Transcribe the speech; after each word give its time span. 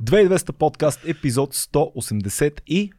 2200 0.00 0.52
подкаст, 0.52 1.04
епизод 1.04 1.54
180 1.54 2.62
и... 2.66 2.92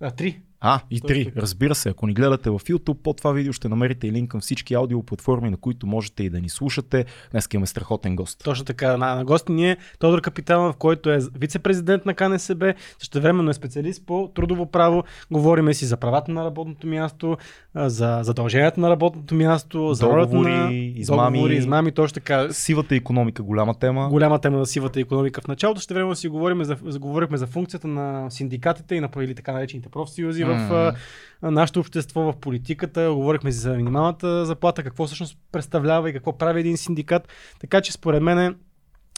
А, 0.00 0.10
три. 0.10 0.42
А, 0.64 0.80
и 0.90 1.00
три. 1.00 1.32
Разбира 1.36 1.74
се, 1.74 1.88
ако 1.88 2.06
ни 2.06 2.14
гледате 2.14 2.50
в 2.50 2.58
YouTube, 2.58 2.94
под 2.94 3.16
това 3.16 3.32
видео 3.32 3.52
ще 3.52 3.68
намерите 3.68 4.06
и 4.06 4.12
линк 4.12 4.30
към 4.30 4.40
всички 4.40 4.74
аудиоплатформи, 4.74 5.50
на 5.50 5.56
които 5.56 5.86
можете 5.86 6.24
и 6.24 6.30
да 6.30 6.40
ни 6.40 6.48
слушате. 6.48 7.04
Днес 7.30 7.48
имаме 7.54 7.66
страхотен 7.66 8.16
гост. 8.16 8.40
Точно 8.44 8.64
така. 8.64 8.96
На, 8.96 9.14
на 9.14 9.24
гости 9.24 9.52
ни 9.52 9.70
е 9.70 9.76
Тодор 9.98 10.20
Капитанов, 10.20 10.76
който 10.76 11.10
е 11.10 11.18
вице-президент 11.34 12.06
на 12.06 12.14
КНСБ, 12.14 12.74
също 12.98 13.20
времено 13.20 13.50
е 13.50 13.54
специалист 13.54 14.06
по 14.06 14.30
трудово 14.34 14.66
право. 14.66 15.04
Говориме 15.30 15.74
си 15.74 15.86
за 15.86 15.96
правата 15.96 16.32
на 16.32 16.44
работното 16.44 16.86
място, 16.86 17.36
за 17.74 18.20
задълженията 18.22 18.80
на 18.80 18.90
работното 18.90 19.34
място, 19.34 19.94
за 19.94 20.06
Договори, 20.06 20.50
на 20.50 20.72
измами. 20.72 21.38
договори, 21.38 21.56
измами, 21.56 21.92
точно 21.92 22.14
така. 22.14 22.52
Сивата 22.52 22.96
економика, 22.96 23.42
голяма 23.42 23.74
тема. 23.74 24.08
Голяма 24.08 24.38
тема 24.38 24.58
на 24.58 24.66
сивата 24.66 25.00
економика 25.00 25.40
в 25.40 25.48
началото. 25.48 25.80
Ще 25.80 25.94
време 25.94 26.14
си 26.14 26.28
говорим 26.28 26.64
за, 26.64 26.76
за, 26.84 26.98
говорихме 26.98 27.36
за 27.36 27.46
функцията 27.46 27.88
на 27.88 28.30
синдикатите 28.30 28.94
и 28.94 29.00
на 29.00 29.08
така 29.36 29.52
наречените 29.52 29.88
профсъюзи 29.88 30.51
в 30.54 30.94
нашето 31.42 31.80
общество, 31.80 32.20
в 32.22 32.36
политиката. 32.36 33.12
Говорихме 33.14 33.52
си 33.52 33.58
за 33.58 33.70
минималната 33.72 34.46
заплата, 34.46 34.82
какво 34.82 35.06
всъщност 35.06 35.38
представлява 35.52 36.10
и 36.10 36.12
какво 36.12 36.38
прави 36.38 36.60
един 36.60 36.76
синдикат. 36.76 37.28
Така 37.60 37.80
че 37.80 37.92
според 37.92 38.22
мен 38.22 38.38
е 38.38 38.54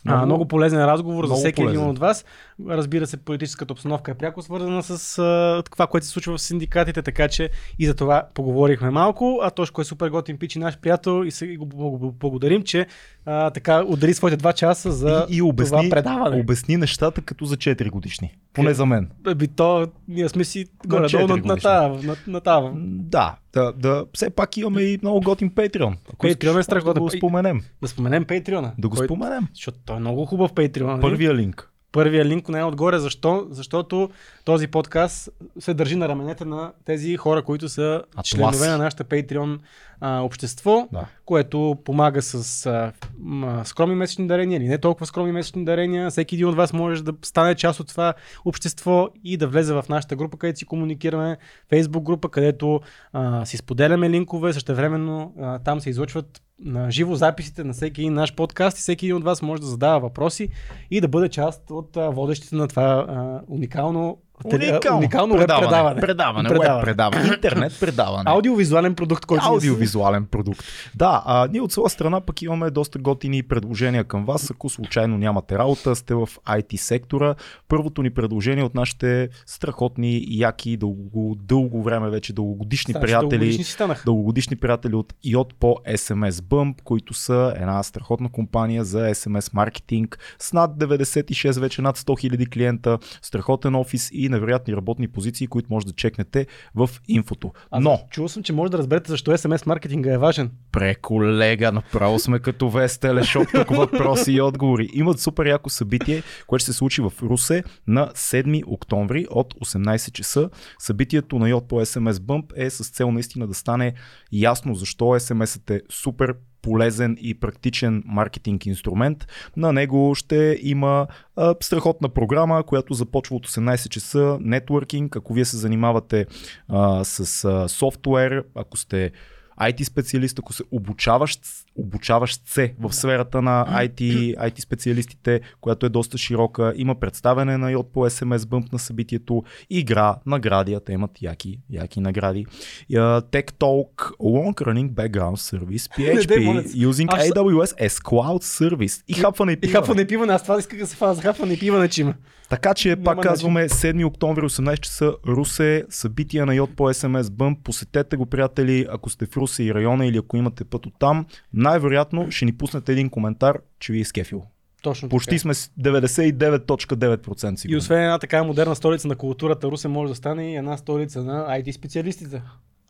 много, 0.07 0.17
Много- 0.17 0.27
много 0.27 0.49
полезен 0.49 0.85
разговор 0.85 1.25
за 1.25 1.29
много 1.29 1.39
всеки 1.39 1.63
един 1.63 1.73
полезен. 1.73 1.91
от 1.91 1.99
вас. 1.99 2.25
Разбира 2.69 3.07
се, 3.07 3.17
политическата 3.17 3.73
обстановка 3.73 4.11
е 4.11 4.15
пряко 4.15 4.43
свързана 4.43 4.83
с 4.83 5.19
а, 5.19 5.63
това, 5.71 5.87
което 5.87 6.07
се 6.07 6.13
случва 6.13 6.37
в 6.37 6.41
синдикатите, 6.41 7.03
така 7.03 7.29
че 7.29 7.51
и 7.79 7.87
за 7.87 7.95
това 7.95 8.23
поговорихме 8.35 8.91
малко. 8.91 9.41
А 9.43 9.51
Тошко 9.51 9.81
е 9.81 9.85
супер 9.85 10.09
готин 10.09 10.39
пич 10.39 10.57
и 10.57 10.59
наш 10.59 10.79
приятел 10.79 11.25
и 11.25 11.31
се 11.31 11.47
го 11.47 11.67
бл- 11.67 12.13
благодарим, 12.13 12.63
че 12.63 12.87
а, 13.27 13.51
така 13.51 13.83
отдели 13.83 14.15
своите 14.15 14.37
два 14.37 14.53
часа 14.53 14.93
за 14.93 15.27
и, 15.31 15.37
и 15.37 15.43
обясни, 15.43 15.79
това 15.79 15.91
предаване. 15.91 16.41
обясни 16.41 16.77
нещата 16.77 17.23
като 17.23 17.45
за 17.45 17.57
4 17.57 17.91
годишни. 17.91 18.37
Поне 18.53 18.75
за 18.75 18.87
мен. 18.87 19.11
Би 19.37 19.49
то, 19.49 19.87
ние 20.09 20.29
сме 20.29 20.45
си 20.45 20.67
горе-долу 20.87 21.27
на, 21.27 21.37
на, 21.37 21.89
на, 22.03 22.17
на 22.27 22.41
тава. 22.41 22.73
Да, 22.77 23.37
да, 23.53 23.73
да, 23.73 24.05
все 24.15 24.31
пак 24.31 24.57
имаме 24.57 24.83
и 24.83 24.99
много 25.03 25.21
готин 25.21 25.51
Patreon. 25.51 25.97
Ако 26.13 26.27
Patreon 26.27 26.59
е 26.59 26.63
страхотен. 26.63 26.95
Да 26.95 27.01
го 27.01 27.11
споменем. 27.11 27.61
Да 27.83 27.89
споменем 27.89 28.25
Патреона. 28.25 28.73
Да 28.79 28.89
го 28.89 28.97
споменем. 28.97 29.49
Защото 29.55 29.79
той 29.85 29.97
е 29.97 30.01
много 30.01 30.25
хубав 30.27 30.53
Patreon. 30.53 31.01
Първия 31.01 31.35
линк. 31.35 31.71
Първия 31.93 32.25
линк 32.25 32.49
не 32.49 32.59
е 32.59 32.65
отгоре. 32.65 32.99
Защо? 32.99 33.47
Защото 33.51 34.11
този 34.45 34.67
подкаст 34.67 35.29
се 35.59 35.75
държи 35.75 35.97
на 35.97 36.09
раменете 36.09 36.45
на 36.45 36.73
тези 36.85 37.17
хора, 37.17 37.43
които 37.43 37.69
са 37.69 38.03
Атлас. 38.11 38.27
членове 38.27 38.69
на 38.69 38.79
нашата 38.79 39.05
Patreon 39.05 39.59
а, 40.07 40.21
общество, 40.21 40.89
Да. 40.93 41.07
което 41.25 41.77
помага 41.85 42.23
с 42.23 42.67
а, 42.67 42.93
м, 43.19 43.63
скромни 43.65 43.95
месечни 43.95 44.27
дарения 44.27 44.57
или 44.57 44.69
не 44.69 44.79
толкова 44.79 45.07
скромни 45.07 45.33
месечни 45.33 45.65
дарения. 45.65 46.11
Всеки 46.11 46.35
един 46.35 46.49
от 46.49 46.57
вас 46.57 46.73
може 46.73 47.05
да 47.05 47.13
стане 47.23 47.55
част 47.55 47.81
от 47.81 47.89
това 47.89 48.15
общество 48.45 49.09
и 49.25 49.37
да 49.37 49.49
влезе 49.49 49.75
в 49.75 49.85
нашата 49.89 50.17
група, 50.17 50.37
където 50.39 50.59
си 50.59 50.65
комуникираме, 50.65 51.37
Facebook 51.73 52.03
група, 52.03 52.29
където 52.29 52.81
а, 53.13 53.45
си 53.45 53.57
споделяме 53.57 54.11
линкове, 54.11 54.53
същевременно 54.53 55.35
а, 55.41 55.59
там 55.59 55.81
се 55.81 55.91
излъчват 55.91 56.43
на 56.65 56.91
живо 56.91 57.15
записите 57.15 57.65
на 57.65 57.73
всеки 57.73 58.01
един 58.01 58.15
наш 58.15 58.35
подкаст 58.35 58.79
и 58.79 58.81
всеки 58.81 59.07
един 59.07 59.17
от 59.17 59.25
вас 59.25 59.43
може 59.43 59.61
да 59.61 59.69
задава 59.69 60.01
въпроси 60.01 60.49
и 60.91 61.01
да 61.01 61.09
бъде 61.09 61.29
част 61.29 61.71
от 61.71 61.97
а, 61.97 62.11
водещите 62.11 62.57
на 62.57 62.69
това 62.69 63.07
а, 63.09 63.41
уникално, 63.49 64.19
уникално 64.45 65.37
веб 65.37 65.49
предаване. 65.49 66.01
Предаване, 66.01 66.49
Предаване. 66.49 66.49
веб 66.49 66.85
предаване, 66.85 67.29
интернет 67.35 67.81
предаване. 67.81 68.23
Аудиовизуален 68.27 68.95
продукт, 68.95 69.27
който 69.27 69.45
Аудиовизуален 69.47 70.27
продукт. 70.27 70.65
Да, 70.95 71.23
а, 71.27 71.49
ние 71.53 71.61
от 71.61 71.73
своя 71.73 71.91
страна 71.91 72.21
пък 72.21 72.43
имаме 72.43 72.71
доста 72.71 72.99
готини 72.99 73.43
предложения 73.43 74.05
към 74.05 74.25
вас, 74.25 74.51
ако 74.51 74.69
случайно 74.69 75.19
нямате 75.19 75.59
работа, 75.59 75.97
сте 75.97 76.15
в 76.15 76.29
IT 76.49 76.77
сектора. 76.77 77.35
Първото 77.69 78.03
ни 78.03 78.11
предложение 78.11 78.63
е 78.63 78.67
от 78.67 78.75
нашите 78.75 79.29
страхотни, 79.47 80.25
яки, 80.29 80.77
дълго, 80.77 81.37
дълго 81.39 81.83
време 81.83 82.11
вече 82.11 82.33
дългогодишни 82.33 82.93
Ставаше 82.93 83.07
приятели, 83.07 83.39
дългогодишни 83.39 83.95
дългогодишни 84.05 84.57
приятели 84.57 84.95
от 84.95 85.15
IOT 85.27 85.55
по 85.61 85.77
SMS 85.89 86.31
Bump, 86.31 86.83
които 86.85 87.15
са 87.15 87.55
една 87.57 87.83
страхотна 87.83 88.29
компания 88.29 88.85
за 88.85 88.99
SMS 88.99 89.55
маркетинг 89.55 90.19
с 90.39 90.53
над 90.53 90.71
96, 90.77 91.61
вече 91.61 91.83
над 91.83 91.99
100 91.99 92.31
000 92.31 92.53
клиента, 92.53 92.99
страхотен 93.23 93.75
офис 93.75 94.11
и 94.13 94.24
невероятни 94.29 94.77
работни 94.77 95.09
позиции, 95.09 95.47
които 95.47 95.69
може 95.71 95.87
да 95.87 95.93
чекнете 95.93 96.47
в 96.75 96.91
инфото. 97.09 97.53
Аз 97.71 97.85
Но, 97.85 98.01
чувал 98.11 98.29
съм, 98.29 98.43
че 98.43 98.53
може 98.53 98.71
да 98.71 98.79
разберете 98.79 99.11
защо 99.11 99.31
SMS 99.31 99.67
маркетинга 99.67 100.13
е 100.13 100.19
важен. 100.19 100.51
Пре, 100.73 100.95
колега, 100.95 101.73
направо 101.73 102.19
сме 102.19 102.39
като 102.39 102.71
Вест 102.71 103.01
Телешоп, 103.01 103.47
тук 103.55 103.77
въпроси 103.77 104.33
и 104.33 104.41
отговори. 104.41 104.89
Имат 104.93 105.21
супер 105.21 105.47
яко 105.47 105.71
събитие, 105.71 106.23
което 106.47 106.63
ще 106.63 106.73
се 106.73 106.79
случи 106.79 107.03
в 107.03 107.13
Русе 107.23 107.65
на 107.87 108.09
7 108.09 108.63
октомври 108.67 109.27
от 109.31 109.55
18 109.55 110.13
часа. 110.13 110.51
Събитието 110.79 111.39
на 111.39 111.49
Йод 111.49 111.69
по 111.69 111.81
SMS 111.81 112.13
Bump 112.13 112.53
е 112.57 112.71
с 112.71 112.91
цел 112.91 113.11
наистина 113.11 113.47
да 113.47 113.55
стане 113.55 113.95
ясно 114.33 114.75
защо 114.75 115.05
SMS 115.05 115.71
е 115.71 115.81
супер 115.91 116.35
полезен 116.65 117.17
и 117.21 117.35
практичен 117.35 118.03
маркетинг 118.07 118.67
инструмент. 118.67 119.27
На 119.57 119.73
него 119.73 120.15
ще 120.15 120.59
има 120.63 121.07
а, 121.37 121.55
страхотна 121.61 122.09
програма, 122.09 122.63
която 122.63 122.95
започва 122.95 123.37
от 123.37 123.47
18 123.47 123.89
часа, 123.89 124.39
нетворкинг, 124.41 125.17
ако 125.17 125.35
вие 125.35 125.45
се 125.45 125.57
занимавате 125.57 126.27
а, 126.69 127.05
с 127.05 127.45
а, 127.45 127.69
софтуер, 127.69 128.45
ако 128.55 128.77
сте 128.77 129.13
IT 129.61 129.83
специалист, 129.83 130.39
ако 130.39 130.53
се 130.53 130.63
обучаваш, 130.71 131.39
обучаваш 131.77 132.41
се 132.45 132.75
в 132.81 132.93
сферата 132.93 133.43
на 133.43 133.67
IT, 133.69 134.01
IT 134.39 134.61
специалистите, 134.61 135.41
която 135.61 135.87
е 135.87 135.91
доста 135.91 136.19
широка. 136.19 136.73
Има 136.77 136.95
представяне 136.95 137.59
на 137.59 137.71
Йод 137.71 137.93
по 137.93 138.01
SMS 138.01 138.39
Bump 138.39 138.73
на 138.73 138.79
събитието, 138.79 139.43
игра, 139.71 140.17
награди, 140.27 140.75
а 140.75 140.81
те 140.81 140.93
имат 140.93 141.23
яки, 141.23 141.59
яки 141.71 142.01
награди. 142.01 142.47
И, 142.89 142.97
а, 142.97 143.01
Tech 143.23 143.53
Talk, 143.53 143.95
Long 144.13 144.55
Running 144.55 144.91
Background 144.91 145.37
Service, 145.37 145.91
PHP, 145.97 146.65
using 146.67 147.07
Аз- 147.09 147.29
AWS 147.29 147.55
as 147.81 148.03
Cloud 148.03 148.43
Service 148.43 149.03
и 149.09 149.15
хапване 149.15 149.53
и 149.53 149.55
И 149.55 149.59
пиване. 149.59 149.73
хапване 149.75 150.03
и 150.03 150.07
пиване, 150.07 150.33
аз 150.33 150.43
това 150.43 150.59
исках 150.59 150.79
да 150.79 150.87
се 150.87 150.97
фана 150.97 151.15
за 151.15 151.23
хапване 151.23 151.53
и 151.53 151.59
пиване, 151.59 151.89
че 151.89 152.01
има. 152.01 152.15
Така 152.49 152.75
че, 152.75 152.89
Няма 152.89 153.05
пак 153.05 153.17
начин. 153.17 153.31
казваме, 153.31 153.69
7 153.69 154.05
октомври, 154.05 154.43
18 154.43 154.79
часа, 154.79 155.13
Русе, 155.27 155.85
събития 155.91 156.47
на 156.47 156.55
Йод 156.55 156.71
по 156.71 156.85
SMS 156.85 157.23
Bump. 157.23 157.63
Посетете 157.63 158.17
го, 158.17 158.27
приятели, 158.27 158.87
ако 158.91 159.11
сте 159.11 159.27
в 159.27 159.31
Русе 159.45 159.63
и 159.63 159.75
района 159.75 160.07
или 160.07 160.19
ако 160.19 160.37
имате 160.37 160.65
път 160.65 160.87
от 160.87 160.95
там. 160.99 161.27
Най-вероятно 161.53 162.31
ще 162.31 162.45
ни 162.45 162.53
пуснете 162.53 162.93
един 162.93 163.11
коментар, 163.11 163.59
че 163.81 163.93
ви 163.93 164.01
е 164.01 164.05
скефил. 164.05 164.43
Точно 164.83 165.09
Почти 165.09 165.31
така. 165.31 165.39
сме 165.39 165.55
с 165.55 165.71
99.9% 165.81 167.55
И 167.55 167.57
сигурни. 167.57 167.77
освен 167.77 168.03
една 168.03 168.19
така 168.19 168.45
модерна 168.45 168.77
столица 168.77 169.09
на 169.09 169.17
културата, 169.17 169.67
Русе 169.67 169.89
може 169.89 170.11
да 170.11 170.15
стане 170.17 170.53
и 170.53 170.57
една 170.57 170.77
столица 170.77 171.25
на 171.25 171.47
IT 171.49 171.71
специалистите. 171.73 172.43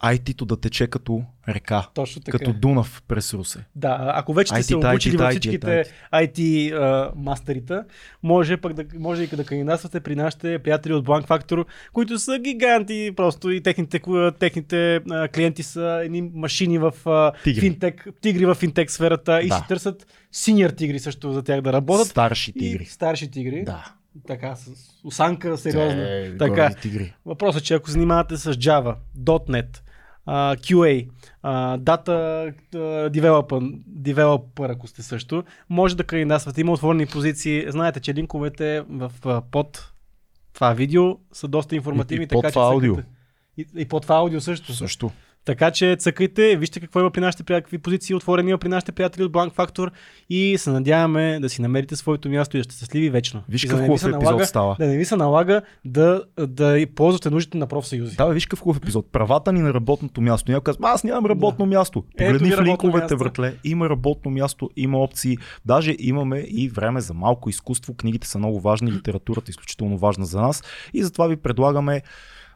IT-то 0.04 0.44
да 0.44 0.60
тече 0.60 0.86
като 0.86 1.22
река, 1.48 1.88
Точно 1.94 2.22
така. 2.22 2.38
като 2.38 2.52
Дунав 2.52 3.02
през 3.08 3.34
Русе. 3.34 3.64
Да, 3.76 4.12
ако 4.14 4.34
вече 4.34 4.48
сте 4.48 4.62
се 4.62 4.76
обучили 4.76 5.16
във 5.16 5.30
всичките 5.30 5.66
IT-та. 5.66 6.16
IT 6.18 6.72
а, 6.72 7.12
мастерита, 7.16 7.84
може 8.22 8.56
пък 8.56 8.72
да, 8.72 8.84
може 8.98 9.22
и 9.22 9.26
да 9.26 9.44
кандидатствате 9.44 10.00
при 10.00 10.16
нашите 10.16 10.58
приятели 10.58 10.92
от 10.92 11.06
Blank 11.06 11.26
Factor, 11.26 11.64
които 11.92 12.18
са 12.18 12.38
гиганти 12.38 13.12
просто 13.16 13.50
и 13.50 13.62
техните, 13.62 14.00
техните 14.38 15.00
клиенти 15.34 15.62
са 15.62 16.00
едни 16.04 16.30
машини 16.34 16.78
в 16.78 16.92
Тигри. 17.44 17.60
финтек, 17.60 18.06
тигри 18.20 18.46
в 18.46 18.54
финтек 18.54 18.90
сферата 18.90 19.40
и 19.42 19.48
Да. 19.48 19.54
си 19.54 19.62
търсят 19.68 20.06
синьор 20.32 20.70
тигри 20.70 20.98
също 20.98 21.32
за 21.32 21.42
тях 21.42 21.60
да 21.60 21.72
работят. 21.72 22.06
Старши 22.06 22.50
И 22.50 22.58
тигри. 22.58 22.84
старши 22.84 23.30
тигри. 23.30 23.64
Да. 23.64 23.92
Така, 24.26 24.54
с 24.56 24.70
осанка 25.04 25.58
сериозна. 25.58 26.02
Е, 26.08 26.36
така. 26.36 26.70
тигри. 26.82 27.14
Въпросът 27.26 27.62
е, 27.62 27.64
че 27.64 27.74
ако 27.74 27.90
занимавате 27.90 28.36
с 28.36 28.54
Java, 28.54 28.94
.NET, 29.18 29.80
а, 30.26 30.56
QA, 30.56 31.08
а, 31.42 31.78
Data 31.78 32.08
а, 32.74 32.78
developer, 33.10 33.78
developer, 33.88 34.72
ако 34.72 34.86
сте 34.86 35.02
също, 35.02 35.44
може 35.68 35.96
да 35.96 36.04
кандидатствате. 36.04 36.60
Има 36.60 36.72
отворени 36.72 37.06
позиции. 37.06 37.64
Знаете, 37.68 38.00
че 38.00 38.14
линковете 38.14 38.84
в 38.88 39.12
а, 39.24 39.42
под 39.42 39.92
това 40.52 40.72
видео 40.72 41.18
са 41.32 41.48
доста 41.48 41.76
информативни. 41.76 42.22
И- 42.22 42.24
и 42.24 42.28
под 42.28 42.42
така, 42.42 42.52
това 42.52 42.62
че 42.62 42.72
аудио. 42.72 42.96
И, 43.56 43.66
и 43.76 43.84
под 43.84 44.02
това 44.02 44.14
аудио 44.16 44.40
също. 44.40 44.74
Също. 44.74 45.10
Така 45.44 45.70
че 45.70 45.96
цъкайте, 45.98 46.56
вижте 46.56 46.80
какво 46.80 47.00
има 47.00 47.10
при 47.10 47.20
нашите 47.20 47.42
приятели, 47.42 47.64
какви 47.64 47.78
позиции 47.78 48.14
отворени 48.14 48.50
има 48.50 48.58
при 48.58 48.68
нашите 48.68 48.92
приятели 48.92 49.24
от 49.24 49.32
Blank 49.32 49.54
Factor 49.54 49.90
и 50.30 50.58
се 50.58 50.70
надяваме 50.70 51.38
да 51.40 51.48
си 51.48 51.62
намерите 51.62 51.96
своето 51.96 52.28
място 52.28 52.56
и 52.56 52.60
да 52.60 52.64
сте 52.64 52.76
щастливи 52.76 53.10
вечно. 53.10 53.42
Виж 53.48 53.64
какъв 53.64 53.78
да 53.78 53.86
хубав 53.86 54.02
епизод 54.02 54.22
налага, 54.22 54.46
става. 54.46 54.76
Да 54.78 54.86
не 54.86 54.98
ви 54.98 55.04
се 55.04 55.16
налага 55.16 55.62
да, 55.84 56.22
да 56.38 56.78
и 56.78 56.86
ползвате 56.86 57.30
нуждите 57.30 57.58
на 57.58 57.66
профсъюзи. 57.66 58.16
Да, 58.16 58.26
бе, 58.26 58.34
виж 58.34 58.46
какъв 58.46 58.60
хубав 58.60 58.76
епизод. 58.76 59.12
Правата 59.12 59.52
ни 59.52 59.60
на 59.60 59.74
работното 59.74 60.20
място. 60.20 60.52
Някой 60.52 60.64
казва, 60.64 60.90
аз 60.90 61.04
нямам 61.04 61.26
работно 61.26 61.66
място. 61.66 62.04
Ето 62.18 62.32
Погледни 62.32 62.56
в 62.56 62.60
линковете, 62.62 62.98
място. 62.98 63.16
вратле. 63.16 63.54
Има 63.64 63.90
работно 63.90 64.30
място, 64.30 64.70
има 64.76 64.98
опции. 64.98 65.36
Даже 65.64 65.96
имаме 65.98 66.38
и 66.38 66.68
време 66.68 67.00
за 67.00 67.14
малко 67.14 67.50
изкуство. 67.50 67.94
Книгите 67.94 68.28
са 68.28 68.38
много 68.38 68.60
важни, 68.60 68.92
литературата 68.92 69.44
е 69.48 69.50
изключително 69.50 69.98
важна 69.98 70.26
за 70.26 70.40
нас. 70.40 70.62
И 70.94 71.02
затова 71.02 71.26
ви 71.26 71.36
предлагаме 71.36 72.02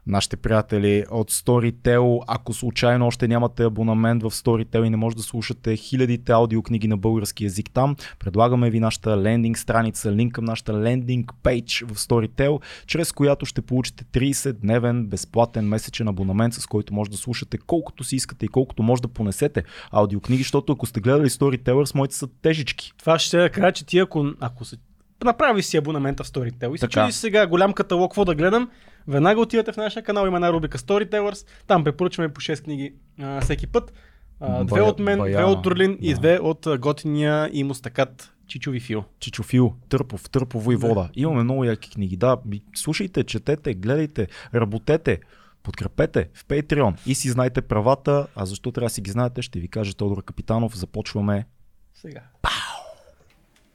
нашите 0.08 0.36
приятели 0.36 1.04
от 1.10 1.30
Storytel. 1.30 2.20
Ако 2.26 2.52
случайно 2.52 3.06
още 3.06 3.28
нямате 3.28 3.64
абонамент 3.64 4.22
в 4.22 4.30
Storytel 4.30 4.84
и 4.84 4.90
не 4.90 4.96
може 4.96 5.16
да 5.16 5.22
слушате 5.22 5.76
хилядите 5.76 6.32
аудиокниги 6.32 6.88
на 6.88 6.96
български 6.96 7.44
язик 7.44 7.70
там, 7.74 7.96
предлагаме 8.18 8.70
ви 8.70 8.80
нашата 8.80 9.22
лендинг 9.22 9.58
страница, 9.58 10.12
линк 10.12 10.32
към 10.32 10.44
нашата 10.44 10.80
лендинг 10.80 11.32
пейдж 11.42 11.84
в 11.88 11.94
Storytel, 11.94 12.60
чрез 12.86 13.12
която 13.12 13.46
ще 13.46 13.62
получите 13.62 14.04
30-дневен 14.04 15.06
безплатен 15.06 15.68
месечен 15.68 16.08
абонамент, 16.08 16.54
с 16.54 16.66
който 16.66 16.94
може 16.94 17.10
да 17.10 17.16
слушате 17.16 17.58
колкото 17.58 18.04
си 18.04 18.16
искате 18.16 18.46
и 18.46 18.48
колкото 18.48 18.82
може 18.82 19.02
да 19.02 19.08
понесете 19.08 19.64
аудиокниги, 19.90 20.42
защото 20.42 20.72
ако 20.72 20.86
сте 20.86 21.00
гледали 21.00 21.28
Storyteller, 21.28 21.96
моите 21.96 22.14
са 22.14 22.28
тежички. 22.42 22.92
Това 22.98 23.18
ще 23.18 23.48
кажа, 23.48 23.72
че 23.72 23.86
ти 23.86 23.98
ако, 23.98 24.26
ако 24.40 24.64
се 24.64 24.76
направи 25.24 25.62
си 25.62 25.76
абонамента 25.76 26.24
в 26.24 26.26
Storytel 26.26 26.74
и 26.74 26.78
се 26.78 26.88
чудиш 26.88 27.14
сега 27.14 27.46
голям 27.46 27.72
каталог, 27.72 28.10
какво 28.10 28.24
да 28.24 28.34
гледам, 28.34 28.70
веднага 29.08 29.40
отивате 29.40 29.72
в 29.72 29.76
нашия 29.76 30.02
канал, 30.02 30.26
има 30.26 30.36
една 30.36 30.52
рубрика 30.52 30.78
Storytellers, 30.78 31.46
там 31.66 31.84
препоръчваме 31.84 32.32
по 32.32 32.40
6 32.40 32.64
книги 32.64 32.94
а, 33.20 33.40
всеки 33.40 33.66
път. 33.66 33.92
А, 34.40 34.64
две 34.64 34.80
Бая- 34.80 34.90
от 34.90 34.98
мен, 34.98 35.18
две 35.18 35.32
бая, 35.32 35.46
от 35.46 35.62
Турлин 35.62 35.98
и 36.00 36.14
да. 36.14 36.18
две 36.18 36.38
от 36.38 36.66
готиния 36.78 37.50
и 37.52 37.64
мустакат 37.64 38.32
Чичови 38.46 38.80
Фил. 38.80 39.04
Чичофил, 39.20 39.74
Търпов, 39.88 40.30
Търпово 40.30 40.72
и 40.72 40.76
вода. 40.76 41.08
Имаме 41.14 41.42
много 41.42 41.64
яки 41.64 41.90
книги. 41.90 42.16
Да, 42.16 42.36
слушайте, 42.74 43.24
четете, 43.24 43.74
гледайте, 43.74 44.28
работете, 44.54 45.20
подкрепете 45.62 46.28
в 46.34 46.44
Patreon 46.44 47.06
и 47.06 47.14
си 47.14 47.28
знайте 47.28 47.62
правата. 47.62 48.26
А 48.36 48.46
защо 48.46 48.72
трябва 48.72 48.86
да 48.86 48.90
си 48.90 49.00
ги 49.00 49.10
знаете, 49.10 49.42
ще 49.42 49.60
ви 49.60 49.68
каже 49.68 49.96
Тодор 49.96 50.24
Капитанов. 50.24 50.78
Започваме. 50.78 51.46
Сега. 51.94 52.22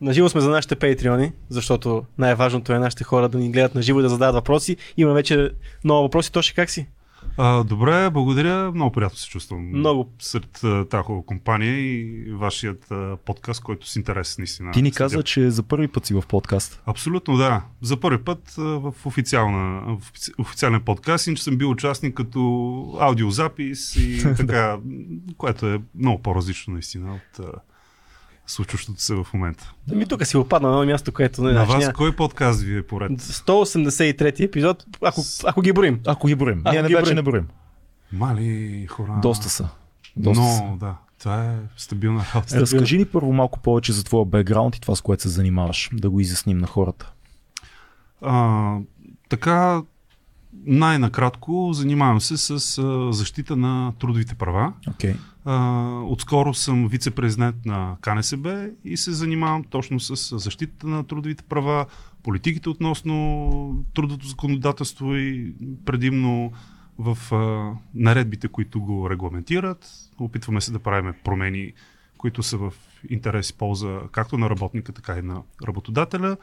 Наживо 0.03 0.29
сме 0.29 0.41
за 0.41 0.49
нашите 0.49 0.75
патреони, 0.75 1.31
защото 1.49 2.05
най-важното 2.17 2.73
е 2.73 2.79
нашите 2.79 3.03
хора 3.03 3.29
да 3.29 3.37
ни 3.37 3.51
гледат 3.51 3.75
наживо 3.75 3.99
и 3.99 4.03
да 4.03 4.09
задават 4.09 4.35
въпроси. 4.35 4.77
Има 4.97 5.13
вече 5.13 5.51
много 5.83 6.03
въпроси. 6.03 6.31
Тоше 6.31 6.53
как 6.53 6.69
си? 6.69 6.87
А, 7.37 7.63
добре, 7.63 8.09
благодаря. 8.09 8.71
Много 8.71 8.91
приятно 8.91 9.17
се 9.17 9.29
чувствам. 9.29 9.69
Много. 9.69 10.13
Сред 10.19 10.61
тази 10.89 11.03
хубава 11.03 11.25
компания 11.25 11.79
и 11.79 12.25
вашият 12.31 12.91
а, 12.91 13.17
подкаст, 13.25 13.63
който 13.63 13.87
с 13.89 13.95
интерес 13.95 14.37
наистина. 14.37 14.71
Ти 14.71 14.81
ни 14.81 14.91
следя. 14.91 14.97
каза, 14.97 15.23
че 15.23 15.51
за 15.51 15.63
първи 15.63 15.87
път 15.87 16.05
си 16.05 16.13
в 16.13 16.23
подкаст. 16.27 16.81
Абсолютно 16.85 17.37
да. 17.37 17.61
За 17.81 17.99
първи 17.99 18.23
път 18.23 18.55
а, 18.57 18.61
в, 18.61 18.93
официална, 19.05 19.81
в 19.81 20.11
офици- 20.11 20.33
официален 20.37 20.81
подкаст, 20.81 21.27
иначе 21.27 21.43
съм 21.43 21.57
бил 21.57 21.69
участник 21.69 22.13
като 22.15 22.39
аудиозапис 22.99 23.95
и 23.95 24.23
така, 24.37 24.77
което 25.37 25.67
е 25.67 25.81
много 25.95 26.21
по-различно 26.21 26.73
наистина 26.73 27.15
от 27.15 27.45
а, 27.45 27.51
случващото 28.47 29.01
се 29.01 29.15
в 29.15 29.27
момента. 29.33 29.73
Ми 29.87 30.05
тук 30.05 30.25
си 30.25 30.37
опадна 30.37 30.67
на 30.67 30.73
едно 30.73 30.85
място, 30.85 31.11
което 31.11 31.41
не 31.41 31.47
На 31.47 31.53
знаеш. 31.53 31.69
вас 31.69 31.79
няма- 31.79 31.93
кой 31.93 32.15
подкаст 32.15 32.61
ви 32.61 32.77
е 32.77 32.83
поред? 32.83 33.11
183 33.13 34.39
епизод, 34.39 34.85
ако, 35.01 35.21
ако 35.45 35.61
ги 35.61 35.73
броим. 35.73 35.99
Ако 36.07 36.27
ги 36.27 36.35
броим. 36.35 36.59
Ако 36.59 36.71
Ние 36.71 36.81
не 36.81 36.87
ги 36.87 36.93
броим. 36.95 37.15
не 37.15 37.21
броим. 37.21 37.47
Мали 38.11 38.87
хора. 38.87 39.19
Доста 39.21 39.49
са. 39.49 39.69
Доста 40.15 40.43
Но, 40.43 40.49
са. 40.49 40.63
да. 40.77 40.95
Това 41.19 41.45
е 41.45 41.55
стабилна 41.77 42.25
работа. 42.35 42.61
Разкажи 42.61 42.97
ни 42.97 43.05
първо 43.05 43.33
малко 43.33 43.59
повече 43.59 43.91
за 43.93 44.03
твоя 44.03 44.25
бекграунд 44.25 44.75
и 44.75 44.81
това, 44.81 44.95
с 44.95 45.01
което 45.01 45.21
се 45.23 45.29
занимаваш, 45.29 45.89
да 45.93 46.09
го 46.09 46.19
изясним 46.19 46.57
на 46.57 46.67
хората. 46.67 47.11
А, 48.21 48.77
така, 49.29 49.81
най-накратко 50.65 51.69
занимавам 51.73 52.21
се 52.21 52.37
с 52.37 52.81
защита 53.11 53.55
на 53.55 53.93
трудовите 53.99 54.35
права. 54.35 54.73
Okay. 54.89 55.15
Отскоро 56.05 56.53
съм 56.53 56.87
вице-президент 56.87 57.65
на 57.65 57.97
КНСБ 58.01 58.69
и 58.83 58.97
се 58.97 59.11
занимавам 59.11 59.63
точно 59.63 59.99
с 59.99 60.39
защита 60.39 60.87
на 60.87 61.03
трудовите 61.03 61.43
права, 61.43 61.85
политиките 62.23 62.69
относно 62.69 63.85
трудовото 63.93 64.27
законодателство 64.27 65.15
и 65.15 65.53
предимно 65.85 66.51
в 66.99 67.17
наредбите, 67.95 68.47
които 68.47 68.81
го 68.81 69.09
регламентират. 69.09 69.89
Опитваме 70.19 70.61
се 70.61 70.71
да 70.71 70.79
правим 70.79 71.13
промени, 71.23 71.73
които 72.17 72.43
са 72.43 72.57
в 72.57 72.73
интерес 73.09 73.49
и 73.49 73.57
полза 73.57 73.99
както 74.11 74.37
на 74.37 74.49
работника, 74.49 74.91
така 74.91 75.17
и 75.17 75.21
на 75.21 75.41
работодателя. 75.67 76.37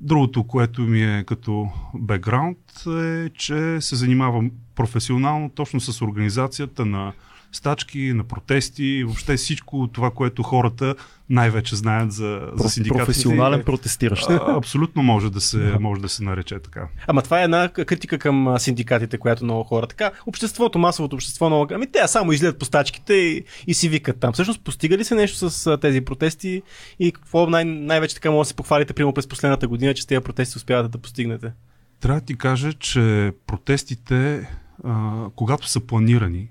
Другото, 0.00 0.44
което 0.44 0.82
ми 0.82 1.02
е 1.02 1.24
като 1.24 1.68
бекграунд 1.94 2.58
е, 2.86 3.30
че 3.30 3.80
се 3.80 3.96
занимавам 3.96 4.50
професионално 4.74 5.50
точно 5.50 5.80
с 5.80 6.02
организацията 6.02 6.86
на 6.86 7.12
стачки, 7.52 8.12
на 8.12 8.24
протести 8.24 9.04
въобще 9.04 9.36
всичко 9.36 9.88
това, 9.92 10.10
което 10.10 10.42
хората 10.42 10.94
най-вече 11.30 11.76
знаят 11.76 12.12
за, 12.12 12.50
за 12.54 12.68
синдикатите. 12.68 13.06
Професионален 13.06 13.62
протестиращ. 13.64 14.30
А, 14.30 14.56
Абсолютно 14.56 15.02
може 15.02 15.30
да, 15.30 15.40
се, 15.40 15.76
може 15.80 16.00
да 16.00 16.08
се 16.08 16.24
нарече 16.24 16.58
така. 16.58 16.88
Ама 17.06 17.22
това 17.22 17.40
е 17.40 17.44
една 17.44 17.68
критика 17.68 18.18
към 18.18 18.54
синдикатите, 18.58 19.18
която 19.18 19.44
много 19.44 19.64
хора. 19.64 19.86
Така, 19.86 20.10
обществото, 20.26 20.78
масовото 20.78 21.16
общество, 21.16 21.48
много. 21.48 21.74
Ами 21.74 21.86
те 21.92 22.08
само 22.08 22.32
излизат 22.32 22.58
по 22.58 22.64
стачките 22.64 23.14
и, 23.14 23.44
и 23.66 23.74
си 23.74 23.88
викат 23.88 24.20
там. 24.20 24.32
Всъщност, 24.32 24.64
постига 24.64 24.98
ли 24.98 25.04
се 25.04 25.14
нещо 25.14 25.50
с 25.50 25.78
тези 25.78 26.00
протести 26.00 26.62
и 26.98 27.12
какво 27.12 27.46
най- 27.46 27.64
най-вече 27.64 28.14
така 28.14 28.30
може 28.30 28.46
да 28.46 28.48
се 28.48 28.54
похвалите, 28.54 28.92
примерно 28.92 29.14
през 29.14 29.28
последната 29.28 29.68
година, 29.68 29.94
че 29.94 30.02
с 30.02 30.06
тези 30.06 30.20
протести 30.20 30.58
успявате 30.58 30.88
да 30.88 30.98
постигнете? 30.98 31.52
Трябва 32.00 32.20
да 32.20 32.26
ти 32.26 32.38
кажа, 32.38 32.72
че 32.72 33.32
протестите, 33.46 34.48
а, 34.84 35.24
когато 35.36 35.68
са 35.68 35.80
планирани, 35.80 36.48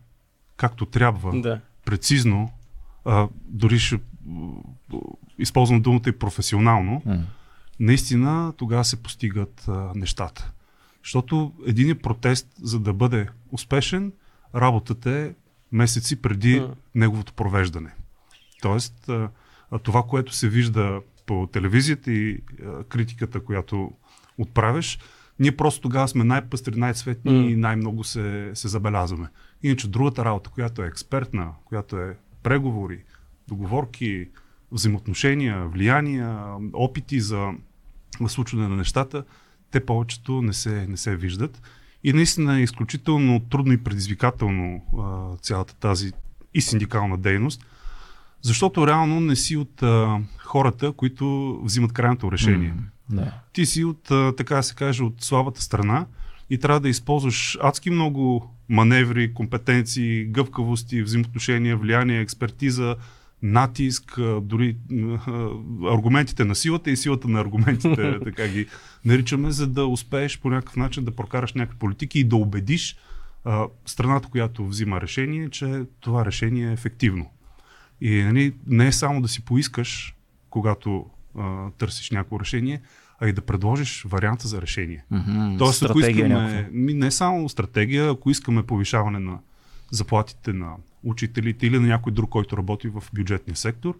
както 0.62 0.86
трябва, 0.86 1.42
Да. 1.42 1.60
прецизно, 1.86 2.52
а, 3.06 3.28
дори 3.46 3.80
ще 3.80 4.00
използвам 5.40 5.82
думата 5.82 6.02
и 6.08 6.12
професионално, 6.12 7.02
М. 7.06 7.26
наистина 7.80 8.54
тогава 8.58 8.86
се 8.86 9.04
постигат 9.04 9.66
а, 9.68 9.92
нещата. 9.96 10.52
Защото 11.04 11.54
един 11.68 11.98
протест, 11.98 12.48
за 12.62 12.80
да 12.80 12.94
бъде 12.94 13.28
успешен, 13.52 14.12
работата 14.56 15.12
е 15.12 15.34
месеци 15.72 16.22
преди 16.22 16.60
М. 16.60 16.70
неговото 16.96 17.34
провеждане. 17.34 17.92
Тоест, 18.62 19.10
а, 19.10 19.30
а, 19.72 19.80
това, 19.80 20.04
което 20.04 20.34
се 20.34 20.50
вижда 20.50 21.02
по 21.26 21.50
телевизията 21.54 22.12
и 22.12 22.38
а, 22.66 22.84
критиката, 22.84 23.44
която 23.44 23.92
отправяш, 24.38 25.00
ние 25.40 25.58
просто 25.58 25.82
тогава 25.82 26.08
сме 26.08 26.24
най-пъстри, 26.24 26.76
най-цветни 26.76 27.32
М. 27.32 27.46
и 27.50 27.56
най-много 27.56 28.04
се, 28.04 28.52
се 28.54 28.68
забелязваме. 28.68 29.28
Иначе 29.64 29.88
другата 29.88 30.26
работа, 30.26 30.50
която 30.50 30.84
е 30.84 30.88
експертна, 30.88 31.52
която 31.66 31.98
е 31.98 32.18
преговори, 32.44 33.04
договорки, 33.48 34.30
взаимоотношения, 34.72 35.68
влияния, 35.68 36.40
опити 36.74 37.20
за 37.20 37.50
случване 38.28 38.68
на 38.68 38.76
нещата, 38.76 39.24
те 39.72 39.86
повечето 39.86 40.42
не 40.42 40.54
се, 40.54 40.88
не 40.88 40.98
се 40.98 41.16
виждат. 41.16 41.62
И 42.04 42.14
наистина 42.14 42.60
е 42.60 42.64
изключително 42.64 43.40
трудно 43.40 43.74
и 43.74 43.84
предизвикателно 43.84 44.82
а, 45.00 45.38
цялата 45.38 45.76
тази 45.76 46.12
и 46.54 46.62
синдикална 46.62 47.18
дейност, 47.18 47.66
защото 48.42 48.88
реално 48.88 49.20
не 49.20 49.36
си 49.36 49.58
от 49.58 49.84
а, 49.84 50.20
хората, 50.38 50.92
които 50.92 51.60
взимат 51.64 51.94
крайното 51.94 52.32
решение. 52.32 52.74
М, 52.76 52.82
Да. 53.10 53.34
Ти 53.54 53.66
си 53.66 53.84
от, 53.84 54.12
а, 54.12 54.34
така 54.38 54.56
да 54.56 54.64
се 54.64 54.76
каже, 54.76 55.04
от 55.04 55.24
слабата 55.24 55.62
страна 55.62 56.06
и 56.50 56.58
трябва 56.58 56.80
да 56.80 56.90
използваш 56.90 57.58
адски 57.62 57.90
много 57.90 58.56
маневри, 58.72 59.34
компетенции, 59.34 60.26
гъвкавости, 60.26 61.04
взаимоотношения, 61.04 61.78
влияние, 61.78 62.20
експертиза, 62.20 62.96
натиск, 63.44 64.20
дори 64.42 64.78
аргументите 65.92 66.46
на 66.46 66.56
силата 66.56 66.92
и 66.92 66.98
силата 66.98 67.28
на 67.28 67.40
аргументите, 67.40 68.20
така 68.24 68.48
ги 68.48 68.68
наричаме, 69.06 69.52
за 69.52 69.68
да 69.68 69.86
успееш 69.86 70.40
по 70.40 70.50
някакъв 70.50 70.76
начин 70.76 71.06
да 71.06 71.12
прокараш 71.12 71.54
някакви 71.54 71.80
политики 71.80 72.20
и 72.20 72.24
да 72.24 72.36
убедиш 72.36 72.98
а, 73.46 73.66
страната, 73.86 74.28
която 74.28 74.68
взима 74.68 75.02
решение, 75.02 75.50
че 75.50 75.84
това 76.00 76.26
решение 76.26 76.70
е 76.70 76.74
ефективно. 76.74 77.30
И 78.02 78.24
нали, 78.24 78.54
не 78.68 78.88
е 78.88 78.92
само 78.92 79.22
да 79.22 79.28
си 79.28 79.46
поискаш, 79.46 80.16
когато 80.50 81.06
а, 81.40 81.70
търсиш 81.72 82.12
някакво 82.12 82.40
решение, 82.40 82.82
а 83.22 83.28
и 83.28 83.34
да 83.34 83.42
предложиш 83.42 84.04
варианта 84.04 84.48
за 84.48 84.62
решение. 84.62 85.04
Мгм. 85.12 85.58
Тоест, 85.58 85.84
ако 85.84 86.00
искаме, 86.00 86.70
ми, 86.72 86.94
не 86.94 87.12
само 87.12 87.50
стратегия, 87.50 88.12
ако 88.12 88.30
искаме 88.30 88.64
повишаване 88.64 89.20
на 89.20 89.40
заплатите 89.92 90.54
на 90.54 90.76
учителите 91.04 91.68
или 91.68 91.80
на 91.80 91.88
някой 91.88 92.14
друг, 92.14 92.30
който 92.30 92.58
работи 92.58 92.88
в 92.88 93.04
бюджетния 93.14 93.56
сектор, 93.56 93.98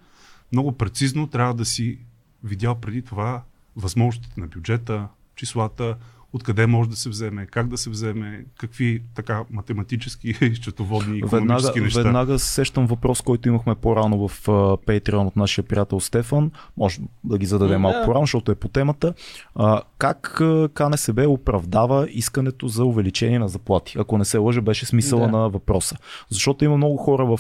много 0.52 0.72
прецизно 0.72 1.28
трябва 1.28 1.54
да 1.54 1.66
си 1.66 2.00
видял 2.44 2.76
преди 2.76 3.02
това 3.02 3.44
възможностите 3.76 4.40
на 4.40 4.48
бюджета, 4.48 5.08
числата, 5.36 5.98
откъде 6.34 6.68
може 6.68 6.90
да 6.90 6.96
се 6.96 7.10
вземе, 7.10 7.46
как 7.46 7.68
да 7.68 7.78
се 7.78 7.90
вземе, 7.90 8.46
какви 8.58 9.04
така 9.16 9.44
математически 9.52 10.34
и 10.42 10.56
счетоводни 10.56 11.18
и 11.18 11.24
Веднага, 11.32 11.82
неща. 11.82 12.04
веднага 12.04 12.40
сещам 12.40 12.86
въпрос, 12.88 13.22
който 13.22 13.50
имахме 13.50 13.76
по-рано 13.76 14.28
в 14.28 14.46
uh, 14.46 14.52
Patreon 14.86 15.28
от 15.28 15.36
нашия 15.36 15.64
приятел 15.64 16.00
Стефан. 16.00 16.52
Може 16.78 17.00
да 17.24 17.38
ги 17.38 17.46
зададем 17.46 17.76
Да. 17.76 17.80
малко 17.80 18.06
по-рано, 18.06 18.24
защото 18.24 18.52
е 18.52 18.56
по 18.56 18.68
темата. 18.68 19.14
А, 19.56 19.82
как 19.98 20.38
uh, 20.42 20.70
КНСБ 20.70 21.30
оправдава 21.30 22.08
искането 22.10 22.68
за 22.68 22.86
увеличение 22.86 23.40
на 23.40 23.48
заплати? 23.48 23.98
Ако 24.00 24.18
не 24.18 24.26
се 24.26 24.38
лъжа, 24.38 24.62
беше 24.62 24.86
смисъла 24.86 25.22
Да. 25.22 25.38
на 25.38 25.50
въпроса. 25.50 25.96
Защото 26.30 26.66
има 26.66 26.78
много 26.78 26.98
хора 26.98 27.26
в 27.26 27.40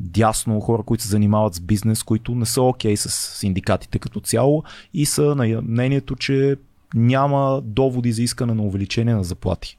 дясно, 0.00 0.60
хора, 0.60 0.82
които 0.82 1.02
се 1.02 1.08
занимават 1.10 1.54
с 1.54 1.60
бизнес, 1.60 2.02
които 2.02 2.34
не 2.34 2.46
са 2.46 2.62
окей 2.62 2.96
с 2.96 3.10
синдикатите 3.38 3.98
като 3.98 4.20
цяло 4.20 4.64
и 4.94 5.06
са 5.06 5.34
на 5.34 5.62
мнението, 5.62 6.16
че 6.16 6.56
няма 6.94 7.60
доводи 7.64 8.12
за 8.12 8.22
искане 8.22 8.54
на 8.54 8.62
увеличение 8.62 9.14
на 9.14 9.24
заплати. 9.24 9.78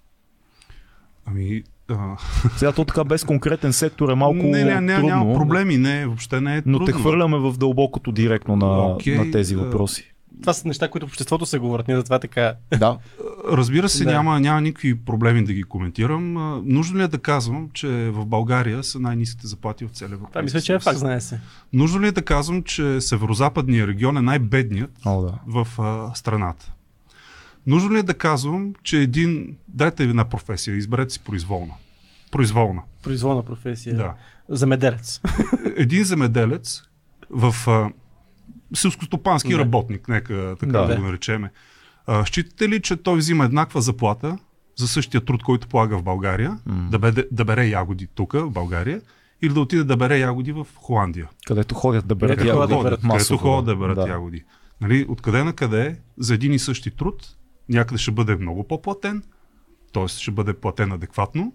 Ами, 1.26 1.64
а, 1.90 2.18
Сега 2.58 2.72
то 2.72 2.86
така 2.86 3.04
без 3.04 3.24
конкретен 3.24 3.74
сектор 3.74 4.10
е 4.10 4.16
малко 4.16 4.36
не, 4.38 4.64
не, 4.64 4.82
не, 4.82 4.94
трудно. 4.96 5.10
няма 5.10 5.34
проблеми, 5.34 5.78
не, 5.78 6.06
въобще 6.06 6.42
не 6.42 6.58
е 6.58 6.62
Но 6.66 6.78
трудно. 6.78 6.86
те 6.86 6.92
хвърляме 6.92 7.38
в 7.38 7.54
дълбокото 7.58 8.12
директно 8.12 8.56
на, 8.56 8.86
Окей, 8.86 9.18
на 9.18 9.32
тези 9.32 9.56
въпроси. 9.56 10.10
Това 10.42 10.54
са 10.54 10.68
неща, 10.68 10.90
които 10.90 11.08
в 11.08 11.10
обществото 11.10 11.46
се 11.46 11.60
говорят. 11.60 11.88
Ние 11.88 11.98
затова 11.98 12.20
така. 12.20 12.54
Да. 12.80 12.98
Разбира 13.52 13.90
се, 13.90 14.04
Да. 14.04 14.12
няма, 14.12 14.40
няма 14.40 14.62
никакви 14.62 14.96
проблеми 14.96 15.44
да 15.44 15.54
ги 15.54 15.64
коментирам. 15.64 16.34
Нужно 16.66 17.00
ли 17.00 17.04
е 17.04 17.08
да 17.08 17.18
казвам, 17.18 17.70
че 17.74 17.88
в 17.88 18.26
България 18.26 18.84
са 18.84 19.00
най-низките 19.00 19.48
заплати 19.48 19.86
в 19.86 19.90
целия 19.90 20.14
Европейски 20.14 20.32
Това 20.32 20.42
мисля, 20.42 20.62
че 20.62 20.74
е 20.74 20.80
факт, 20.80 20.98
знае 21.00 21.22
се. 21.22 21.40
Нужно 21.74 22.02
ли 22.02 22.08
е 22.08 22.12
да 22.12 22.22
казвам, 22.22 22.64
че 22.64 23.02
северо-западният 23.02 23.88
регион 23.88 24.18
е 24.18 24.22
най-бедният 24.22 24.92
О, 25.06 25.22
да. 25.22 25.34
в 25.48 25.68
а, 25.80 26.16
страната? 26.16 26.74
Нужно 27.68 27.94
ли 27.94 28.00
е 28.00 28.04
да 28.04 28.14
казвам, 28.14 28.74
че 28.84 28.98
един... 28.98 29.58
Дайте 29.68 30.04
една 30.04 30.26
професия, 30.26 30.76
изберете 30.76 31.14
си 31.14 31.20
произволна. 31.20 31.74
Произволна, 32.32 32.82
Произволна 33.04 33.44
професия. 33.44 33.96
да. 33.96 34.14
Замеделец. 34.50 35.22
Един 35.78 36.04
земеделец 36.04 36.84
в 37.30 37.56
а, 37.68 37.92
селскостопански 38.76 39.52
Да. 39.52 39.60
работник, 39.60 40.08
нека 40.08 40.56
така 40.60 40.72
Да. 40.72 40.88
да, 40.88 40.96
го 40.96 41.02
наречеме. 41.02 41.52
А, 42.08 42.26
считате 42.26 42.70
ли, 42.70 42.82
че 42.82 42.96
той 42.98 43.18
взима 43.18 43.46
еднаква 43.46 43.82
заплата 43.82 44.38
за 44.76 44.88
същия 44.88 45.22
труд, 45.26 45.44
който 45.44 45.68
полага 45.68 45.98
в 45.98 46.04
България, 46.04 46.58
да, 46.92 47.00
беде, 47.00 47.28
да 47.32 47.46
бере 47.46 47.66
ягоди 47.68 48.08
тук, 48.16 48.34
в 48.34 48.50
България, 48.50 49.02
или 49.42 49.54
да 49.54 49.60
отиде 49.60 49.84
да 49.84 49.98
бере 49.98 50.20
ягоди 50.20 50.52
в 50.52 50.68
Холандия? 50.76 51.30
Където 51.46 51.76
ходят 51.76 52.08
да 52.08 52.16
берат 52.16 52.40
да 52.40 52.48
ягоди. 52.48 52.74
масово, 52.74 52.84
където 53.10 53.38
ходят 53.38 53.66
да 53.66 53.76
берат 53.76 54.08
ягоди. 54.10 54.44
Нали, 54.82 55.06
откъде 55.10 55.44
на 55.44 55.54
къде, 55.54 55.96
за 56.18 56.34
един 56.34 56.54
и 56.54 56.60
същи 56.60 56.92
труд, 56.92 57.36
някъде 57.70 57.98
ще 57.98 58.12
бъде 58.12 58.36
много 58.36 58.68
по-платен, 58.68 59.24
т.е. 59.94 60.08
ще 60.08 60.32
бъде 60.32 60.54
платен 60.54 60.92
адекватно, 60.92 61.54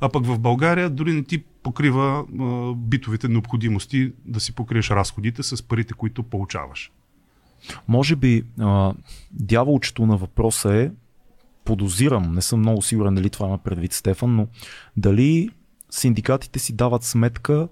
а 0.00 0.08
пък 0.08 0.26
в 0.26 0.38
България 0.38 0.90
дори 0.90 1.12
не 1.12 1.24
ти 1.24 1.44
покрива 1.62 2.24
а, 2.40 2.74
битовите 2.74 3.28
необходимости 3.28 4.12
да 4.24 4.40
си 4.40 4.54
покриеш 4.54 4.90
разходите 4.90 5.42
с 5.42 5.62
парите, 5.62 5.94
които 5.94 6.22
получаваш. 6.22 6.92
Може 7.88 8.16
би 8.16 8.44
а, 8.60 8.94
дяволчето 9.32 10.06
на 10.06 10.16
въпроса 10.16 10.74
е, 10.74 10.90
подозирам, 11.64 12.32
не 12.34 12.42
съм 12.42 12.60
много 12.60 12.82
сигурен 12.82 13.14
дали 13.14 13.30
това 13.30 13.46
има 13.46 13.58
предвид 13.58 13.92
Стефан, 13.92 14.36
но 14.36 14.46
дали 14.96 15.50
синдикатите 15.90 16.58
си 16.58 16.72
дават 16.72 17.02
сметка 17.02 17.68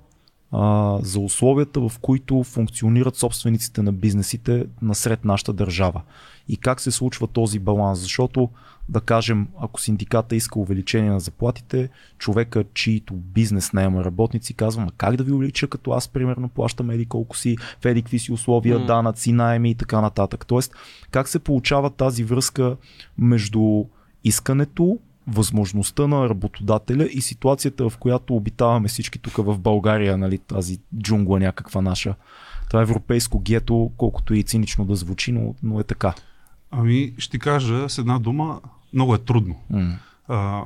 а, 0.53 0.99
за 1.03 1.21
условията, 1.21 1.81
в 1.89 1.93
които 2.01 2.45
функционират 2.45 3.17
собствениците 3.17 3.83
на 3.83 3.93
бизнесите 3.93 4.67
насред 4.83 5.25
нашата 5.25 5.53
държава. 5.53 6.03
И 6.49 6.57
как 6.57 6.81
се 6.81 6.91
случва 6.91 7.27
този 7.27 7.59
баланс? 7.59 8.01
Защото, 8.01 8.51
да 8.89 9.01
кажем, 9.01 9.49
ако 9.61 9.81
синдиката 9.81 10.37
иска 10.37 10.59
увеличение 10.59 11.11
на 11.11 11.21
заплатите, 11.21 11.89
човека, 12.19 12.65
чието 12.75 13.15
бизнес 13.15 13.73
наема 13.73 14.05
работници, 14.05 14.55
казва, 14.55 14.83
ма 14.85 14.91
как 14.97 15.17
да 15.17 15.25
ви 15.25 15.33
увелича, 15.33 15.69
като 15.69 15.91
аз, 15.91 16.09
примерно, 16.09 16.49
плащам 16.49 16.91
еди 16.91 17.07
колко 17.07 17.37
си, 17.37 17.57
в 17.81 17.85
еди 17.85 18.03
какви 18.03 18.19
си 18.19 18.33
условия, 18.33 18.79
М. 18.79 18.87
данъци, 18.87 19.33
найеми 19.33 19.71
и 19.71 19.75
така 19.75 20.01
нататък. 20.01 20.47
Тоест, 20.47 20.75
как 21.11 21.29
се 21.29 21.39
получава 21.39 21.91
тази 21.91 22.25
връзка 22.25 22.77
между 23.19 23.85
искането, 24.25 24.99
възможността 25.27 26.07
на 26.07 26.29
работодателя 26.29 27.09
и 27.13 27.21
ситуацията, 27.21 27.91
в 27.91 27.97
която 27.99 28.37
обитаваме 28.37 28.89
всички 28.89 29.19
тук 29.19 29.37
в 29.37 29.59
България, 29.59 30.19
нали, 30.19 30.39
тази 30.39 30.79
джунгла 30.99 31.41
някаква 31.41 31.83
наша. 31.83 32.15
Това 32.69 32.83
европейско 32.83 33.41
гето, 33.41 33.91
колкото 33.97 34.35
и 34.35 34.43
цинично 34.43 34.85
да 34.85 34.95
звучи, 34.97 35.33
но, 35.33 35.55
но 35.63 35.81
е 35.81 35.85
така. 35.85 36.15
Ами, 36.71 37.15
ще 37.19 37.39
кажа 37.39 37.89
с 37.89 37.99
една 37.99 38.19
дума, 38.19 38.61
много 38.93 39.15
е 39.15 39.19
трудно. 39.19 39.57
М. 39.71 39.99
а, 40.29 40.63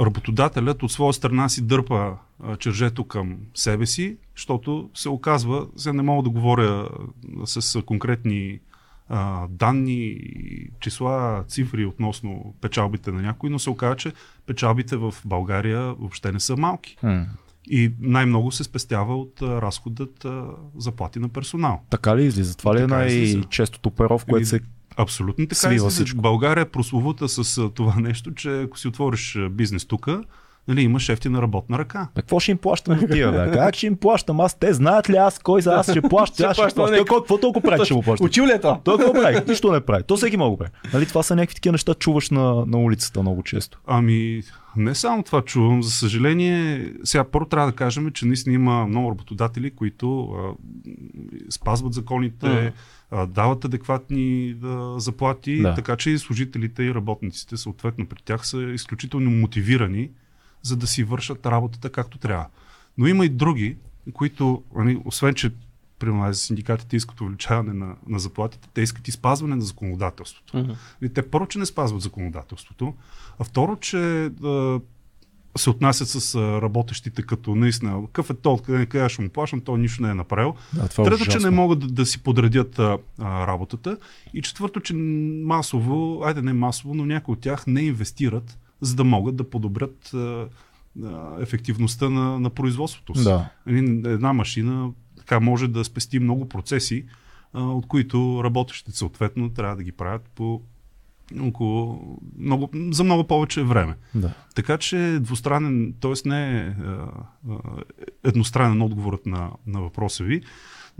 работодателят 0.00 0.82
от 0.82 0.92
своя 0.92 1.12
страна 1.12 1.48
си 1.48 1.66
дърпа 1.66 2.16
а, 2.44 2.56
чержето 2.56 3.04
към 3.04 3.36
себе 3.54 3.86
си, 3.86 4.16
защото 4.36 4.90
се 4.94 5.08
оказва, 5.08 5.66
сега 5.76 5.92
не 5.92 6.02
мога 6.02 6.22
да 6.22 6.30
говоря 6.30 6.88
с 7.44 7.82
конкретни 7.82 8.58
а, 9.10 9.46
данни, 9.48 10.20
числа, 10.80 11.44
цифри 11.48 11.84
относно 11.84 12.54
печалбите 12.60 13.12
на 13.12 13.22
някой, 13.22 13.50
но 13.50 13.58
се 13.58 13.70
оказва, 13.70 13.96
че 13.96 14.12
печалбите 14.46 14.96
в 14.96 15.14
България 15.24 15.80
въобще 15.80 16.32
не 16.32 16.40
са 16.40 16.56
малки. 16.56 16.96
М. 17.02 17.26
И 17.70 17.92
най-много 18.00 18.52
се 18.52 18.64
спестява 18.64 19.16
от 19.16 19.42
а, 19.42 19.62
разходът 19.62 20.24
а, 20.24 20.44
заплати 20.76 21.18
на 21.18 21.28
персонал. 21.28 21.80
Така 21.90 22.16
ли 22.16 22.24
излиза? 22.24 22.56
Това 22.56 22.74
ли 22.74 22.78
е 22.78 23.06
излиза. 23.06 23.36
най-честото 23.36 23.90
перо, 23.90 24.18
в 24.18 24.24
което 24.24 24.46
се... 24.46 24.60
Абсолютно 24.96 25.46
така. 25.46 25.68
излиза. 25.68 25.90
всичко. 25.90 26.20
България 26.20 26.62
е 26.62 26.68
прословута 26.68 27.28
с 27.28 27.70
това 27.74 27.94
нещо, 27.96 28.34
че 28.34 28.62
ако 28.62 28.78
си 28.78 28.88
отвориш 28.88 29.38
бизнес 29.50 29.84
тук, 29.84 30.08
нали, 30.68 30.82
имаш 30.82 31.08
ефтина 31.08 31.42
работна 31.42 31.78
ръка. 31.78 32.08
Какво 32.16 32.40
ще 32.40 32.50
им 32.50 32.58
плащам 32.58 32.96
на 33.00 33.08
тия, 33.08 33.32
бе? 33.32 33.50
Как 33.52 33.74
ще 33.74 33.86
им 33.86 33.96
плащам? 33.96 34.40
Аз 34.40 34.58
те 34.58 34.72
знаят 34.72 35.10
ли 35.10 35.16
аз 35.16 35.38
кой 35.38 35.62
за 35.62 35.74
аз 35.74 35.90
ще 35.90 36.02
плаща? 36.02 36.34
Ще 36.34 36.42
Аз 36.44 36.56
ще 36.56 36.62
плаща 36.62 36.76
плаща. 36.76 36.96
на 36.96 37.04
Той 37.06 37.18
какво 37.18 37.38
толкова 37.38 37.70
прави, 37.70 37.84
че 37.86 37.94
му 37.94 38.02
плаща? 38.02 38.24
Учил 38.24 38.46
ли 38.46 38.50
е 38.50 38.60
то? 38.60 38.80
Той 38.84 38.98
какво 38.98 39.12
прави? 39.12 39.38
Нищо 39.48 39.72
не 39.72 39.80
прави. 39.80 40.02
То 40.02 40.16
всеки 40.16 40.36
мога 40.36 40.56
прави. 40.56 40.70
Нали, 40.94 41.06
това 41.06 41.22
са 41.22 41.36
някакви 41.36 41.54
такива 41.54 41.72
неща, 41.72 41.94
чуваш 41.94 42.30
на, 42.30 42.66
на 42.66 42.78
улицата 42.78 43.22
много 43.22 43.42
често. 43.42 43.78
Ами, 43.86 44.42
не 44.76 44.94
само 44.94 45.22
това 45.22 45.42
чувам. 45.42 45.82
За 45.82 45.90
съжаление, 45.90 46.92
сега 47.04 47.24
първо 47.24 47.46
трябва 47.48 47.70
да 47.70 47.76
кажем, 47.76 48.10
че 48.10 48.26
наистина 48.26 48.54
има 48.54 48.86
много 48.86 49.10
работодатели, 49.10 49.70
които 49.70 50.22
а, 50.22 50.52
спазват 51.50 51.94
законите, 51.94 52.72
а, 53.10 53.26
дават 53.26 53.64
адекватни 53.64 54.56
а, 54.64 55.00
заплати, 55.00 55.62
Да. 55.62 55.74
така 55.74 55.96
че 55.96 56.10
и 56.10 56.18
служителите 56.18 56.82
и 56.82 56.94
работниците, 56.94 57.56
съответно 57.56 58.06
при 58.06 58.22
тях 58.24 58.46
са 58.46 58.62
изключително 58.62 59.30
мотивирани, 59.30 60.10
за 60.62 60.76
да 60.76 60.86
си 60.86 61.04
вършат 61.04 61.46
работата 61.46 61.92
както 61.92 62.18
трябва. 62.18 62.46
Но 62.98 63.06
има 63.06 63.24
и 63.24 63.28
други, 63.28 63.76
които, 64.12 64.62
нали, 64.76 65.02
освен 65.04 65.34
че 65.34 65.50
примерно 65.98 66.34
синдикатите 66.34 66.96
искат 66.96 67.20
увеличаване 67.20 67.72
на, 67.72 67.96
на 68.06 68.18
заплатите, 68.18 68.68
те 68.74 68.80
искат 68.80 69.08
и 69.08 69.12
спазване 69.12 69.56
на 69.56 69.62
законодателството. 69.62 70.76
И 71.02 71.08
те 71.08 71.30
първо, 71.30 71.46
че 71.46 71.58
не 71.58 71.66
спазват 71.66 72.02
законодателството, 72.02 72.94
а 73.38 73.44
второ, 73.44 73.76
че 73.76 74.24
а, 74.24 74.80
се 75.58 75.70
отнасят 75.70 76.08
с 76.08 76.34
работещите 76.34 77.22
като 77.22 77.54
наистина, 77.54 78.02
какъв 78.06 78.30
е 78.30 78.34
то, 78.34 78.52
откъде 78.52 78.78
не 78.78 78.86
къде 78.86 79.08
ще 79.08 79.22
му 79.22 79.28
плащам, 79.28 79.60
той 79.60 79.78
нищо 79.78 80.02
не 80.02 80.10
е 80.10 80.14
направил. 80.14 80.54
Да, 80.74 80.88
това 80.88 81.04
Трето, 81.04 81.26
че 81.26 81.38
не 81.38 81.50
могат 81.50 81.78
да, 81.78 81.86
да 81.86 82.06
си 82.06 82.22
подредят 82.22 82.78
а, 82.78 82.98
а, 83.18 83.46
работата. 83.46 83.96
И 84.34 84.42
четвърто, 84.42 84.80
че 84.80 84.94
масово, 84.94 86.22
айде 86.24 86.42
не 86.42 86.52
масово, 86.52 86.94
но 86.94 87.06
някои 87.06 87.32
от 87.32 87.40
тях 87.40 87.66
не 87.66 87.82
инвестират, 87.82 88.58
за 88.80 88.96
да 88.96 89.04
могат 89.04 89.36
да 89.36 89.50
подобрят 89.50 90.12
ефективността 91.40 92.08
на, 92.08 92.40
на 92.40 92.50
производството 92.50 93.14
си. 93.14 93.24
Да. 93.24 93.50
Една 93.66 94.32
машина 94.32 94.90
така 95.16 95.40
може 95.40 95.68
да 95.68 95.84
спести 95.84 96.18
много 96.18 96.48
процеси, 96.48 97.04
от 97.54 97.86
които 97.86 98.40
работещите 98.44 98.92
съответно 98.92 99.50
трябва 99.50 99.76
да 99.76 99.82
ги 99.82 99.92
правят 99.92 100.30
по 100.34 100.62
около 101.40 102.18
много, 102.38 102.70
за 102.90 103.04
много 103.04 103.24
повече 103.24 103.62
време. 103.62 103.94
Да. 104.14 104.32
Така 104.54 104.78
че 104.78 105.18
двустранен, 105.20 105.94
т.е. 106.00 106.28
не 106.28 106.58
е 106.58 106.60
а, 106.60 107.08
едностранен 108.24 108.82
отговорът 108.82 109.26
на, 109.26 109.50
на 109.66 109.80
въпроса 109.80 110.24
ви, 110.24 110.42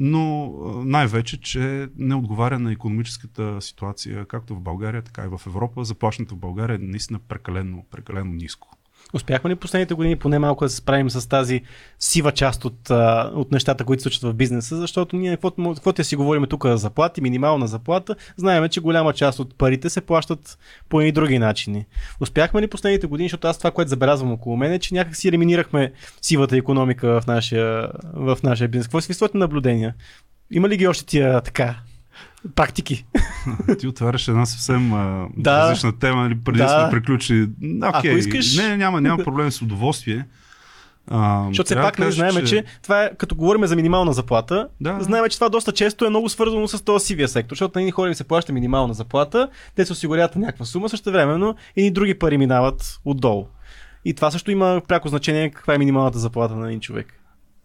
но 0.03 0.53
най-вече, 0.85 1.41
че 1.41 1.89
не 1.97 2.15
отговаря 2.15 2.59
на 2.59 2.73
економическата 2.73 3.61
ситуация, 3.61 4.27
както 4.27 4.55
в 4.55 4.61
България, 4.61 5.03
така 5.03 5.25
и 5.25 5.29
в 5.29 5.41
Европа. 5.47 5.85
Заплащането 5.85 6.35
в 6.35 6.39
България 6.39 6.75
е 6.75 6.79
наистина 6.79 7.19
прекалено, 7.19 7.85
прекалено 7.91 8.33
ниско. 8.33 8.69
Успяхме 9.13 9.51
ли 9.51 9.55
последните 9.55 9.95
години 9.95 10.17
поне 10.17 10.39
малко 10.39 10.65
да 10.65 10.69
се 10.69 10.77
справим 10.77 11.11
с 11.11 11.29
тази 11.29 11.61
сива 11.99 12.33
част 12.33 12.65
от, 12.65 12.91
от 13.35 13.53
нещата, 13.53 13.85
които 13.85 14.03
случват 14.03 14.33
в 14.33 14.35
бизнеса, 14.35 14.77
защото 14.77 15.17
ние, 15.17 15.31
каквото, 15.31 15.75
каквото 15.75 16.05
си 16.05 16.17
говорим 16.17 16.47
тук 16.47 16.67
за 16.67 16.77
заплати, 16.77 17.21
минимална 17.21 17.67
заплата, 17.67 18.17
знаем, 18.37 18.69
че 18.69 18.81
голяма 18.81 19.13
част 19.13 19.39
от 19.39 19.59
парите 19.59 19.91
се 19.91 20.01
плащат 20.01 20.59
по 20.89 21.01
едни 21.01 21.13
други 21.13 21.39
начини. 21.39 21.87
Успяхме 22.21 22.63
ли 22.63 22.67
последните 22.67 23.07
години, 23.07 23.29
защото 23.29 23.49
аз 23.49 23.59
това, 23.59 23.71
което 23.71 23.89
забелязвам 23.89 24.33
около 24.33 24.57
мен 24.57 24.73
е, 24.73 24.79
че 24.79 24.95
някак 24.95 25.17
си 25.17 25.29
елиминирахме 25.29 25.93
сивата 26.23 26.57
економика 26.57 27.21
в 27.21 27.27
нашия, 27.27 27.89
в 28.15 28.39
нашия 28.43 28.69
бизнес. 28.69 28.87
Какво 28.87 29.01
си 29.01 29.15
своите 29.15 29.39
наблюдения? 29.39 29.95
Има 30.51 30.69
ли 30.69 30.77
ги 30.77 30.89
още 30.89 31.07
тия 31.07 31.41
така 31.41 31.77
практики? 32.55 33.07
Ти 33.79 33.87
отваряш 33.87 34.29
една 34.29 34.47
съвсем 34.47 34.93
а, 34.93 35.29
Да. 35.37 35.59
различна 35.63 35.99
тема, 35.99 36.23
нали, 36.23 36.39
преди 36.41 36.59
да, 36.59 36.69
сме 36.69 36.91
приключили. 36.91 37.43
Окей, 37.97 38.11
Ако 38.11 38.19
искаш. 38.19 38.57
Не, 38.57 38.77
няма, 38.77 39.01
няма 39.01 39.19
проблем 39.25 39.51
с 39.51 39.63
удоволствие. 39.63 40.27
А, 41.13 41.45
Защото 41.49 41.67
все 41.67 41.75
пак 41.75 41.95
кажа, 41.95 42.11
знаем, 42.13 42.47
че... 42.47 42.65
това 42.83 43.05
е, 43.05 43.11
като 43.17 43.35
говорим 43.35 43.67
за 43.67 43.77
минимална 43.77 44.13
заплата, 44.13 44.69
Да. 44.81 44.99
знаем, 45.01 45.25
че 45.31 45.37
това 45.37 45.49
доста 45.49 45.73
често 45.73 46.05
е 46.05 46.11
много 46.11 46.29
свързано 46.29 46.69
с 46.69 46.85
този 46.85 47.07
сивия 47.07 47.29
сектор, 47.29 47.53
защото 47.53 47.79
на 47.79 47.83
едни 47.83 47.91
хора 47.91 48.09
им 48.09 48.15
се 48.15 48.25
плаща 48.25 48.53
минимална 48.53 48.95
заплата, 48.95 49.49
те 49.75 49.87
се 49.87 49.93
осигуряват 49.93 50.35
на 50.37 50.41
някаква 50.41 50.65
сума, 50.65 50.89
също 50.89 51.13
времено 51.13 51.55
и 51.77 51.91
други 51.91 52.19
пари 52.19 52.39
минават 52.39 53.01
отдолу. 53.05 53.47
И 54.05 54.15
това 54.15 54.31
също 54.31 54.51
има 54.51 54.83
пряко 54.89 55.09
значение 55.09 55.51
каква 55.51 55.75
е 55.75 55.79
минималната 55.79 56.19
заплата 56.19 56.57
на 56.57 56.67
един 56.67 56.81
човек. 56.81 57.15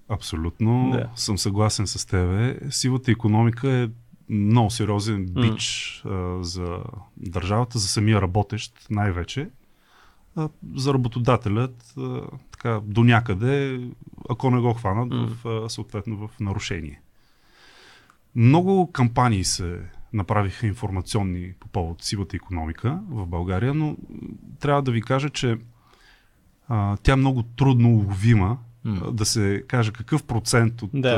Абсолютно 0.10 0.90
Да. 0.94 1.08
съм 1.16 1.38
съгласен 1.38 1.88
с 1.88 2.06
тебе. 2.06 2.58
Сивата 2.70 3.12
економика 3.12 3.70
е 3.70 3.88
много 4.30 4.70
сериозен 4.70 5.26
бич 5.26 6.02
а, 6.06 6.44
за 6.44 6.80
държавата, 7.18 7.80
за 7.80 7.88
самия 7.88 8.22
работещ 8.22 8.88
най-вече. 8.90 9.50
а, 10.36 10.50
за 10.76 10.94
работодателят 10.94 11.94
а, 11.98 12.22
така, 12.52 12.82
до 12.84 13.04
някъде, 13.04 13.82
ако 14.30 14.52
не 14.52 14.62
го 14.62 14.74
хванат, 14.74 15.10
М. 15.10 15.28
в, 15.28 15.48
а, 15.66 15.70
съответно 15.70 16.28
в 16.28 16.40
нарушение. 16.40 17.02
Много 18.36 18.92
кампании 18.92 19.44
се 19.44 19.80
направиха 20.14 20.68
информационни 20.68 21.54
по 21.60 21.68
повод 21.68 22.04
сивата 22.04 22.36
економика 22.36 23.00
в 23.10 23.28
България, 23.28 23.74
но 23.74 23.98
трябва 24.60 24.82
да 24.82 24.92
ви 24.92 25.02
кажа, 25.02 25.30
че 25.30 25.58
а, 26.68 26.98
тя 26.98 27.14
е 27.14 27.16
много 27.16 27.44
трудно 27.44 27.90
уловима 27.90 28.58
А, 28.86 29.12
да 29.12 29.26
се 29.26 29.64
каже 29.68 29.92
какъв 29.92 30.24
процент 30.24 30.82
от 30.82 30.90
Да. 30.94 31.10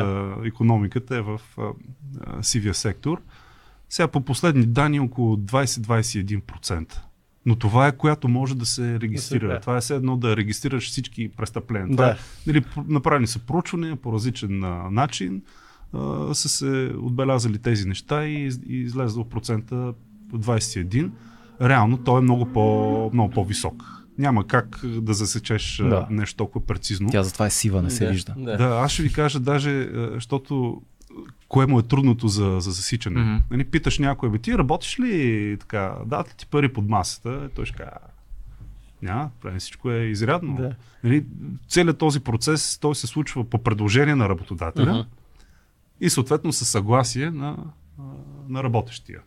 а, 0.42 0.48
економиката 0.48 1.16
е 1.16 1.22
в 1.22 1.42
а, 1.58 1.62
а, 2.22 2.44
сивия 2.44 2.74
сектор. 2.74 3.22
Сега 3.90 4.08
по 4.08 4.22
последни 4.22 4.66
данни 4.66 5.00
около 5.00 5.38
20-21%. 5.38 7.00
Но 7.46 7.56
това 7.56 7.88
е 7.88 7.98
която 7.98 8.28
може 8.28 8.56
да 8.56 8.66
се 8.66 9.00
регистрира. 9.00 9.48
Да. 9.48 9.60
Това 9.60 9.78
е 9.78 9.82
все 9.82 9.96
едно 9.96 10.18
да 10.18 10.38
регистрираш 10.38 10.88
всички 10.90 11.30
престъпления. 11.30 11.92
Това 11.92 12.06
Да. 12.06 12.12
е, 12.12 12.16
нали, 12.48 12.64
направени 12.88 13.28
са 13.28 13.40
проучвания 13.40 13.96
по 13.96 14.14
различен 14.14 14.64
а, 14.64 14.90
начин, 14.92 15.42
а, 15.94 16.34
са 16.34 16.50
се 16.50 16.92
отбелязали 17.02 17.58
тези 17.58 17.88
неща 17.88 18.26
и, 18.26 18.52
и 18.68 18.78
излезло 18.78 19.30
процента 19.30 19.94
21. 20.34 21.10
Реално 21.62 21.98
той 21.98 22.20
е 22.20 22.22
много, 22.22 22.46
по, 22.46 23.10
много 23.14 23.34
по-висок. 23.34 23.84
Няма 24.18 24.48
как 24.48 24.80
да 24.84 25.14
засечеш 25.14 25.78
Да. 25.78 26.08
нещо 26.10 26.38
толкова 26.38 26.66
прецизно. 26.66 27.10
Тя 27.10 27.24
затова 27.24 27.46
е 27.46 27.50
сива, 27.50 27.82
не 27.82 27.90
се 27.90 28.06
да, 28.06 28.12
вижда. 28.12 28.34
Да. 28.38 28.58
Да, 28.58 28.64
аз 28.64 28.92
ще 28.92 29.04
ви 29.04 29.14
кажа 29.14 29.40
даже, 29.40 29.90
защото 30.14 30.82
кое 31.48 31.66
му 31.66 31.80
е 31.80 31.84
трудното 31.84 32.28
за, 32.28 32.58
за 32.60 32.72
засичане. 32.72 33.20
Mm-hmm. 33.20 33.42
Нали, 33.52 33.64
питаш 33.66 34.00
някой, 34.00 34.30
бе, 34.30 34.38
ти 34.38 34.58
работиш 34.58 35.00
ли 35.00 35.58
така, 35.60 35.96
дадат 36.06 36.28
ли 36.30 36.34
ти 36.38 36.46
пари 36.46 36.74
под 36.74 36.90
масата? 36.90 37.50
Той 37.56 37.66
ще 37.66 37.78
каже, 37.78 37.90
«А, 37.94 38.00
няма, 39.02 39.30
прави 39.42 39.60
всичко 39.60 39.92
е 39.92 39.98
изрядно. 40.04 40.56
Да. 40.56 40.76
Нали, 41.04 41.26
целият 41.68 41.98
този 41.98 42.20
процес, 42.20 42.78
той 42.78 42.96
се 42.96 43.08
случва 43.08 43.44
по 43.44 43.64
предложение 43.64 44.16
на 44.16 44.30
работодателя 44.30 44.94
Мгм. 44.94 45.02
и 46.02 46.10
съответно 46.10 46.54
със 46.54 46.70
съгласие 46.70 47.32
на, 47.32 47.58
на 48.50 48.64
работещия. 48.64 49.20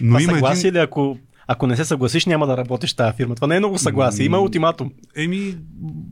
Но 0.00 0.18
Това 0.18 0.34
съгласие 0.34 0.72
ли, 0.72 0.78
ако, 0.78 1.18
ако 1.46 1.66
не 1.66 1.76
се 1.76 1.84
съгласиш, 1.84 2.26
няма 2.26 2.46
да 2.46 2.56
работиш 2.56 2.94
тази 2.94 3.16
фирма? 3.16 3.34
Това 3.34 3.46
не 3.46 3.56
е 3.56 3.58
много 3.58 3.78
съгласие. 3.78 4.26
Има 4.26 4.38
ултиматум. 4.38 4.90
Еми, 5.16 5.56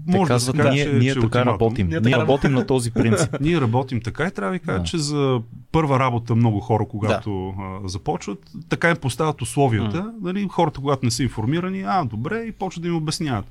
Те 0.06 0.18
може 0.18 0.28
да 0.28 0.34
казват, 0.34 0.56
се 0.56 0.62
каже, 0.62 0.74
ние, 0.74 0.84
че, 0.84 0.92
ние 0.92 1.14
че 1.14 1.20
така 1.20 1.44
работим. 1.44 1.88
Ние 1.88 2.00
Ние 2.00 2.16
работим 2.16 2.52
на 2.52 2.66
този 2.66 2.90
принцип. 2.90 3.36
Ние 3.40 3.60
работим 3.60 4.00
така 4.00 4.26
и 4.26 4.30
трябва 4.30 4.52
да 4.52 4.58
ви 4.58 4.64
кажа, 4.64 4.78
Да. 4.78 4.84
че 4.84 4.98
за 4.98 5.40
първа 5.72 5.98
работа 5.98 6.34
много 6.34 6.60
хора, 6.60 6.86
когато 6.90 7.48
а, 7.48 7.88
започват, 7.88 8.38
така 8.68 8.90
им 8.90 8.96
поставят 8.96 9.42
условията. 9.42 10.12
Нали, 10.22 10.48
хората, 10.50 10.80
когато 10.80 11.04
не 11.04 11.10
са 11.10 11.22
информирани, 11.22 11.82
а, 11.86 12.04
добре, 12.04 12.42
и 12.42 12.52
почват 12.52 12.82
да 12.82 12.88
им 12.88 12.96
обясняват. 12.96 13.46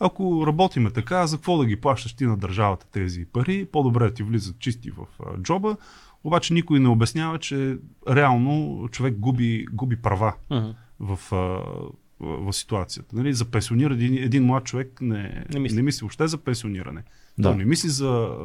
Ако 0.00 0.46
работиме 0.46 0.90
така, 0.90 1.26
за 1.26 1.36
какво 1.36 1.58
да 1.58 1.66
ги 1.66 1.76
плащаш 1.76 2.12
ти 2.12 2.24
на 2.24 2.36
държавата 2.36 2.86
тези 2.92 3.24
пари? 3.32 3.66
По-добре 3.72 4.04
да 4.04 4.14
ти 4.14 4.22
влизат 4.22 4.58
чисти 4.58 4.90
в 4.90 4.96
а, 5.26 5.42
джоба. 5.42 5.76
Обаче 6.24 6.54
никой 6.54 6.80
не 6.80 6.88
обяснява, 6.88 7.38
че 7.38 7.76
реално 8.08 8.88
човек 8.90 9.14
губи, 9.18 9.66
губи 9.72 9.96
права 9.96 10.34
Мгм. 10.50 10.68
В, 11.00 11.18
в, 11.30 11.62
в 12.20 12.52
ситуацията. 12.52 13.16
Нали? 13.16 13.34
За 13.34 13.44
пенсиониране 13.44 14.04
един, 14.04 14.24
един 14.24 14.44
млад 14.44 14.64
човек 14.64 14.98
не, 15.00 15.44
Не 15.52 15.60
мисли. 15.60 15.76
не 15.76 15.82
мисли 15.82 16.00
въобще 16.00 16.28
за 16.28 16.38
пенсиониране. 16.38 17.02
Да. 17.38 17.48
Той 17.48 17.56
не 17.56 17.64
мисли 17.64 17.88
за, 17.88 18.38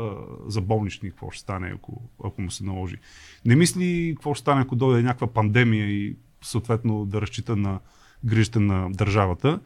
за 0.47 0.61
болнични, 0.61 1.09
какво 1.09 1.31
ще 1.31 1.41
стане, 1.41 1.71
ако, 1.75 2.01
ако 2.23 2.41
му 2.41 2.51
се 2.51 2.63
наложи. 2.63 2.97
Не 3.45 3.55
мисли 3.55 4.13
какво 4.15 4.33
ще 4.33 4.41
стане, 4.41 4.61
ако 4.61 4.75
дойде 4.75 5.03
някаква 5.03 5.27
пандемия 5.27 5.85
и 5.85 6.15
съответно 6.41 7.05
да 7.05 7.21
разчита 7.21 7.55
на 7.55 7.79
грижите 8.25 8.59
на 8.59 8.89
държавата. 8.91 9.59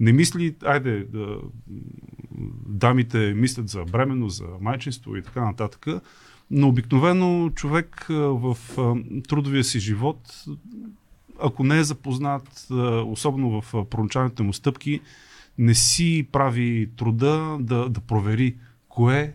Не 0.00 0.12
мисли, 0.12 0.56
айде, 0.64 1.04
да, 1.04 1.38
дамите 2.66 3.34
мислят 3.34 3.68
за 3.68 3.84
бременно, 3.84 4.28
за 4.28 4.46
майчинство 4.60 5.16
и 5.16 5.22
така 5.22 5.44
нататък, 5.44 5.86
но 6.50 6.68
обикновено 6.68 7.50
човек 7.50 8.06
в 8.08 8.56
трудовия 9.28 9.64
си 9.64 9.80
живот 9.80 10.44
ако 11.44 11.64
не 11.64 11.78
е 11.78 11.84
запознат, 11.84 12.66
особено 13.06 13.60
в 13.60 13.84
проначалните 13.90 14.42
му 14.42 14.52
стъпки, 14.52 15.00
не 15.58 15.74
си 15.74 16.28
прави 16.32 16.90
труда 16.96 17.56
да, 17.60 17.88
да 17.88 18.00
провери 18.00 18.56
кое, 18.88 19.34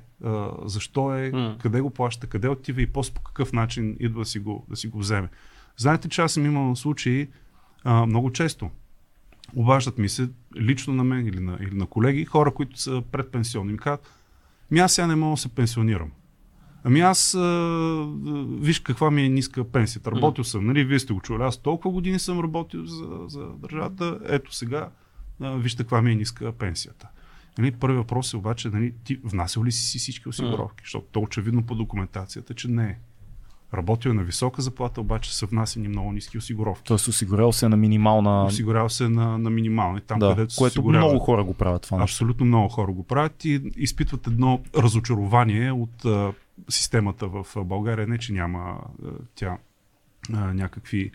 защо 0.65 1.15
е, 1.15 1.31
къде 1.61 1.81
го 1.81 1.89
плаща, 1.89 2.27
къде 2.27 2.49
отива 2.49 2.81
и 2.81 2.87
после 2.87 3.13
по 3.13 3.21
какъв 3.21 3.53
начин 3.53 3.97
идва 3.99 4.21
да 4.21 4.25
си 4.25 4.39
го, 4.39 4.65
да 4.69 4.75
си 4.75 4.87
го 4.87 4.99
вземе. 4.99 5.29
Знаете, 5.77 6.09
че 6.09 6.21
аз 6.21 6.33
съм 6.33 6.45
имал 6.45 6.75
случаи 6.75 7.27
а, 7.83 8.05
много 8.05 8.31
често. 8.31 8.69
Обаждат 9.55 9.97
ми 9.97 10.09
се 10.09 10.29
лично 10.57 10.93
на 10.93 11.03
мен 11.03 11.27
или 11.27 11.39
на, 11.39 11.57
или 11.61 11.75
на 11.75 11.85
колеги, 11.85 12.25
хора, 12.25 12.53
които 12.53 12.79
са 12.79 13.03
предпенсионни. 13.11 13.71
Ми 13.71 13.77
казват, 13.77 14.09
ми 14.71 14.79
аз 14.79 14.93
сега 14.93 15.07
не 15.07 15.15
мога 15.15 15.33
да 15.33 15.41
се 15.41 15.49
пенсионирам. 15.49 16.11
Ами 16.83 16.99
аз, 16.99 17.35
а, 17.35 18.07
виж 18.59 18.79
каква 18.79 19.11
ми 19.11 19.21
е 19.21 19.29
ниска 19.29 19.63
пенсията. 19.63 20.11
Работил 20.11 20.43
съм, 20.43 20.65
нали, 20.65 20.83
вие 20.83 20.99
сте 20.99 21.13
го 21.13 21.21
чули, 21.21 21.43
аз 21.43 21.57
толкова 21.57 21.91
години 21.91 22.19
съм 22.19 22.39
работил 22.39 22.85
за, 22.85 23.05
за 23.27 23.45
държавата, 23.57 24.19
ето 24.25 24.55
сега, 24.55 24.89
а, 25.41 25.51
вижте 25.51 25.83
каква 25.83 26.01
ми 26.01 26.11
е 26.11 26.15
ниска 26.15 26.51
пенсията. 26.51 27.07
Нали, 27.57 27.71
първи 27.71 27.97
въпрос 27.97 28.33
е 28.33 28.37
обаче, 28.37 28.69
нали, 28.69 28.93
ти 29.03 29.19
внасял 29.23 29.63
ли 29.63 29.71
си 29.71 29.83
си 29.83 29.99
всички 29.99 30.29
осигуровки? 30.29 30.83
Защото 30.83 31.05
то 31.11 31.19
очевидно 31.19 31.65
по 31.65 31.75
документацията, 31.75 32.53
че 32.53 32.67
не 32.67 32.83
е. 32.83 32.97
Работил 33.73 34.09
е 34.09 34.13
на 34.13 34.23
висока 34.23 34.61
заплата, 34.61 35.01
обаче 35.01 35.35
са 35.35 35.45
внасени 35.45 35.87
много 35.87 36.11
ниски 36.11 36.37
осигуровки. 36.37 36.83
Тоест 36.83 37.07
осигурял 37.07 37.51
се 37.51 37.69
на 37.69 37.77
минимална... 37.77 38.45
Осигурява 38.45 38.89
се 38.89 39.09
на, 39.09 39.37
на 39.37 39.49
минимални, 39.49 40.01
там 40.01 40.19
да, 40.19 40.29
където 40.29 40.55
което 40.57 40.71
осигурява. 40.71 41.05
много 41.05 41.19
хора 41.19 41.43
го 41.43 41.53
правят 41.53 41.81
това 41.81 41.97
нещо. 41.97 42.13
Абсолютно 42.13 42.45
много 42.45 42.69
хора 42.69 42.91
го 42.91 43.03
правят 43.03 43.45
и 43.45 43.61
изпитват 43.75 44.27
едно 44.27 44.61
разочарование 44.77 45.71
от 45.71 46.05
системата 46.69 47.27
в 47.27 47.45
България. 47.65 48.07
Не, 48.07 48.17
че 48.17 48.33
няма 48.33 48.59
а, 48.59 49.09
тя 49.35 49.57
а, 50.33 50.53
някакви 50.53 51.11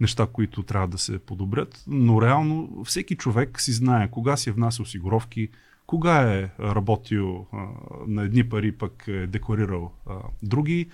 неща, 0.00 0.26
които 0.32 0.62
трябва 0.62 0.88
да 0.88 0.98
се 0.98 1.18
подобрят, 1.18 1.84
но 1.86 2.22
реално 2.22 2.84
всеки 2.84 3.16
човек 3.16 3.60
си 3.60 3.72
знае 3.72 4.10
кога 4.10 4.36
си 4.36 4.50
е 4.50 4.52
внася 4.52 4.82
осигуровки, 4.82 5.48
кога 5.86 6.34
е 6.34 6.50
работил 6.60 7.46
а, 7.52 7.66
на 8.06 8.22
едни 8.22 8.48
пари, 8.48 8.72
пък 8.72 9.04
е 9.08 9.26
декларирал 9.26 9.92
а, 10.06 10.14
други. 10.42 10.90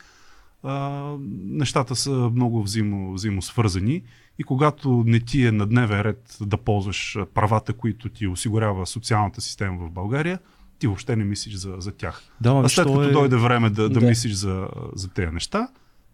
А, 0.62 1.14
нещата 1.44 1.96
са 1.96 2.10
много 2.10 2.62
взаимо, 2.62 3.12
взаимосвързани 3.12 4.02
и 4.38 4.44
когато 4.44 5.04
не 5.06 5.20
ти 5.20 5.46
е 5.46 5.52
на 5.52 5.66
дневен 5.66 6.00
ред 6.00 6.36
да 6.40 6.56
ползваш 6.56 7.18
правата, 7.34 7.72
които 7.72 8.08
ти 8.08 8.26
осигурява 8.26 8.86
социалната 8.86 9.40
система 9.40 9.78
в 9.78 9.90
България, 9.90 10.38
ти 10.78 10.86
въобще 10.86 11.16
не 11.16 11.24
мислиш 11.24 11.54
за, 11.54 11.74
за 11.78 11.92
тях. 11.92 12.22
Да, 12.40 12.54
ма, 12.54 12.62
А 12.64 12.68
след 12.68 12.86
то 12.86 12.94
като 12.94 13.08
е... 13.08 13.12
дойде 13.12 13.36
време 13.36 13.70
да, 13.70 13.88
да, 13.88 14.00
Да. 14.00 14.06
мислиш 14.06 14.32
за, 14.32 14.68
за 14.94 15.08
тези 15.08 15.32
неща, 15.32 15.68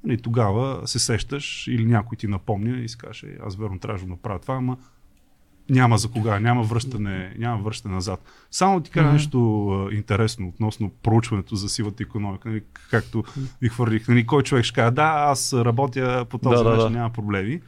нали, 0.05 0.19
тогава 0.23 0.89
се 0.89 0.99
сещаш 0.99 1.67
или 1.67 1.85
някой 1.85 2.17
ти 2.17 2.29
напомня 2.29 2.77
и 2.77 2.89
си 2.89 2.99
каже, 2.99 3.27
«Е, 3.27 3.37
аз 3.47 3.57
верно 3.57 3.79
трябваше 3.79 4.05
да 4.05 4.11
направя 4.11 4.39
това, 4.39 4.55
ама 4.55 4.77
няма 5.71 5.99
за 5.99 6.11
кога, 6.11 6.41
няма 6.41 6.63
връщане, 6.63 7.35
няма 7.39 7.63
връщане 7.63 7.95
назад. 7.95 8.25
Само 8.51 8.81
ти 8.81 8.91
кажа 8.91 9.13
нещо 9.13 9.69
а, 9.69 9.95
интересно 9.95 10.49
относно 10.49 10.91
проучването 10.91 11.57
за 11.57 11.69
сивата 11.69 12.03
економика. 12.03 12.49
Нали, 12.49 12.63
както 12.91 13.25
ви 13.61 13.69
хвърлих, 13.69 14.09
нали, 14.09 14.27
кой 14.27 14.43
човек 14.43 14.65
ще 14.65 14.75
каже, 14.75 14.91
да, 14.91 15.15
аз 15.17 15.53
работя 15.53 16.27
по 16.31 16.39
този 16.39 16.57
Да, 16.57 16.65
да, 16.65 16.71
начин, 16.71 16.93
да. 16.93 16.99
няма 16.99 17.11
проблеми. 17.11 17.61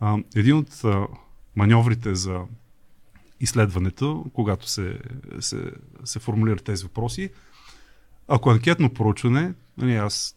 А, 0.00 0.18
един 0.36 0.56
от 0.56 0.84
а, 0.84 1.06
маньоврите 1.56 2.14
за 2.14 2.40
изследването, 3.42 4.24
когато 4.32 4.68
се, 4.68 4.98
се, 5.40 5.72
се 6.04 6.18
формулират 6.18 6.64
тези 6.64 6.82
въпроси, 6.82 7.30
ако 8.28 8.50
е 8.50 8.52
анкетно 8.52 8.94
проучване, 8.94 9.54
нали, 9.78 9.96
аз 9.96 10.36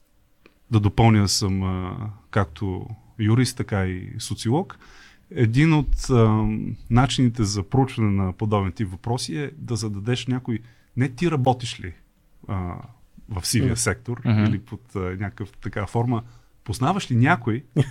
да 0.71 0.79
допълня 0.79 1.29
съм 1.29 1.63
а, 1.63 1.97
както 2.31 2.87
юрист, 3.19 3.57
така 3.57 3.85
и 3.85 4.13
социолог, 4.19 4.79
един 5.31 5.73
от 5.73 6.09
а, 6.09 6.47
начините 6.89 7.43
за 7.43 7.63
проучване 7.63 8.23
на 8.23 8.33
подобен 8.33 8.71
тип 8.71 8.91
въпроси 8.91 9.37
е 9.37 9.51
да 9.57 9.75
зададеш 9.75 10.27
някой, 10.27 10.59
не 10.97 11.09
ти 11.09 11.31
работиш 11.31 11.79
ли 11.79 11.93
а, 12.47 12.75
в 13.29 13.45
сивия 13.47 13.77
сектор 13.77 14.21
Мгм. 14.25 14.43
или 14.43 14.59
под 14.59 14.95
а, 14.95 14.99
някакъв 14.99 15.51
така 15.51 15.87
форма, 15.87 16.23
познаваш 16.65 17.11
ли 17.11 17.15
някой, 17.15 17.63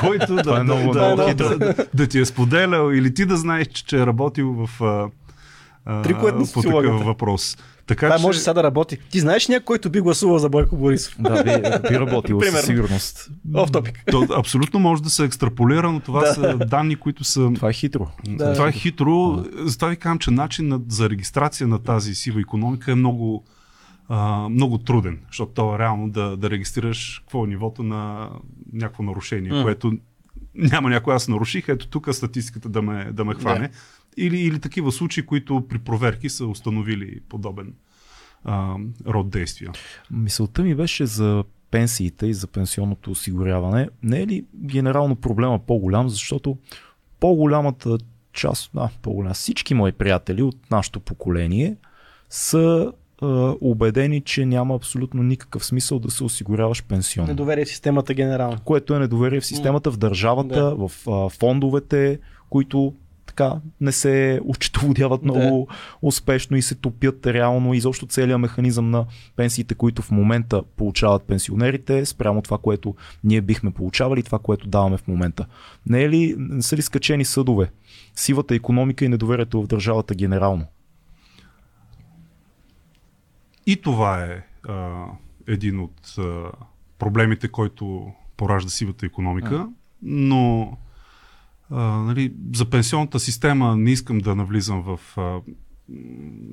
който 0.00 0.34
да, 0.34 0.40
е 0.40 0.44
да, 0.44 0.64
много- 0.64 0.92
да, 0.92 1.14
много 1.14 1.16
да, 1.16 1.34
да, 1.34 1.58
да, 1.58 1.74
да 1.94 2.06
ти 2.06 2.18
е 2.20 2.24
споделял 2.24 2.92
или 2.92 3.14
ти 3.14 3.26
да 3.26 3.36
знаеш, 3.36 3.66
че, 3.68 3.96
е 3.96 4.06
работил 4.06 4.66
в 4.66 4.82
а, 4.82 5.08
на 5.86 6.46
по 6.54 6.62
такъв 6.62 7.04
въпрос. 7.04 7.56
Така, 7.86 8.06
Това 8.06 8.18
че, 8.18 8.22
може 8.22 8.38
сега 8.38 8.54
да 8.54 8.62
работи. 8.62 8.98
Ти 9.10 9.20
знаеш 9.20 9.48
някой, 9.48 9.64
който 9.64 9.90
би 9.90 10.00
гласувал 10.00 10.38
за 10.38 10.48
Бойко 10.48 10.76
Борисов? 10.76 11.14
Да, 11.18 11.44
би, 11.44 11.88
би 11.88 12.00
работило 12.00 12.40
със 12.40 12.48
Примерно. 12.50 12.66
сигурност. 12.66 13.30
Оф 13.54 13.72
топик. 13.72 14.02
то, 14.10 14.26
абсолютно 14.38 14.80
може 14.80 15.02
да 15.02 15.10
се 15.10 15.24
екстраполира, 15.24 15.92
но 15.92 16.00
това 16.00 16.20
Да. 16.20 16.34
са 16.34 16.58
данни, 16.58 16.96
които 16.96 17.24
са 17.24 17.50
Това 17.54 17.70
е 17.70 17.72
хитро. 17.72 18.06
Да. 18.28 18.52
Това 18.54 18.68
е 18.68 18.72
хитро. 18.72 19.44
Затова 19.64 19.88
ви 19.88 19.96
казвам, 19.96 20.18
че 20.18 20.30
начинът 20.30 20.92
за 20.92 21.10
регистрация 21.10 21.66
на 21.66 21.78
тази 21.78 22.14
сива 22.14 22.40
економика 22.40 22.92
е 22.92 22.94
много, 22.94 23.44
а, 24.14 24.48
много 24.48 24.78
труден, 24.78 25.20
защото 25.26 25.52
то 25.52 25.74
е 25.74 25.78
реално 25.78 26.10
да, 26.10 26.36
да 26.36 26.50
регистрираш 26.50 27.18
какво 27.18 27.44
е 27.44 27.48
нивото 27.48 27.82
на 27.82 28.30
някакво 28.72 29.02
нарушение, 29.02 29.52
М. 29.52 29.62
което 29.62 29.92
няма 30.54 30.90
някой 30.90 31.14
аз 31.14 31.28
наруших, 31.28 31.68
ето 31.68 31.88
тук 31.88 32.14
статистиката 32.14 32.68
да 32.68 32.82
ме, 32.82 33.12
да 33.12 33.24
ме 33.24 33.34
хване. 33.34 33.70
Или, 34.16 34.40
или 34.40 34.60
такива 34.60 34.92
случаи, 34.92 35.26
които 35.26 35.66
при 35.68 35.78
проверки 35.78 36.28
са 36.28 36.46
установили 36.46 37.20
подобен 37.28 37.74
а, 38.44 38.76
род 39.06 39.30
действия. 39.30 39.72
Мисълта 40.10 40.62
ми 40.62 40.74
беше 40.74 41.06
за 41.06 41.44
пенсиите 41.70 42.26
и 42.26 42.34
за 42.34 42.46
пенсионното 42.46 43.10
осигуряване. 43.10 43.88
Не 44.02 44.20
е 44.20 44.26
ли 44.26 44.44
генерално 44.54 45.16
проблема 45.16 45.58
по-голям, 45.58 46.08
защото 46.08 46.58
по-голямата 47.20 47.98
част, 48.32 48.70
а, 48.76 48.88
по-голям, 49.02 49.34
всички 49.34 49.74
мои 49.74 49.92
приятели 49.92 50.42
от 50.42 50.70
нашето 50.70 51.00
поколение 51.00 51.76
са 52.30 52.92
убедени, 53.60 54.20
че 54.20 54.46
няма 54.46 54.74
абсолютно 54.74 55.22
никакъв 55.22 55.64
смисъл 55.64 55.98
да 55.98 56.10
се 56.10 56.24
осигуряваш 56.24 56.84
пенсионно. 56.84 57.28
Недоверие 57.28 57.64
в 57.64 57.68
системата 57.68 58.14
генерално. 58.14 58.58
Което 58.64 58.94
е 58.94 58.98
недоверие 58.98 59.40
в 59.40 59.46
системата, 59.46 59.90
в 59.90 59.96
държавата, 59.96 60.54
да. 60.54 60.74
в 60.74 60.92
а, 61.08 61.28
фондовете, 61.28 62.18
които 62.50 62.94
така 63.26 63.60
не 63.80 63.92
се 63.92 64.40
учетоводяват 64.44 65.22
много 65.22 65.68
да. 65.70 65.76
успешно 66.02 66.56
и 66.56 66.62
се 66.62 66.74
топят 66.74 67.26
реално 67.26 67.74
изобщо 67.74 68.06
целият 68.06 68.40
механизъм 68.40 68.90
на 68.90 69.06
пенсиите, 69.36 69.74
които 69.74 70.02
в 70.02 70.10
момента 70.10 70.62
получават 70.76 71.22
пенсионерите, 71.22 72.06
спрямо 72.06 72.42
това, 72.42 72.58
което 72.58 72.94
ние 73.24 73.40
бихме 73.40 73.70
получавали, 73.70 74.22
това, 74.22 74.38
което 74.38 74.68
даваме 74.68 74.96
в 74.96 75.08
момента. 75.08 75.46
Не, 75.86 76.02
е 76.02 76.08
ли, 76.10 76.34
не 76.38 76.62
са 76.62 76.76
ли 76.76 76.82
скачени 76.82 77.24
съдове? 77.24 77.70
Сивата 78.14 78.54
економика 78.54 79.04
и 79.04 79.08
недоверието 79.08 79.62
в 79.62 79.66
държавата 79.66 80.14
генерално. 80.14 80.64
И 83.66 83.76
това 83.76 84.24
е 84.24 84.42
а, 84.68 85.04
един 85.46 85.80
от 85.80 86.14
а, 86.18 86.50
проблемите, 86.98 87.48
който 87.48 88.12
поражда 88.36 88.70
сивата 88.70 89.06
економика, 89.06 89.68
но 90.02 90.76
а, 91.70 91.82
нали, 91.82 92.32
за 92.54 92.70
пенсионната 92.70 93.20
система 93.20 93.76
не 93.76 93.90
искам 93.90 94.18
да 94.18 94.34
навлизам 94.34 94.82
в 94.82 95.18
а, 95.18 95.40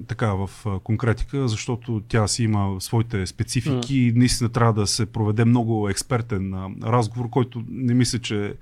така 0.07 0.33
в 0.33 0.49
конкретика, 0.83 1.47
защото 1.47 2.01
тя 2.07 2.27
си 2.27 2.43
има 2.43 2.81
своите 2.81 3.27
специфики. 3.27 3.97
И 3.97 4.13
наистина 4.13 4.49
трябва 4.49 4.73
да 4.73 4.87
се 4.87 5.05
проведе 5.05 5.45
много 5.45 5.89
експертен 5.89 6.53
а, 6.53 6.69
разговор, 6.83 7.29
който 7.29 7.63
не 7.69 7.93
мисля, 7.93 8.19
че 8.19 8.53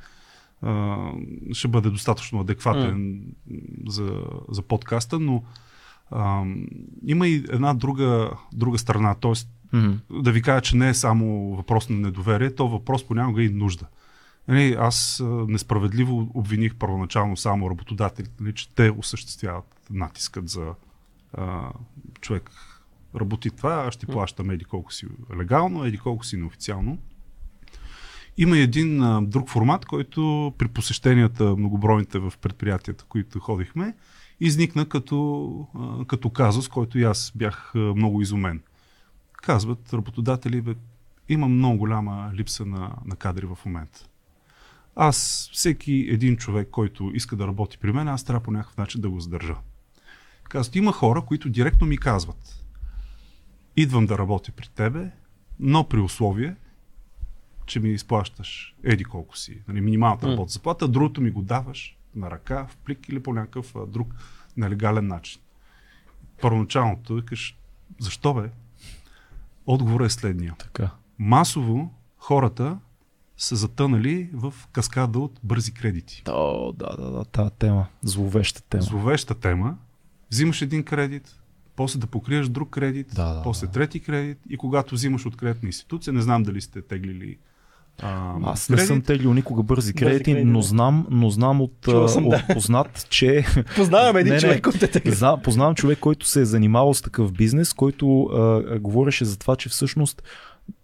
а, 0.62 0.98
ще 1.54 1.68
бъде 1.68 1.90
достатъчно 1.90 2.40
адекватен 2.40 3.22
mm. 3.52 3.90
за, 3.90 4.24
за 4.50 4.62
подкаста, 4.62 5.20
но 5.20 5.44
а, 6.12 6.44
има 7.06 7.28
и 7.28 7.36
една 7.36 7.74
друга, 7.74 8.32
друга 8.54 8.78
страна, 8.78 9.16
т.е. 9.16 9.32
Mm-hmm. 9.74 10.22
да 10.22 10.32
ви 10.32 10.42
кажа, 10.42 10.62
че 10.62 10.78
не 10.78 10.90
е 10.90 10.94
само 10.94 11.56
въпрос 11.56 11.90
на 11.90 11.98
недоверие, 11.98 12.56
то 12.56 12.68
въпрос 12.68 13.08
понякога 13.08 13.44
и 13.44 13.50
нужда. 13.50 13.86
Нали, 14.48 14.76
аз 14.80 15.24
несправедливо 15.48 16.32
обвиних 16.34 16.76
първоначално 16.76 17.38
само 17.38 17.70
работодателите, 17.70 18.44
нали, 18.44 18.54
че 18.54 18.70
те 18.76 18.92
осъществяват 18.92 19.66
натискът 19.90 20.50
за 20.50 20.74
а, 21.34 21.72
човек 22.22 22.52
работи 23.16 23.50
това, 23.50 23.74
аз 23.88 23.94
ще 23.94 24.06
плащам 24.06 24.50
еди 24.50 24.66
колко 24.66 24.94
си 24.94 25.08
легално, 25.38 25.86
еди 25.86 25.98
колко 25.98 26.26
си 26.26 26.38
неофициално. 26.38 26.98
Има 28.38 28.58
един 28.58 29.04
а, 29.04 29.22
друг 29.22 29.50
формат, 29.50 29.86
който 29.86 30.54
при 30.58 30.68
посещенията 30.68 31.56
многобройните 31.56 32.20
в 32.20 32.34
предприятията, 32.42 33.04
които 33.10 33.40
ходихме, 33.40 33.96
изникна 34.40 34.90
като, 34.90 35.68
а, 35.76 36.06
като 36.06 36.30
казус, 36.30 36.68
който 36.68 37.00
и 37.00 37.04
аз 37.04 37.32
бях 37.36 37.72
а, 37.76 37.80
много 37.80 38.22
изумен. 38.22 38.62
Казват 39.32 39.94
работодатели, 39.94 40.62
бе, 40.62 40.76
има 41.30 41.48
много 41.48 41.78
голяма 41.78 42.32
липса 42.34 42.66
на, 42.66 42.96
на 43.06 43.16
кадри 43.16 43.46
в 43.46 43.58
момента. 43.66 44.06
Аз, 44.96 45.50
всеки 45.54 46.08
един 46.10 46.38
човек, 46.38 46.70
който 46.72 47.12
иска 47.14 47.36
да 47.36 47.48
работи 47.48 47.78
при 47.78 47.92
мен, 47.92 48.08
аз 48.08 48.24
трябва 48.24 48.44
по 48.44 48.52
някакъв 48.52 48.78
начин 48.78 49.02
да 49.02 49.10
го 49.10 49.20
задържа. 49.20 49.56
Казват, 50.44 50.76
има 50.76 50.92
хора, 50.92 51.22
които 51.22 51.50
директно 51.50 51.88
ми 51.88 51.98
казват, 51.98 52.66
идвам 53.76 54.06
да 54.06 54.18
работя 54.18 54.52
при 54.52 54.68
тебе, 54.68 55.12
но 55.60 55.88
при 55.88 56.00
условие, 56.00 56.56
че 57.66 57.80
ми 57.80 57.90
изплащаш 57.90 58.76
еди 58.84 59.04
колко 59.04 59.38
си, 59.38 59.62
нали, 59.68 59.82
минималната 59.82 60.32
работа 60.32 60.52
заплата, 60.52 60.88
другото 60.88 61.22
ми 61.22 61.32
го 61.32 61.42
даваш 61.42 61.97
на 62.18 62.32
ръка, 62.32 62.68
в 62.68 62.78
плик 62.78 63.10
или 63.10 63.24
по 63.24 63.34
някакъв 63.34 63.74
друг 63.88 64.16
нелегален 64.58 65.08
начин. 65.08 65.42
Първоначалното 66.42 67.16
викаш, 67.16 67.58
защо 68.00 68.34
бе? 68.34 68.50
Отговорът 69.66 70.08
е 70.08 70.14
следния. 70.14 70.56
Така. 70.60 70.90
Масово 71.20 71.94
хората 72.18 72.80
са 73.38 73.56
затънали 73.56 74.30
в 74.34 74.54
каскада 74.72 75.20
от 75.20 75.40
бързи 75.44 75.72
кредити. 75.74 76.24
О, 76.30 76.72
да, 76.72 76.96
да, 76.96 77.12
да, 77.12 77.26
тази 77.26 77.52
тема. 77.60 77.88
Зловеща 78.02 78.62
тема. 78.62 78.84
Зловеща 78.84 79.36
тема. 79.36 79.78
Взимаш 80.32 80.62
един 80.62 80.84
кредит, 80.84 81.40
после 81.76 82.00
да 82.00 82.08
покриеш 82.08 82.48
друг 82.48 82.70
кредит, 82.70 83.08
да, 83.16 83.34
да, 83.34 83.44
после 83.44 83.68
да. 83.68 83.74
трети 83.74 84.00
кредит 84.00 84.38
и 84.50 84.58
когато 84.58 84.96
взимаш 84.96 85.26
от 85.26 85.38
кредитна 85.38 85.68
институция, 85.68 86.14
не 86.14 86.22
знам 86.22 86.44
дали 86.44 86.62
сте 86.62 86.82
теглили 86.82 87.38
а, 88.02 88.34
Аз 88.44 88.70
не 88.70 88.78
съм 88.78 89.02
теглил 89.02 89.34
никога 89.34 89.64
бързи 89.64 89.94
кредити, 89.94 90.24
кредити, 90.24 90.46
но 90.46 90.62
знам, 90.62 91.08
но 91.10 91.30
знам 91.30 91.62
от, 91.62 91.74
съм, 92.08 92.26
от 92.26 92.32
да. 92.32 92.54
познат, 92.54 93.08
че... 93.10 93.46
Познавам 93.76 94.18
един 94.18 94.34
Не, 94.34 94.40
човек, 94.40 94.62
който 94.64 94.86
е. 94.86 95.12
Зна, 95.12 95.42
познавам 95.42 95.76
човек, 95.76 96.00
който 96.00 96.28
се 96.28 96.42
е 96.42 96.46
занимавал 96.46 96.94
с 96.94 97.02
такъв 97.02 97.32
бизнес, 97.32 97.74
който 97.74 98.24
а, 98.24 98.80
говореше 98.80 99.26
за 99.26 99.40
това, 99.40 99.56
че 99.56 99.70
всъщност 99.70 100.24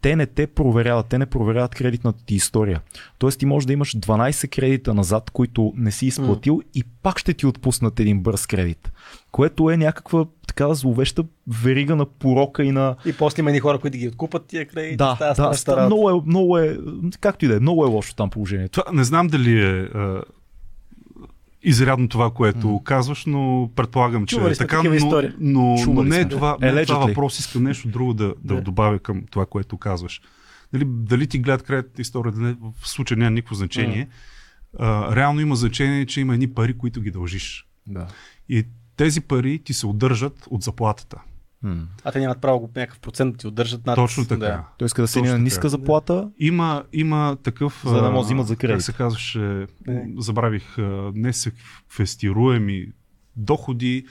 те 0.01 0.15
не 0.15 0.25
те 0.25 0.47
проверяват, 0.47 1.07
те 1.07 1.17
не 1.17 1.25
проверяват 1.25 1.75
кредитната 1.75 2.25
ти 2.25 2.35
история. 2.35 2.81
Тоест 3.17 3.39
ти 3.39 3.45
можеш 3.45 3.67
да 3.67 3.73
имаш 3.73 3.95
12 3.95 4.55
кредита 4.55 4.93
назад, 4.93 5.29
които 5.29 5.73
не 5.77 5.91
си 5.91 6.05
изплатил 6.05 6.57
mm. 6.57 6.63
и 6.73 6.83
пак 6.83 7.19
ще 7.19 7.33
ти 7.33 7.45
отпуснат 7.45 7.99
един 7.99 8.19
бърз 8.19 8.47
кредит. 8.47 8.91
Което 9.31 9.69
е 9.69 9.77
някаква 9.77 10.25
така 10.47 10.73
зловеща 10.73 11.23
верига 11.47 11.95
на 11.95 12.05
порока 12.05 12.63
и 12.63 12.71
на... 12.71 12.95
И 13.05 13.13
после 13.13 13.41
има 13.41 13.49
едни 13.49 13.59
хора, 13.59 13.79
които 13.79 13.97
ги 13.97 14.07
откупат 14.07 14.45
тия 14.45 14.67
кредити. 14.67 14.95
Да, 14.95 15.15
да, 15.19 15.33
страшна 15.33 15.53
ста, 15.53 15.77
работа. 15.77 15.85
много, 15.85 16.09
е, 16.09 16.21
много 16.25 16.57
е, 16.57 16.77
както 17.19 17.45
и 17.45 17.47
да 17.47 17.55
е, 17.55 17.59
много 17.59 17.85
е 17.85 17.87
лошо 17.87 18.15
там 18.15 18.29
положението. 18.29 18.81
Това, 18.81 18.97
не 18.97 19.03
знам 19.03 19.27
дали 19.27 19.61
е 19.61 19.81
а, 19.81 20.21
изрядно 21.63 22.07
това, 22.07 22.31
което 22.31 22.67
mm. 22.67 22.83
казваш, 22.83 23.25
но 23.25 23.71
предполагам, 23.75 24.25
че 24.25 24.35
Чували 24.35 24.51
е 24.51 24.55
сме 24.55 24.67
така, 24.67 24.83
но, 24.83 25.21
но, 25.39 25.75
но 25.87 26.03
не 26.03 26.19
е 26.19 26.29
това, 26.29 26.57
не 26.61 26.81
е 26.81 26.85
това 26.85 27.05
въпрос, 27.05 27.39
искам 27.39 27.63
нещо 27.63 27.87
друго 27.87 28.13
да, 28.13 28.33
да 28.43 28.55
Да. 28.55 28.61
добавя 28.61 28.99
към 28.99 29.23
това, 29.31 29.45
което 29.45 29.77
казваш. 29.77 30.21
Дали, 30.73 30.85
дали 30.87 31.27
ти 31.27 31.39
гледат 31.39 31.63
кредитната 31.63 32.01
история, 32.01 32.31
дали 32.31 32.55
в 32.81 32.89
случая 32.89 33.17
няма 33.17 33.31
никакво 33.31 33.55
значение. 33.55 34.07
А, 34.79 35.15
реално 35.15 35.41
има 35.41 35.55
значение, 35.55 36.05
че 36.05 36.21
има 36.21 36.33
едни 36.33 36.53
пари, 36.53 36.77
които 36.77 37.01
ги 37.01 37.11
дължиш. 37.11 37.67
Да. 37.87 38.07
И 38.49 38.63
тези 38.95 39.21
пари 39.21 39.59
ти 39.59 39.73
се 39.73 39.87
удържат 39.87 40.47
от 40.49 40.61
заплатата. 40.61 41.21
А 42.03 42.11
те 42.11 42.19
нямат 42.19 42.41
право 42.41 42.69
някакъв 42.75 42.99
процент 42.99 43.33
да 43.33 43.37
ти 43.37 43.47
удържат 43.47 43.85
над... 43.85 43.95
Точно 43.95 44.25
така. 44.25 44.39
Да. 44.39 44.63
Той 44.77 44.85
иска 44.85 45.01
да 45.01 45.07
се 45.07 45.21
на 45.21 45.25
така. 45.25 45.37
ниска 45.37 45.69
заплата, 45.69 46.29
Има, 46.39 46.83
има 46.93 47.37
такъв. 47.43 47.83
За 47.85 48.01
да 48.01 48.01
може 48.01 48.13
да 48.13 48.19
взимат 48.19 48.47
за 48.47 48.55
кредит. 48.55 48.75
Как 48.75 48.81
се 48.81 48.93
казваше, 48.93 49.67
Не. 49.87 50.07
забравих, 50.17 50.77
а, 50.77 51.11
несеквестируеми 51.15 52.87
доходи. 53.35 54.05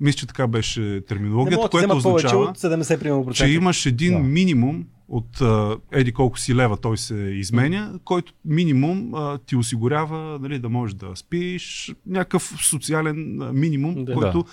Мисля, 0.00 0.18
че 0.18 0.26
така 0.26 0.46
беше 0.46 0.80
Не 0.80 1.00
терминологията, 1.00 1.62
да 1.62 1.68
което 1.68 1.96
означава, 1.96 2.44
от 2.44 2.58
70 2.58 2.98
примерно 2.98 3.32
че 3.32 3.46
имаш 3.46 3.86
един 3.86 4.12
Да. 4.12 4.18
минимум 4.18 4.84
от 5.08 5.40
а, 5.40 5.76
еди 5.92 6.12
колко 6.12 6.38
си 6.38 6.54
лева 6.54 6.76
той 6.76 6.98
се 6.98 7.14
изменя, 7.14 7.98
който 8.04 8.32
минимум 8.44 9.14
а, 9.14 9.38
ти 9.38 9.56
осигурява 9.56 10.38
нали, 10.42 10.58
да 10.58 10.68
можеш 10.68 10.94
да 10.94 11.06
спиш, 11.14 11.94
някакъв 12.06 12.54
социален 12.70 13.42
а, 13.42 13.52
минимум, 13.52 14.04
Да. 14.04 14.12
който 14.14 14.44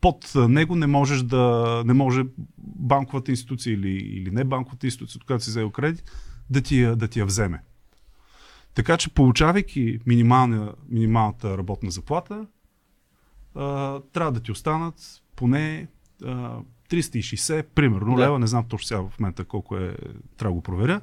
под 0.00 0.16
него 0.34 0.76
не 0.76 0.86
можеш 0.86 1.22
да 1.22 1.42
не 1.86 1.92
може 1.92 2.24
банковата 2.58 3.30
институция 3.30 3.74
или, 3.74 3.88
или 3.90 4.30
не 4.30 4.44
банковата 4.44 4.86
институция, 4.86 5.18
от 5.18 5.24
която 5.24 5.44
си 5.44 5.50
взел 5.50 5.70
кредит, 5.70 6.10
да 6.50 6.60
ти, 6.62 6.80
я- 6.80 6.96
да 6.96 7.08
ти 7.08 7.18
я 7.18 7.26
вземе. 7.26 7.62
Така 8.74 8.96
че 8.96 9.10
получавайки 9.10 9.98
минимална, 10.06 10.74
минималната 10.88 11.58
работна 11.58 11.90
заплата, 11.90 12.46
а, 13.54 14.00
трябва 14.02 14.32
да 14.32 14.40
ти 14.40 14.52
останат 14.52 14.94
поне 15.36 15.88
а, 16.24 16.58
360, 16.90 17.62
примерно, 17.64 18.16
Да. 18.16 18.22
лева, 18.22 18.38
не 18.38 18.46
знам 18.46 18.64
точно 18.64 18.86
сега 18.86 19.00
в 19.00 19.20
момента 19.20 19.44
колко 19.44 19.76
е, 19.76 19.96
трябва 20.36 20.50
да 20.50 20.54
го 20.54 20.62
проверя. 20.62 21.00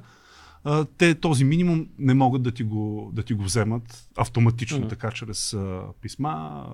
А, 0.64 0.84
те 0.84 1.14
този 1.14 1.44
минимум 1.44 1.86
не 1.98 2.14
могат 2.14 2.42
да 2.42 2.50
ти 2.52 2.62
го, 2.62 3.10
да 3.14 3.22
ти 3.22 3.34
го 3.34 3.42
вземат 3.44 4.08
автоматично, 4.16 4.78
Мгм. 4.78 4.88
така 4.88 5.10
чрез 5.10 5.54
а, 5.54 5.82
писма, 6.02 6.30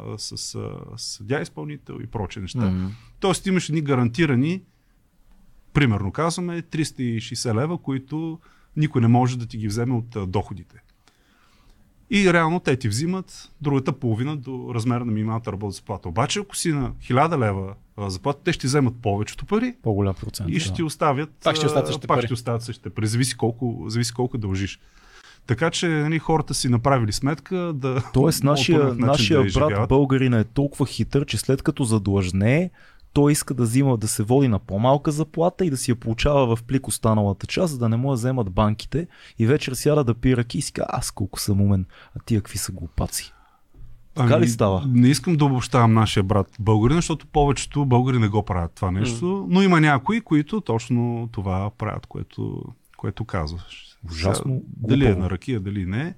а, 0.06 0.18
с 0.18 0.54
а, 0.54 0.70
съдя 0.96 1.40
изпълнител 1.40 1.98
и 2.02 2.06
проче 2.06 2.40
неща. 2.40 2.70
М. 2.70 2.90
Тоест 3.20 3.46
имаш 3.46 3.68
едни 3.68 3.80
гарантирани, 3.80 4.62
примерно 5.72 6.12
казваме, 6.12 6.62
360 6.62 7.54
лева, 7.54 7.78
които 7.78 8.38
никой 8.76 9.00
не 9.00 9.08
може 9.08 9.38
да 9.38 9.46
ти 9.46 9.58
ги 9.58 9.68
вземе 9.68 9.94
от 9.94 10.16
а, 10.16 10.26
доходите. 10.26 10.82
И 12.14 12.32
реално 12.32 12.60
те 12.60 12.76
ти 12.76 12.88
взимат 12.88 13.50
другата 13.60 13.92
половина 13.92 14.36
до 14.36 14.70
размера 14.74 15.04
на 15.04 15.12
минималната 15.12 15.52
работна 15.52 15.72
заплата. 15.72 16.08
Обаче, 16.08 16.38
ако 16.38 16.56
си 16.56 16.72
на 16.72 16.90
1000 16.90 17.38
лева 17.38 17.74
заплата, 17.98 18.40
те 18.44 18.52
ще 18.52 18.60
ти 18.60 18.66
вземат 18.66 18.94
повечето 19.02 19.46
пари 19.46 19.74
по-голям 19.82 20.14
процент. 20.14 20.50
и 20.50 20.60
ще 20.60 20.68
да. 20.70 20.74
ти 20.74 20.82
оставят. 20.82 21.30
Пак 21.44 21.56
ще 21.56 21.66
остават 21.66 21.86
същите 21.86 22.06
пак 22.06 22.16
пари. 22.16 22.26
ще 22.26 22.34
оставят 22.34 22.62
същите 22.62 22.90
пари. 22.90 23.06
Зависи 23.06 23.36
колко, 23.36 23.84
зависи 23.88 24.14
колко 24.14 24.38
дължиш. 24.38 24.80
Така 25.46 25.70
че 25.70 25.88
нали, 25.88 26.18
хората 26.18 26.54
си 26.54 26.68
направили 26.68 27.12
сметка 27.12 27.56
да. 27.56 28.02
Тоест, 28.12 28.44
нашия, 28.44 28.94
нашия 28.94 29.38
да 29.38 29.42
брат 29.42 29.48
изживяват. 29.48 29.88
българин 29.88 30.34
е 30.34 30.44
толкова 30.44 30.86
хитър, 30.86 31.26
че 31.26 31.38
след 31.38 31.62
като 31.62 31.84
задлъжне, 31.84 32.70
той 33.14 33.32
иска 33.32 33.54
да 33.54 33.62
взима 33.62 33.96
да 33.96 34.08
се 34.08 34.22
води 34.22 34.48
на 34.48 34.58
по-малка 34.58 35.12
заплата 35.12 35.66
и 35.66 35.70
да 35.70 35.76
си 35.76 35.90
я 35.90 35.96
получава 35.96 36.56
в 36.56 36.62
плик 36.62 36.88
останалата 36.88 37.46
част, 37.46 37.72
за 37.72 37.78
да 37.78 37.88
не 37.88 37.96
му 37.96 38.10
я 38.10 38.14
вземат 38.14 38.50
банките 38.50 39.06
и 39.38 39.46
вечер 39.46 39.72
сяда 39.72 40.04
да 40.04 40.14
пие 40.14 40.36
ръки 40.36 40.58
и 40.58 40.62
си 40.62 40.72
аз 40.88 41.10
колко 41.10 41.40
съм 41.40 41.60
умен, 41.60 41.86
а 42.16 42.20
тия 42.26 42.40
какви 42.40 42.58
са 42.58 42.72
глупаци. 42.72 43.32
Така 44.14 44.40
ли 44.40 44.48
става? 44.48 44.80
Ами, 44.84 45.00
Не 45.00 45.08
искам 45.08 45.36
да 45.36 45.44
обобщавам 45.44 45.92
нашия 45.92 46.22
брат 46.22 46.46
българин, 46.60 46.96
защото 46.96 47.26
повечето 47.26 47.86
българи 47.86 48.18
не 48.18 48.28
го 48.28 48.42
правят 48.42 48.72
това 48.74 48.90
нещо, 48.90 49.46
но 49.50 49.62
има 49.62 49.80
някои, 49.80 50.20
които 50.20 50.60
точно 50.60 51.28
това 51.32 51.70
правят, 51.78 52.06
което, 52.06 52.62
което 52.96 53.24
казваш. 53.24 53.98
Ужасно 54.10 54.52
Сега, 54.52 54.88
Дали 54.88 55.06
е 55.06 55.14
на 55.14 55.30
ракия, 55.30 55.60
дали 55.60 55.86
не. 55.86 56.14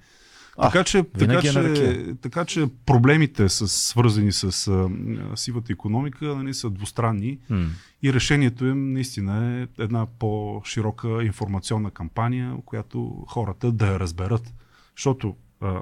А, 0.58 0.70
така, 0.70 0.84
че, 0.84 1.04
така, 1.18 1.32
е 1.34 1.42
че, 1.42 2.14
така 2.22 2.44
че 2.44 2.66
проблемите 2.86 3.48
с, 3.48 3.68
свързани 3.68 4.32
с 4.32 4.68
а, 4.68 4.88
сивата 5.36 5.72
економика 5.72 6.26
нали, 6.26 6.54
са 6.54 6.70
двустранни 6.70 7.38
М. 7.50 7.66
и 8.02 8.12
решението 8.12 8.66
им 8.66 8.92
наистина 8.92 9.60
е 9.60 9.82
една 9.82 10.06
по-широка 10.18 11.24
информационна 11.24 11.90
кампания, 11.90 12.56
която 12.64 13.24
хората 13.28 13.72
да 13.72 13.86
я 13.92 14.00
разберат. 14.00 14.54
Защото 14.96 15.36
а, 15.60 15.80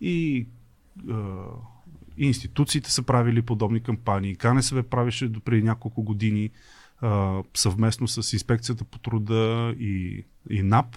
и, 0.00 0.46
а, 1.10 1.44
и 2.16 2.26
институциите 2.26 2.90
са 2.90 3.02
правили 3.02 3.42
подобни 3.42 3.80
кампании. 3.80 4.36
КНСБ 4.36 4.82
правеше 4.82 5.28
до 5.28 5.40
преди 5.40 5.62
няколко 5.62 6.02
години 6.02 6.50
а, 7.00 7.42
съвместно 7.54 8.08
с 8.08 8.32
Инспекцията 8.32 8.84
по 8.84 8.98
труда 8.98 9.74
и, 9.78 10.24
и 10.50 10.62
НАП. 10.62 10.96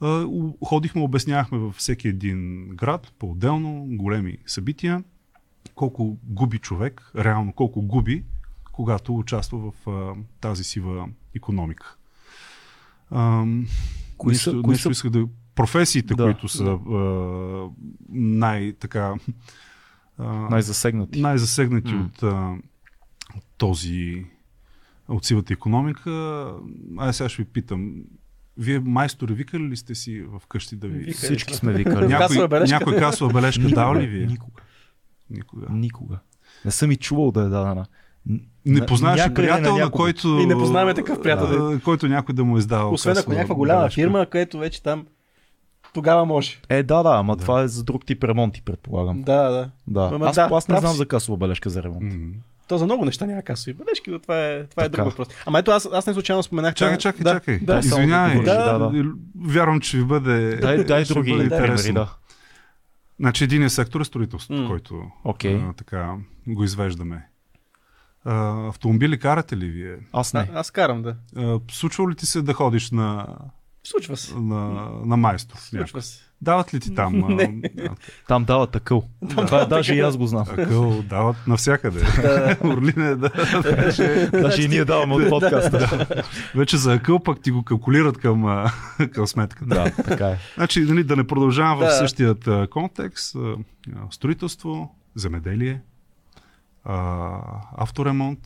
А, 0.00 0.26
ходихме, 0.64 1.02
обяснявахме 1.02 1.58
във 1.58 1.74
всеки 1.74 2.08
един 2.08 2.68
град, 2.68 3.12
по-отделно, 3.18 3.86
големи 3.88 4.38
събития, 4.46 5.04
колко 5.74 6.18
губи 6.24 6.58
човек, 6.58 7.12
реално 7.16 7.52
колко 7.52 7.82
губи, 7.82 8.24
когато 8.72 9.14
участва 9.16 9.58
в 9.72 9.90
а, 9.90 10.14
тази 10.40 10.64
сива 10.64 11.08
економика. 11.34 11.96
Ам, 13.10 13.66
Кои 14.16 14.32
нещо, 14.32 14.50
са- 14.50 14.62
кои 14.62 14.70
нещо 14.70 14.82
са- 14.84 14.90
исках 14.90 15.10
да... 15.10 15.26
Професиите, 15.54 16.14
Да, 16.14 16.24
които 16.24 16.48
са 16.48 16.64
а, 16.64 17.68
най-така 18.08 19.14
а, 20.18 20.24
Най-засегнати. 20.50 21.20
най-засегнати 21.20 21.92
М. 21.92 22.04
от, 22.04 22.22
а, 22.22 22.56
от 23.36 23.44
този 23.58 24.26
от 25.08 25.24
сивата 25.24 25.52
економика. 25.52 26.10
Ай 26.98 27.12
сега 27.12 27.28
ще 27.28 27.42
ви 27.42 27.48
питам. 27.48 27.94
Вие 28.58 28.80
майстори 28.80 29.34
викали 29.34 29.62
ли 29.62 29.76
сте 29.76 29.94
си 29.94 30.22
в 30.22 30.46
къщи 30.46 30.76
да 30.76 30.88
ви... 30.88 30.94
Викали 30.94 31.12
Всички 31.14 31.54
сме. 31.54 31.72
викали. 31.72 31.94
Ня- 31.96 32.08
Някой, 32.08 32.26
Касова 32.26 32.48
бележка? 32.48 32.74
някой 32.74 32.96
касова 32.96 33.32
бележка 33.32 33.62
дал 33.64 33.94
ли 33.94 34.06
ви? 34.06 34.22
е? 34.22 34.26
Никога. 34.26 34.62
Никога. 35.30 35.66
Никога. 35.70 36.18
Не 36.64 36.70
съм 36.70 36.90
и 36.90 36.96
чувал 36.96 37.30
да 37.30 37.40
е 37.40 37.44
дадена. 37.44 37.86
Не 38.26 38.40
на- 38.80 38.86
познаваш 38.86 39.20
някъде 39.20 39.34
приятел, 39.36 39.72
на 39.72 39.78
някого. 39.78 39.96
който... 39.96 40.28
И 40.28 40.46
не 40.46 40.54
познаваме 40.54 40.94
такъв 40.94 41.22
приятел, 41.22 41.46
а, 41.68 41.80
който 41.80 42.08
някой 42.08 42.34
да 42.34 42.44
му 42.44 42.56
е 42.56 42.58
издава. 42.58 42.90
Освен 42.90 43.16
ако 43.18 43.32
някаква 43.32 43.54
голяма 43.54 43.80
бележка. 43.80 43.94
фирма, 43.94 44.26
където 44.26 44.58
вече 44.58 44.82
там 44.82 45.06
тогава 45.94 46.24
може. 46.24 46.60
Е, 46.68 46.82
да, 46.82 47.02
да, 47.02 47.10
ама 47.10 47.36
Да. 47.36 47.42
това 47.42 47.62
е 47.62 47.68
за 47.68 47.84
друг 47.84 48.06
тип 48.06 48.24
ремонти, 48.24 48.62
предполагам. 48.62 49.22
Да, 49.22 49.42
да. 49.42 49.70
Да. 49.86 50.10
Ама 50.14 50.26
Аз, 50.26 50.34
да, 50.34 50.48
аз 50.52 50.68
не 50.68 50.78
знам 50.78 50.90
си. 50.92 50.96
за 50.96 51.06
касова 51.06 51.36
бележка 51.38 51.70
за 51.70 51.82
ремонт. 51.82 52.02
М. 52.04 52.32
То 52.68 52.78
за 52.78 52.84
много 52.84 53.04
неща 53.04 53.26
няма 53.26 53.42
касови 53.42 53.74
бележки, 53.74 54.10
но 54.10 54.18
това 54.18 54.44
е, 54.44 54.64
това 54.64 54.84
е 54.84 54.88
друг 54.88 55.04
въпрос. 55.04 55.28
Ама 55.46 55.58
ето 55.58 55.70
аз, 55.70 55.88
аз 55.92 56.06
не 56.06 56.12
случайно 56.12 56.42
споменах. 56.42 56.74
Чакай, 56.74 56.98
чакай, 56.98 57.22
да, 57.22 57.32
чакай. 57.34 57.58
Да, 57.58 57.78
Извинявай. 57.78 58.42
да 58.42 58.78
да, 58.78 58.90
да. 58.90 59.04
Вярвам, 59.38 59.80
че 59.80 59.96
ви 59.96 60.04
бъде. 60.04 60.56
Дай, 60.56 60.84
дай 60.84 61.04
други 61.04 61.32
бъде 61.32 61.48
примери, 61.48 61.92
да. 61.92 62.14
Значи 63.20 63.44
един 63.44 63.70
сектор 63.70 64.00
е 64.00 64.04
строителството, 64.04 64.62
М. 64.62 64.68
който 64.68 65.02
Окей. 65.24 65.56
а, 65.56 65.72
така 65.72 66.14
го 66.48 66.64
извеждаме. 66.64 67.28
А, 68.24 68.66
автомобили 68.68 69.18
карате 69.18 69.56
ли 69.56 69.66
вие? 69.66 69.96
Аз 70.12 70.34
А, 70.34 70.38
не. 70.38 70.50
аз 70.54 70.70
карам, 70.70 71.02
да. 71.02 71.16
А, 71.36 71.60
случва 71.70 72.10
ли 72.10 72.14
ти 72.14 72.26
се 72.26 72.42
да 72.42 72.54
ходиш 72.54 72.90
на, 72.90 73.26
Случва 73.84 74.16
се. 74.16 74.34
на, 74.34 74.88
на 75.04 75.16
майстор? 75.16 75.56
Случва 75.58 76.02
се. 76.02 76.24
Дават 76.42 76.74
ли 76.74 76.80
ти 76.80 76.94
там? 76.94 77.12
Не. 77.36 77.62
а, 77.78 77.88
Там 78.28 78.44
дава 78.44 78.66
такъл. 78.66 79.04
Това 79.36 79.62
е 79.62 79.66
даже 79.66 79.94
и 79.94 80.00
аз 80.00 80.16
го 80.16 80.26
знам. 80.26 80.46
Акъл 80.50 81.02
дават 81.02 81.36
навсякъде. 81.46 82.00
Орлине, 82.64 83.16
да. 83.16 83.30
Даже 84.32 84.62
и 84.62 84.68
ние 84.68 84.84
даваме 84.84 85.14
от 85.14 85.28
подкаста. 85.28 86.06
вече 86.54 86.76
за 86.76 86.94
акъл 86.94 87.18
пък 87.18 87.40
ти 87.42 87.50
го 87.50 87.62
калкулират 87.62 88.18
към, 88.18 88.66
към 89.12 89.26
сметката. 89.26 89.74
Да, 89.74 89.90
така 90.04 90.28
е. 90.28 90.36
Значи, 90.54 90.80
нали, 90.80 91.04
да 91.04 91.16
не 91.16 91.26
продължавам 91.26 91.78
в 91.78 91.90
същият 91.90 92.48
контекст. 92.70 93.36
Строителство, 94.10 94.94
земеделие, 95.14 95.80
авторемонт. 97.76 98.38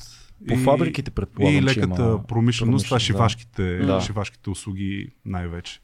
По 0.49 0.55
и, 0.55 0.57
фабриките 0.57 1.11
предполагам, 1.11 1.59
и 1.59 1.63
леката 1.63 2.03
има 2.03 2.27
промишленост, 2.27 2.85
това 2.85 2.95
да. 2.97 3.01
шивашките, 3.01 3.79
Да. 3.79 4.01
шивашките 4.01 4.51
услуги 4.51 5.09
най-вече. 5.25 5.81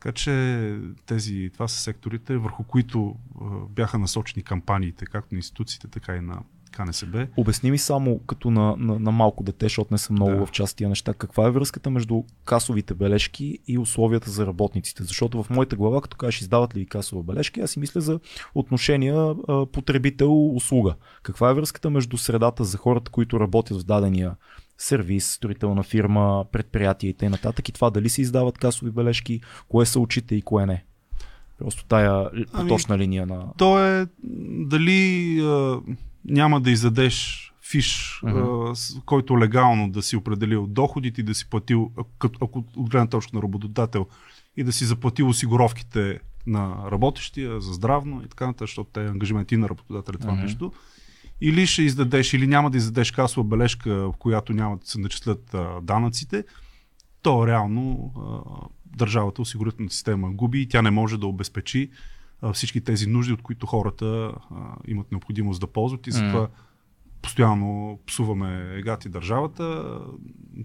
Така 0.00 0.12
че 0.12 0.78
тези, 1.06 1.50
това 1.52 1.68
са 1.68 1.80
секторите, 1.80 2.36
върху 2.36 2.64
които 2.64 3.16
бяха 3.68 3.98
насочени 3.98 4.42
кампаниите, 4.42 5.04
както 5.06 5.34
на 5.34 5.38
институциите, 5.38 5.88
така 5.88 6.16
и 6.16 6.20
на 6.20 6.42
КНСБ. 6.72 7.26
Обясни 7.36 7.70
ми 7.70 7.78
само 7.78 8.18
като 8.18 8.50
на, 8.50 8.76
на, 8.78 8.98
на 8.98 9.10
малко 9.10 9.44
дете, 9.44 9.64
защото 9.64 9.94
не 9.94 9.98
съм 9.98 10.14
много 10.14 10.30
Да. 10.30 10.46
в 10.46 10.50
част 10.50 10.76
тия 10.76 10.88
неща. 10.88 11.14
Каква 11.14 11.46
е 11.46 11.50
връзката 11.50 11.90
между 11.90 12.22
касовите 12.44 12.94
бележки 12.94 13.58
и 13.66 13.78
условията 13.78 14.30
за 14.30 14.46
работниците? 14.46 15.04
Защото 15.04 15.42
в 15.42 15.50
моята 15.50 15.76
глава, 15.76 16.00
като 16.00 16.16
кажеш 16.16 16.40
издават 16.40 16.74
ли 16.74 16.78
ви 16.80 16.86
касова 16.86 17.22
бележка, 17.22 17.60
аз 17.60 17.70
си 17.70 17.78
мисля 17.78 18.00
за 18.00 18.20
отношения 18.54 19.34
потребител-услуга. 19.72 20.94
Каква 21.22 21.50
е 21.50 21.54
връзката 21.54 21.90
между 21.90 22.16
средата 22.16 22.64
за 22.64 22.78
хората, 22.78 23.10
които 23.10 23.40
работят 23.40 23.80
в 23.80 23.84
дадения 23.84 24.36
сервис, 24.80 25.30
строителна 25.30 25.82
фирма, 25.82 26.44
предприятие 26.52 27.10
и 27.10 27.14
т.н. 27.14 27.38
И 27.68 27.72
това 27.72 27.90
дали 27.90 28.08
се 28.08 28.22
издават 28.22 28.58
касови 28.58 28.90
бележки, 28.90 29.40
кое 29.68 29.86
са 29.86 30.00
очите 30.00 30.34
и 30.34 30.42
кое 30.42 30.66
не? 30.66 30.84
Просто 31.58 31.84
тая 31.84 32.30
Ами, 32.52 32.68
точна 32.68 32.98
линия 32.98 33.26
на... 33.26 33.52
То 33.58 33.84
е 33.86 34.06
дали 34.66 35.38
а, 35.40 35.80
няма 36.24 36.60
да 36.60 36.70
издадеш 36.70 37.46
фиш, 37.70 38.20
Мгм. 38.22 38.38
а, 38.38 38.76
с 38.76 39.00
който 39.06 39.38
легално 39.38 39.90
да 39.90 40.02
си 40.02 40.16
определил 40.16 40.66
доходите 40.66 41.20
и 41.20 41.24
да 41.24 41.34
си 41.34 41.50
платил, 41.50 41.92
ако 42.40 42.64
от 42.76 42.90
гледна 42.90 43.06
точка 43.06 43.36
на 43.36 43.42
работодател, 43.42 44.06
и 44.56 44.64
да 44.64 44.72
си 44.72 44.84
заплатил 44.84 45.28
осигуровките 45.28 46.20
на 46.46 46.76
работещия 46.90 47.60
за 47.60 47.72
здравно 47.72 48.22
и 48.24 48.28
така 48.28 48.46
нататък, 48.46 48.68
защото 48.68 48.90
те 48.92 49.04
е 49.04 49.08
ангажимент 49.08 49.52
и 49.52 49.56
на 49.56 49.68
работодателя 49.68 50.18
това 50.18 50.32
Мгм. 50.32 50.42
нещо. 50.42 50.72
Или 51.40 51.66
ще 51.66 51.82
издадеш, 51.82 52.32
или 52.32 52.46
няма 52.46 52.70
да 52.70 52.76
издадеш 52.76 53.10
касова 53.10 53.44
бележка, 53.44 53.94
в 53.94 54.14
която 54.18 54.52
няма 54.52 54.76
да 54.76 54.86
се 54.86 55.00
начислят 55.00 55.54
а, 55.54 55.80
данъците, 55.80 56.44
то 57.22 57.46
реално 57.46 58.12
а, 58.16 58.66
държавата, 58.96 59.42
осигурителната 59.42 59.94
система 59.94 60.30
губи 60.30 60.60
и 60.60 60.68
тя 60.68 60.82
не 60.82 60.90
може 60.90 61.18
да 61.18 61.26
обезпечи 61.26 61.90
а, 62.42 62.52
всички 62.52 62.80
тези 62.80 63.06
нужди, 63.06 63.32
от 63.32 63.42
които 63.42 63.66
хората 63.66 64.06
а, 64.06 64.76
имат 64.86 65.12
необходимост 65.12 65.60
да 65.60 65.66
ползват 65.66 66.06
и 66.06 66.10
затова 66.10 66.48
постоянно 67.22 67.98
псуваме 68.06 68.82
гати 68.84 69.08
държавата. 69.08 69.98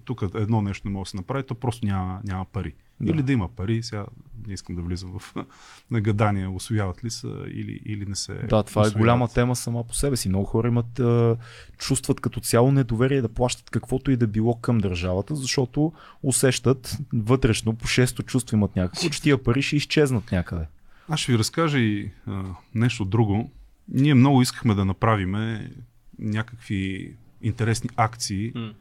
Тук 0.06 0.24
едно 0.36 0.62
нещо 0.62 0.88
не 0.88 0.94
може 0.94 1.08
да 1.08 1.10
се 1.10 1.18
направи, 1.18 1.46
то 1.46 1.56
просто 1.56 1.86
няма, 1.86 2.22
няма 2.24 2.46
пари. 2.46 2.74
Да. 3.02 3.12
Или 3.12 3.24
да 3.24 3.32
има 3.32 3.50
пари, 3.50 3.84
сега 3.84 4.06
не 4.48 4.54
искам 4.54 4.76
да 4.76 4.82
влизам 4.82 5.20
в 5.20 5.34
нагадания, 5.92 6.52
освояват 6.52 7.04
ли 7.04 7.10
са 7.10 7.46
или, 7.48 7.80
или 7.86 8.06
не 8.06 8.16
се 8.16 8.34
Да, 8.34 8.64
това 8.64 8.82
е 8.82 8.86
усвояват. 8.86 8.98
голяма 8.98 9.28
тема 9.28 9.56
сама 9.56 9.84
по 9.84 9.94
себе 9.94 10.16
си. 10.18 10.30
Много 10.30 10.46
хора 10.46 10.68
имат, 10.68 11.00
а, 11.00 11.38
чувстват 11.78 12.20
като 12.20 12.40
цяло 12.40 12.72
недоверие 12.72 13.22
да 13.22 13.30
плащат 13.30 13.70
каквото 13.70 14.12
и 14.12 14.18
да 14.18 14.28
било 14.28 14.56
към 14.56 14.78
държавата, 14.78 15.36
защото 15.36 15.94
усещат 16.24 16.98
вътрешно, 17.14 17.76
по 17.76 17.88
шесто 17.88 18.24
чувство 18.24 18.56
имат 18.56 18.76
някакво, 18.76 19.10
че 19.10 19.22
тия 19.22 19.44
пари 19.44 19.62
ще 19.62 19.76
изчезнат 19.76 20.32
някъде. 20.32 20.66
Аз 21.10 21.20
ще 21.20 21.32
ви 21.32 21.38
разкажа 21.38 21.80
и 21.80 22.12
а, 22.28 22.44
нещо 22.76 23.06
друго. 23.06 23.52
Ние 23.90 24.14
много 24.14 24.42
искахме 24.42 24.76
да 24.76 24.86
направиме 24.86 25.72
някакви 26.20 27.14
интересни 27.42 27.90
акции, 27.96 28.52
М. 28.56 28.74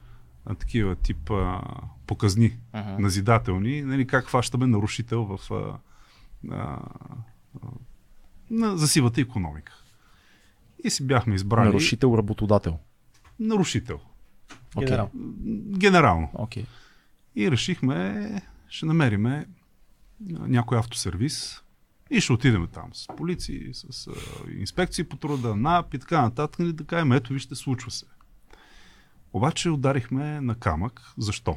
а, 0.47 0.55
такива 0.55 0.97
тип 0.97 1.31
а, 1.31 1.61
показни, 2.07 2.57
Ага. 2.73 2.99
назидателни, 2.99 3.83
нали, 3.83 4.07
как 4.07 4.25
хващаме 4.27 4.67
нарушител 4.67 5.25
в, 5.25 5.51
а, 5.51 5.79
а, 6.51 6.79
а, 7.63 7.69
на, 8.51 8.77
за 8.77 8.89
сивата 8.89 9.21
економика. 9.21 9.73
И 10.85 10.91
си 10.91 11.07
бяхме 11.07 11.35
избрали 11.35 11.67
Нарушител, 11.67 12.15
работодател. 12.19 12.79
нарушител. 13.41 14.01
Окей. 14.77 14.87
Генерал. 14.87 15.11
Генерално. 15.79 16.31
Окей. 16.35 16.67
И 17.37 17.51
решихме, 17.51 18.43
ще 18.69 18.87
намериме 18.87 19.47
някой 20.31 20.79
автосервис 20.79 21.63
и 22.11 22.21
ще 22.21 22.33
отидем 22.33 22.69
там 22.73 22.91
с 22.95 23.07
полиции, 23.07 23.75
с 23.75 24.07
а, 24.07 24.11
инспекции 24.51 25.05
по 25.05 25.17
труда, 25.17 25.57
НАП 25.57 25.95
и 25.95 25.99
така 25.99 26.23
нататък. 26.23 26.61
И 26.61 26.73
да 26.73 26.85
кажем, 26.85 27.13
ето 27.13 27.33
вижте, 27.33 27.55
случва 27.55 27.91
се. 27.91 28.07
Обаче 29.35 29.71
ударихме 29.71 30.41
на 30.41 30.55
камък. 30.55 31.13
Защо? 31.19 31.57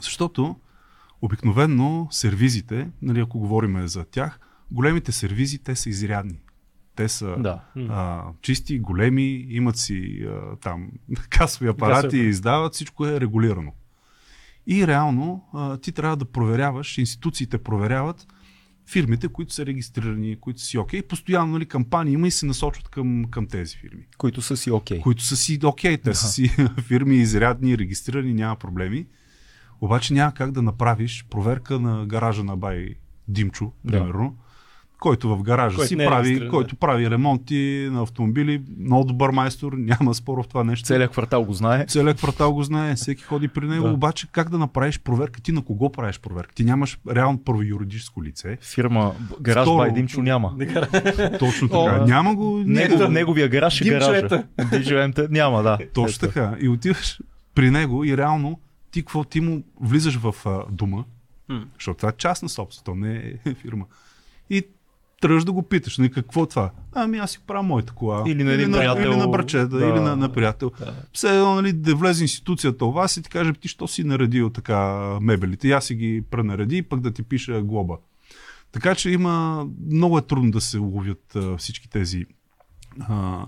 Защото 0.00 0.56
Обикновенно 1.22 2.08
сервизите, 2.10 2.90
нали, 3.02 3.20
ако 3.20 3.38
говорим 3.38 3.88
за 3.88 4.04
тях, 4.04 4.40
големите 4.70 5.12
сервизи, 5.12 5.58
те 5.58 5.76
са 5.76 5.88
изрядни. 5.88 6.40
Те 6.96 7.08
са 7.08 7.36
Да. 7.38 7.60
а, 7.90 8.24
чисти, 8.42 8.78
големи, 8.78 9.46
имат 9.48 9.76
си 9.76 10.26
а, 10.28 10.56
там 10.56 10.90
касови 11.30 11.68
апарати, 11.68 12.06
Касови. 12.06 12.28
издават, 12.28 12.74
всичко 12.74 13.06
е 13.06 13.20
регулирано. 13.20 13.72
И 14.66 14.86
реално 14.86 15.44
а, 15.54 15.76
ти 15.76 15.92
трябва 15.92 16.16
да 16.16 16.24
проверяваш, 16.24 16.98
институциите 16.98 17.58
проверяват 17.58 18.26
фирмите, 18.86 19.28
които 19.28 19.52
са 19.52 19.66
регистрирани, 19.66 20.36
които 20.40 20.60
си 20.60 20.78
окей. 20.78 21.02
Постоянно 21.02 21.52
нали, 21.52 21.66
кампании 21.66 22.14
има 22.14 22.28
и 22.28 22.30
се 22.30 22.46
насочват 22.46 22.88
към, 22.88 23.24
към 23.30 23.46
тези 23.46 23.76
фирми, 23.76 24.06
Които 24.18 24.42
са 24.42 24.56
си 24.56 24.70
окей. 24.70 25.00
които 25.00 25.22
са 25.22 25.36
си 25.36 25.58
окей. 25.64 25.98
Те 25.98 26.14
са 26.14 26.28
си 26.28 26.50
фирми 26.82 27.16
изрядни, 27.16 27.78
регистрирани, 27.78 28.34
няма 28.34 28.56
проблеми. 28.56 29.06
Обаче 29.80 30.14
няма 30.14 30.34
как 30.34 30.52
да 30.52 30.62
направиш 30.62 31.26
проверка 31.30 31.80
на 31.80 32.06
гаража 32.06 32.44
на 32.44 32.56
бай 32.56 32.94
Димчо, 33.28 33.72
Да. 33.84 34.12
Който 35.00 35.36
в 35.36 35.42
гаража 35.42 35.76
Който 35.76 35.88
си 35.88 35.94
е 35.94 35.98
прави, 35.98 36.24
регистриран, 36.28 36.50
който 36.50 36.76
прави 36.76 37.10
ремонти 37.10 37.88
на 37.92 38.02
автомобили, 38.02 38.62
много 38.80 39.04
добър 39.04 39.30
майстор, 39.30 39.72
няма 39.72 40.14
спор 40.14 40.42
в 40.42 40.48
това 40.48 40.64
нещо. 40.64 40.86
Целият 40.86 41.10
квартал 41.12 41.44
го 41.44 41.52
знае. 41.52 41.86
Целият 41.86 42.16
квартал 42.18 42.52
го 42.52 42.62
знае, 42.62 42.94
всеки 42.94 43.22
ходи 43.22 43.48
при 43.48 43.66
него, 43.66 43.86
Да. 43.86 43.92
обаче 43.92 44.26
как 44.32 44.50
да 44.50 44.58
направиш 44.58 45.00
проверка? 45.00 45.40
Ти 45.40 45.52
на 45.52 45.62
кого 45.62 45.92
правиш 45.92 46.20
проверка? 46.20 46.54
Ти 46.54 46.64
нямаш 46.64 46.98
реално 47.10 47.38
първо 47.38 47.62
юридическо 47.62 48.24
лице. 48.24 48.58
Фирма 48.60 49.12
Гараж 49.40 49.62
Второ, 49.64 49.76
Бай 49.76 49.92
Димчо 49.92 50.22
няма. 50.22 50.54
Точно 51.38 51.68
О, 51.72 51.84
така. 51.84 51.98
да. 51.98 52.06
Няма 52.06 52.34
го. 52.34 52.58
Него, 52.58 52.94
няма- 52.94 53.08
неговия 53.08 53.48
гараж 53.48 53.80
е 53.80 53.84
гаража. 53.84 54.12
Димчоета. 54.12 54.46
Димчоета 54.72 55.28
няма, 55.30 55.62
да. 55.62 55.78
Точно 55.94 56.28
така. 56.28 56.56
И 56.60 56.68
отиваш 56.68 57.20
при 57.54 57.70
него 57.70 58.04
и 58.04 58.16
реално 58.16 58.60
ти 58.90 59.02
какво 59.02 59.24
ти 59.24 59.40
му 59.40 59.62
влизаш 59.80 60.16
в 60.16 60.34
а, 60.46 60.62
дома, 60.70 61.04
защото 61.74 61.96
това 61.96 62.08
е 62.08 62.16
частна 62.16 62.48
собственост, 62.48 62.84
то 62.84 62.94
не 62.94 63.16
е 63.44 63.54
фирма. 63.62 63.84
И 64.50 64.62
тръгваш 65.20 65.44
да 65.44 65.52
го 65.52 65.62
питаш, 65.62 65.98
нали, 65.98 66.10
какво 66.10 66.42
е 66.42 66.46
това? 66.46 66.70
Ами 66.92 67.18
аз 67.18 67.30
си 67.30 67.40
правя 67.46 67.62
моята 67.62 67.92
кола. 67.92 68.24
Или 68.26 68.44
на 68.44 68.52
един 68.52 68.72
приятел. 68.72 69.02
Или 69.10 69.16
на 69.16 69.28
брачета, 69.28 69.68
Да. 69.78 69.86
или 69.86 70.00
на, 70.00 70.16
на 70.16 70.32
приятел. 70.32 70.70
Да. 70.78 70.94
Все 71.12 71.28
едно, 71.36 71.54
нали, 71.54 71.72
да 71.72 71.94
влезе 71.94 72.24
институцията 72.24 72.84
у 72.84 72.92
вас 72.92 73.16
и 73.16 73.22
ти 73.22 73.30
каже, 73.30 73.52
ти 73.52 73.68
що 73.68 73.88
си 73.88 74.04
наредил 74.04 74.50
така 74.50 74.78
мебелите? 75.20 75.68
И 75.68 75.72
аз 75.72 75.84
си 75.84 75.94
ги 75.94 76.22
пренареди, 76.30 76.82
пък 76.82 77.00
да 77.00 77.10
ти 77.10 77.22
пиша 77.22 77.62
глоба. 77.62 77.94
Така 78.72 78.94
че 78.94 79.10
има, 79.10 79.66
много 79.90 80.18
е 80.18 80.22
трудно 80.22 80.50
да 80.50 80.60
се 80.60 80.78
уловят 80.78 81.36
а, 81.36 81.56
всички 81.56 81.90
тези 81.90 82.26
а, 83.00 83.46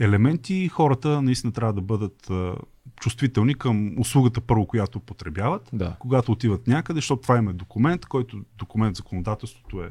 елементи. 0.00 0.68
Хората 0.68 1.22
наистина 1.22 1.52
трябва 1.52 1.72
да 1.72 1.80
бъдат 1.80 2.30
а, 2.30 2.54
чувствителни 3.00 3.54
към 3.54 4.00
услугата 4.00 4.40
първо, 4.40 4.66
която 4.66 5.00
потребяват, 5.00 5.70
Да. 5.72 5.96
когато 5.98 6.32
отиват 6.32 6.66
някъде, 6.66 6.98
защото 6.98 7.22
това 7.22 7.38
им 7.38 7.48
е 7.48 7.52
документ, 7.52 8.06
който 8.06 8.40
документ 8.58 8.96
законодателството 8.96 9.82
е 9.82 9.90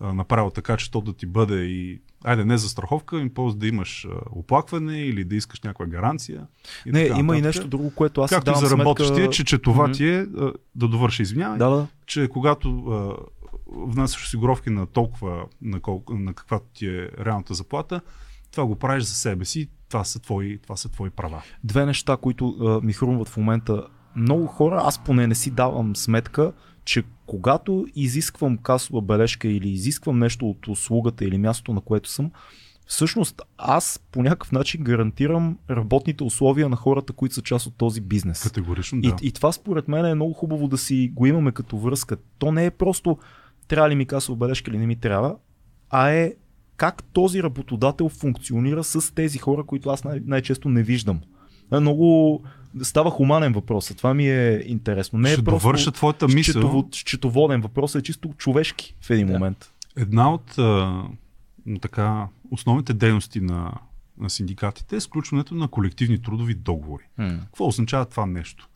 а, 0.00 0.12
направил 0.12 0.50
така, 0.50 0.76
че 0.76 0.90
то 0.90 1.00
да 1.00 1.12
ти 1.12 1.26
бъде 1.26 1.56
и, 1.56 2.00
айде 2.24 2.44
не 2.44 2.58
за 2.58 2.68
страховка, 2.68 3.18
им 3.20 3.34
полза 3.34 3.56
да 3.58 3.66
имаш 3.66 4.06
оплакване 4.30 5.00
или 5.00 5.24
да 5.24 5.36
искаш 5.36 5.60
някаква 5.60 5.86
гаранция. 5.86 6.46
И 6.86 6.92
Не, 6.92 7.06
така 7.08 7.18
има 7.20 7.36
и 7.36 7.40
нататък. 7.40 7.44
нещо 7.56 7.68
друго, 7.68 7.92
което 7.94 8.20
аз 8.20 8.30
Както 8.30 8.50
и 8.50 8.52
давам 8.52 8.68
за 8.68 8.78
работещия, 8.78 9.16
сметка... 9.16 9.32
че, 9.32 9.44
че 9.44 9.58
това 9.58 9.84
Мгм. 9.84 9.92
ти 9.92 10.08
е, 10.08 10.26
да 10.74 10.88
довърша, 10.88 11.22
извинявай, 11.22 11.58
Да, 11.58 11.68
да. 11.70 11.86
че 12.06 12.28
когато 12.28 12.78
а, 12.78 13.14
внасяш 13.86 14.24
осигуровки 14.24 14.70
на 14.70 14.86
толкова, 14.86 15.44
на, 15.62 15.80
колко, 15.80 16.14
на 16.14 16.34
каквато 16.34 16.66
ти 16.74 16.86
е 16.86 17.08
реалната 17.20 17.54
заплата, 17.54 18.00
това 18.52 18.66
го 18.66 18.76
правиш 18.76 19.04
за 19.04 19.14
себе 19.14 19.44
си, 19.44 19.68
това 19.88 20.04
са 20.04 20.18
твои, 20.18 20.58
това 20.58 20.76
са 20.76 20.88
твои 20.88 21.10
права. 21.10 21.42
Две 21.64 21.86
неща, 21.86 22.16
които 22.16 22.48
а, 22.60 22.86
ми 22.86 22.92
хрумват 22.92 23.28
в 23.28 23.36
момента. 23.36 23.86
Много 24.16 24.46
хора, 24.46 24.80
аз 24.84 25.04
поне 25.04 25.26
не 25.26 25.34
си 25.34 25.50
давам 25.50 25.96
сметка, 25.96 26.52
че 26.84 27.02
когато 27.26 27.86
изисквам 27.94 28.58
касова 28.58 29.02
бележка 29.02 29.48
или 29.48 29.68
изисквам 29.68 30.18
нещо 30.18 30.50
от 30.50 30.68
услугата 30.68 31.24
или 31.24 31.38
мястото, 31.38 31.74
на 31.74 31.80
което 31.80 32.08
съм, 32.08 32.30
всъщност 32.86 33.42
аз 33.58 34.00
по 34.12 34.22
някакъв 34.22 34.52
начин 34.52 34.84
гарантирам 34.84 35.58
работните 35.70 36.24
условия 36.24 36.68
на 36.68 36.76
хората, 36.76 37.12
които 37.12 37.34
са 37.34 37.42
част 37.42 37.66
от 37.66 37.74
този 37.76 38.00
бизнес. 38.00 38.42
Категорично, 38.42 38.98
И, 39.02 39.08
да. 39.08 39.16
и 39.22 39.32
това 39.32 39.52
според 39.52 39.88
мен 39.88 40.06
е 40.06 40.14
много 40.14 40.32
хубаво 40.32 40.68
да 40.68 40.78
си 40.78 41.12
го 41.14 41.26
имаме 41.26 41.52
като 41.52 41.78
връзка. 41.78 42.16
То 42.38 42.52
не 42.52 42.66
е 42.66 42.70
просто 42.70 43.18
трябва 43.68 43.90
ли 43.90 43.94
ми 43.94 44.06
касова 44.06 44.36
бележка 44.36 44.70
или 44.70 44.78
не 44.78 44.86
ми 44.86 44.96
трябва, 44.96 45.36
а 45.90 46.10
е 46.10 46.34
как 46.76 47.04
този 47.12 47.42
работодател 47.42 48.08
функционира 48.08 48.84
с 48.84 49.14
тези 49.14 49.38
хора, 49.38 49.64
които 49.64 49.90
аз 49.90 50.04
най- 50.04 50.22
най-често 50.24 50.68
не 50.68 50.82
виждам. 50.82 51.20
Е 51.72 51.80
много 51.80 52.42
става 52.82 53.10
хуманен 53.10 53.52
въпрос. 53.52 53.86
Това 53.88 54.14
ми 54.14 54.28
е 54.28 54.62
интересно. 54.66 55.18
Не 55.18 55.30
е 55.30 55.32
Ще 55.32 55.44
просто 55.44 55.58
довърша 55.58 55.92
твоята 55.92 56.28
мисъл. 56.28 56.42
счетово, 56.42 56.88
счетоводен 56.92 57.60
въпрос, 57.60 57.94
е 57.94 58.02
чисто 58.02 58.28
човешки 58.28 58.94
в 59.00 59.10
един 59.10 59.26
Да. 59.26 59.32
момент. 59.32 59.72
Една 59.96 60.32
от 60.32 60.58
а, 60.58 61.02
така, 61.80 62.26
основните 62.50 62.94
дейности 62.94 63.40
на, 63.40 63.72
на 64.18 64.30
синдикатите 64.30 64.96
е 64.96 65.00
сключването 65.00 65.54
на 65.54 65.68
колективни 65.68 66.22
трудови 66.22 66.54
договори. 66.54 67.02
Какво 67.16 67.66
означава 67.66 68.04
това 68.04 68.26
нещо? 68.26 68.68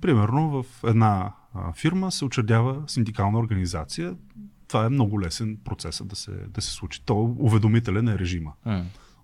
Примерно 0.00 0.50
в 0.52 0.84
една 0.84 1.32
а, 1.54 1.72
фирма 1.72 2.12
се 2.12 2.24
учредява 2.24 2.82
синдикална 2.86 3.38
организация. 3.38 4.14
Това 4.68 4.86
е 4.86 4.90
много 4.90 5.20
лесен 5.20 5.58
процес 5.64 6.02
да 6.04 6.16
се, 6.16 6.30
да 6.48 6.60
се 6.60 6.70
случи. 6.70 7.02
То 7.04 7.12
е 7.14 7.42
уведомителен 7.42 8.08
е 8.08 8.18
режима. 8.18 8.52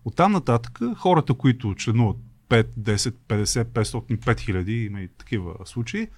От 0.04 0.16
там 0.16 0.32
нататък 0.32 0.80
хората, 0.96 1.34
които 1.34 1.74
членуват 1.74 2.16
5, 2.52 2.66
10, 2.78 3.14
50, 3.28 3.64
500, 3.64 4.18
5000, 4.18 4.68
има 4.68 5.00
и 5.00 5.08
такива 5.08 5.54
случаи, 5.64 6.08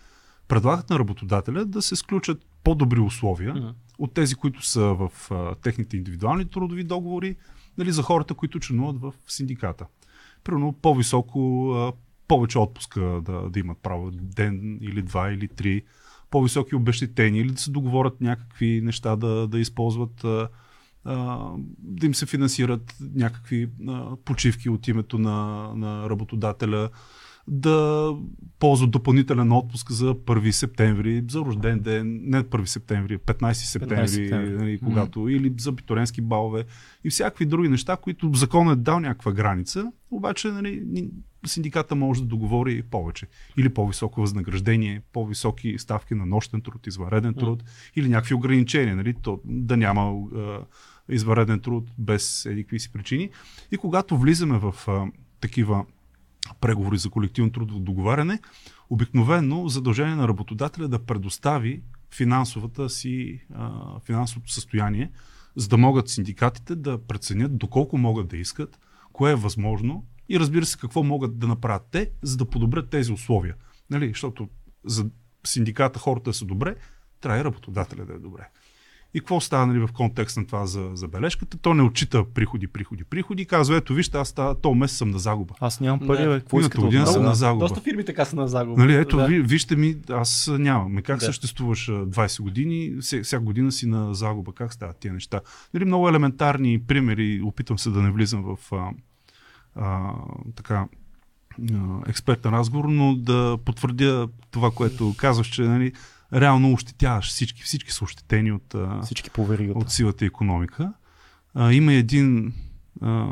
предлагат 0.49 0.90
на 0.90 0.99
работодателя 0.99 1.64
да 1.64 1.83
се 1.83 1.97
сключат 1.97 2.47
по-добри 2.64 3.01
условия 3.01 3.75
от 3.99 4.14
тези, 4.14 4.35
които 4.35 4.66
са 4.66 4.81
в 4.81 5.11
а, 5.31 5.55
техните 5.55 5.97
индивидуални 5.97 6.44
трудови 6.44 6.85
договори, 6.85 7.37
нали, 7.79 7.92
за 7.92 8.03
хората, 8.03 8.35
които 8.35 8.61
членуват 8.61 9.01
в 9.01 9.12
синдиката. 9.29 9.87
Примерно 10.44 10.73
по-високо, 10.73 11.70
а, 11.73 11.92
повече 12.29 12.59
отпуска 12.59 13.01
да, 13.01 13.51
да 13.51 13.61
имат 13.61 13.79
право, 13.83 14.11
ден 14.11 14.79
или 14.83 15.03
два 15.03 15.33
или 15.33 15.49
три, 15.49 15.83
по-високи 16.31 16.75
обещетения 16.75 17.40
или 17.40 17.53
да 17.53 17.61
се 17.61 17.70
договорят 17.70 18.20
някакви 18.20 18.81
неща 18.85 19.16
да, 19.16 19.49
да 19.49 19.59
използват, 19.59 20.25
а, 20.25 20.49
да 21.79 22.07
им 22.07 22.14
се 22.14 22.27
финансират 22.27 22.97
някакви 23.14 23.69
почивки 24.25 24.69
от 24.69 24.88
името 24.88 25.19
на, 25.19 25.71
на 25.75 26.11
работодателя, 26.11 26.90
да 27.49 28.11
ползват 28.59 28.90
допълнителен 28.90 29.53
отпуск 29.53 29.90
за 29.90 30.14
1 30.14 30.51
септември, 30.51 31.25
за 31.31 31.40
рожден 31.40 31.81
ден, 31.81 32.21
не 32.23 32.43
1 32.43 32.64
септември, 32.64 33.19
15 33.19 33.53
септември, 33.53 34.09
септември. 34.09 34.51
нали, 34.51 34.79
когато, 34.79 35.29
или 35.29 35.55
за 35.59 35.73
битуренски 35.73 36.21
балове 36.21 36.64
и 37.05 37.11
всякакви 37.11 37.47
други 37.47 37.69
неща, 37.69 37.97
които 37.97 38.31
законът 38.35 38.79
е 38.79 38.83
дал 38.83 39.01
някаква 39.01 39.33
граница, 39.33 39.93
обаче 40.11 40.49
нали, 40.49 40.83
синдиката 41.47 41.95
може 41.95 42.21
да 42.21 42.27
договори 42.27 42.83
повече. 42.83 43.27
Или 43.57 43.69
по-високо 43.69 44.21
възнаграждение, 44.21 45.03
по-високи 45.12 45.79
ставки 45.79 46.14
на 46.14 46.27
нощен 46.27 46.61
труд, 46.61 46.87
извънреден 46.87 47.35
труд, 47.35 47.64
или 47.97 48.09
някакви 48.09 48.35
ограничения, 48.35 48.97
нали, 48.97 49.14
то, 49.23 49.40
да 49.45 49.77
няма 49.77 50.29
а, 50.37 50.61
извънреден 51.09 51.61
труд 51.61 51.90
без 51.99 52.47
едикви 52.47 52.81
си 52.81 52.93
причини. 52.93 53.31
И 53.73 53.77
когато 53.77 54.19
влизаме 54.19 54.59
в 54.59 54.75
а, 54.88 55.07
такива 55.40 55.85
преговори 56.61 56.99
за 56.99 57.11
колективно 57.11 57.53
трудово 57.53 57.81
договаряне, 57.81 58.40
обикновено 58.90 59.69
задължение 59.69 60.14
на 60.14 60.29
работодателя 60.29 60.85
е 60.85 60.88
да 60.88 61.05
предостави 61.05 61.83
финансовата 62.14 62.90
си, 62.90 63.40
а, 63.55 64.01
финансовото 64.01 64.53
състояние, 64.53 65.11
за 65.57 65.69
да 65.69 65.77
могат 65.77 66.09
синдикатите 66.09 66.77
да 66.77 67.07
преценят 67.07 67.59
доколко 67.59 67.99
могат 67.99 68.29
да 68.29 68.37
искат, 68.37 68.81
кое 69.12 69.33
е 69.33 69.37
възможно 69.37 70.07
и 70.29 70.40
разбира 70.40 70.67
се 70.67 70.79
какво 70.79 71.03
могат 71.03 71.38
да 71.38 71.47
направят 71.47 71.83
те, 71.90 72.11
за 72.23 72.37
да 72.37 72.51
подобрят 72.51 72.90
тези 72.90 73.12
условия. 73.12 73.55
Нали? 73.90 74.09
Защото 74.09 74.49
за 74.85 75.07
синдиката 75.47 75.99
хората 75.99 76.33
са 76.33 76.45
добре, 76.45 76.77
трябва 77.21 77.40
и 77.40 77.45
работодателя 77.45 78.07
да 78.07 78.12
е 78.12 78.19
добре. 78.19 78.49
И 79.14 79.20
какво 79.20 79.40
става 79.40 79.66
нали, 79.66 79.79
в 79.79 79.88
контекст 79.92 80.37
на 80.37 80.46
това 80.46 80.66
за, 80.66 80.90
за 80.94 81.09
бележката? 81.09 81.59
То 81.59 81.74
не 81.74 81.83
отчита 81.83 82.24
приходи, 82.24 82.66
приходи, 82.66 83.05
приходи. 83.05 83.44
Казва, 83.44 83.77
ето 83.77 83.94
вижте, 83.94 84.18
аз 84.18 84.35
то 84.62 84.74
месец 84.74 84.98
съм 84.98 85.11
на 85.11 85.18
загуба. 85.18 85.55
Аз 85.61 85.81
нямам 85.81 86.07
пари, 86.07 86.29
бе. 86.29 86.40
Какво 86.40 86.61
искате 86.61 86.79
година 86.79 87.07
съм 87.07 87.14
сега? 87.14 87.27
на 87.27 87.35
загуба. 87.35 87.64
Доста 87.64 87.81
фирми 87.81 88.05
така 88.05 88.24
са 88.24 88.37
на 88.37 88.48
загуба. 88.48 88.81
Нали, 88.83 88.94
ето, 88.94 89.16
да. 89.16 89.27
ви, 89.27 89.40
вижте 89.40 89.77
ми, 89.77 89.96
аз 90.10 90.50
нямам. 90.58 90.96
Как 90.96 91.19
Да. 91.19 91.25
съществуваш 91.25 91.88
а, 91.88 91.92
20 91.92 92.42
години, 92.42 92.92
вся- 93.00 93.23
всяка 93.23 93.44
година 93.44 93.73
си 93.73 93.87
на 93.87 94.15
загуба, 94.15 94.52
как 94.52 94.73
стават 94.73 94.96
тия 94.96 95.12
неща? 95.12 95.40
Нали, 95.75 95.85
много 95.85 96.08
елементарни 96.08 96.81
примери, 96.83 97.42
опитвам 97.44 97.79
се 97.79 97.90
да 97.90 98.02
не 98.02 98.10
влизам 98.10 98.42
в 98.42 98.73
а, 98.73 98.90
а, 99.75 100.12
така 100.56 100.87
а, 101.75 101.77
експертен 102.06 102.52
разговор, 102.52 102.85
но 102.85 103.15
да 103.15 103.58
потвърдя 103.65 104.29
това, 104.50 104.71
което 104.71 105.15
казваш, 105.17 105.46
че 105.46 105.62
нали, 105.62 105.92
реално 106.35 106.73
ощетяваш 106.73 107.29
всички, 107.29 107.63
всички 107.63 107.93
са 107.93 108.05
ощетени 108.05 108.53
от, 108.53 108.75
Всички 109.03 109.31
от 109.75 109.91
силата 109.91 110.25
економика. 110.25 110.93
А, 111.55 111.73
има 111.73 111.93
един 111.93 112.55
а, 113.01 113.29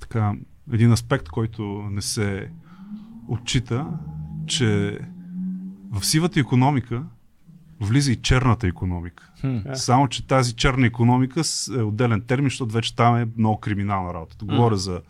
така, 0.00 0.32
един 0.72 0.92
аспект, 0.92 1.28
който 1.28 1.62
не 1.90 2.02
се 2.02 2.50
отчита, 3.28 3.86
че 4.46 4.98
В 5.90 6.06
сивата 6.06 6.40
економика 6.40 7.04
влиза 7.80 8.12
и 8.12 8.16
черната 8.16 8.66
економика. 8.66 9.32
Хм. 9.40 9.58
Да. 9.58 9.76
Само, 9.76 10.08
че 10.08 10.26
тази 10.26 10.52
черна 10.54 10.86
економика 10.86 11.44
с- 11.44 11.68
е 11.68 11.82
отделен 11.82 12.20
термин, 12.20 12.46
защото 12.46 12.72
вече 12.72 12.96
там 12.96 13.16
е 13.16 13.28
много 13.36 13.60
криминална 13.60 14.14
работа. 14.14 14.44
Говоря 14.44 14.76
за 14.76 15.00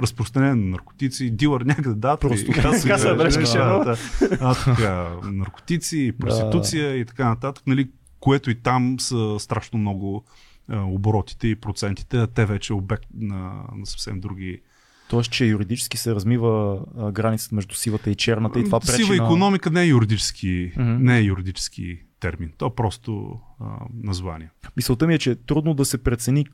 разпространение 0.00 0.64
на 0.64 0.70
наркотици, 0.70 1.30
дилър 1.30 1.60
някъде 1.60 1.94
да, 1.94 2.16
Просто 2.16 2.52
каса 2.52 3.08
да, 3.08 3.14
бележка 3.14 3.42
да, 3.42 3.96
да, 4.20 4.54
така, 4.64 5.10
наркотици, 5.24 6.12
проституция 6.20 6.96
и 6.96 7.04
така 7.04 7.28
нататък, 7.28 7.66
нали, 7.66 7.90
което 8.20 8.50
и 8.50 8.54
там 8.54 9.00
са 9.00 9.36
страшно 9.38 9.78
много 9.78 10.24
а, 10.68 10.80
оборотите 10.80 11.48
и 11.48 11.56
процентите, 11.56 12.18
а 12.18 12.26
те 12.26 12.46
вече 12.46 12.72
е 12.72 12.76
обект 12.76 13.04
на, 13.14 13.64
на 13.76 13.86
съвсем 13.86 14.20
други. 14.20 14.60
Тоест, 15.10 15.32
че 15.32 15.44
юридически 15.44 15.96
се 15.96 16.14
размива 16.14 16.84
а, 16.98 17.12
границата 17.12 17.54
между 17.54 17.74
сивата 17.74 18.10
и 18.10 18.14
черната 18.14 18.60
и 18.60 18.64
това 18.64 18.80
пречи 18.80 19.04
Сива 19.04 19.16
на... 19.16 19.24
економика 19.24 19.70
не 19.70 19.82
е 19.82 19.86
юридически, 19.86 20.72
Мгм. 20.76 21.04
не 21.04 21.18
е 21.18 21.22
юридически 21.22 21.98
термин. 22.20 22.52
То 22.58 22.66
е 22.66 22.74
просто 22.76 23.40
а, 23.60 23.64
название. 24.02 24.50
Мисълта 24.76 25.06
ми 25.06 25.14
е, 25.14 25.18
че 25.18 25.30
е 25.30 25.34
трудно 25.34 25.74
да 25.74 25.84
се 25.84 26.02
прецени 26.02 26.46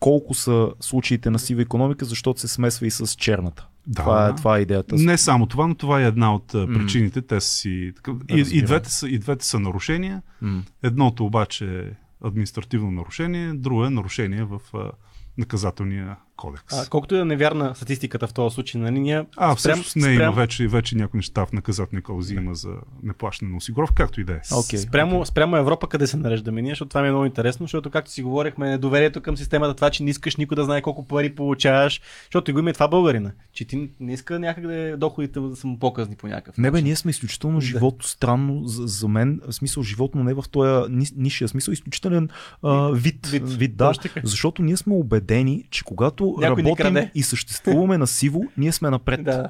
колко 0.00 0.34
са 0.34 0.68
случаите 0.80 1.30
на 1.30 1.38
сива 1.38 1.62
економика, 1.62 2.04
защото 2.04 2.40
се 2.40 2.48
смесва 2.48 2.86
и 2.86 2.90
с 2.90 3.06
черната. 3.08 3.66
Да. 3.86 4.02
Това, 4.02 4.28
е, 4.28 4.34
това 4.34 4.58
е 4.58 4.60
идеята. 4.60 4.94
Не 4.96 5.18
само 5.18 5.46
това, 5.46 5.66
но 5.66 5.74
това 5.74 6.00
е 6.00 6.06
една 6.06 6.34
от 6.34 6.46
причините. 6.46 7.22
Те 7.22 7.40
си. 7.40 7.92
така- 7.96 8.12
И, 8.28 8.34
и, 8.34 8.40
Разбирам. 8.40 8.66
двете 8.66 8.90
са, 8.90 9.08
и 9.08 9.18
двете 9.18 9.46
са 9.46 9.60
нарушения. 9.60 10.22
М. 10.42 10.62
Едното 10.82 11.26
обаче 11.26 11.78
е 11.78 11.84
административно 12.24 12.90
нарушение, 12.90 13.52
друго 13.54 13.84
е 13.84 13.90
нарушение 13.90 14.44
в 14.44 14.60
а, 14.74 14.90
наказателния 15.38 16.16
кодекс. 16.38 16.78
А, 16.78 16.86
колкото 16.86 17.14
и 17.14 17.18
да 17.18 17.22
е 17.22 17.26
невярна 17.26 17.74
статистиката 17.74 18.26
в 18.26 18.32
този 18.32 18.54
случай, 18.54 18.80
нали, 18.80 19.00
ние 19.00 19.24
А, 19.36 19.46
спрям- 19.46 19.56
всъщност 19.56 19.96
не 19.96 20.02
спрям- 20.02 20.22
има 20.22 20.32
вече, 20.32 20.68
вече 20.68 20.96
някои 20.96 21.18
неща 21.18 21.46
в 21.46 21.52
наказателния 21.52 22.02
кодекс 22.02 22.30
има 22.30 22.54
за 22.54 22.68
неплащане 23.02 23.50
на 23.50 23.56
осигуров, 23.56 23.92
както 23.92 24.20
и 24.20 24.24
да 24.24 24.32
е. 24.32 24.40
Окей. 24.54 24.78
Спрямо, 24.78 25.26
спрямо 25.26 25.56
Европа 25.56 25.88
къде 25.88 26.06
се 26.06 26.16
нареждаме 26.16 26.62
ние, 26.62 26.70
защото 26.70 26.88
това 26.88 27.02
ми 27.02 27.08
е 27.08 27.10
много 27.10 27.24
интересно, 27.24 27.64
защото 27.64 27.90
както 27.90 28.10
си 28.10 28.22
говорихме, 28.22 28.68
недоверието 28.68 29.20
към 29.20 29.36
системата, 29.36 29.74
това, 29.74 29.90
че 29.90 30.02
не 30.02 30.10
искаш 30.10 30.36
никой 30.36 30.54
да 30.54 30.64
знае 30.64 30.82
колко 30.82 31.06
пари 31.06 31.34
получаваш, 31.34 32.00
защото 32.24 32.50
и 32.50 32.54
го 32.54 32.60
има 32.60 32.70
и 32.70 32.74
това 32.74 32.88
българина, 32.88 33.32
че 33.52 33.64
ти 33.64 33.90
не 34.00 34.12
иска 34.12 34.38
някак 34.38 34.66
да 34.66 34.74
е 34.76 34.96
доходите 34.96 35.40
да 35.40 35.56
са 35.56 35.66
му 35.66 35.78
показни 35.78 36.16
по 36.16 36.26
някакъв 36.26 36.58
Не 36.58 36.70
бе, 36.70 36.82
ние 36.82 36.96
сме 36.96 37.10
изключително 37.10 37.60
живото 37.60 38.08
странно 38.08 38.62
за, 38.64 38.86
за 38.86 39.08
мен, 39.08 39.40
в 39.48 39.52
смисъл 39.52 39.82
животно 39.82 40.24
не 40.24 40.34
в 40.34 40.44
този 40.50 40.92
ни- 40.92 41.06
нишия 41.16 41.48
смисъл, 41.48 41.72
изключителен 41.72 42.28
а, 42.62 42.90
вид, 42.90 43.26
Вид. 43.26 43.48
вид, 43.48 43.76
да, 43.76 43.92
защото 44.22 44.62
ние 44.62 44.76
сме 44.76 44.94
убедени, 44.94 45.64
че 45.70 45.84
когато 45.84 46.27
Някой 46.38 46.62
работим 46.62 47.10
и 47.14 47.22
съществуваме 47.22 47.98
на 47.98 48.06
сиво, 48.06 48.44
ние 48.56 48.72
сме 48.72 48.90
напред. 48.90 49.24
Да. 49.24 49.48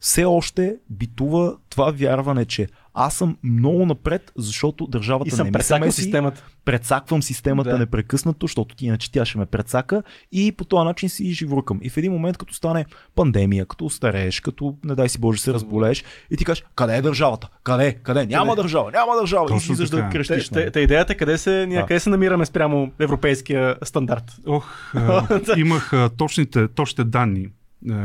Все 0.00 0.24
още 0.24 0.76
битува 0.90 1.56
това 1.70 1.90
вярване, 1.90 2.44
че 2.44 2.66
аз 2.94 3.14
съм 3.14 3.36
много 3.42 3.86
напред, 3.86 4.32
защото 4.36 4.86
държавата 4.86 5.28
И 5.28 5.30
не 5.30 5.36
съм 5.36 5.46
ми 5.46 5.48
се 5.48 5.52
пресакал 5.52 5.86
меси, 5.86 6.02
системата. 6.02 6.44
прецаквам 6.64 7.22
системата 7.22 7.70
Да. 7.70 7.78
непрекъснато, 7.78 8.46
защото 8.46 8.74
ти 8.76 8.86
иначе 8.86 9.12
тя 9.12 9.24
ще 9.24 9.38
ме 9.38 9.46
прецака 9.46 10.02
и 10.32 10.52
по 10.52 10.64
този 10.64 10.84
начин 10.84 11.08
си 11.08 11.32
живуркам. 11.32 11.78
И 11.82 11.90
в 11.90 11.96
един 11.96 12.12
момент, 12.12 12.36
като 12.36 12.54
стане 12.54 12.84
пандемия, 13.14 13.66
като 13.66 13.84
остарееш, 13.84 14.40
като 14.40 14.76
не 14.84 14.94
дай 14.94 15.08
си 15.08 15.18
Боже 15.20 15.40
се 15.40 15.52
разболееш 15.52 16.04
и 16.30 16.36
ти 16.36 16.44
кажеш, 16.44 16.64
къде 16.74 16.96
е 16.96 17.02
държавата? 17.02 17.48
Къде? 17.62 17.92
Къде? 17.94 18.26
Няма 18.26 18.50
Къде? 18.50 18.62
държава, 18.62 18.90
няма 18.92 19.16
държава. 19.16 19.44
и 19.44 19.48
Точно 19.48 19.72
излизаш 19.72 19.90
да 19.90 19.96
така. 19.96 20.10
крещиш. 20.10 20.48
Та, 20.48 20.54
нали? 20.54 20.64
та, 20.66 20.70
та 20.70 20.80
идеята 20.80 21.12
е 21.12 21.16
къде 21.16 21.38
се, 21.38 21.66
ние, 21.66 21.78
Да. 21.78 21.86
къде 21.86 22.00
се 22.00 22.10
намираме 22.10 22.46
спрямо 22.46 22.92
европейския 22.98 23.76
стандарт. 23.84 24.24
Ох, 24.46 24.94
имах 25.56 25.92
точните, 26.16 26.68
точните 26.68 27.04
данни. 27.04 27.48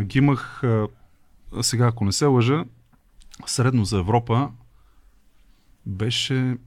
Ги 0.02 0.18
имах 0.18 0.62
сега, 1.62 1.88
ако 1.88 2.06
не 2.06 2.12
се 2.12 2.26
лъжа, 2.26 2.66
средно 3.46 3.86
за 3.86 4.00
Европа 4.00 4.52
беше 5.86 6.58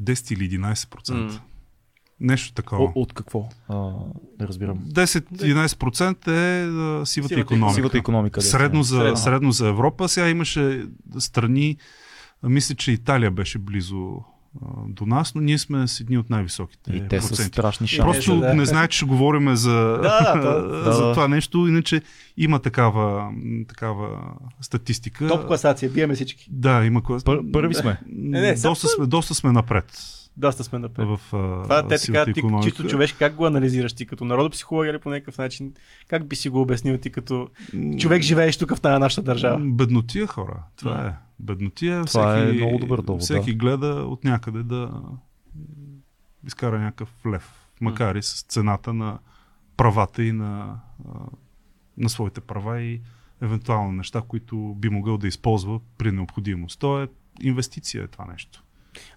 10 0.00 0.32
или 0.34 0.58
11%. 0.60 1.14
М. 1.14 1.40
Нещо 2.20 2.54
такова. 2.54 2.84
О, 2.84 2.92
от 2.94 3.12
какво? 3.12 3.48
А, 3.68 3.90
не 4.40 4.46
разбирам. 4.48 4.78
10-11% 4.78 6.28
е 6.28 6.64
а, 6.64 7.06
сивата, 7.06 7.28
Сивата 7.28 7.40
економика. 7.40 7.74
Сивата 7.74 7.98
економика. 7.98 8.40
да, 8.40 8.46
Средно 8.46 8.82
за, 8.82 8.96
Средно. 8.96 9.16
средно 9.16 9.52
за 9.52 9.68
Европа. 9.68 10.08
Сега 10.08 10.28
имаше 10.28 10.86
страни, 11.18 11.76
мисля, 12.42 12.74
че 12.74 12.92
Италия 12.92 13.30
беше 13.30 13.58
близо 13.58 14.24
до 14.88 15.06
нас, 15.06 15.34
но 15.34 15.40
ние 15.40 15.58
сме 15.58 15.88
с 15.88 16.00
едни 16.00 16.18
от 16.18 16.30
най-високите 16.30 16.92
И 16.92 17.08
те 17.08 17.20
са 17.20 17.28
проценти. 17.28 17.48
страшни 17.48 17.84
Просто- 17.86 17.96
шанси. 17.96 18.26
Просто 18.26 18.40
да. 18.40 18.54
не 18.54 18.66
знаете, 18.66 18.90
че 18.90 18.96
ще 18.96 19.06
говорим 19.06 19.56
за, 19.56 19.70
Да, 20.02 20.34
да, 20.84 20.92
за 20.92 21.06
да. 21.06 21.12
това 21.12 21.28
нещо, 21.28 21.68
иначе 21.68 22.02
има 22.36 22.58
такава, 22.58 23.30
такава 23.68 24.20
статистика. 24.60 25.28
Топ 25.28 25.46
класация, 25.46 25.90
биеме 25.90 26.14
всички. 26.14 26.46
Да, 26.50 26.84
има 26.84 27.02
клас... 27.02 27.24
Пър- 27.24 27.52
първи 27.52 27.74
сме. 27.74 28.00
Не, 28.08 28.40
не, 28.40 28.54
доста, 28.54 28.88
сме, 28.88 29.06
доста 29.06 29.34
сме 29.34 29.52
напред 29.52 29.92
Доста 30.36 30.64
сме 30.64 30.78
напред. 30.78 31.06
в 31.08 31.20
Това 31.62 31.88
те 31.88 31.98
сивата 31.98 32.24
така, 32.24 32.40
ти 32.60 32.62
чисто 32.62 32.86
човешки, 32.86 33.18
как 33.18 33.34
го 33.34 33.46
анализираш 33.46 33.92
ти 33.92 34.06
като 34.06 34.24
народопсихолог 34.24 34.86
или 34.86 34.98
по 34.98 35.10
някакъв 35.10 35.38
начин? 35.38 35.72
Как 36.08 36.28
би 36.28 36.36
си 36.36 36.48
го 36.48 36.60
обяснил 36.60 36.98
ти 36.98 37.10
като 37.10 37.48
човек 37.98 38.22
живееш 38.22 38.56
тук 38.56 38.76
в 38.76 38.80
тази 38.80 39.00
нашата 39.00 39.22
държава? 39.22 39.58
Беднотия 39.62 40.26
хора. 40.26 40.62
Това 40.76 41.06
е. 41.06 41.12
Беднотия. 41.42 42.04
Това 42.04 42.38
е 42.38 42.46
всеки, 42.46 42.64
много 42.64 42.78
добър 42.78 43.02
довод, 43.02 43.22
Всеки 43.22 43.54
гледа 43.54 43.86
от 43.86 44.24
някъде 44.24 44.62
да 44.62 45.02
изкара 46.46 46.78
някакъв 46.78 47.26
лев. 47.26 47.68
Макар 47.80 48.14
и 48.14 48.22
с 48.22 48.42
цената 48.42 48.94
на 48.94 49.18
правата 49.76 50.24
и 50.24 50.32
на, 50.32 50.80
на 51.98 52.08
своите 52.08 52.40
права 52.40 52.80
и 52.80 53.00
евентуално 53.42 53.92
неща, 53.92 54.22
които 54.28 54.74
би 54.78 54.88
могъл 54.88 55.18
да 55.18 55.28
използва 55.28 55.80
при 55.98 56.12
необходимост. 56.12 56.80
То 56.80 57.02
е 57.02 57.08
инвестиция 57.40 58.04
е 58.04 58.08
това 58.08 58.24
нещо. 58.24 58.64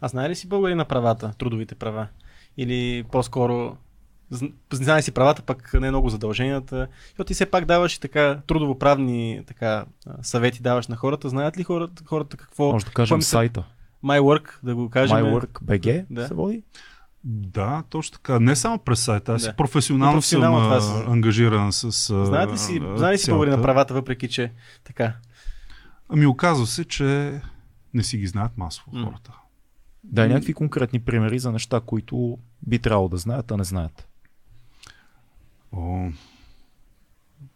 А 0.01 0.07
знае 0.07 0.29
ли 0.29 0.35
си 0.35 0.47
българи 0.47 0.75
на 0.75 0.85
правата, 0.85 1.33
трудовите 1.37 1.75
права? 1.75 2.07
Или 2.57 3.03
по-скоро 3.11 3.77
знае 4.73 5.01
си 5.01 5.11
правата, 5.11 5.41
пък 5.41 5.73
не 5.73 5.89
много 5.89 6.09
задълженията, 6.09 6.87
защото 7.03 7.23
ти 7.23 7.33
все 7.33 7.45
пак 7.45 7.65
даваш 7.65 7.95
и 7.95 7.99
така 7.99 8.41
трудовоправни 8.47 9.41
така, 9.47 9.85
съвети 10.21 10.61
даваш 10.61 10.87
на 10.87 10.95
хората. 10.95 11.29
Знаят 11.29 11.57
ли 11.57 11.63
хората, 11.63 12.03
хората 12.05 12.37
какво? 12.37 12.71
Може 12.71 12.85
да 12.85 12.89
какво 12.89 12.95
кажем 12.95 13.17
мислят? 13.17 13.29
сайта. 13.29 13.63
My 14.03 14.19
Work, 14.19 14.49
да 14.63 14.75
го 14.75 14.89
кажем. 14.89 15.17
MyWork.bg 15.17 16.05
Да. 16.09 16.27
се 16.27 16.33
води. 16.33 16.63
Да, 17.23 17.83
точно 17.89 18.13
така. 18.13 18.39
Не 18.39 18.55
само 18.55 18.79
през 18.79 18.99
сайта, 18.99 19.33
аз 19.33 19.43
Да. 19.43 19.53
професионално, 19.53 20.13
Професионално 20.13 20.59
това 20.59 20.81
съм 20.81 20.97
си. 20.97 21.03
а, 21.07 21.11
ангажиран 21.11 21.71
с. 21.71 21.83
а, 22.09 22.25
Знаят 22.25 22.51
ли 22.51 22.57
си, 22.57 22.79
а, 22.83 22.97
знаят 22.97 23.13
ли 23.13 23.17
си 23.17 23.31
българи 23.31 23.49
на 23.49 23.61
правата, 23.61 23.93
въпреки 23.93 24.27
че 24.27 24.51
така? 24.83 25.13
Ами 26.09 26.25
оказва 26.25 26.67
се, 26.67 26.85
че 26.85 27.41
не 27.93 28.03
си 28.03 28.17
ги 28.17 28.27
знаят 28.27 28.57
масово 28.57 28.91
хората. 29.03 29.31
Да, 30.03 30.27
някакви 30.27 30.53
конкретни 30.53 30.99
примери 30.99 31.39
за 31.39 31.51
неща, 31.51 31.81
които 31.81 32.37
би 32.61 32.79
трябвало 32.79 33.09
да 33.09 33.17
знаят, 33.17 33.51
а 33.51 33.57
не 33.57 33.63
знаят. 33.63 34.07
О, 35.75 36.09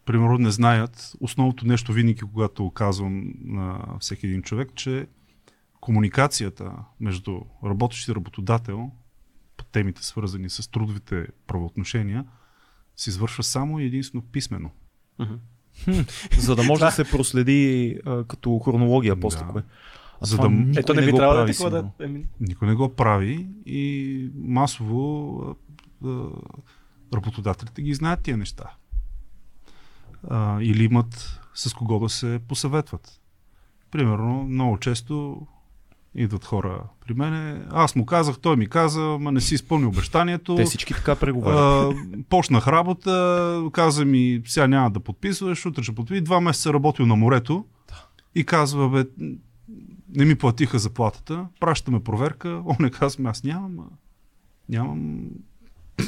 примерно 0.05 0.37
не 0.37 0.51
знаят. 0.51 1.13
Основното 1.21 1.67
нещо 1.67 1.93
винаги, 1.93 2.21
когато 2.21 2.69
казвам 2.69 3.33
на 3.41 3.85
всеки 3.99 4.27
един 4.27 4.41
човек, 4.41 4.71
че 4.75 5.07
комуникацията 5.79 6.71
между 6.99 7.39
работещ 7.65 8.07
и 8.07 8.15
работодател 8.15 8.91
по 9.57 9.63
темите 9.65 10.05
свързани 10.05 10.49
с 10.49 10.71
трудовите 10.71 11.27
правоотношения 11.47 12.25
се 12.95 13.09
извършва 13.09 13.43
само 13.43 13.79
и 13.79 13.85
единствено 13.85 14.23
писменно. 14.23 14.71
За 16.37 16.55
да 16.55 16.63
може 16.63 16.79
да 16.79 16.91
се 16.91 17.03
проследи 17.03 17.97
а, 18.05 18.23
като 18.23 18.59
хронология 18.59 19.19
после. 19.19 19.45
Да. 19.45 19.63
А 20.21 20.25
За 20.25 20.37
да- 20.37 20.49
Ето 20.77 20.93
не 20.93 21.05
би 21.05 21.11
го 21.11 21.17
трябвало 21.17 21.37
да 21.37 21.45
прави, 21.45 21.53
такова 21.53 21.69
да... 21.71 22.09
Никой 22.39 22.67
не 22.67 22.75
го 22.75 22.89
прави 22.89 23.49
и 23.65 24.29
масово 24.35 25.35
а, 25.41 25.55
а, 26.07 26.25
работодателите 27.13 27.81
ги 27.81 27.93
знаят 27.93 28.21
тия 28.21 28.37
неща. 28.37 28.71
А, 30.29 30.61
или 30.61 30.83
имат 30.83 31.39
с 31.53 31.73
кого 31.73 31.99
да 31.99 32.09
се 32.09 32.39
посъветват. 32.47 33.21
Примерно, 33.91 34.43
много 34.43 34.77
често 34.77 35.47
идват 36.15 36.45
хора 36.45 36.83
при 37.07 37.13
мене. 37.13 37.65
Аз 37.71 37.95
му 37.95 38.05
казах, 38.05 38.39
той 38.39 38.55
ми 38.55 38.67
каза, 38.67 39.01
ма 39.19 39.31
не 39.31 39.41
си 39.41 39.55
изпълни 39.55 39.85
обещанието. 39.85 40.55
Те 40.55 40.65
всички 40.65 40.93
така 40.93 41.15
преговарят. 41.15 41.95
Почнах 42.29 42.67
работа, 42.67 43.69
каза 43.73 44.05
ми, 44.05 44.41
сега 44.45 44.67
няма 44.67 44.91
да 44.91 44.99
подписваш, 44.99 45.65
утре 45.65 45.83
ще 45.83 45.95
подписи. 45.95 46.21
Два 46.21 46.41
месеца 46.41 46.73
работил 46.73 47.05
на 47.05 47.15
морето 47.15 47.65
и 48.35 48.43
казва, 48.43 48.89
бе, 48.89 49.05
не 50.15 50.25
ми 50.25 50.35
платиха 50.35 50.79
заплатата, 50.79 51.47
пращаме 51.59 52.03
проверка. 52.03 52.61
Он 52.65 52.75
не 52.79 52.91
казва, 52.91 53.29
аз 53.29 53.43
нямам, 53.43 53.77
нямам, 54.69 55.29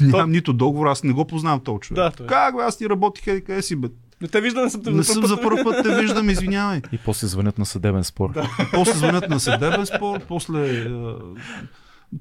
нямам 0.00 0.30
нито 0.30 0.52
договор, 0.52 0.86
аз 0.86 1.02
не 1.02 1.12
го 1.12 1.24
познавам 1.24 1.60
този 1.60 1.80
човек. 1.80 1.96
Да, 1.96 2.10
той 2.10 2.26
е. 2.26 2.28
как 2.28 2.56
бе, 2.56 2.62
аз 2.62 2.78
ти 2.78 2.88
работих, 2.88 3.26
еди 3.26 3.44
къде 3.44 3.62
си, 3.62 3.76
бе? 3.76 3.88
Не 4.22 4.28
те 4.28 4.40
вижда, 4.40 4.62
не 4.62 4.70
съм 4.70 4.82
те 4.82 4.90
Не 4.90 5.04
съм 5.04 5.26
за 5.26 5.40
първ 5.40 5.64
път 5.64 5.76
те 5.82 6.00
виждам, 6.00 6.30
извинявай. 6.30 6.80
И 6.92 6.98
после 6.98 7.26
звънят 7.26 7.58
на 7.58 7.66
съдебен 7.66 8.04
спор. 8.04 8.30
После 8.74 8.92
звънят 8.92 9.28
на 9.28 9.40
съдебен 9.40 9.86
спор, 9.86 10.20
после 10.28 10.70
е, 10.70 10.88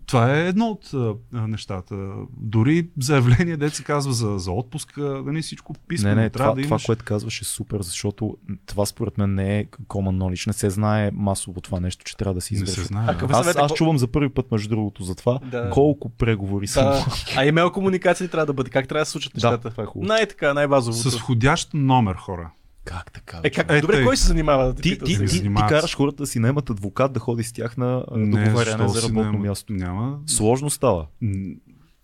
Това 0.05 0.37
е 0.37 0.47
едно 0.47 0.65
от 0.67 0.91
а, 0.93 1.13
нещата. 1.47 1.95
Дори 2.31 2.89
заявление, 2.99 3.57
де 3.57 3.69
се 3.69 3.83
казва 3.83 4.13
за, 4.13 4.39
за 4.39 4.51
отпуск, 4.51 4.93
да 4.95 5.23
не 5.25 5.41
всичко 5.41 5.73
писмено. 5.87 6.15
Не, 6.15 6.21
не, 6.21 6.29
трябва 6.29 6.51
това, 6.51 6.55
да 6.55 6.63
това, 6.63 6.73
имаш... 6.73 6.85
което 6.85 7.05
казваш 7.05 7.41
е 7.41 7.45
супер, 7.45 7.81
защото 7.81 8.37
това 8.65 8.85
според 8.85 9.17
мен 9.17 9.35
не 9.35 9.59
е 9.59 9.65
common 9.65 10.17
knowledge. 10.17 10.47
Не 10.47 10.53
се 10.53 10.69
знае 10.69 11.11
масово 11.13 11.61
това 11.61 11.79
нещо, 11.79 12.03
че 12.05 12.17
трябва 12.17 12.33
да 12.33 12.41
се 12.41 12.53
не 12.53 12.55
извършва. 12.55 12.81
се 12.81 12.87
знае. 12.87 13.03
А 13.03 13.13
да. 13.13 13.19
какъв 13.19 13.31
Аз, 13.31 13.47
аз 13.47 13.67
по- 13.67 13.75
чувам 13.75 13.97
за 13.97 14.07
първи 14.07 14.29
път, 14.29 14.51
между 14.51 14.69
другото, 14.69 15.03
за 15.03 15.15
това 15.15 15.39
Да. 15.43 15.69
колко 15.69 16.09
преговори 16.09 16.67
са. 16.67 16.81
Да. 16.81 17.05
А 17.37 17.45
имейл 17.45 17.71
комуникация 17.71 18.25
ли 18.25 18.31
трябва 18.31 18.45
да 18.45 18.53
бъде? 18.53 18.69
Как 18.69 18.87
трябва 18.87 19.01
да 19.01 19.05
се 19.05 19.11
случат 19.11 19.33
Да, 19.33 19.47
нещата? 19.47 19.69
това 19.69 19.83
е 19.83 19.87
хубаво. 19.87 20.07
Най-така, 20.07 20.53
най-базовото. 20.53 21.09
С 21.11 21.17
входящ 21.17 21.73
номер, 21.73 22.15
хора. 22.15 22.51
Как 22.85 23.11
така? 23.11 23.39
Е, 23.43 23.49
как? 23.49 23.71
Е, 23.71 23.81
Добре, 23.81 23.93
тъй. 23.95 24.05
кой 24.05 24.17
се 24.17 24.27
занимава 24.27 24.65
да 24.65 24.81
Ти, 24.81 24.81
ти, 24.81 24.97
ти, 24.99 25.17
ти, 25.17 25.27
занимават. 25.27 25.69
караш 25.69 25.95
хората 25.95 26.17
да 26.17 26.27
си 26.27 26.39
наемат 26.39 26.69
адвокат 26.69 27.13
да 27.13 27.19
ходи 27.19 27.43
с 27.43 27.53
тях 27.53 27.77
на 27.77 28.03
договаряне 28.11 28.87
за 28.87 29.01
работно 29.01 29.23
няма- 29.23 29.39
място. 29.39 29.73
Няма. 29.73 30.19
Сложно 30.27 30.69
става. 30.69 31.07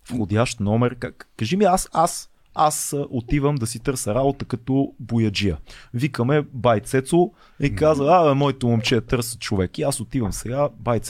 Входящ 0.08 0.60
номер. 0.60 0.94
Как? 0.94 1.28
Кажи 1.36 1.56
ми, 1.56 1.64
аз, 1.64 1.88
аз, 1.92 2.30
аз 2.54 2.94
отивам 3.10 3.54
да 3.54 3.66
си 3.66 3.78
търся 3.78 4.14
работа 4.14 4.44
като 4.44 4.92
бояджия. 5.00 5.58
Викаме 5.94 6.42
бай 6.52 6.80
Цецо 6.80 7.30
и 7.60 7.74
казва, 7.74 8.30
а, 8.30 8.34
моето 8.34 8.68
момче 8.68 9.00
търси 9.00 9.38
човек. 9.38 9.78
И 9.78 9.82
аз 9.82 10.00
отивам 10.00 10.32
сега, 10.32 10.68
бай 10.78 11.00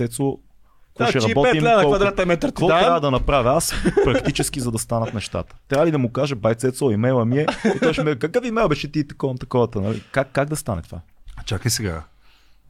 Какво 0.98 1.04
Да, 1.04 1.10
ще 1.10 1.20
че 1.20 1.26
и 1.26 1.30
работим, 1.30 1.52
5 1.52 1.62
лева 1.62 1.76
на 1.76 1.82
колко- 1.82 1.88
квадратен 1.90 2.28
метър 2.28 2.48
Какво 2.48 2.66
трябва 2.68 2.84
давам? 2.84 3.00
да 3.00 3.10
направя 3.10 3.50
аз 3.50 3.74
практически, 4.04 4.60
за 4.60 4.70
да 4.70 4.78
станат 4.78 5.14
нещата? 5.14 5.54
Трябва 5.68 5.86
ли 5.86 5.90
да 5.90 5.98
му 5.98 6.12
кажа, 6.12 6.36
бай 6.36 6.54
Цецо, 6.54 6.90
имейла 6.90 7.24
ми 7.24 7.38
е, 7.38 7.46
и 7.66 7.78
той 7.78 7.92
ще 7.92 8.02
ме 8.02 8.16
какъв 8.16 8.44
имейл 8.44 8.68
беше 8.68 8.92
ти 8.92 9.08
такова, 9.08 9.34
таковата, 9.34 9.80
нали? 9.80 10.02
Как, 10.12 10.28
как 10.32 10.48
да 10.48 10.56
стане 10.56 10.82
това? 10.82 10.98
Чакай 11.44 11.70
сега. 11.70 12.02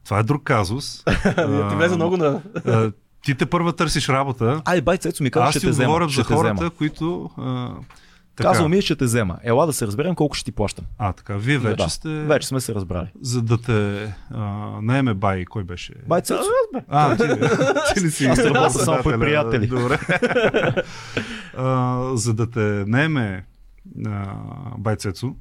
Това 0.05 0.19
е 0.19 0.23
друг 0.23 0.43
казус. 0.43 1.03
Ти 1.69 1.75
влезе 1.75 1.95
много 1.95 2.17
на... 2.17 2.41
А, 2.65 2.91
Ти 3.25 3.35
те 3.35 3.45
първа 3.45 3.73
търсиш 3.73 4.09
работа. 4.09 4.61
Ай, 4.65 4.81
бай 4.81 4.97
Цецо 4.97 5.23
ми 5.23 5.31
казва, 5.31 5.47
Аз 5.47 5.51
ще 5.51 5.59
ти 5.59 5.65
те 5.65 5.73
ще 5.73 6.11
за 6.11 6.23
хората, 6.23 6.69
които... 6.69 7.29
Така. 8.39 8.49
Казва 8.49 8.69
ми, 8.69 8.77
е, 8.77 8.81
ще 8.81 8.95
те 8.95 9.05
взема. 9.05 9.37
Ела 9.43 9.65
да 9.65 9.73
се 9.73 9.87
разберем 9.87 10.15
колко 10.15 10.35
ще 10.35 10.45
ти 10.45 10.51
плащам. 10.51 10.85
А, 10.97 11.13
така. 11.13 11.37
Вие 11.37 11.57
вече 11.57 11.83
да. 11.83 11.89
сте... 11.89 12.09
Вече 12.09 12.47
сме 12.47 12.61
се 12.61 12.75
разбрали. 12.75 13.07
За 13.21 13.41
да 13.41 13.61
те 13.61 14.13
а, 14.31 14.41
наеме 14.81 15.13
бай, 15.13 15.45
кой 15.45 15.63
беше? 15.63 15.93
Бай 16.07 16.21
Цецо. 16.21 16.49
А, 16.87 17.15
ти, 17.15 17.23
ти 17.93 18.05
ли 18.05 18.11
си? 18.11 18.25
Аз 18.25 18.39
работя 18.39 18.69
само 18.69 19.03
при 19.03 19.19
приятели. 19.19 19.67
Добре. 19.67 19.99
а, 21.57 22.01
за 22.15 22.33
да 22.33 22.49
те 22.49 22.83
наеме 22.87 23.45
а, 24.05 24.35
байцецо, 24.77 25.35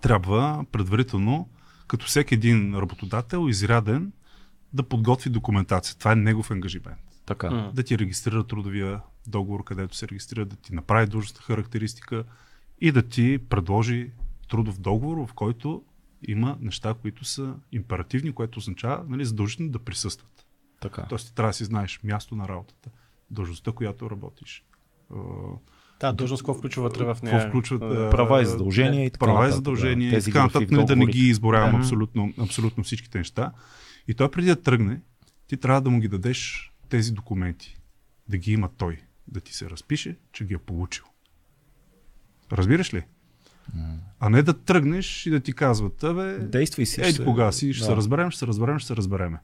трябва 0.00 0.64
предварително, 0.72 1.48
като 1.86 2.06
всеки 2.06 2.34
един 2.34 2.74
работодател, 2.74 3.48
изряден, 3.48 4.12
да 4.72 4.82
подготви 4.82 5.30
документация. 5.30 5.96
Това 5.98 6.12
е 6.12 6.16
негов 6.16 6.50
ангажимент. 6.50 6.98
Така. 7.26 7.70
Да 7.74 7.82
ти 7.82 7.98
регистрира 7.98 8.44
трудовия 8.44 9.00
договор, 9.26 9.64
където 9.64 9.96
се 9.96 10.08
регистрира, 10.08 10.44
да 10.44 10.56
ти 10.56 10.74
направи 10.74 11.06
длъжностна 11.06 11.42
характеристика 11.42 12.24
и 12.80 12.92
да 12.92 13.02
ти 13.02 13.38
предложи 13.48 14.10
трудов 14.50 14.80
договор, 14.80 15.26
в 15.26 15.32
който 15.32 15.84
има 16.28 16.56
неща, 16.60 16.94
които 16.94 17.24
са 17.24 17.54
императивни, 17.72 18.32
което 18.32 18.58
означава 18.58 19.04
нали, 19.08 19.24
задължително 19.24 19.72
да 19.72 19.78
присъстват. 19.78 20.46
така. 20.80 21.06
Тоест 21.08 21.26
ти 21.26 21.34
трябва 21.34 21.50
да 21.50 21.54
си 21.54 21.64
знаеш 21.64 22.00
място 22.04 22.36
на 22.36 22.48
работата, 22.48 22.90
длъжността, 23.30 23.72
която 23.72 24.10
работиш. 24.10 24.64
а, 25.14 25.16
Та, 26.00 26.12
длъжност 26.12 26.42
какво 26.42 26.54
включва 26.54 26.82
вътре 26.82 27.04
в 27.04 27.18
нея? 27.22 27.48
Включват 27.48 27.80
Да. 27.80 28.10
Права 28.10 28.42
и 28.42 28.46
задължения 28.46 29.04
и 29.04 29.10
така 29.10 29.26
Права 29.26 29.48
и 29.48 29.52
задължения 29.52 30.10
да. 30.10 30.16
и 30.16 30.22
така 30.22 30.42
нататък, 30.42 30.70
нали, 30.70 30.84
да 30.86 30.96
не 30.96 31.06
ги 31.06 31.28
изборявам 31.28 31.70
Да. 31.72 31.76
абсолютно, 31.78 32.32
абсолютно 32.38 32.84
всичките 32.84 33.18
неща. 33.18 33.52
И 34.08 34.14
той 34.14 34.30
преди 34.30 34.48
да 34.48 34.62
тръгне, 34.62 35.00
ти 35.46 35.56
трябва 35.56 35.80
да 35.80 35.90
му 35.90 36.00
ги 36.00 36.08
дадеш 36.08 36.70
тези 36.94 37.12
документи, 37.12 37.76
да 38.28 38.36
ги 38.36 38.52
има 38.52 38.68
той, 38.76 39.00
да 39.28 39.40
ти 39.40 39.54
се 39.54 39.70
разпише, 39.70 40.16
че 40.32 40.44
ги 40.44 40.54
е 40.54 40.58
получил. 40.58 41.04
Разбираш 42.52 42.94
ли? 42.94 43.02
А 44.20 44.28
не 44.30 44.42
да 44.42 44.52
тръгнеш 44.54 45.26
и 45.26 45.30
да 45.30 45.40
ти 45.40 45.52
казват, 45.52 46.04
абе, 46.04 46.38
Действай 46.38 46.86
си. 46.86 47.04
ще- 47.04 47.24
кога 47.24 47.52
си, 47.52 47.72
ще 47.72 47.80
да. 47.80 47.86
се 47.86 47.96
разберем, 47.96 48.30
ще 48.30 48.38
се 48.38 48.46
разберем, 48.46 48.78
ще 48.78 48.86
се 48.86 48.96
разбереме. 48.96 49.38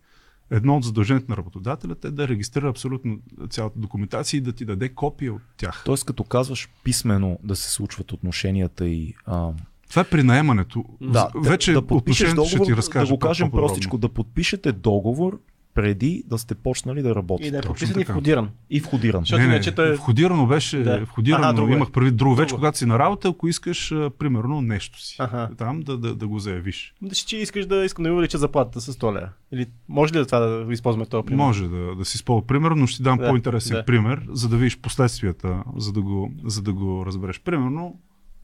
Едно 0.50 0.76
от 0.76 0.84
задълженията 0.84 1.26
на 1.28 1.36
работодателя 1.36 1.96
е 2.04 2.10
да 2.10 2.28
регистрира 2.28 2.68
абсолютно 2.68 3.18
цялата 3.50 3.78
документация 3.78 4.38
и 4.38 4.40
да 4.40 4.52
ти 4.52 4.64
даде 4.64 4.88
копия 4.88 5.32
от 5.34 5.42
тях. 5.56 5.82
Тоест, 5.86 6.04
като 6.04 6.24
казваш 6.24 6.68
писмено 6.84 7.38
да 7.44 7.56
се 7.56 7.70
случват 7.70 8.12
отношенията 8.12 8.88
и 8.88 9.14
а, 9.26 9.52
Това 9.88 10.02
е 10.02 10.08
при 10.10 10.22
наемането. 10.22 10.84
да, 11.00 11.30
Вече 11.44 11.72
да, 11.72 11.80
да 11.80 11.86
подпишеш 11.86 12.20
отношението 12.28 12.48
ще 12.48 12.56
договор, 12.56 12.72
ти 12.72 12.76
разкажа 12.76 13.06
да 13.06 13.14
го 13.14 13.18
кажем 13.18 13.50
простичко, 13.50 13.98
да 13.98 14.08
подпишете 14.08 14.72
договор 14.72 15.40
преди 15.74 16.22
да 16.26 16.38
сте 16.38 16.54
почнали 16.54 17.02
да 17.02 17.14
работите. 17.14 17.48
И 17.48 17.50
да 17.50 17.58
е 17.58 17.60
подписан 17.60 18.00
и 18.00 18.04
входиран. 18.04 18.50
И 18.70 18.80
входиран. 18.80 19.20
Защото 19.22 19.40
не, 19.40 19.46
не, 19.46 19.54
иначе 19.54 19.74
той- 19.74 19.94
Входирано 19.94 20.46
беше, 20.46 20.78
Да. 20.78 20.98
да. 20.98 21.06
входирано, 21.06 21.52
друго 21.52 21.72
е. 21.72 21.76
имах 21.76 21.90
преди 21.90 22.10
друго. 22.10 22.34
Вече 22.34 22.54
когато 22.54 22.78
си 22.78 22.86
на 22.86 22.98
работа, 22.98 23.28
ако 23.28 23.48
искаш, 23.48 23.92
а, 23.92 24.10
примерно, 24.10 24.60
нещо 24.60 25.00
си. 25.00 25.16
Аха. 25.18 25.50
Там 25.58 25.80
да, 25.80 25.98
да, 25.98 26.14
да 26.14 26.26
го 26.26 26.38
заявиш. 26.38 26.94
Да 27.02 27.14
си, 27.14 27.26
че 27.26 27.36
искаш 27.36 27.66
да 27.66 27.84
искам 27.84 28.02
да 28.02 28.12
увелича 28.12 28.38
заплатата 28.38 28.80
с 28.80 28.92
100 28.92 29.14
лева. 29.14 29.28
Или 29.52 29.66
може 29.88 30.14
ли 30.14 30.18
да 30.18 30.26
това 30.26 30.38
да 30.38 30.72
използваме 30.72 31.06
този 31.06 31.26
пример? 31.26 31.38
Може 31.38 31.68
да, 31.68 31.94
да 31.94 32.04
си 32.04 32.16
използва 32.16 32.46
пример, 32.46 32.70
но 32.70 32.86
ще 32.86 32.96
ти 32.96 33.02
дам 33.02 33.18
Да, 33.18 33.28
по-интересен 33.28 33.76
да. 33.76 33.84
пример, 33.84 34.22
за 34.28 34.48
да 34.48 34.56
видиш 34.56 34.78
последствията, 34.78 35.62
за 35.76 35.92
да 35.92 36.02
го, 36.02 36.32
за 36.44 36.62
да 36.62 36.72
го 36.72 37.06
разбереш. 37.06 37.40
Примерно, 37.40 38.00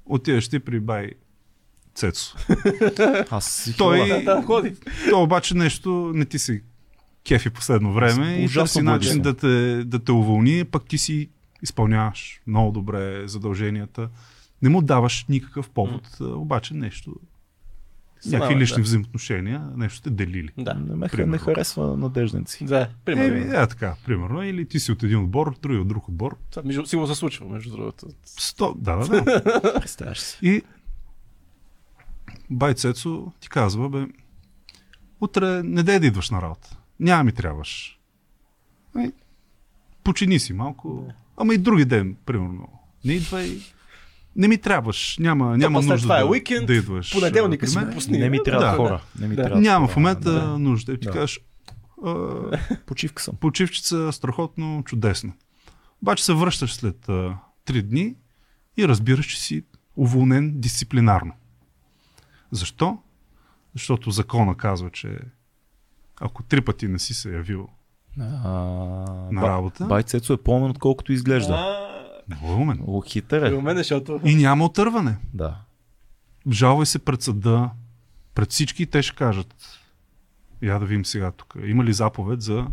отиваш 0.06 0.48
ти 0.48 0.58
при 0.58 0.80
бай 0.80 1.10
Цецо. 1.94 2.36
Аз 3.30 3.44
си 3.46 3.76
Той- 3.76 3.98
хора. 4.00 4.22
Да, 4.24 4.42
ходи. 4.42 4.74
То 5.10 5.22
обаче 5.22 5.54
нещо 5.54 6.10
не 6.14 6.24
ти 6.24 6.38
се 6.38 6.62
кефи 7.28 7.50
последно 7.50 7.92
време 7.92 8.36
и 8.36 8.48
търси 8.48 8.82
начин 8.82 9.22
да 9.22 9.34
те, 9.34 9.84
да 9.84 9.98
те 9.98 10.12
уволни, 10.12 10.64
пък 10.64 10.84
ти 10.84 10.98
си 10.98 11.28
изпълняваш 11.62 12.40
много 12.46 12.72
добре 12.72 13.28
задълженията. 13.28 14.08
Не 14.62 14.68
му 14.68 14.82
даваш 14.82 15.26
никакъв 15.28 15.70
повод, 15.70 16.16
а, 16.20 16.24
обаче 16.24 16.74
нещо, 16.74 17.14
някакви 18.26 18.52
Става, 18.52 18.60
лични 18.60 18.76
да. 18.76 18.82
взаимоотношения, 18.82 19.70
нещо 19.76 20.02
те 20.02 20.10
делили. 20.10 20.50
Да. 20.58 20.74
Не, 20.74 20.94
ме, 20.94 21.08
Примерно. 21.08 21.32
не 21.32 21.38
харесва 21.38 21.96
надежденци. 21.96 22.64
Да, 22.64 22.88
примерно. 23.04 23.36
Еми, 23.36 23.56
е 23.56 23.66
така, 23.66 23.94
примерно. 24.04 24.42
Или 24.42 24.68
ти 24.68 24.80
си 24.80 24.92
от 24.92 25.02
един 25.02 25.18
отбор, 25.18 25.56
други 25.62 25.78
от 25.78 25.88
друг 25.88 26.08
отбор. 26.08 26.36
Това 26.50 26.62
между, 26.62 26.86
сигурно 26.86 27.06
се 27.06 27.14
случва, 27.14 27.46
между 27.46 27.70
другото. 27.70 28.06
Сто... 28.24 28.74
Да, 28.78 28.96
да, 28.96 29.22
да. 29.22 29.62
Представяш 29.80 30.18
си. 30.18 30.38
И 30.42 30.62
бай 32.50 32.74
Цецо 32.74 33.32
ти 33.40 33.48
казва, 33.48 33.88
бе, 33.88 34.06
утре 35.20 35.62
не 35.62 35.82
дай 35.82 36.00
да 36.00 36.06
идваш 36.06 36.30
на 36.30 36.42
работа. 36.42 36.76
Няма 37.00 37.24
ми 37.24 37.32
трябваш. 37.32 38.00
Ай, 38.94 39.12
почини 40.04 40.38
си 40.38 40.52
малко. 40.52 41.08
Ама 41.36 41.54
и 41.54 41.58
други 41.58 41.84
ден, 41.84 42.16
примерно. 42.26 42.68
Не 43.04 43.12
идвай. 43.12 43.58
Не 44.36 44.48
ми 44.48 44.58
трябваш. 44.58 45.18
Няма, 45.18 45.58
няма 45.58 45.74
пък 45.74 45.84
след 45.84 45.90
нужда 45.90 46.04
това 46.04 46.16
е 46.16 46.20
да, 46.20 46.26
уикенд, 46.26 46.66
да 46.66 46.74
идваш. 46.74 47.12
понеделника 47.12 47.60
при 47.62 47.70
си 47.70 47.78
пусни. 47.94 48.18
Не 48.18 48.30
ми 48.30 48.38
трябва 48.44 48.66
Да. 48.66 48.72
хора. 48.72 49.02
Не 49.18 49.28
ми 49.28 49.36
Да. 49.36 49.42
трябва 49.42 49.60
Няма 49.60 49.86
в 49.86 49.90
хора. 49.90 50.00
момента 50.00 50.32
Да. 50.32 50.58
нужда. 50.58 50.92
И 50.92 51.00
ти 51.00 51.06
Да. 51.06 51.12
кажеш, 51.12 51.40
а, 52.04 52.14
Почивка 52.86 53.22
съм. 53.22 53.36
почивчица 53.36 54.12
страхотно, 54.12 54.82
чудесно. 54.84 55.32
Обаче 56.02 56.24
се 56.24 56.32
връщаш 56.34 56.74
след 56.74 57.08
а, 57.08 57.38
3 57.66 57.82
дни 57.82 58.14
и 58.76 58.88
разбираш, 58.88 59.26
че 59.26 59.40
си 59.40 59.62
уволнен 59.96 60.60
дисциплинарно. 60.60 61.32
Защо? 62.50 62.98
Защото 63.74 64.10
закона 64.10 64.54
казва, 64.54 64.90
че 64.90 65.18
ако 66.20 66.42
три 66.42 66.60
пъти 66.60 66.88
не 66.88 66.98
си 66.98 67.14
се 67.14 67.30
явил 67.30 67.68
А, 68.20 68.22
на 69.32 69.40
ба- 69.40 69.48
работа, 69.48 69.86
Бай 69.86 70.02
Цецо 70.02 70.32
е 70.32 70.36
по-умен, 70.36 70.70
отколкото 70.70 71.12
изглежда. 71.12 71.54
А, 71.54 71.86
много 72.30 72.52
е 72.52 72.56
умен. 72.56 72.82
О, 72.86 73.00
хитър 73.02 73.40
При 73.42 73.56
е. 73.56 73.62
мен, 73.62 73.76
защото... 73.76 74.20
И 74.24 74.34
няма 74.34 74.64
отърване. 74.64 75.16
Да. 75.34 75.60
Жалвай 76.50 76.86
се 76.86 76.98
пред 76.98 77.22
съда, 77.22 77.70
пред 78.34 78.50
всички 78.50 78.82
и 78.82 78.86
те 78.86 79.02
ще 79.02 79.16
кажат. 79.16 79.54
Я 80.62 80.78
да 80.78 80.86
видим 80.86 81.04
сега 81.04 81.30
тук. 81.30 81.56
Има 81.64 81.84
ли 81.84 81.92
заповед 81.92 82.42
за 82.42 82.66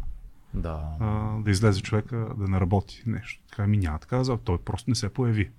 Да. 0.53 0.81
а, 0.99 1.05
да 1.39 1.51
излезе 1.51 1.81
човека 1.81 2.27
да 2.37 2.47
не 2.47 2.59
работи 2.59 3.03
нещо? 3.05 3.41
Така 3.49 3.67
ми 3.67 3.77
няма 3.77 3.99
така 3.99 4.23
заповед. 4.23 4.41
Той 4.43 4.57
просто 4.57 4.89
не 4.89 4.95
се 4.95 5.09
появи. 5.09 5.49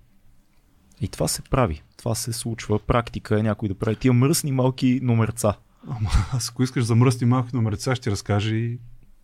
И 1.01 1.09
това 1.09 1.29
се 1.29 1.43
прави. 1.43 1.83
Това 1.97 2.15
се 2.15 2.33
случва. 2.33 2.79
Практика 2.79 3.41
е 3.41 3.43
някой 3.43 3.69
да 3.69 3.75
прави 3.75 3.97
тия 3.97 4.13
мръсни 4.13 4.53
малки 4.53 5.01
номерца. 5.03 5.55
Ама 5.89 6.11
аз 6.33 6.51
ако 6.51 6.63
искаш 6.63 6.85
за 6.85 6.95
мръсни 6.95 7.27
малки 7.27 7.57
номереца, 7.57 7.95
ще 7.95 8.03
ти 8.03 8.11
разкажа 8.11 8.55
и 8.55 8.79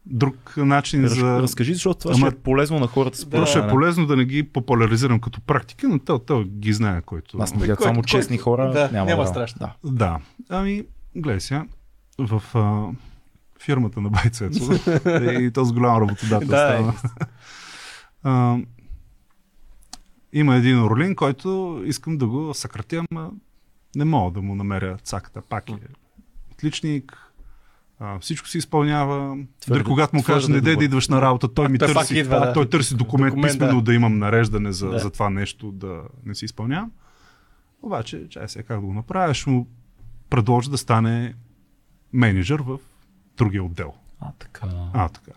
друг 0.06 0.54
начин 0.56 1.02
Раз, 1.04 1.14
за... 1.14 1.42
Разкажи, 1.42 1.74
защото 1.74 1.98
това 2.00 2.14
Ама- 2.14 2.26
ще 2.26 2.36
е 2.36 2.40
полезно 2.40 2.78
на 2.78 2.86
хората. 2.86 3.18
с 3.18 3.28
То 3.30 3.46
ще 3.46 3.58
е 3.58 3.68
полезно 3.68 4.06
да 4.06 4.16
не 4.16 4.24
ги 4.24 4.42
популяризирам 4.42 5.20
като 5.20 5.40
практика, 5.40 5.88
но 5.88 5.98
то, 5.98 6.18
то 6.18 6.44
ги 6.44 6.72
знае, 6.72 7.02
който... 7.02 7.38
Аз 7.40 7.54
не 7.54 7.76
само 7.76 7.94
кой- 7.94 8.02
честни 8.02 8.38
хора. 8.38 8.70
да, 8.70 8.90
няма, 8.92 9.06
няма 9.06 9.22
да. 9.22 9.28
страшно. 9.28 9.58
Да. 9.58 9.74
Да. 9.84 10.18
Ами, 10.48 10.84
гледай 11.16 11.40
сега, 11.40 11.66
в 12.18 12.42
а, 12.54 12.88
фирмата 13.62 14.00
на 14.00 14.10
Байцецо 14.10 14.72
и 15.40 15.50
този 15.54 15.74
голям 15.74 16.02
работодател 16.02 16.48
Да, 16.48 16.74
е. 16.74 16.76
стана. 16.76 16.94
а, 18.22 18.58
има 20.32 20.56
един 20.56 20.82
орлин, 20.82 21.14
който 21.14 21.80
искам 21.84 22.18
да 22.18 22.26
го 22.26 22.54
съкратя, 22.54 23.04
ама 23.10 23.30
не 23.96 24.04
мога 24.04 24.30
да 24.32 24.42
му 24.42 24.54
намеря 24.54 24.96
цаката. 25.02 25.42
Пак 25.42 25.70
е 25.70 25.74
отличник, 26.60 27.26
А, 28.02 28.18
всичко 28.18 28.48
се 28.48 28.58
изпълнява. 28.58 29.36
Твърде- 29.60 29.78
Дори 29.78 29.88
когато 29.88 30.16
му 30.16 30.22
кажа, 30.22 30.38
твърде 30.40 30.54
не 30.54 30.60
дай 30.60 30.76
да 30.76 30.84
идваш 30.84 31.08
на 31.08 31.22
работа, 31.22 31.54
той 31.54 31.68
ми 31.68 31.78
той 31.78 31.88
пак 31.88 31.96
търси, 31.96 32.18
идва, 32.18 32.40
да. 32.40 32.52
той 32.52 32.68
търси 32.68 32.96
документ, 32.96 33.30
Документ, 33.30 33.52
писменно 33.52 33.76
да. 33.76 33.82
да. 33.82 33.94
имам 33.94 34.18
нареждане 34.18 34.72
за, 34.72 34.88
Да. 34.88 34.98
за 34.98 35.10
това 35.10 35.30
нещо 35.30 35.72
да 35.72 36.02
не 36.24 36.34
си 36.34 36.44
изпълнявам. 36.44 36.90
Обаче, 37.82 38.26
чай 38.28 38.48
сега 38.48 38.62
как 38.62 38.80
да 38.80 38.86
го 38.86 38.92
направя, 38.92 39.34
ще 39.34 39.50
му 39.50 39.66
предложа 40.30 40.70
да 40.70 40.78
стане 40.78 41.34
менеджер 42.12 42.58
в 42.58 42.78
другия 43.36 43.64
отдел. 43.64 43.94
А, 44.20 44.32
така. 44.32 44.68
А, 44.92 45.08
така. 45.08 45.32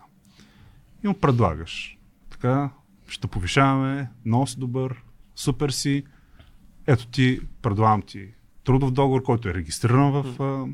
И 1.04 1.08
му 1.08 1.14
предлагаш. 1.14 1.98
Така, 2.30 2.70
ще 3.08 3.26
повишаваме, 3.26 4.10
много 4.24 4.46
си 4.46 4.58
добър, 4.58 5.02
супер 5.36 5.70
си. 5.70 6.04
Ето 6.86 7.06
ти, 7.06 7.40
предлагам 7.62 8.02
ти 8.02 8.28
трудов 8.64 8.90
договор, 8.90 9.22
който 9.22 9.48
е 9.48 9.54
регистриран 9.54 10.12
в 10.12 10.42
а, 10.42 10.66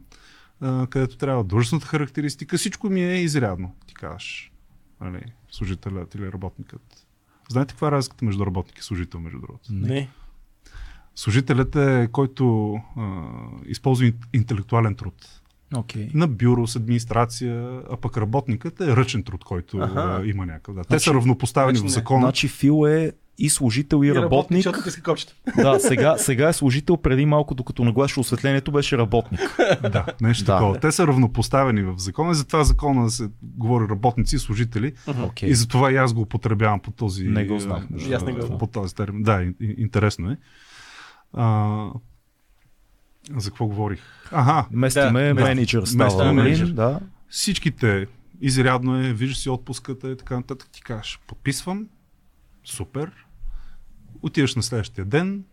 а, 0.60 0.86
където 0.86 1.16
трябва, 1.16 1.44
длъжностната 1.44 1.86
характеристика, 1.86 2.58
всичко 2.58 2.90
ми 2.90 3.02
е 3.02 3.14
изрядно, 3.14 3.74
ти 3.86 3.94
кажеш. 3.94 4.52
Нали, 5.00 5.20
служителят 5.50 6.14
или 6.14 6.32
работникът. 6.32 7.06
Знаете 7.48 7.72
каква 7.72 7.88
е 7.88 7.92
разликата 7.92 8.24
между 8.24 8.46
работник 8.46 8.78
и 8.78 8.82
служител, 8.82 9.20
между 9.20 9.38
другото? 9.38 9.64
Не. 9.70 10.08
Служителят 11.16 11.76
е 11.76 12.08
който 12.12 12.74
а, 12.96 13.22
използва 13.66 14.06
ин- 14.06 14.26
интелектуален 14.32 14.94
труд. 14.94 15.40
Окей. 15.76 16.08
на 16.14 16.28
бюро 16.28 16.66
с 16.66 16.76
администрация, 16.76 17.82
а 17.90 17.96
пък 17.96 18.16
работникът 18.16 18.80
е 18.80 18.96
ръчен 18.96 19.22
труд, 19.22 19.44
който 19.44 19.78
Аха. 19.78 20.18
а, 20.20 20.26
има 20.26 20.46
някакъв. 20.46 20.74
Да. 20.74 20.82
Те 20.82 20.86
Значи- 20.88 21.04
са 21.04 21.14
равнопоставени 21.14 21.78
значи 21.78 21.90
в 21.90 21.94
закона. 21.94 22.20
Значи 22.20 22.48
Фил 22.48 22.86
е 22.86 23.12
и 23.40 23.50
служител, 23.50 24.04
и, 24.04 24.14
работник. 24.14 24.56
защото 24.58 24.88
иска 24.88 25.02
копчета. 25.02 25.34
да, 25.56 25.80
сега, 25.80 26.16
сега 26.18 26.48
е 26.48 26.52
служител, 26.52 26.96
преди 26.96 27.26
малко, 27.26 27.54
докато 27.54 27.84
наглаше 27.84 28.20
осветлението, 28.20 28.72
беше 28.72 28.98
работник. 28.98 29.40
Да, 29.82 30.06
нещо 30.20 30.44
Да. 30.44 30.52
такова. 30.52 30.80
Те 30.80 30.92
са 30.92 31.06
равнопоставени 31.06 31.82
в 31.82 31.94
закона 31.96 32.30
и 32.30 32.34
затова 32.34 32.64
закона 32.64 33.10
се 33.10 33.28
говори 33.42 33.88
работници 33.90 34.36
и 34.36 34.38
служители. 34.38 34.92
Окей. 35.22 35.48
И 35.48 35.54
затова 35.54 35.92
и 35.92 35.96
аз 35.96 36.12
го 36.12 36.20
употребявам 36.20 36.80
по 36.80 36.90
този, 36.90 37.24
Не 37.24 37.44
го 37.44 37.54
Аз 37.54 37.64
не 38.24 38.40
знам. 38.42 38.58
по 38.58 38.66
този 38.66 38.94
термин. 38.94 39.22
Да, 39.22 39.32
ин- 39.32 39.54
ин- 39.54 39.74
интересно 39.78 40.30
е. 40.30 40.36
А, 41.32 41.86
за 43.36 43.50
какво 43.50 43.66
говорих? 43.66 44.00
Ага, 44.32 44.66
Местиме 44.70 45.28
Да, 45.28 45.34
менеджер 45.36 45.82
става. 45.82 46.04
Местиме 46.04 46.32
менеджер. 46.32 46.66
Да. 46.66 47.00
всичките 47.28 48.06
изрядно 48.40 48.96
е, 48.98 49.12
виждаш 49.12 49.38
си 49.38 49.48
отпуската 49.50 50.10
и 50.10 50.16
така 50.16 50.36
нататък, 50.36 50.68
ти 50.72 50.82
кажеш, 50.82 51.20
подписвам, 51.26 51.86
супер, 52.64 53.10
отиваш 54.22 54.54
на 54.54 54.62
следващия 54.62 55.04
ден 55.04 55.44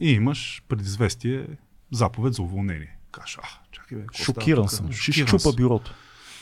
и 0.00 0.10
имаш 0.10 0.62
предизвестие, 0.68 1.46
заповед 1.92 2.34
за 2.34 2.42
уволнение. 2.42 2.96
Кажеш, 3.12 3.38
а, 3.42 3.46
чакай 3.72 3.98
бе, 3.98 4.04
Шокиран 4.14 4.68
съм. 4.68 4.92
Ще 4.92 5.12
щупа 5.12 5.52
бюрото. 5.52 5.94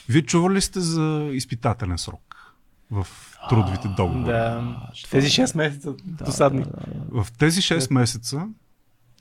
Вие 0.08 0.22
чували 0.22 0.54
ли 0.54 0.60
сте 0.60 0.80
за 0.80 1.30
изпитателен 1.32 1.98
срок 1.98 2.54
в 2.90 3.06
трудовите 3.48 3.88
договори? 3.88 4.24
Да. 4.26 4.76
Тези 5.10 5.28
6 5.28 5.56
месеца 5.56 5.94
досадни. 6.04 6.64
В 7.08 7.26
тези 7.38 7.60
6 7.60 7.92
месеца 7.92 8.48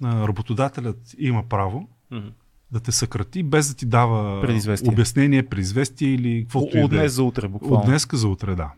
работодателят 0.04 1.16
има 1.18 1.44
право 1.44 1.90
Мгм. 2.12 2.28
да 2.72 2.80
те 2.80 2.92
съкрати, 2.92 3.44
без 3.44 3.68
да 3.70 3.76
ти 3.76 3.86
дава 3.86 4.42
Предизвестие. 4.42 4.90
обяснение, 4.92 5.46
предизвестие 5.46 6.10
или 6.10 6.42
каквото 6.44 6.78
и 6.78 6.84
От 6.84 6.90
да 6.90 6.96
е. 6.96 7.00
днес 7.00 7.14
за 7.14 7.24
утре, 7.24 7.48
буквално. 7.48 7.78
От 7.78 7.86
днеска 7.86 8.18
за 8.18 8.28
утре, 8.28 8.56
да. 8.56 8.72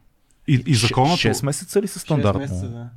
И, 0.47 0.63
и 0.67 0.75
законът... 0.75 1.19
6 1.19 1.45
месеца 1.45 1.81
ли 1.81 1.87
са 1.87 1.99
стандартно? 1.99 2.39
месеца, 2.41 2.69
да. 2.69 2.89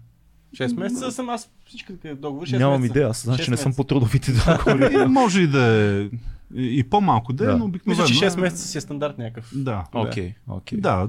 6 0.52 0.76
месеца 0.76 1.12
съм 1.12 1.28
аз 1.28 1.50
всички 1.66 1.92
такива 1.92 2.14
договори. 2.14 2.48
6 2.48 2.58
Нямам 2.58 2.80
месеца. 2.80 2.92
идея, 2.92 3.08
аз 3.08 3.22
значи 3.22 3.50
не 3.50 3.56
съм 3.56 3.74
по 3.74 3.84
трудовите 3.84 4.32
договори. 4.46 4.94
И 4.94 5.06
може 5.06 5.40
и 5.40 5.46
да 5.46 5.62
е 5.64 6.08
и, 6.54 6.82
по-малко 6.82 7.32
да 7.32 7.44
е, 7.44 7.46
Да. 7.46 7.56
но 7.56 7.64
обикновено... 7.64 8.02
Мисля, 8.02 8.18
че 8.18 8.26
е- 8.26 8.30
6 8.30 8.40
месеца 8.40 8.62
си 8.62 8.78
е 8.78 8.80
стандарт 8.80 9.18
някакъв. 9.18 9.50
Да. 9.54 9.84
Окей, 9.94 10.34
окей. 10.48 10.80
Да. 10.80 11.08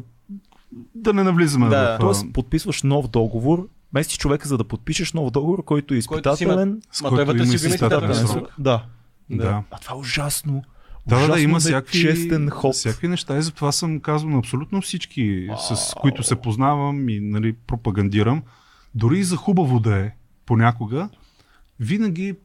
Да 0.95 1.13
не 1.13 1.23
навлизаме 1.23 1.69
Да. 1.69 1.95
в... 1.95 1.99
Тоест, 1.99 2.25
подписваш 2.33 2.83
нов 2.83 3.07
договор, 3.07 3.69
местиш 3.93 4.17
човека 4.17 4.47
за 4.47 4.57
да 4.57 4.63
подпишеш 4.63 5.13
нов 5.13 5.31
договор, 5.31 5.63
който 5.63 5.93
е 5.93 6.01
Който 6.01 6.35
си 6.35 6.43
има- 6.43 6.51
изпитателен. 6.51 6.81
с 6.91 7.01
Ма 7.01 7.09
който 7.09 7.15
той 7.17 7.25
вътре 7.25 7.37
има 7.39 7.47
си 7.49 7.55
изпитателен 7.55 8.11
изпитателен 8.11 8.27
срок. 8.39 8.53
Да. 8.59 8.83
Да. 9.29 9.63
А 9.71 9.77
това 9.77 9.95
е 9.95 9.99
ужасно. 9.99 10.63
Да, 11.07 11.15
да, 11.15 11.19
да, 11.19 11.25
Ужасно 11.25 11.41
има 11.41 11.59
всякакви, 11.59 12.01
честен 12.01 12.49
ход. 12.49 12.73
всякакви 12.73 13.07
неща 13.07 13.37
и 13.37 13.41
затова 13.41 13.71
съм 13.71 13.99
казвал 13.99 14.31
на 14.31 14.39
абсолютно 14.39 14.81
всички, 14.81 15.47
с 15.69 15.93
които 15.95 16.23
се 16.23 16.35
познавам 16.35 17.09
и 17.09 17.19
нали, 17.19 17.53
пропагандирам. 17.67 18.43
Дори 18.95 19.19
и 19.19 19.23
за 19.23 19.35
хубаво 19.35 19.79
да 19.79 19.97
е 19.97 20.11
понякога, 20.45 21.09
винаги, 21.79 22.35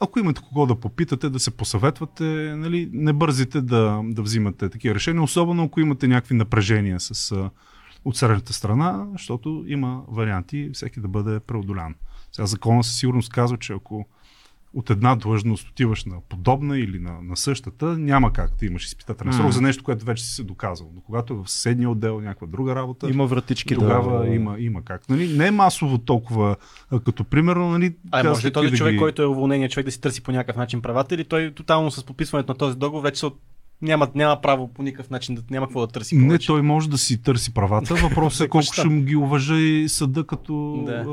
ако 0.00 0.18
имате 0.18 0.40
кого 0.40 0.66
да 0.66 0.80
попитате, 0.80 1.30
да 1.30 1.40
се 1.40 1.50
посъветвате, 1.50 2.24
нали, 2.56 2.90
не 2.92 3.12
бързите 3.12 3.60
да, 3.60 4.00
да 4.04 4.22
взимате 4.22 4.68
такива 4.68 4.94
решения, 4.94 5.22
особено 5.22 5.64
ако 5.64 5.80
имате 5.80 6.08
някакви 6.08 6.34
напрежения 6.34 7.00
с, 7.00 7.50
от 8.04 8.16
средната 8.16 8.52
страна, 8.52 9.06
защото 9.12 9.64
има 9.66 10.02
варианти 10.08 10.70
всеки 10.72 11.00
да 11.00 11.08
бъде 11.08 11.40
преодолян. 11.40 11.94
Сега 12.32 12.46
закона 12.46 12.84
със 12.84 12.98
сигурност 12.98 13.32
казва, 13.32 13.58
че 13.58 13.72
ако 13.72 14.06
от 14.74 14.90
една 14.90 15.16
длъжност 15.16 15.68
отиваш 15.68 16.04
на 16.04 16.16
подобна 16.28 16.78
или 16.78 16.98
на, 16.98 17.22
на 17.22 17.36
същата, 17.36 17.98
няма 17.98 18.32
как 18.32 18.50
да 18.58 18.66
имаш 18.66 18.84
изпитателен 18.84 19.32
срок 19.32 19.42
Мгм. 19.42 19.52
за 19.52 19.60
нещо, 19.62 19.84
което 19.84 20.04
вече 20.04 20.24
си 20.24 20.34
се 20.34 20.44
доказал. 20.44 20.90
Но 20.94 21.00
когато 21.00 21.34
е 21.34 21.36
в 21.36 21.50
съседния 21.50 21.90
отдел, 21.90 22.20
някаква 22.20 22.46
друга 22.46 22.74
работа, 22.74 23.10
Има 23.10 23.26
вратички 23.26 23.74
тогава 23.74 24.18
да... 24.20 24.34
има, 24.34 24.56
има 24.58 24.82
как. 24.82 25.08
Нали? 25.08 25.28
Не 25.28 25.46
е 25.46 25.50
масово 25.50 25.98
толкова, 25.98 26.56
а, 26.90 27.00
като 27.00 27.24
примерно, 27.24 27.68
нали, 27.68 27.96
А 28.10 28.24
може 28.24 28.46
ли 28.46 28.52
този 28.52 28.70
да 28.70 28.76
човек, 28.76 28.92
ги- 28.92 28.98
който 28.98 29.22
е 29.22 29.26
уволнение, 29.26 29.68
човек 29.68 29.86
да 29.86 29.92
си 29.92 30.00
търси 30.00 30.22
по 30.22 30.32
някакъв 30.32 30.56
начин 30.56 30.82
правата 30.82 31.14
или 31.14 31.24
той 31.24 31.52
тотално 31.54 31.90
с 31.90 32.04
подписването 32.04 32.52
на 32.52 32.58
този 32.58 32.76
договор 32.76 33.02
вече 33.02 33.18
се 33.20 33.26
от... 33.26 33.40
няма, 33.82 34.08
няма 34.14 34.40
право 34.40 34.68
по 34.68 34.82
никакъв 34.82 35.10
начин, 35.10 35.34
да, 35.34 35.42
няма 35.50 35.66
какво 35.66 35.80
да 35.80 35.86
търси 35.86 36.16
Не, 36.16 36.26
повече. 36.26 36.46
той 36.46 36.62
може 36.62 36.90
да 36.90 36.98
си 36.98 37.22
търси 37.22 37.54
правата. 37.54 37.94
Въпросът 37.94 38.46
е 38.46 38.48
колко 38.50 38.64
ще 38.64 38.88
му 38.88 39.02
ги 39.02 39.16
уважа 39.16 39.56
и 39.56 39.88
съда 39.88 40.26
като... 40.26 40.82
Да. 40.86 41.04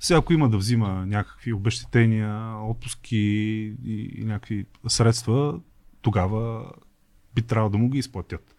Сега, 0.00 0.18
ако 0.18 0.32
има 0.32 0.48
да 0.48 0.56
взима 0.56 1.06
някакви 1.06 1.52
обещетения, 1.52 2.56
отпуски 2.62 3.16
и, 3.84 4.12
и 4.18 4.24
някакви 4.24 4.66
средства, 4.88 5.60
тогава 6.02 6.70
би 7.34 7.42
трябвало 7.42 7.70
да 7.70 7.78
му 7.78 7.88
ги 7.88 7.98
изплатят. 7.98 8.54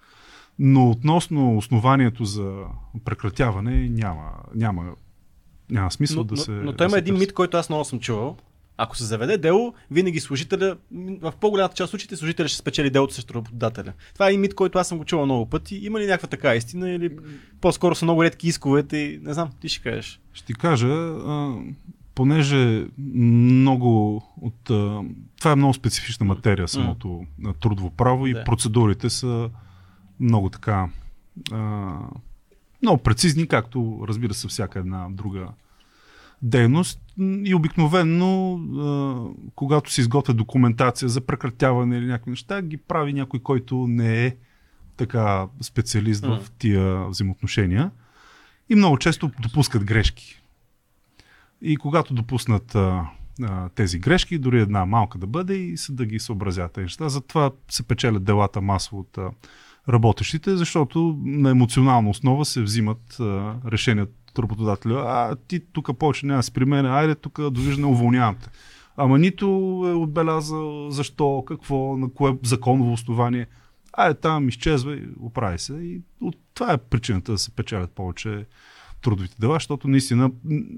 Но 0.59 0.89
относно 0.89 1.57
основанието 1.57 2.25
за 2.25 2.63
прекратяване 3.05 3.89
няма, 3.89 4.31
няма, 4.55 4.95
няма 5.69 5.91
смисъл 5.91 6.17
но, 6.17 6.23
да 6.23 6.37
се. 6.37 6.51
но, 6.51 6.63
но 6.63 6.71
да 6.71 6.77
той 6.77 6.85
има 6.85 6.91
се 6.91 6.97
един 6.97 7.13
търси. 7.13 7.19
мит, 7.19 7.33
който 7.33 7.57
аз 7.57 7.69
много 7.69 7.85
съм 7.85 7.99
чувал. 7.99 8.37
Ако 8.77 8.97
се 8.97 9.03
заведе 9.03 9.37
дело, 9.37 9.73
винаги 9.91 10.19
служителя, 10.19 10.77
в 11.21 11.33
по-голямата 11.41 11.75
част 11.75 11.87
от 11.87 11.89
случаите, 11.89 12.15
служителя 12.15 12.47
ще 12.47 12.57
спечели 12.57 12.89
делото 12.89 13.13
срещу 13.13 13.33
работодателя. 13.33 13.93
Това 14.13 14.29
е 14.29 14.33
и 14.33 14.37
мит, 14.37 14.55
който 14.55 14.79
аз 14.79 14.87
съм 14.87 14.97
го 14.97 15.05
чувал 15.05 15.25
много 15.25 15.45
пъти. 15.45 15.75
Има 15.75 15.99
ли 15.99 16.05
някаква 16.05 16.27
така 16.27 16.55
истина 16.55 16.89
или 16.89 17.17
по-скоро 17.61 17.95
са 17.95 18.05
много 18.05 18.23
редки 18.23 18.47
исковете 18.47 18.97
и 18.97 19.19
не 19.23 19.33
знам, 19.33 19.49
ти 19.61 19.69
ще 19.69 19.81
кажеш. 19.83 20.19
Ще 20.33 20.45
ти 20.45 20.53
кажа, 20.53 20.87
а, 20.87 21.55
понеже 22.15 22.85
много 22.97 24.23
от... 24.41 24.69
А, 24.69 25.01
това 25.39 25.51
е 25.51 25.55
много 25.55 25.73
специфична 25.73 26.25
материя, 26.25 26.67
самото 26.67 27.25
а, 27.45 27.53
трудово 27.53 27.89
право 27.89 28.27
и 28.27 28.33
Да. 28.33 28.43
процедурите 28.43 29.09
са 29.09 29.49
много 30.19 30.49
така... 30.49 30.89
А, 31.51 31.95
много 32.81 32.97
прецизни, 33.03 33.47
както 33.47 34.05
разбира 34.07 34.33
се 34.33 34.47
всяка 34.47 34.79
една 34.79 35.07
друга 35.11 35.47
дейност. 36.41 37.01
И 37.19 37.55
обикновенно, 37.55 38.59
когато 39.55 39.91
се 39.91 40.01
изготвя 40.01 40.33
документация 40.33 41.09
за 41.09 41.21
прекратяване 41.21 41.97
или 41.97 42.05
някакви 42.05 42.31
неща, 42.31 42.61
ги 42.61 42.77
прави 42.77 43.13
някой, 43.13 43.39
който 43.39 43.85
не 43.87 44.25
е 44.25 44.35
така 44.97 45.47
специалист 45.61 46.25
М. 46.25 46.39
в 46.39 46.51
тия 46.51 47.07
взаимоотношения. 47.07 47.91
И 48.69 48.75
много 48.75 48.97
често 48.97 49.31
допускат 49.39 49.83
грешки. 49.83 50.41
И 51.61 51.77
когато 51.77 52.13
допуснат 52.13 52.75
а, 52.75 53.09
а, 53.43 53.69
тези 53.69 53.99
грешки, 53.99 54.37
дори 54.37 54.61
една 54.61 54.85
малка 54.85 55.17
да 55.17 55.27
бъде, 55.27 55.55
и 55.55 55.77
съда 55.77 56.05
ги 56.05 56.19
съобразят 56.19 56.71
тези 56.71 56.83
неща. 56.83 57.09
Затова 57.09 57.51
се 57.69 57.83
печелят 57.83 58.23
делата 58.23 58.61
масово 58.61 58.99
от 58.99 59.17
а, 59.17 59.31
работещите, 59.89 60.57
защото 60.57 61.19
на 61.23 61.49
емоционална 61.49 62.09
основа 62.09 62.45
се 62.45 62.61
взимат 62.61 63.19
а, 63.19 63.55
решения 63.65 64.07
от 64.37 64.43
работодателя. 64.43 65.03
А 65.07 65.35
ти 65.35 65.59
тук 65.59 65.97
повече 65.97 66.25
няма 66.25 66.43
си 66.43 66.53
при 66.53 66.65
мен, 66.65 66.85
айде 66.85 67.15
тук 67.15 67.49
довиждане 67.51 67.87
уволнявам 67.87 68.35
те. 68.43 68.49
Ама 68.97 69.19
нито 69.19 69.45
е 69.87 69.93
отбелязал 69.93 70.89
защо, 70.89 71.43
какво, 71.47 71.97
на 71.97 72.09
кое 72.09 72.37
законово 72.43 72.93
основание. 72.93 73.47
Айде 73.93 74.19
там 74.19 74.49
изчезва 74.49 74.95
и 74.95 75.03
оправи 75.19 75.59
се. 75.59 75.73
И 75.73 76.01
от 76.21 76.35
това 76.53 76.73
е 76.73 76.77
причината 76.77 77.31
да 77.31 77.37
се 77.37 77.51
печелят 77.51 77.91
повече 77.91 78.45
трудовите 79.01 79.35
дела, 79.39 79.55
защото 79.55 79.87
наистина 79.87 80.31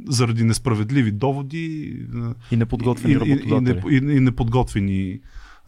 заради 0.07 0.43
несправедливи 0.43 1.11
доводи 1.11 1.95
И 2.51 2.57
неподготвени 2.57 3.13
и, 3.13 3.17
и, 3.17 3.31
и, 3.31 3.35
работодатели. 3.35 3.95
и, 3.95 3.97
и 3.97 4.19
неподготвени 4.19 5.19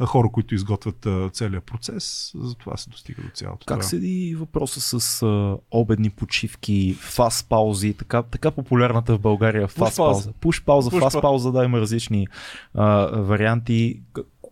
хора, 0.06 0.30
които 0.34 0.56
изготвят 0.56 1.08
целият 1.34 1.64
процес, 1.64 2.32
за 2.36 2.56
това 2.56 2.78
се 2.78 2.89
достига 2.89 3.22
до 3.22 3.30
цялото. 3.30 3.66
Как 3.66 3.80
това. 3.80 3.89
седи 3.89 4.36
въпроса 4.39 4.99
с 4.99 5.22
а, 5.22 5.58
обедни 5.72 6.10
почивки, 6.10 6.97
фаст 6.99 7.49
паузи, 7.49 7.93
така, 7.93 8.24
така 8.24 8.52
популярната 8.52 9.16
в 9.16 9.20
България 9.20 9.68
фаст 9.68 9.97
пауза. 9.97 10.32
Пуш 10.39 10.64
пауза, 10.64 10.89
фаст 10.89 11.22
пауза. 11.22 11.52
да, 11.52 11.64
има 11.64 11.80
различни 11.80 12.28
а, 12.74 12.86
варианти. 13.22 14.02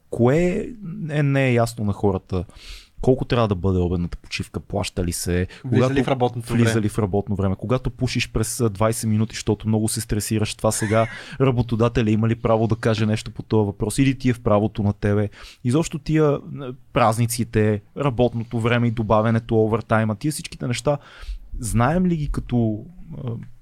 Кое 0.09 0.67
е, 1.09 1.23
не 1.23 1.47
е 1.47 1.53
ясно 1.53 1.85
на 1.85 1.93
хората? 1.93 2.45
Колко 3.01 3.25
трябва 3.25 3.47
да 3.47 3.55
бъде 3.55 3.79
обедната 3.79 4.17
почивка? 4.17 4.59
Плаща 4.59 5.03
ли 5.03 5.11
се? 5.11 5.47
Влиза 5.65 5.93
ли 5.93 6.03
в 6.03 6.07
работното 6.07 6.53
влиза 6.53 6.69
време? 6.69 6.81
ли 6.81 6.89
в 6.89 6.99
работно 6.99 7.35
време? 7.35 7.55
Когато 7.55 7.89
пушиш 7.89 8.31
през 8.31 8.61
а, 8.61 8.69
20 8.69 9.07
минути, 9.07 9.35
защото 9.35 9.67
много 9.67 9.87
се 9.87 10.01
стресираш, 10.01 10.55
това 10.55 10.71
сега 10.71 11.07
работодателя 11.41 12.11
има 12.11 12.27
ли 12.27 12.35
право 12.35 12.67
да 12.67 12.75
каже 12.75 13.05
нещо 13.05 13.31
по 13.31 13.43
този 13.43 13.65
въпрос 13.65 13.97
или 13.97 14.17
ти 14.17 14.29
е 14.29 14.33
в 14.33 14.41
правото 14.41 14.83
на 14.83 14.93
тебе? 14.93 15.29
Изобщо 15.63 15.99
тия 15.99 16.39
празниците, 16.93 17.81
работното 17.97 18.59
време 18.59 18.87
и 18.87 18.91
добавянето, 18.91 19.63
овертайма, 19.63 20.15
тия 20.15 20.31
всичките 20.31 20.67
неща, 20.67 20.97
знаем 21.59 22.05
ли 22.05 22.17
ги 22.17 22.27
като, 22.27 22.85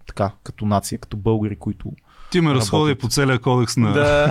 така, 0.08 0.32
като 0.44 0.66
нация, 0.66 1.00
като 1.00 1.18
българи, 1.18 1.56
които 1.56 1.92
Ти 2.32 2.42
ме 2.42 2.54
разходи 2.54 2.96
по 2.96 3.08
целия 3.08 3.40
кодекс 3.40 3.78
на, 3.78 3.94
Да. 3.94 4.28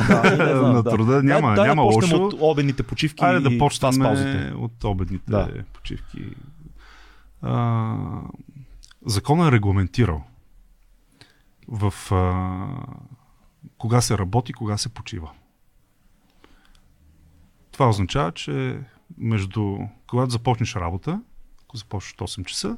на 0.73 0.85
труда. 0.85 1.23
Няма, 1.23 1.55
дай, 1.55 1.69
няма 1.69 1.83
да 1.83 1.91
почнем 1.91 2.13
лошо. 2.15 2.27
от 2.27 2.41
обедните 2.43 2.83
почивки 2.83 3.25
Айде 3.25 3.41
да 3.41 3.59
почнем 3.59 3.93
паузите. 3.95 4.53
от 4.53 4.85
обедните 4.85 5.25
Да. 5.27 5.49
почивки. 5.65 6.25
А, 7.43 7.97
закона 9.07 9.49
е 9.49 9.53
регламентирал 9.53 10.23
в 11.69 11.95
а, 12.11 12.67
кога 13.79 14.01
се 14.01 14.19
работи, 14.19 14.53
кога 14.53 14.79
се 14.79 14.89
почива. 14.89 15.31
Това 17.73 17.89
означава, 17.89 18.33
че 18.33 18.81
между 19.19 19.77
когато 20.07 20.31
започнеш 20.31 20.77
работа, 20.77 21.21
ако 21.63 21.77
започнеш 21.77 22.13
от 22.13 22.21
8 22.21 22.45
часа, 22.45 22.77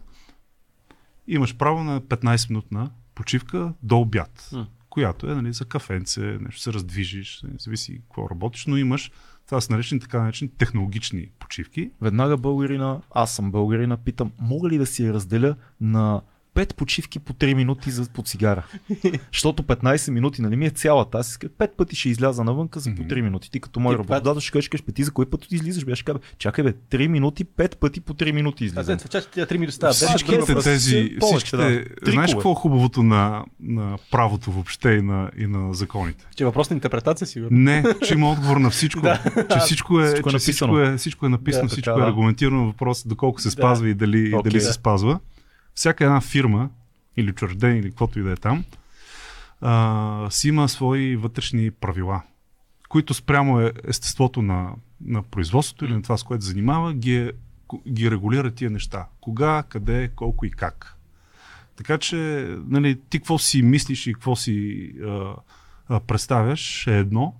имаш 1.28 1.56
право 1.56 1.84
на 1.84 2.00
15 2.00 2.48
минутна 2.50 2.90
почивка 3.14 3.72
до 3.82 3.98
обяд, 3.98 4.48
М. 4.52 4.66
която 4.90 5.30
е 5.30 5.34
нали, 5.34 5.52
за 5.52 5.64
кафенце, 5.64 6.20
нещо 6.20 6.60
се 6.60 6.72
раздвижиш, 6.72 7.42
не 7.42 7.58
зависи 7.58 8.00
какво 8.08 8.30
работиш, 8.30 8.66
но 8.66 8.76
имаш 8.76 9.10
това 9.46 9.60
са 9.60 9.72
наречени 9.72 10.00
така 10.00 10.22
наречени 10.22 10.50
технологични 10.50 11.30
почивки. 11.38 11.90
Веднага 12.00 12.36
българина, 12.36 13.00
аз 13.10 13.34
съм 13.34 13.50
българина, 13.50 13.96
питам, 13.96 14.32
мога 14.40 14.68
ли 14.68 14.78
да 14.78 14.86
си 14.86 15.12
разделя 15.12 15.56
на 15.80 16.22
5 16.58 16.74
почивки 16.74 17.18
по 17.18 17.32
3 17.32 17.54
минути 17.54 17.90
за 17.90 18.06
по 18.06 18.22
цигара? 18.22 18.66
Защото 19.32 19.62
15 19.62 20.10
минути, 20.10 20.42
нали 20.42 20.56
ми 20.56 20.66
е 20.66 20.70
цялата. 20.70 21.18
Аз 21.18 21.30
иска 21.30 21.48
5 21.48 21.68
пъти 21.68 21.96
ще 21.96 22.08
изляза 22.08 22.44
навънка 22.44 22.80
за 22.80 22.94
по 22.96 23.02
3 23.02 23.20
минути. 23.20 23.50
Ти 23.50 23.60
като 23.60 23.80
мой 23.80 23.94
Ти 23.94 23.98
работодател 23.98 24.40
ще 24.40 24.50
кажеш, 24.52 24.70
ти 24.94 25.04
за 25.04 25.10
кой 25.10 25.26
път 25.26 25.52
излизаш? 25.52 25.84
Бе, 25.84 25.92
аз 25.92 25.98
ще 25.98 26.04
кажа, 26.04 26.18
бе, 26.18 26.24
чакай 26.38 26.64
бе, 26.64 26.72
3 26.72 27.06
минути, 27.06 27.44
5 27.44 27.76
пъти 27.76 28.00
по 28.00 28.14
3 28.14 28.32
минути 28.32 28.64
излизам. 28.64 28.98
след 28.98 29.10
това 29.10 29.20
тия 29.22 29.46
3 29.46 29.52
минути 29.52 29.78
те- 29.78 29.88
Всичките 29.88 30.54
тези, 30.54 31.16
всичките, 31.22 31.56
да. 32.04 32.10
знаеш 32.10 32.32
какво 32.32 32.52
е 32.52 32.54
хубавото 32.54 33.02
на, 33.02 33.44
на 33.60 33.98
правото 34.10 34.52
въобще 34.52 34.90
и 34.90 35.02
на, 35.02 35.30
и 35.38 35.46
на 35.46 35.74
законите? 35.74 36.26
Че 36.36 36.42
е 36.42 36.46
въпрос 36.46 36.70
на 36.70 36.74
интерпретация, 36.74 37.26
сигурно. 37.26 37.58
Не, 37.58 37.84
че 38.06 38.14
има 38.14 38.30
отговор 38.30 38.56
на 38.56 38.70
всичко. 38.70 39.00
че 39.52 39.58
всичко 39.60 40.00
е, 40.00 40.06
Всичко 40.06 40.28
е 40.28 40.32
написано. 40.32 40.38
всичко 40.72 40.78
е, 40.80 40.96
всичко 40.96 41.26
е 41.26 41.28
написано, 41.28 41.62
Да, 41.62 41.68
всичко 41.68 41.84
така, 41.86 41.98
е 41.98 42.02
да. 42.02 42.06
регламентирано. 42.08 42.66
Въпрос 42.66 43.06
доколко 43.06 43.40
се 43.40 43.50
спазва 43.50 43.88
и 43.88 43.94
дали, 43.94 44.34
дали 44.44 44.60
се 44.60 44.72
спазва. 44.72 45.18
Всяка 45.78 46.04
една 46.04 46.20
фирма 46.20 46.70
или 47.16 47.30
учреждение 47.30 47.78
или 47.78 47.90
каквото 47.90 48.18
и 48.18 48.22
да 48.22 48.32
е 48.32 48.36
там, 48.36 48.64
а, 49.60 50.26
си 50.30 50.48
има 50.48 50.68
свои 50.68 51.16
вътрешни 51.16 51.70
правила, 51.70 52.22
които 52.88 53.14
спрямо 53.14 53.60
е 53.60 53.72
естеството 53.84 54.42
на, 54.42 54.72
на 55.00 55.22
производството 55.22 55.84
или 55.84 55.94
на 55.94 56.02
това, 56.02 56.16
с 56.16 56.22
което 56.22 56.44
занимава, 56.44 56.94
ги, 56.94 57.16
е, 57.16 57.32
ги 57.88 58.10
регулира 58.10 58.50
тия 58.50 58.70
неща. 58.70 59.06
Кога, 59.20 59.62
къде, 59.68 60.10
колко 60.16 60.46
и 60.46 60.50
как. 60.50 60.96
Така 61.76 61.98
че, 61.98 62.16
нали, 62.66 63.00
ти 63.10 63.18
какво 63.18 63.38
си 63.38 63.62
мислиш 63.62 64.06
и 64.06 64.12
какво 64.12 64.36
си 64.36 64.90
а, 65.04 65.34
а, 65.88 66.00
представяш 66.00 66.86
е 66.86 66.98
едно, 66.98 67.34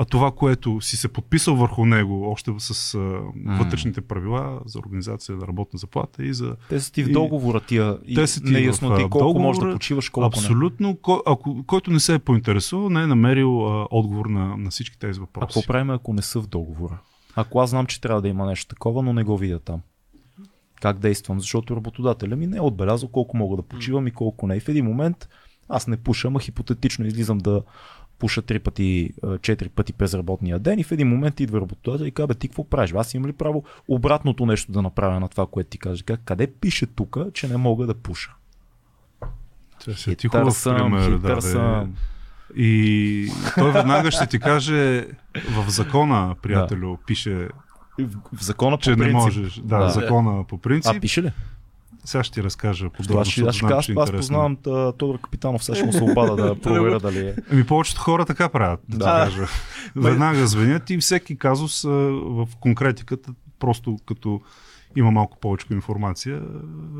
а 0.00 0.04
това, 0.04 0.30
което 0.30 0.80
си 0.80 0.96
се 0.96 1.08
подписал 1.08 1.56
върху 1.56 1.86
него, 1.86 2.30
още 2.30 2.52
с 2.58 2.94
а, 2.94 2.98
вътрешните 3.58 4.00
правила 4.00 4.60
за 4.66 4.78
организация 4.78 5.36
на 5.36 5.46
работна 5.46 5.78
заплата 5.78 6.24
и 6.24 6.34
за 6.34 6.56
Те 6.68 6.80
са 6.80 6.92
ти 6.92 7.04
в 7.04 7.12
договора 7.12 7.60
тия 7.60 7.98
и 8.06 8.14
те 8.14 8.26
са 8.26 8.40
ти 8.40 8.50
неясноти, 8.50 9.02
в, 9.02 9.06
а, 9.06 9.10
колко 9.10 9.40
можеш 9.40 9.58
да 9.58 9.60
договора. 9.60 9.74
почиваш, 9.74 10.08
колко 10.08 10.36
не. 10.36 10.46
Абсолютно. 10.46 10.96
Кой, 10.96 11.20
ако, 11.26 11.64
който 11.66 11.90
не 11.90 12.00
се 12.00 12.14
е 12.14 12.18
поинтересувал, 12.18 12.88
не 12.88 13.02
е 13.02 13.06
намерил 13.06 13.66
а, 13.66 13.88
отговор 13.90 14.26
на, 14.26 14.56
на 14.56 14.70
всички 14.70 14.98
тези 14.98 15.20
въпроси. 15.20 15.46
какво 15.46 15.66
правим, 15.66 15.90
ако 15.90 16.12
не 16.12 16.22
са 16.22 16.40
в 16.40 16.46
договора? 16.46 16.98
Ако 17.36 17.60
аз 17.60 17.70
знам, 17.70 17.86
че 17.86 18.00
трябва 18.00 18.22
да 18.22 18.28
има 18.28 18.46
нещо 18.46 18.68
такова, 18.68 19.02
но 19.02 19.12
не 19.12 19.24
го 19.24 19.38
видя 19.38 19.58
там. 19.58 19.80
Как 20.80 20.98
действам? 20.98 21.40
Защото 21.40 21.76
работодателя 21.76 22.36
ми 22.36 22.46
не 22.46 22.56
е 22.56 22.60
отбелязал 22.60 23.08
колко 23.08 23.36
мога 23.36 23.56
да 23.56 23.62
почивам 23.62 24.06
и 24.06 24.10
колко 24.10 24.46
не. 24.46 24.56
И 24.56 24.60
в 24.60 24.68
един 24.68 24.84
момент 24.84 25.28
аз 25.68 25.86
не 25.86 25.96
пушам, 25.96 26.36
а 26.36 26.40
хипотетично 26.40 27.06
излизам 27.06 27.38
да 27.38 27.62
пуша 28.20 28.42
три 28.42 28.58
пъти, 28.58 29.10
четири 29.42 29.68
пъти 29.68 29.92
през 29.92 30.14
работния 30.14 30.58
ден 30.58 30.78
и 30.78 30.84
в 30.84 30.92
един 30.92 31.08
момент 31.08 31.40
идва 31.40 31.60
работодател 31.60 32.04
и 32.04 32.10
казва, 32.10 32.26
бе, 32.26 32.34
ти 32.34 32.48
какво 32.48 32.64
правиш? 32.64 32.92
Аз 32.92 33.14
имам 33.14 33.28
ли 33.28 33.32
право 33.32 33.64
обратното 33.88 34.46
нещо 34.46 34.72
да 34.72 34.82
направя 34.82 35.20
на 35.20 35.28
това, 35.28 35.46
което 35.46 35.70
ти 35.70 35.78
кажеш? 35.78 36.02
Как, 36.02 36.20
къде 36.24 36.46
пише 36.46 36.86
тук, 36.86 37.16
че 37.34 37.48
не 37.48 37.56
мога 37.56 37.86
да 37.86 37.94
пуша? 37.94 38.34
Че 39.78 39.94
си 39.94 40.16
ти 40.16 40.28
хубав 40.28 40.64
пример, 40.64 41.10
да, 41.10 41.42
съм. 41.42 41.94
И 42.56 43.32
той 43.54 43.72
веднага 43.72 44.10
ще 44.10 44.26
ти 44.26 44.38
каже, 44.38 45.06
в 45.50 45.70
закона, 45.70 46.34
приятелю, 46.42 46.96
пише, 47.06 47.48
В, 47.98 48.36
в 48.36 48.42
закона 48.42 48.76
по 48.76 48.82
че 48.82 48.90
не 48.90 48.96
принцип. 48.96 49.14
можеш. 49.14 49.54
Да, 49.54 49.78
Да. 49.78 49.90
закона 49.90 50.44
по 50.44 50.58
принцип. 50.58 50.92
А, 50.96 51.00
пише 51.00 51.22
ли? 51.22 51.32
Сега 52.04 52.24
ще 52.24 52.34
ти 52.34 52.42
разкажа 52.42 52.90
подробно, 52.90 53.24
ще, 53.24 53.40
аз 53.42 53.56
знам, 53.56 53.70
кажа, 53.70 53.82
че 53.82 53.92
е 53.92 53.94
аз 53.98 54.10
познавам 54.10 54.56
та, 54.56 54.92
Тодор 54.92 55.20
Капитанов, 55.20 55.64
сега 55.64 55.76
ще 55.76 55.86
му 55.86 55.92
се 55.92 56.02
обада 56.04 56.36
да 56.36 56.54
проверя 56.60 57.00
дали 57.00 57.18
е. 57.18 57.34
Ами 57.52 57.66
повечето 57.66 58.00
хора 58.00 58.24
така 58.26 58.48
правят, 58.48 58.80
да, 58.88 58.98
Да. 58.98 59.04
кажа. 59.04 59.46
Веднага 59.96 60.46
звънят 60.46 60.90
и 60.90 60.98
всеки 60.98 61.38
казус 61.38 61.82
в 61.82 62.48
конкретиката, 62.60 63.32
просто 63.58 63.98
като 64.06 64.40
има 64.96 65.10
малко 65.10 65.38
повече 65.40 65.66
информация, 65.70 66.42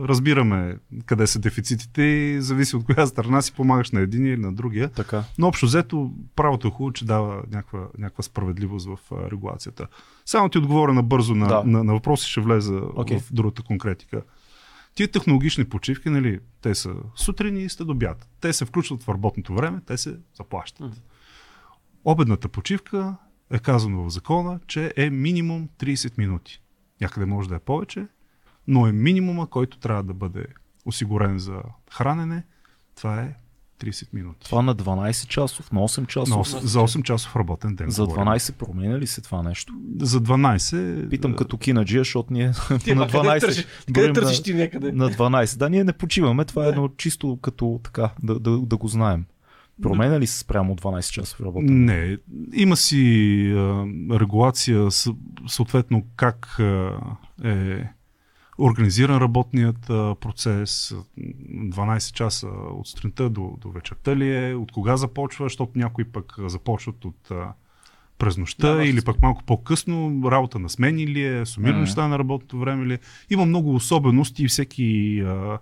разбираме 0.09 0.77
къде 1.07 1.27
са 1.27 1.39
дефицитите 1.39 2.03
и 2.03 2.43
зависи 2.43 2.77
от 2.77 2.85
коя 2.85 3.07
страна 3.07 3.43
си 3.43 3.53
помагаш 3.53 3.91
на 3.91 4.01
един 4.01 4.27
или 4.27 4.37
на 4.37 4.53
другия. 4.53 4.89
Така. 4.89 5.25
Но 5.39 5.49
общо 5.49 5.67
взето 5.67 6.11
правото 6.37 6.69
е 6.69 6.71
хубаво, 6.71 6.93
че 6.93 7.05
дава 7.05 7.43
някаква, 7.53 7.81
някаква 7.99 8.23
справедливост 8.23 8.89
в 8.89 8.99
регулацията. 9.31 9.87
Само 10.27 10.49
ти 10.49 10.59
отговоря 10.59 10.93
набързо 10.93 11.35
на, 11.35 11.47
Да. 11.47 11.63
на, 11.65 11.85
на 11.85 11.93
въпроси, 11.93 12.31
ще 12.31 12.41
влеза 12.41 12.81
Окей. 12.97 13.19
в 13.19 13.33
другата 13.33 13.63
конкретика. 13.63 14.23
Тия 14.95 15.11
технологични 15.11 15.69
почивки, 15.69 16.11
нали, 16.11 16.41
те 16.61 16.75
са 16.75 16.95
сутрин 17.17 17.57
и 17.57 17.69
след 17.69 17.89
обяд. 17.89 18.29
Те 18.41 18.53
се 18.53 18.65
включват 18.65 19.03
в 19.03 19.09
работното 19.09 19.55
време, 19.55 19.81
те 19.87 19.97
се 19.97 20.19
заплащат. 20.35 21.03
Обедната 22.05 22.49
почивка 22.49 23.17
е 23.51 23.59
казано 23.59 24.05
в 24.05 24.11
закона, 24.11 24.61
че 24.67 24.93
е 24.97 25.11
минимум 25.11 25.69
30 25.79 26.19
минути. 26.19 26.63
Някъде 27.01 27.27
може 27.27 27.49
да 27.49 27.55
е 27.55 27.61
повече, 27.61 28.07
но 28.67 28.87
е 28.87 28.93
минимума, 28.93 29.47
който 29.47 29.79
трябва 29.79 30.03
да 30.03 30.15
бъде 30.15 30.47
осигурен 30.85 31.39
за 31.39 31.63
хранене. 31.91 32.45
Това 32.95 33.21
е 33.21 33.35
30 33.81 34.09
минути. 34.13 34.45
Това 34.45 34.63
на 34.63 34.75
12 34.75 35.27
часов, 35.27 35.73
на 35.73 35.81
8 35.81 36.01
На 36.01 36.07
часов. 36.07 36.37
ос- 36.39 36.61
за 36.61 36.79
8 36.79 37.03
часов 37.03 37.37
работен 37.37 37.75
ден. 37.75 37.91
За 37.91 38.05
говорим. 38.05 38.25
12 38.25 38.53
променя 38.53 38.99
ли 38.99 39.07
се 39.07 39.21
това 39.21 39.43
нещо? 39.43 39.75
За 39.99 40.21
12. 40.21 41.09
Питам 41.09 41.33
е, 41.33 41.37
като 41.37 41.59
кинаджия, 41.59 42.01
защото 42.01 42.33
ние 42.33 42.53
Ти, 42.85 42.95
на 42.95 43.01
ма, 43.01 43.07
къде 43.07 43.19
12. 43.19 43.41
търсиш? 43.41 43.67
Къде 43.87 44.01
броим 44.01 44.15
търсиш 44.15 44.39
на, 44.39 44.45
ти 44.45 44.55
някъде? 44.55 44.93
на 44.93 45.11
12. 45.11 45.59
Да, 45.59 45.71
ние 45.71 45.85
не 45.85 45.93
почиваме. 45.93 46.45
Това 46.45 46.67
е 46.67 46.69
едно 46.69 46.89
чисто 46.89 47.39
като 47.43 47.81
така, 47.85 48.11
да, 48.23 48.39
да, 48.39 48.59
да 48.59 48.77
го 48.77 48.89
знаем. 48.89 49.25
Променя 49.83 50.21
ли 50.21 50.27
се 50.27 50.39
спрямо 50.39 50.77
12 50.77 51.11
часов 51.13 51.41
работен? 51.41 51.85
Не, 51.85 52.17
има 52.53 52.77
си 52.77 52.97
а, 53.51 53.85
регулация, 54.13 54.89
съответно 55.47 56.05
как 56.17 56.57
а, 56.59 56.93
е 57.45 57.85
организиран 58.61 59.19
работният 59.19 59.87
процес, 60.21 60.95
12 61.19 62.13
часа 62.13 62.49
от 62.49 62.89
сутринта 62.89 63.31
до, 63.31 63.57
до 63.61 63.71
вечерта 63.71 64.17
ли 64.17 64.37
е, 64.37 64.55
от 64.55 64.73
кога 64.73 64.97
започва, 64.97 65.45
защото 65.45 65.73
някои 65.75 66.05
пък 66.05 66.35
започват 66.47 67.05
от 67.05 67.31
през 68.21 68.37
нощта 68.37 68.75
Да, 68.75 68.85
или 68.85 69.03
пък 69.03 69.23
малко 69.23 69.43
по-късно, 69.45 70.23
работа 70.31 70.59
на 70.59 70.69
смени 70.69 71.07
ли 71.07 71.25
е, 71.25 71.47
сумирано 71.47 71.79
Мгм. 71.79 71.85
неща 71.85 72.09
на 72.09 72.19
работното 72.19 72.59
време 72.59 72.87
ли 72.87 72.95
е. 72.95 72.99
Има 73.31 73.47
много 73.47 73.75
особености 73.75 74.45
и 74.45 74.49
всеки, 74.49 75.21
а, 75.21 75.59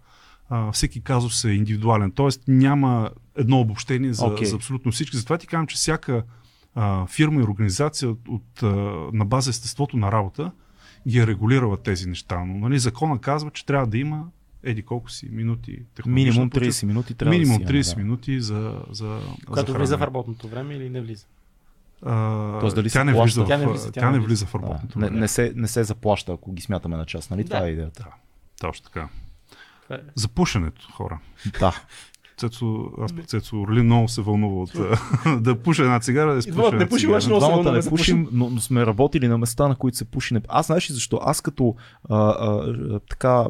а, 0.49 0.73
всеки 0.73 1.01
казус 1.01 1.45
е 1.45 1.51
индивидуален, 1.51 2.11
т.е. 2.11 2.29
няма 2.49 3.11
едно 3.37 3.61
обобщение 3.61 4.13
за, 4.13 4.27
Окей. 4.27 4.47
за 4.47 4.57
абсолютно 4.57 4.93
всички. 4.93 5.17
Затова 5.17 5.39
ти 5.39 5.47
казвам, 5.47 5.67
че 5.67 5.77
всяка 5.77 6.23
а, 6.75 7.07
фирма 7.07 7.41
и 7.41 7.45
организация 7.45 8.11
от, 8.11 8.29
от, 8.29 8.63
а, 8.63 8.67
на 9.13 9.25
база 9.25 9.51
естеството 9.51 9.97
на 9.97 10.13
работа 10.13 10.53
ги 11.09 11.19
е 11.19 11.27
регулирала 11.27 11.77
тези 11.77 12.09
неща. 12.09 12.45
Но 12.45 12.59
нали, 12.59 12.79
закона 12.79 13.19
казва, 13.19 13.51
че 13.51 13.67
трябва 13.67 13.87
да 13.87 13.99
има 13.99 14.25
еди 14.63 14.83
колко 14.83 15.11
си 15.11 15.29
минути. 15.31 15.83
Минимум 16.07 16.51
почивка. 16.51 16.73
30 16.73 16.87
минути 16.87 17.15
трябва 17.15 17.31
Минимум 17.31 17.59
да 17.59 17.85
си 17.85 17.93
30 17.93 17.97
минути 17.97 18.41
за, 18.41 18.83
за, 18.91 19.21
Когато 19.47 19.73
за 19.73 19.79
влиза 19.79 19.99
в 19.99 20.03
работното 20.03 20.49
време 20.49 20.75
или 20.75 20.91
не 20.91 21.01
влиза? 21.01 21.27
А, 22.03 22.61
Тоест 22.61 22.77
дали 22.77 22.91
тя, 22.91 23.05
не 23.05 23.23
влиза 23.23 23.45
в, 23.45 23.49
Тя 23.49 23.57
не 23.57 23.67
влиза, 23.67 23.93
тя 23.93 24.11
не 24.11 24.19
влиза 24.19 24.47
в 24.47 24.53
Да. 24.53 24.59
работното 24.59 24.99
Не, 24.99 25.07
време. 25.07 25.21
не, 25.21 25.29
се, 25.29 25.53
не 25.57 25.69
се 25.69 25.85
заплаща, 25.85 26.33
ако 26.33 26.53
ги 26.53 26.63
смятаме 26.63 26.97
на 26.97 27.07
час, 27.07 27.31
нали? 27.31 27.45
Това 27.45 27.61
Да. 27.61 27.69
е 27.69 27.71
идеята. 27.71 28.07
Точно 28.61 28.85
така. 28.85 29.09
Това 29.83 29.97
е. 29.97 30.01
За 30.15 30.29
пушенето, 30.29 30.89
хора. 30.93 31.19
Да. 31.61 31.83
Цецо, 32.39 32.67
аз 33.01 33.13
пък 33.13 33.27
Цецо 33.27 33.57
Орли 33.57 33.83
много 33.83 34.09
се 34.09 34.23
вълнува 34.23 34.63
от 34.63 34.73
да 35.43 35.55
пуша 35.55 35.83
една 35.83 36.01
цигара, 36.01 36.31
да 36.31 36.37
И 36.37 36.39
изпуша 36.39 36.67
една 36.67 36.79
не 36.79 36.89
пушим, 36.89 36.99
цигара. 37.01 37.27
много 37.27 37.41
се 37.41 37.49
Двамата 37.53 37.73
не 37.75 37.83
пушим, 37.83 38.29
но, 38.33 38.51
но 38.51 38.61
сме 38.61 38.87
работили 38.87 39.29
на 39.29 39.39
места, 39.39 39.69
на 39.69 39.75
които 39.75 39.97
се 39.97 40.05
пуши. 40.05 40.35
не- 40.35 40.41
Аз 40.49 40.67
знаеш 40.67 40.91
ли 40.91 40.95
защо? 40.95 41.21
Аз 41.23 41.41
като 41.41 41.75
а, 42.09 42.17
а, 42.19 42.75
така 43.01 43.45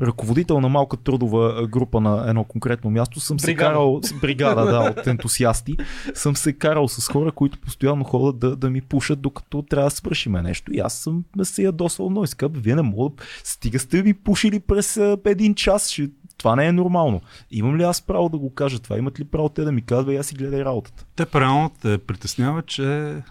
ръководител 0.00 0.60
на 0.60 0.68
малка 0.68 0.96
трудова 0.96 1.66
група 1.66 2.00
на 2.00 2.24
едно 2.28 2.44
конкретно 2.44 2.90
място 2.90 3.20
съм 3.20 3.40
се 3.40 3.46
Бригада. 3.46 3.68
карал 3.68 4.00
с 4.02 4.12
бригада 4.12 4.64
да, 4.64 4.78
от 4.90 5.06
ентусиасти. 5.06 5.76
Съм 6.14 6.36
се 6.36 6.52
карал 6.52 6.88
с 6.88 7.08
хора, 7.08 7.32
които 7.32 7.58
постоянно 7.58 8.04
ходят 8.04 8.38
да, 8.38 8.56
да 8.56 8.70
ми 8.70 8.80
пушат, 8.80 9.20
докато 9.20 9.62
трябва 9.62 9.86
да 9.86 9.96
свършиме 9.96 10.42
нещо. 10.42 10.72
И 10.72 10.78
аз 10.78 10.94
съм 10.94 11.24
се 11.42 11.62
ядосвал 11.62 12.10
много. 12.10 12.24
И 12.24 12.36
казвам, 12.36 12.60
вие 12.62 12.74
не 12.74 12.82
мога. 12.82 13.14
Стига 13.44 13.78
сте 13.78 14.02
ми 14.02 14.14
пушили 14.14 14.60
през 14.60 14.96
един 15.26 15.54
час. 15.54 15.88
Ще... 15.90 16.08
Това 16.42 16.56
не 16.56 16.66
е 16.66 16.72
нормално. 16.72 17.20
Имам 17.50 17.76
ли 17.76 17.82
аз 17.82 18.02
право 18.02 18.28
да 18.28 18.38
го 18.38 18.54
кажа 18.54 18.78
това? 18.78 18.98
Имат 18.98 19.20
ли 19.20 19.24
право 19.24 19.48
те 19.48 19.64
да 19.64 19.72
ми 19.72 19.82
казват, 19.82 20.06
«Бе, 20.06 20.16
аз 20.16 20.26
си 20.26 20.34
гледай 20.34 20.64
работата? 20.64 21.04
Те 21.16 21.26
правилно 21.26 21.70
те 21.82 21.98
притесняват, 21.98 22.66
че 22.66 22.82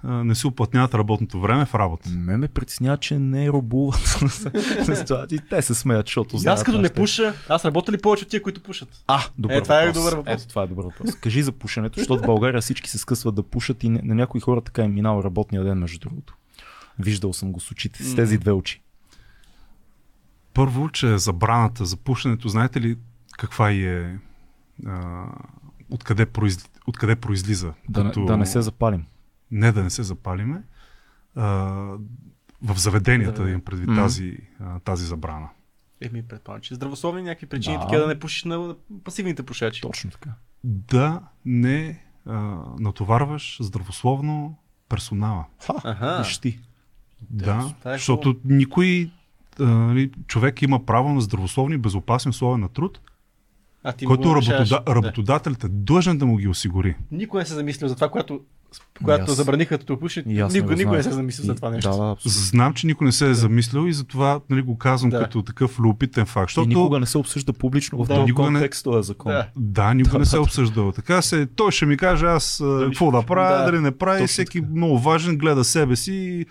а, 0.03 0.23
не 0.23 0.35
си 0.35 0.47
уплътняват 0.47 0.93
работното 0.93 1.39
време 1.39 1.65
в 1.65 1.75
работа. 1.75 2.09
Ме 2.09 2.37
ме 2.37 2.47
притеснява, 2.47 2.97
че 2.97 3.19
не 3.19 3.49
робуват 3.49 3.99
с 4.01 5.05
това. 5.07 5.25
И 5.31 5.39
те 5.49 5.61
се 5.61 5.75
смеят, 5.75 6.05
защото 6.05 6.35
И 6.35 6.39
знаят 6.39 6.59
аз 6.59 6.63
като 6.63 6.81
не 6.81 6.89
пуша, 6.89 7.33
аз 7.49 7.65
работя 7.65 7.91
ли 7.91 7.97
повече 7.97 8.23
от 8.23 8.29
тия, 8.29 8.41
които 8.41 8.63
пушат? 8.63 9.03
А, 9.07 9.21
добър 9.37 9.55
Е, 9.55 9.61
това 9.61 9.81
е 9.81 9.91
добър 9.91 10.15
въпрос. 10.15 10.41
Ето, 10.41 10.49
това 10.49 10.63
е 10.63 10.67
добър 10.67 10.83
въпрос. 10.83 11.15
Кажи 11.15 11.43
за 11.43 11.51
пушенето, 11.51 11.99
защото 11.99 12.23
в 12.23 12.25
България 12.25 12.61
всички 12.61 12.89
се 12.89 12.97
скъсват 12.97 13.35
да 13.35 13.43
пушат 13.43 13.83
и 13.83 13.89
на 13.89 14.01
на 14.03 14.15
някои 14.15 14.41
хора 14.41 14.61
така 14.61 14.83
им 14.83 14.93
минава 14.93 15.23
работния 15.23 15.63
ден, 15.63 15.77
между 15.77 15.99
другото. 15.99 16.35
Виждал 16.99 17.33
съм 17.33 17.51
го 17.51 17.59
с 17.59 17.71
очите, 17.71 18.03
с 18.03 18.15
тези 18.15 18.37
две 18.37 18.51
очи. 18.51 18.81
Първо, 20.53 20.89
че 20.89 21.17
забраната 21.17 21.85
за 21.85 21.97
пушенето, 21.97 22.49
знаете 22.49 22.81
ли 22.81 22.97
каква 23.37 23.71
е, 23.71 24.17
а, 24.85 25.25
откъде, 25.89 26.25
произ... 26.25 26.69
откъде 26.87 27.15
произлиза? 27.15 27.73
Да, 27.89 28.03
не, 28.03 28.11
да 28.25 28.37
не 28.37 28.45
се 28.45 28.61
запалим. 28.61 29.05
не 29.51 29.71
да 29.71 29.83
не 29.83 29.89
се 29.89 30.03
запалиме, 30.03 30.63
а, 31.35 31.43
в 32.63 32.75
заведенията 32.77 33.43
да 33.43 33.49
имам 33.49 33.61
предвид 33.61 33.87
Мгм. 33.89 33.97
тази, 33.99 34.37
а, 34.59 34.79
тази 34.79 35.05
забрана. 35.05 35.49
Еми, 36.01 36.23
предполагам, 36.23 36.61
че 36.61 36.75
здравословни 36.75 37.21
някакви 37.21 37.45
причини, 37.45 37.75
Да. 37.77 37.81
такива 37.81 38.01
да 38.01 38.07
не 38.07 38.19
пушиш 38.19 38.43
на 38.43 38.75
пасивните 39.03 39.43
пушачи. 39.43 39.81
Точно 39.81 40.11
така. 40.11 40.29
Да 40.63 41.21
не 41.45 42.03
а, 42.25 42.33
натоварваш 42.79 43.57
здравословно 43.61 44.57
персонала. 44.89 45.45
Ха, 45.65 45.73
Аха. 45.83 46.23
виж 46.23 46.37
ти. 46.37 46.59
Да, 47.29 47.73
това 47.79 47.93
е 47.93 47.97
защото 47.97 48.35
никой 48.45 49.11
човек 50.27 50.61
има 50.61 50.85
право 50.85 51.09
на 51.09 51.21
здравословни 51.21 51.75
и 51.75 51.79
безопасни 51.79 52.29
условия 52.29 52.57
на 52.57 52.69
труд, 52.69 52.99
А 53.83 53.91
ти 53.91 54.05
който 54.05 54.35
работода, 54.35 54.83
Да. 54.85 54.95
работодателят 54.95 55.63
е 55.63 55.67
длъжен 55.69 56.17
да 56.17 56.25
му 56.25 56.37
ги 56.37 56.47
осигури. 56.47 56.95
Никой 57.11 57.41
не 57.41 57.45
се 57.45 57.53
замислил 57.53 57.87
за 57.89 57.95
това, 57.95 58.09
когато, 58.09 58.39
когато 58.97 59.23
аз- 59.23 59.35
забраниха 59.35 59.77
да 59.77 59.99
пуши. 59.99 60.23
И 60.27 60.39
аз 60.39 60.53
Никой, 60.53 60.69
не 60.69 60.75
никой 60.75 60.97
не 60.97 61.03
се 61.03 61.11
замислил 61.11 61.45
за 61.45 61.55
това 61.55 61.67
И- 61.67 61.71
нещо. 61.71 61.89
Да, 61.89 61.97
да, 61.97 62.11
абсолютно. 62.11 62.41
Знам, 62.41 62.73
че 62.73 62.87
никой 62.87 63.05
не 63.05 63.11
се 63.11 63.29
е 63.29 63.33
замислил 63.33 63.87
и 63.87 63.93
затова 63.93 64.39
нали, 64.49 64.61
го 64.61 64.77
казвам 64.77 65.09
Да. 65.09 65.19
като 65.19 65.41
такъв 65.41 65.79
любопитен 65.79 66.25
факт. 66.25 66.43
И 66.43 66.51
Защото 66.51 66.67
никога 66.69 66.99
не 66.99 67.05
се 67.05 67.17
обсъжда 67.17 67.53
публично 67.53 67.97
в 67.97 68.07
Да. 68.07 68.13
този 68.13 68.25
Никога 68.25 68.43
не- 68.43 68.53
контекст 68.53 68.83
този 68.83 69.07
закон. 69.07 69.31
Да. 69.31 69.47
Да, 69.55 69.93
никога 69.93 70.19
не 70.19 70.25
се 70.25 70.35
е 70.35 70.39
обсъждал. 70.39 70.91
Така 70.91 71.21
се, 71.21 71.45
той 71.45 71.71
ще 71.71 71.85
ми 71.85 71.97
каже 71.97 72.25
аз 72.25 72.63
какво 72.81 73.11
да 73.11 73.23
правя, 73.23 73.57
Да, 73.57 73.65
дали 73.65 73.79
не 73.79 73.91
прави. 73.91 74.17
точно 74.17 74.27
Всеки 74.27 74.59
така. 74.59 74.71
много 74.71 74.99
важен 74.99 75.37
гледа 75.37 75.63
себе 75.63 75.95
си 75.95 76.13
и 76.13 76.45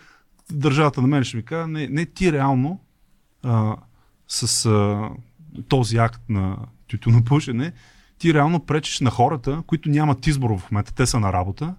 държавата 0.53 1.01
на 1.01 1.07
мен 1.09 1.24
ще 1.24 1.36
ми 1.36 1.42
каже, 1.42 1.66
не, 1.66 1.88
не 1.88 2.07
ти 2.07 2.32
реално 2.32 2.80
а, 3.43 3.76
с 4.28 4.66
а, 4.66 5.09
този 5.68 5.97
акт 5.97 6.22
на 6.28 6.57
тютюнопушене, 6.88 7.72
ти 8.18 8.34
реално 8.34 8.66
пречиш 8.66 9.01
на 9.01 9.11
хората, 9.11 9.62
които 9.66 9.88
нямат 9.88 10.26
избор 10.26 10.59
в 10.59 10.70
момента. 10.70 10.95
Те 10.95 11.07
са 11.07 11.20
на 11.20 11.32
работа, 11.32 11.74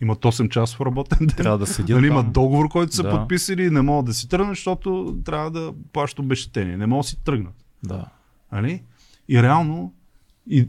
имат 0.00 0.18
8 0.18 0.48
часов 0.48 0.80
работен 0.80 1.18
ден. 1.26 1.36
Трябва 1.36 1.58
да 1.58 1.66
седят 1.66 1.96
Нали, 1.96 2.06
имат 2.06 2.32
договор, 2.32 2.68
който 2.68 2.94
са 2.94 3.02
Да. 3.02 3.10
подписали 3.10 3.70
не 3.70 3.82
могат 3.82 4.06
да 4.06 4.14
си 4.14 4.28
тръгнат, 4.28 4.56
защото 4.56 5.18
трябва 5.24 5.50
да 5.50 5.72
плащат 5.92 6.18
обещетение. 6.18 6.76
Не 6.76 6.86
могат 6.86 7.04
да 7.04 7.08
си 7.08 7.24
тръгнат. 7.24 7.64
Да. 7.84 8.04
Нали? 8.52 8.82
И 9.28 9.42
реално, 9.42 9.94
и 10.50 10.66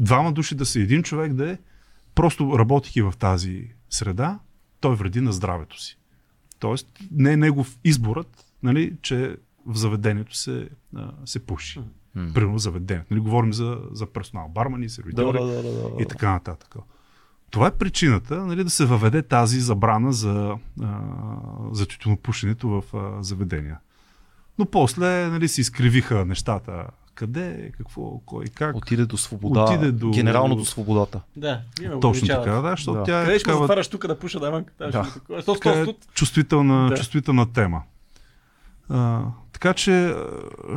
двама 0.00 0.32
души 0.32 0.54
да 0.54 0.66
са 0.66 0.80
един 0.80 1.02
човек 1.02 1.32
да 1.32 1.50
е, 1.50 1.58
просто 2.14 2.58
работейки 2.58 3.02
в 3.02 3.14
тази 3.18 3.68
среда, 3.90 4.38
той 4.80 4.96
вреди 4.96 5.20
на 5.20 5.32
здравето 5.32 5.82
си. 5.82 5.98
Тоест, 6.58 6.88
не 7.10 7.32
е 7.32 7.36
негов 7.36 7.78
изборът, 7.84 8.44
нали, 8.62 8.92
че 9.02 9.36
в 9.66 9.76
заведението 9.76 10.36
се, 10.36 10.68
а, 10.96 11.10
се 11.24 11.46
пуши. 11.46 11.80
М. 12.14 12.30
Примерно 12.34 12.58
заведението. 12.58 13.06
Нали, 13.10 13.20
говорим 13.20 13.52
за, 13.52 13.78
за 13.92 14.06
персонал, 14.06 14.48
бармани, 14.48 14.86
Да, 14.86 14.92
сервитьори 14.92 15.38
да, 15.38 15.44
да, 15.46 15.52
да, 15.52 15.62
да. 15.62 16.02
и 16.02 16.06
така 16.06 16.30
нататък. 16.30 16.74
Това 17.50 17.66
е 17.66 17.70
причината 17.70 18.46
нали, 18.46 18.64
да 18.64 18.70
се 18.70 18.86
въведе 18.86 19.22
тази 19.22 19.60
забрана 19.60 20.12
за, 20.12 20.56
а, 20.82 20.98
за 21.72 21.86
тютюнопушенето 21.86 22.68
в 22.68 22.82
а, 22.94 23.22
заведения. 23.22 23.78
Но 24.58 24.66
после 24.66 25.28
нали, 25.28 25.48
се 25.48 25.60
изкривиха 25.60 26.24
нещата. 26.24 26.86
Къде, 27.14 27.72
какво, 27.78 28.18
кой, 28.18 28.44
как. 28.44 28.76
Отиде 28.76 29.06
до 29.06 29.16
свобода. 29.16 29.64
Отиде 29.64 29.92
до- 29.92 30.10
Генерално 30.10 30.54
до 30.56 30.64
свободата. 30.64 31.20
Да, 31.36 31.60
Точно 32.00 32.28
така, 32.28 32.50
да, 32.52 32.70
защото 32.70 32.98
Да. 32.98 33.04
тя 33.04 33.22
е 33.22 33.24
Къде 33.24 33.38
ще 33.38 33.44
такава, 33.44 33.62
затваряш 33.62 33.88
тук 33.88 34.06
да 34.06 34.18
пуша, 34.18 34.40
да, 34.40 34.50
ман? 34.50 34.64
Да. 34.78 34.90
Да. 34.90 35.82
Е 35.82 35.86
чувствителна, 36.14 36.88
Да. 36.88 36.96
чувствителна 36.96 37.52
тема. 37.52 37.82
А, 38.92 39.24
така 39.52 39.74
че, 39.74 40.14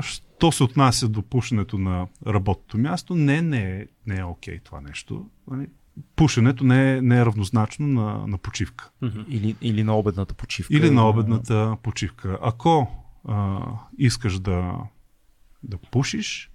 що 0.01 0.51
се 0.51 0.63
отнася 0.63 1.07
до 1.07 1.21
пушенето 1.21 1.77
на 1.77 2.07
работното 2.27 2.77
място, 2.77 3.15
не, 3.15 3.41
не, 3.41 3.79
е, 3.79 3.87
не 4.07 4.19
е 4.19 4.23
окей 4.23 4.59
това 4.59 4.81
нещо. 4.81 5.25
Нали? 5.51 5.67
Пушенето 6.15 6.63
не 6.63 6.97
е, 6.97 7.01
не 7.01 7.19
е 7.19 7.25
равнозначно 7.25 7.87
на, 7.87 8.27
на 8.27 8.37
почивка. 8.37 8.89
Или, 9.29 9.55
или 9.61 9.83
на 9.83 9.97
обедната 9.97 10.33
почивка. 10.33 10.73
Или 10.75 10.91
на 10.91 11.09
обедната 11.09 11.77
почивка. 11.83 12.37
Ако 12.41 12.87
а, 13.27 13.59
искаш 13.97 14.39
да, 14.39 14.77
да 15.63 15.77
пушиш, 15.77 16.51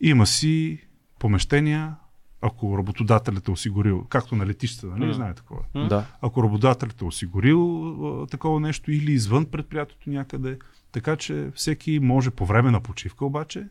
има 0.00 0.26
си 0.26 0.78
помещения, 1.18 1.96
ако 2.40 2.78
работодателят 2.78 3.48
е 3.48 3.50
осигурил, 3.50 4.06
както 4.08 4.36
на 4.36 4.46
летищата, 4.46 4.86
нали, 4.86 5.06
М. 5.06 5.14
знаете 5.14 5.36
такова. 5.36 5.60
е. 5.74 5.86
Да. 5.88 6.06
Ако 6.22 6.42
работодателят 6.42 7.00
е 7.00 7.04
осигурил 7.04 7.88
а, 8.22 8.26
такова 8.26 8.60
нещо 8.60 8.92
или 8.92 9.12
извън 9.12 9.44
предприятието 9.44 10.10
някъде, 10.10 10.58
така 10.92 11.16
че 11.16 11.50
всеки 11.54 11.98
може 12.02 12.30
по 12.30 12.46
време 12.46 12.70
на 12.70 12.80
почивка 12.80 13.24
обаче 13.24 13.66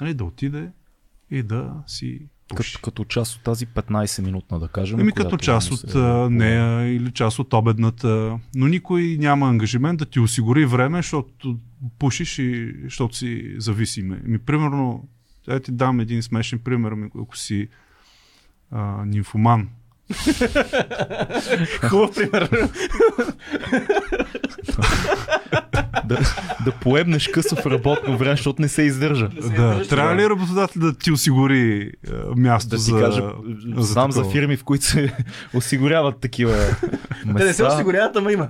нали, 0.00 0.14
да 0.14 0.24
отиде 0.24 0.70
и 1.30 1.42
да 1.42 1.74
си 1.86 2.22
пуши. 2.48 2.74
Като, 2.74 2.84
като 2.84 3.04
част 3.04 3.36
от 3.36 3.42
тази 3.42 3.66
15-минутна, 3.66 4.58
да 4.58 4.68
кажем. 4.68 5.00
Ами 5.00 5.12
като 5.12 5.36
част 5.36 5.70
от 5.70 5.80
се- 5.80 6.28
нея 6.30 6.94
или 6.94 7.12
част 7.12 7.38
от 7.38 7.52
обедната, 7.52 8.38
но 8.54 8.66
никой 8.66 9.16
няма 9.20 9.48
ангажимент 9.48 9.98
да 9.98 10.06
ти 10.06 10.20
осигури 10.20 10.66
време, 10.66 10.98
защото 10.98 11.58
пушиш 11.98 12.38
и 12.38 12.74
защото 12.84 13.16
си 13.16 13.54
зависим. 13.58 14.20
Ми, 14.24 14.38
примерно, 14.38 15.08
да 15.46 15.60
ти 15.60 15.72
дам 15.72 16.00
един 16.00 16.22
смешен 16.22 16.58
пример, 16.58 16.92
ми, 16.92 17.10
ако 17.22 17.36
си 17.36 17.68
а, 18.70 19.04
нимфоман. 19.04 19.68
Хубав 21.80 22.14
пример. 22.14 22.48
да, 26.04 26.18
да 26.64 26.72
поемнеш 26.72 27.28
късо 27.28 27.56
в 27.56 27.66
работно 27.66 28.18
време, 28.18 28.36
защото 28.36 28.62
не 28.62 28.68
се 28.68 28.82
издържа. 28.82 29.28
Да, 29.28 29.88
трябва 29.88 30.16
ли 30.16 30.30
работодател 30.30 30.82
да 30.82 30.98
ти 30.98 31.12
осигури 31.12 31.90
а, 32.08 32.34
място 32.36 32.70
Да 32.70 32.76
ти 32.76 32.82
за, 32.82 33.00
кажа, 33.00 33.22
знам 33.76 34.12
за 34.12 34.24
фирми, 34.24 34.56
в 34.56 34.64
които 34.64 34.84
се 34.84 35.12
осигуряват 35.54 36.20
такива 36.20 36.52
места. 37.26 37.38
Те 37.38 37.44
не 37.44 37.52
се 37.52 37.64
осигуряват, 37.64 38.16
ама 38.16 38.32
има. 38.32 38.48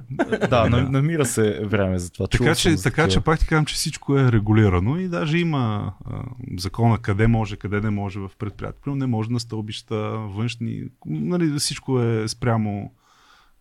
Да, 0.51 0.69
на- 0.71 0.83
намира 0.83 1.27
се 1.27 1.61
време 1.65 1.99
за 1.99 2.13
това. 2.13 2.27
Така 2.27 2.55
че, 2.55 2.77
за 2.77 2.83
така 2.83 3.09
че 3.09 3.21
пак 3.21 3.39
ти 3.39 3.47
казвам, 3.47 3.65
че 3.65 3.75
всичко 3.75 4.19
е 4.19 4.33
регулирано 4.33 4.99
и 4.99 5.09
даже 5.09 5.39
има 5.39 5.93
а, 6.05 6.15
закона 6.59 6.99
къде 6.99 7.27
може, 7.27 7.57
къде 7.57 7.81
не 7.81 7.91
може 7.91 8.19
в 8.19 8.31
предприятието. 8.39 8.95
Не 8.95 9.07
може 9.07 9.31
на 9.31 9.41
стълбища, 9.41 9.97
външни. 10.11 10.83
Нали, 11.07 11.52
всичко 11.61 12.01
е 12.01 12.29
спрямо 12.29 12.93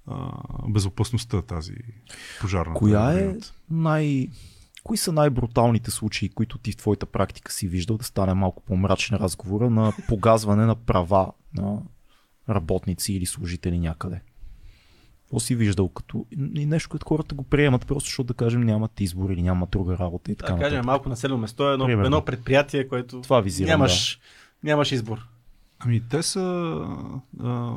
а, 0.07 0.31
безопасността 0.69 1.41
тази 1.41 1.75
пожарна. 2.41 2.73
Коя 2.73 3.19
е 3.19 3.35
най... 3.69 4.27
Кои 4.83 4.97
са 4.97 5.11
най-бруталните 5.11 5.91
случаи, 5.91 6.29
които 6.29 6.57
ти 6.57 6.71
в 6.71 6.77
твоята 6.77 7.05
практика 7.05 7.51
си 7.51 7.67
виждал 7.67 7.97
да 7.97 8.03
стане 8.03 8.33
малко 8.33 8.63
по-мрачен 8.63 9.17
разговора 9.17 9.69
на 9.69 9.93
погазване 10.07 10.65
на 10.65 10.75
права 10.75 11.31
на 11.57 11.77
работници 12.49 13.13
или 13.13 13.25
служители 13.25 13.79
някъде? 13.79 14.21
Какво 15.21 15.39
си 15.39 15.55
виждал 15.55 15.89
като 15.89 16.25
и 16.55 16.65
нещо, 16.65 16.89
което 16.89 17.05
хората 17.05 17.35
го 17.35 17.43
приемат, 17.43 17.87
просто 17.87 18.07
защото 18.07 18.27
да 18.27 18.33
кажем 18.33 18.61
нямат 18.61 19.01
избор 19.01 19.29
или 19.29 19.41
нямат 19.41 19.69
друга 19.69 19.97
работа 19.97 20.31
и 20.31 20.35
така 20.35 20.53
Да, 20.53 20.59
кажем, 20.59 20.85
малко 20.85 21.09
населено 21.09 21.37
место 21.37 21.69
е 21.69 21.73
едно, 21.73 21.85
Примерно. 21.85 22.05
едно 22.05 22.25
предприятие, 22.25 22.87
което 22.87 23.21
Това 23.21 23.41
визирам, 23.41 23.69
нямаш, 23.69 24.19
нямаш 24.63 24.91
избор. 24.91 25.27
Ами 25.85 26.01
те 26.09 26.23
са 26.23 26.41
а, 27.43 27.75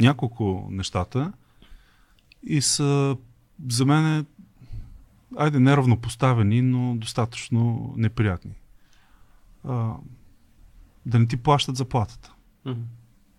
няколко 0.00 0.68
нещата 0.70 1.32
и 2.42 2.60
са 2.60 3.16
за 3.70 3.84
мен 3.84 4.18
е, 4.18 4.24
айде 5.36 5.58
неравнопоставени, 5.60 6.62
но 6.62 6.96
достатъчно 6.96 7.94
неприятни. 7.96 8.52
А, 9.64 9.92
да 11.06 11.18
не 11.18 11.26
ти 11.26 11.36
плащат 11.36 11.76
заплатата. 11.76 12.32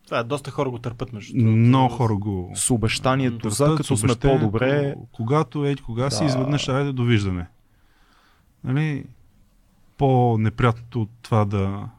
Това 0.05 0.20
е 0.20 0.24
доста 0.24 0.51
хора 0.51 0.70
го 0.70 0.80
търпят 0.80 1.13
между 1.13 1.38
другото. 1.38 1.55
Много 1.57 1.93
хора 1.93 2.15
го 2.15 2.51
С 2.55 2.72
обещанието 2.72 3.49
за 3.49 3.65
търпят, 3.65 3.78
като 3.78 3.97
с 3.97 3.99
сме 3.99 4.15
по-добре. 4.15 4.95
Когато, 5.11 5.65
еди, 5.65 5.82
кога 5.82 6.09
си 6.09 6.20
Да. 6.20 6.26
изведнъж, 6.26 6.68
айде, 6.70 6.91
довиждане. 6.91 7.47
Нали, 8.63 9.05
по-неприятното 9.97 11.01
от 11.01 11.09
това 11.22 11.45
да, 11.45 11.89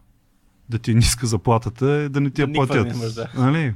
да 0.70 0.78
ти 0.78 0.90
е 0.90 0.94
ниска 0.94 1.26
заплатата 1.26 1.86
е 1.86 2.08
да 2.08 2.20
не 2.20 2.30
ти 2.30 2.40
я 2.40 2.46
Да 2.46 2.52
платят. 2.52 2.86
не 2.86 2.94
имаш, 2.94 3.12
да. 3.12 3.28
Нали? 3.36 3.74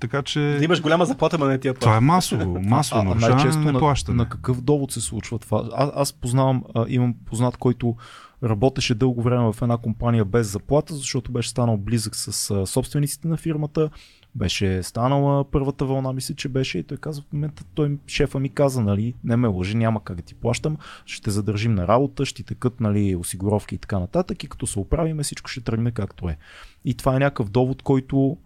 Така 0.00 0.22
че 0.22 0.40
Да 0.58 0.64
имаш 0.64 0.82
голяма 0.82 1.04
заплата, 1.04 1.38
ма 1.38 1.46
не 1.46 1.58
ти 1.58 1.68
я 1.68 1.74
това 1.74 1.96
е 1.96 2.00
масово, 2.00 2.60
масово 2.62 3.00
А, 3.00 3.14
най-често 3.14 3.58
на 3.58 3.64
на, 3.64 3.72
неплащане. 3.72 4.16
на 4.16 4.28
какъв 4.28 4.60
довод 4.60 4.92
се 4.92 5.00
случва 5.00 5.38
това? 5.38 5.68
А, 5.74 5.90
аз 5.94 6.12
познавам, 6.12 6.62
а, 6.74 6.84
имам 6.88 7.14
познат, 7.26 7.56
който 7.56 7.96
работеше 8.44 8.94
дълго 8.94 9.22
време 9.22 9.52
в 9.52 9.62
една 9.62 9.76
компания 9.76 10.24
без 10.24 10.46
заплата, 10.46 10.94
защото 10.94 11.32
беше 11.32 11.48
станал 11.48 11.76
близък 11.76 12.16
с 12.16 12.50
а, 12.50 12.66
собствениците 12.66 13.28
на 13.28 13.36
фирмата, 13.36 13.90
беше 14.34 14.82
станала 14.82 15.50
първата 15.50 15.84
вълна, 15.84 16.12
мисля, 16.12 16.34
че 16.34 16.48
беше 16.48 16.78
и 16.78 16.82
той 16.82 16.96
каза 16.96 17.22
в 17.22 17.32
момента, 17.32 17.64
той 17.74 17.98
шефа 18.06 18.40
ми 18.40 18.48
каза, 18.48 18.80
нали, 18.80 19.14
не 19.24 19.36
ме 19.36 19.48
лъжи, 19.48 19.76
няма 19.76 20.04
как 20.04 20.16
да 20.16 20.22
ти 20.22 20.34
плащам, 20.34 20.76
ще 21.06 21.22
те 21.22 21.30
задържим 21.30 21.74
на 21.74 21.88
работа, 21.88 22.26
ще 22.26 22.36
ти 22.36 22.42
текат, 22.44 22.80
нали, 22.80 23.16
осигуровки 23.16 23.74
и 23.74 23.78
така 23.78 23.98
нататък 23.98 24.44
и 24.44 24.48
като 24.48 24.66
се 24.66 24.78
оправиме, 24.78 25.22
всичко 25.22 25.50
ще 25.50 25.60
тръгне 25.60 25.90
както 25.90 26.28
е. 26.28 26.36
И 26.84 26.94
това 26.94 27.16
е 27.16 27.18
някакъв 27.18 27.50
довод, 27.50 27.82
който 27.82 28.36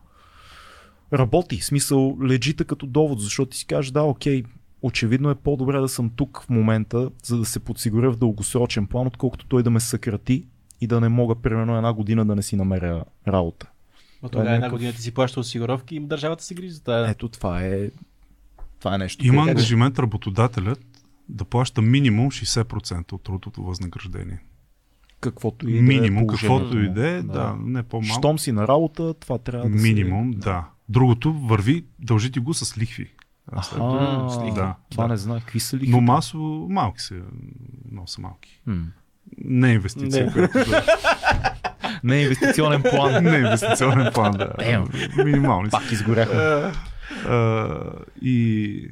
работи, 1.13 1.61
в 1.61 1.65
смисъл 1.65 2.19
лежите 2.23 2.65
като 2.65 2.87
довод, 2.87 3.21
защото 3.21 3.51
ти 3.51 3.57
си 3.59 3.67
кажеш, 3.67 3.91
да, 3.91 4.03
окей, 4.03 4.43
очевидно 4.83 5.31
е 5.31 5.35
по-добре 5.35 5.81
да 5.81 5.89
съм 5.89 6.11
тук 6.17 6.43
в 6.47 6.51
момента, 6.51 7.11
за 7.25 7.39
да 7.39 7.45
се 7.45 7.61
подсигуря 7.61 8.13
в 8.13 8.17
дългосрочен 8.17 8.87
план, 8.87 9.07
отколкото 9.07 9.47
той 9.47 9.63
да 9.63 9.71
ме 9.71 9.81
съкрати 9.81 10.47
и 10.81 10.87
да 10.87 11.01
не 11.01 11.09
мога 11.09 11.35
примерно 11.35 11.77
една 11.77 11.93
година 11.93 12.27
да 12.27 12.37
не 12.37 12.43
си 12.43 12.57
намеря 12.57 13.05
работа. 13.29 13.72
Но 14.23 14.29
Това 14.29 14.41
е 14.41 14.43
тогава 14.43 14.47
една 14.47 14.57
някакъв- 14.59 14.73
година 14.73 14.93
ти 14.93 15.03
си 15.03 15.13
плаща 15.13 15.41
осигуровки 15.41 15.97
и 15.97 16.01
държавата 16.01 16.45
се 16.45 16.55
грижи 16.55 16.71
за 16.71 16.81
това. 16.81 17.09
Ето 17.09 17.29
това 17.29 17.63
е 17.63 17.91
това 18.79 18.95
е 18.95 18.99
нещо. 18.99 19.27
Има 19.27 19.43
ангажимент 19.43 19.99
работодателят 19.99 20.81
да 21.29 21.45
плаща 21.45 21.83
минимум 21.83 22.29
60% 22.29 23.13
от 23.13 23.23
трудовото 23.23 23.63
възнаграждение. 23.63 24.39
каквото 25.21 25.69
и 25.69 25.73
да 25.73 25.79
е 25.79 25.83
минимум, 25.83 26.27
каквото 26.27 26.79
и 26.79 26.89
му. 26.89 26.95
да 26.95 27.09
е, 27.09 27.23
да, 27.23 27.57
не 27.59 27.83
по-малко. 27.83 28.19
Щом 28.19 28.39
си 28.39 28.53
на 28.53 28.69
работа, 28.69 29.15
това 29.15 29.39
трябва 29.39 29.69
да 29.69 29.77
Минимум, 29.77 30.33
се... 30.33 30.39
да. 30.39 30.65
Другото 30.89 31.33
върви, 31.35 31.85
дължите 31.99 32.41
го 32.41 32.55
с 32.55 32.79
лихви. 32.79 33.11
Аха, 33.53 33.65
с 34.31 34.39
лихви. 34.39 34.53
Да, 34.55 34.75
това 34.91 35.05
да. 35.05 35.09
не 35.09 35.17
знае. 35.17 35.41
Какви 35.41 35.61
са 35.61 35.77
лихви? 35.77 35.91
Но 35.91 36.01
масово 36.01 36.69
малки 36.69 37.01
са, 37.01 37.15
много 37.93 38.09
са 38.09 38.21
малки. 38.21 38.61
М. 38.67 38.85
Не 39.39 39.71
е 39.71 39.75
инвестиция, 39.75 40.27
Не. 40.27 40.33
която 40.33 40.59
да, 40.61 40.85
Не 42.05 42.17
е 42.19 42.23
инвестиционен 42.23 42.83
план. 42.83 43.25
не 43.25 43.37
е 43.37 43.39
инвестиционен 43.39 44.13
план, 44.13 44.33
да. 44.33 44.53
Damn. 44.59 45.25
Минимални. 45.25 45.71
Пак 45.71 45.93
изгоряхме. 45.93 46.73
А, 47.29 47.81
и 48.23 48.89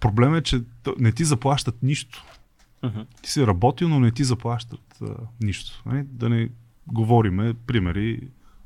проблем 0.00 0.34
е, 0.34 0.42
че 0.42 0.60
не 0.98 1.12
ти 1.12 1.24
заплащат 1.24 1.82
нищо. 1.82 2.24
Мгм. 2.82 3.00
Ти 3.22 3.30
си 3.30 3.46
работил, 3.46 3.88
но 3.88 4.00
не 4.00 4.10
ти 4.10 4.24
заплащат 4.24 4.80
а, 5.02 5.06
нищо. 5.40 5.82
Не? 5.86 6.04
Да 6.08 6.28
не 6.28 6.48
говориме 6.86 7.54
примери 7.66 8.20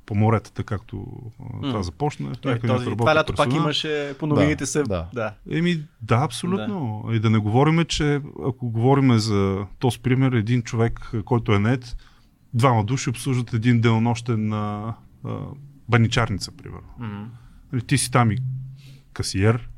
по 0.06 0.14
моретата, 0.14 0.64
както 0.64 1.06
а, 1.40 1.60
това 1.62 1.82
започна. 1.82 2.34
Той, 2.40 2.58
този, 2.58 2.84
това 2.84 3.14
лято 3.14 3.34
пак 3.34 3.52
имаше 3.52 4.14
по 4.18 4.26
новините 4.26 4.64
Да, 4.64 4.66
се. 4.66 4.82
да. 4.82 5.06
да. 5.14 5.34
Еми, 5.50 5.82
да, 6.02 6.16
абсолютно. 6.16 7.04
И 7.12 7.20
да 7.20 7.30
не 7.30 7.38
говорим, 7.38 7.84
че 7.84 8.20
ако 8.46 8.70
говорим 8.70 9.18
за 9.18 9.66
този 9.78 10.00
пример, 10.00 10.32
един 10.32 10.62
човек, 10.62 11.12
който 11.24 11.52
е 11.52 11.58
нет, 11.58 11.96
двама 12.54 12.84
души 12.84 13.10
обслужват 13.10 13.52
един 13.52 13.80
денонощен 13.80 14.52
а, 14.52 14.94
а, 15.24 15.38
баничарница, 15.88 16.52
примерно. 16.52 16.88
Нали, 17.72 17.82
Ти 17.82 17.98
си 17.98 18.10
там 18.10 18.30
и 18.30 18.38
касиер, 19.12 19.68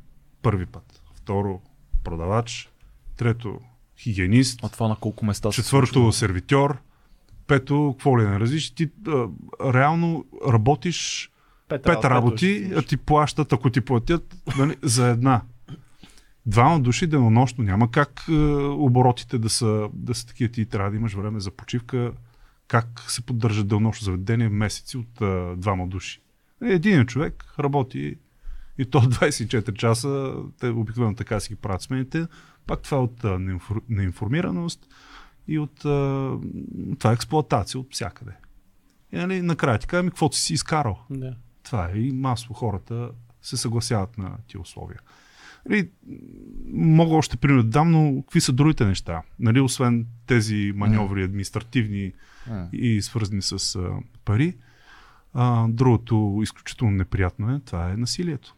първи 0.43 0.67
път. 0.67 1.03
Второ, 1.15 1.61
продавач. 2.05 2.69
Трето, 3.17 3.61
хигиенист. 3.99 4.61
А 4.63 4.69
това 4.69 4.89
на 4.89 4.97
колко 4.97 5.27
места 5.27 5.53
се 5.53 5.57
Четвърто, 5.63 5.93
случва? 5.93 6.13
сервитьор. 6.13 6.79
Пето, 7.47 7.95
какво 7.99 8.19
ли 8.19 8.23
не 8.23 8.41
разлиш. 8.41 8.71
Ти 8.71 8.91
а, 9.09 9.29
реално 9.75 10.25
работиш 10.49 11.31
Пет, 11.69 11.83
пет 11.83 12.05
работи, 12.05 12.73
а 12.77 12.83
ти 12.83 12.97
плащат, 12.97 13.53
ако 13.53 13.71
ти 13.71 13.81
платят, 13.81 14.37
нали, 14.59 14.77
за 14.83 15.09
една. 15.09 15.43
Двама 16.47 16.81
души 16.81 17.07
денонощно. 17.07 17.65
Няма 17.65 17.91
как 17.91 18.25
е, 18.29 18.33
оборотите 18.63 19.39
да 19.39 19.49
са, 19.49 19.89
да 19.93 20.15
са 20.15 20.27
такива. 20.27 20.53
Ти 20.53 20.67
трябва 20.67 20.91
да 20.91 20.97
имаш 20.97 21.15
време 21.15 21.41
за 21.41 21.51
почивка. 21.51 22.13
Как 22.69 23.05
се 23.09 23.23
поддържа 23.23 23.65
денонощно 23.65 24.05
заведение 24.05 24.49
месеци 24.49 24.97
от 24.97 25.21
е, 25.21 25.57
двама 25.57 25.87
души. 25.87 26.21
Един 26.63 27.07
човек 27.07 27.45
работи 27.59 28.17
и 28.79 28.85
то 28.85 29.01
24 29.03 29.75
часа. 29.75 30.35
Те 30.61 30.69
обикновено 30.69 31.15
така 31.15 31.41
си 31.41 31.49
ги 31.49 31.57
правят 31.57 31.83
смените. 31.83 32.27
Пак 32.67 32.83
това 32.83 32.97
е 32.97 33.01
от 33.01 33.25
е, 33.25 33.27
неинфор- 33.27 33.83
неинформираност 33.89 34.87
и 35.49 35.59
от 35.59 35.79
е, 35.79 35.89
това 36.99 37.11
е 37.11 37.15
експлоатация 37.15 37.81
от 37.81 37.89
всякъде. 37.91 38.33
И 39.13 39.17
нали, 39.17 39.43
накрая 39.43 39.79
ти 39.79 39.87
казвам, 39.87 40.09
каквото 40.09 40.37
си 40.37 40.43
си 40.43 40.55
изкарал. 40.55 40.99
Да. 41.11 41.37
Това 41.63 41.91
е 41.95 41.99
и 41.99 42.13
масово 42.13 42.55
хората 42.55 43.11
се 43.43 43.57
съгласяват 43.57 44.19
на 44.19 44.37
тия 44.47 44.61
условия. 44.61 45.01
Нали, 45.69 45.91
мога 46.73 47.15
още 47.15 47.37
пример 47.37 47.63
да 47.63 47.69
дам, 47.69 47.91
но 47.91 48.23
какви 48.23 48.41
са 48.41 48.53
другите 48.53 48.85
неща? 48.85 49.23
Нали, 49.39 49.61
освен 49.61 50.07
тези 50.27 50.73
маньоври 50.77 51.25
административни 51.25 52.13
И 52.73 53.03
свързани 53.03 53.43
с 53.43 53.77
а, 53.77 53.91
пари, 54.25 54.57
а, 55.33 55.67
другото 55.69 56.41
изключително 56.43 56.93
неприятно 56.93 57.51
е, 57.51 57.61
това 57.61 57.91
е 57.91 57.97
насилието. 57.97 58.55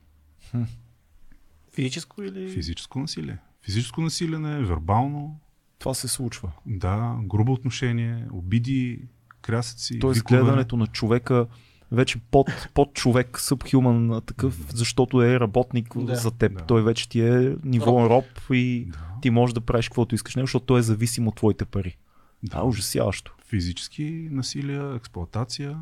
Физическо 1.74 2.22
или... 2.22 2.51
Физическо 2.51 2.99
насилие. 2.99 3.39
Физическо 3.62 4.01
насилие 4.01 4.39
не 4.39 4.53
е 4.53 4.62
вербално, 4.62 5.41
Това 5.78 5.95
се 5.95 6.09
случва. 6.09 6.53
да, 6.66 7.16
грубо 7.22 7.53
отношение, 7.53 8.26
обиди, 8.32 9.01
крясъци, 9.43 9.99
Тоест 9.99 10.18
викове. 10.20 10.41
гледането 10.41 10.76
на 10.76 10.87
човека 10.87 11.47
вече 11.93 12.18
под, 12.20 12.47
под 12.74 12.95
човек, 12.95 13.28
subhuman 13.30 14.26
такъв, 14.26 14.74
защото 14.74 15.22
е 15.22 15.41
работник 15.41 15.99
Да. 15.99 16.16
за 16.16 16.30
теб. 16.30 16.53
Да. 16.53 16.64
Той 16.64 16.82
вече 16.82 17.09
ти 17.09 17.20
е 17.20 17.57
ниво 17.64 18.11
роб, 18.11 18.24
и 18.51 18.84
Да, 18.89 18.99
ти 19.22 19.30
можеш 19.30 19.55
да 19.55 19.61
правиш 19.61 19.89
каквото 19.89 20.14
искаш, 20.14 20.37
него, 20.37 20.47
защото 20.47 20.66
той 20.66 20.78
е 20.78 20.82
зависим 20.82 21.28
от 21.28 21.37
твоите 21.37 21.64
пари. 21.64 21.97
Да, 22.43 22.62
ужасяващо. 22.62 23.36
Физически 23.47 24.03
насилия, 24.30 24.94
експлоатация. 24.97 25.78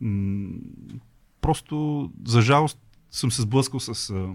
М- 0.00 0.48
просто, 1.40 2.10
за 2.26 2.42
жалост, 2.42 2.78
съм 3.10 3.32
се 3.32 3.42
сблъскал 3.42 3.80
с 3.80 4.10
а, 4.10 4.28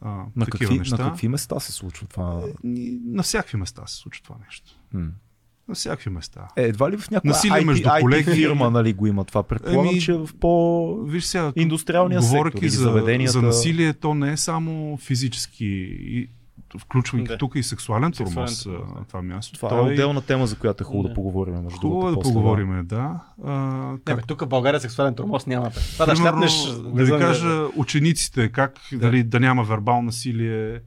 а, 0.00 0.08
На 0.36 0.44
такива 0.44 0.48
какви, 0.60 0.78
неща. 0.78 0.96
на 0.96 1.10
какви 1.10 1.28
места 1.28 1.60
се 1.60 1.72
случва 1.72 2.06
това? 2.06 2.42
Ни- 2.64 2.98
На 3.04 3.22
всякакви 3.22 3.56
места 3.56 3.86
се 3.86 3.96
случва 3.96 4.22
това 4.24 4.36
нещо. 4.44 4.70
М. 4.92 5.08
На 5.68 5.74
всякакви 5.74 6.10
места. 6.10 6.48
Е, 6.56 6.62
едва 6.62 6.90
ли 6.90 6.96
в 6.96 7.10
някаква 7.10 7.28
Насилие 7.30 7.52
IT, 7.54 7.64
между 7.64 7.88
IT 7.88 8.00
колеги. 8.00 8.30
фирма 8.32 8.70
нали, 8.70 8.92
го 8.92 9.06
има 9.06 9.24
това? 9.24 9.42
Предполагам, 9.42 9.86
Еми, 9.86 10.00
че 10.00 10.12
в 10.12 10.28
по... 10.40 10.96
Виж 10.98 11.24
сега, 11.24 11.52
Индустриалния 11.56 12.22
сектор 12.22 12.66
за, 12.66 12.82
заведенията- 12.82 13.32
за 13.32 13.42
насилие, 13.42 13.92
то 13.92 14.14
не 14.14 14.32
е 14.32 14.36
само 14.36 14.96
физически, 14.96 15.64
и, 16.00 16.28
включвайки 16.78 17.28
Да. 17.28 17.38
тук 17.38 17.54
и 17.54 17.62
сексуален 17.62 18.12
тормоз 18.12 18.66
на 18.66 19.04
това 19.08 19.22
място. 19.22 19.54
Това 19.54 19.68
Той- 19.68 19.78
е 19.78 19.92
отделна 19.92 20.20
тема, 20.20 20.46
за 20.46 20.56
която 20.56 20.82
е 20.82 20.86
хубаво 20.86 21.02
да, 21.02 21.08
Да. 21.08 21.14
поговорим. 21.14 21.54
Между 21.54 21.70
Хубаво 21.70 21.98
е 21.98 22.02
другото, 22.02 22.10
да 22.10 22.14
после, 22.14 22.32
поговорим, 22.32 22.80
да. 22.86 23.20
А, 23.44 23.52
Не, 23.92 23.98
как 24.04 24.16
бе, 24.16 24.22
тук 24.26 24.40
в 24.40 24.46
България 24.46 24.80
сексуален 24.80 25.14
тормоз 25.14 25.46
няма. 25.46 25.70
Това 25.70 26.06
да 26.06 26.12
Примерно, 26.12 26.48
шляпнеш... 26.48 26.66
да 26.94 27.04
ви 27.04 27.10
кажа, 27.10 27.66
учениците, 27.76 28.48
как 28.48 28.74
да. 28.92 28.98
Дали, 28.98 29.22
да 29.22 29.40
няма 29.40 29.64
вербално 29.64 30.02
насилие, 30.02 30.80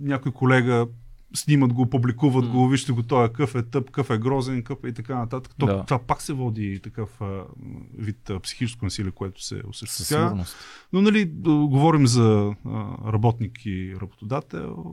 някой 0.00 0.32
колега 0.32 0.86
снимат 1.34 1.72
го, 1.72 1.90
публикуват 1.90 2.44
М. 2.44 2.50
го, 2.50 2.68
вижте 2.68 2.92
го, 2.92 3.02
той 3.02 3.26
е 3.26 3.28
къв 3.28 3.54
е 3.54 3.62
тъп, 3.62 3.90
къв 3.90 4.10
е 4.10 4.18
грозен, 4.18 4.62
къв 4.62 4.78
е 4.84 4.88
и 4.88 4.94
така 4.94 5.18
нататък. 5.18 5.54
То, 5.58 5.66
Да. 5.66 5.84
Това 5.84 5.98
пак 5.98 6.22
се 6.22 6.32
води 6.32 6.80
такъв 6.82 7.20
а, 7.20 7.44
вид 7.98 8.30
а, 8.30 8.40
психическо 8.40 8.84
насилие, 8.84 9.10
което 9.10 9.44
се 9.44 9.62
осъществява. 9.68 10.44
Но 10.92 11.02
нали, 11.02 11.24
говорим 11.44 12.06
за 12.06 12.54
а, 12.66 13.12
работник 13.12 13.66
и 13.66 13.94
работодател, 14.00 14.84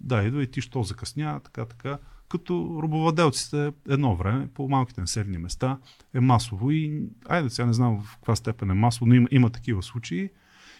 да, 0.00 0.22
идва 0.22 0.42
и 0.42 0.50
ти, 0.50 0.60
що 0.60 0.82
закъсня, 0.82 1.40
така, 1.44 1.64
така. 1.64 1.98
Като 2.28 2.80
робовладелците 2.82 3.72
едно 3.88 4.16
време 4.16 4.48
по 4.54 4.68
малките 4.68 5.00
населени 5.00 5.38
места 5.38 5.78
е 6.14 6.20
масово 6.20 6.70
и, 6.70 7.02
айде 7.28 7.50
сега 7.50 7.66
не 7.66 7.72
знам 7.72 8.00
в 8.00 8.14
каква 8.14 8.36
степен 8.36 8.70
е 8.70 8.74
масово, 8.74 9.06
но 9.06 9.14
има, 9.14 9.28
има 9.30 9.50
такива 9.50 9.82
случаи 9.82 10.30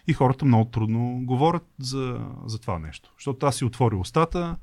и 0.07 0.13
хората 0.13 0.45
много 0.45 0.71
трудно 0.71 1.21
говорят 1.25 1.67
за, 1.79 2.27
за 2.47 2.59
това 2.59 2.79
нещо. 2.79 3.13
Защото 3.19 3.47
аз 3.47 3.57
си 3.57 3.65
отворя 3.65 3.97
устата, 3.97 4.57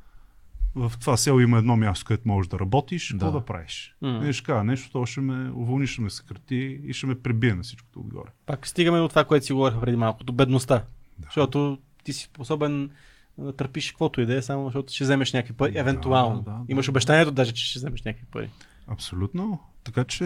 в 0.78 0.92
това 1.00 1.18
село 1.18 1.40
има 1.40 1.58
едно 1.58 1.78
място, 1.78 2.06
където 2.06 2.28
можеш 2.28 2.50
да 2.50 2.60
работиш, 2.60 3.12
какво 3.12 3.32
Да. 3.32 3.46
правиш? 3.46 3.96
М. 4.02 4.20
Не 4.20 4.34
ще 4.34 4.44
кажа 4.46 4.64
нещо, 4.64 4.92
то 4.92 5.06
ще 5.06 5.22
ме 5.22 5.52
уволни, 5.52 5.88
ще 5.88 6.02
ме 6.02 6.10
съкрати 6.10 6.80
и 6.86 6.94
ще 6.94 7.08
ме 7.08 7.16
пребие 7.20 7.54
на 7.56 7.64
всичкото 7.64 8.00
отгоре. 8.00 8.30
Пак 8.46 8.68
стигаме 8.68 8.98
до 9.00 9.08
това, 9.08 9.24
което 9.24 9.46
си 9.46 9.54
говорихме 9.54 9.82
преди 9.82 9.98
малко, 9.98 10.24
до 10.24 10.34
бедността. 10.34 10.76
Да. 11.20 11.26
Защото 11.26 11.78
ти 12.04 12.14
си 12.14 12.24
способен 12.24 12.90
да 13.38 13.54
търпиш 13.56 13.92
каквото 13.92 14.22
и 14.22 14.26
да 14.26 14.36
е, 14.38 14.42
само 14.42 14.66
защото 14.66 14.94
ще 14.94 15.04
вземеш 15.04 15.34
някакви 15.34 15.54
пари, 15.54 15.72
евентуално. 15.76 16.42
да, 16.42 16.52
да, 16.52 16.60
Имаш 16.68 16.90
обещанието 16.90 17.32
даже, 17.32 17.52
че 17.54 17.66
ще 17.66 17.80
вземеш 17.80 18.04
някакви 18.04 18.26
пари. 18.32 18.50
Абсолютно. 18.88 19.60
така 19.84 20.04
че 20.04 20.26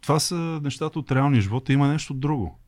това 0.00 0.20
са 0.20 0.34
нещата 0.62 0.98
от 0.98 1.12
реалния 1.12 1.42
живот. 1.42 1.68
Има 1.68 1.88
нещо 1.88 2.14
друго. 2.14 2.58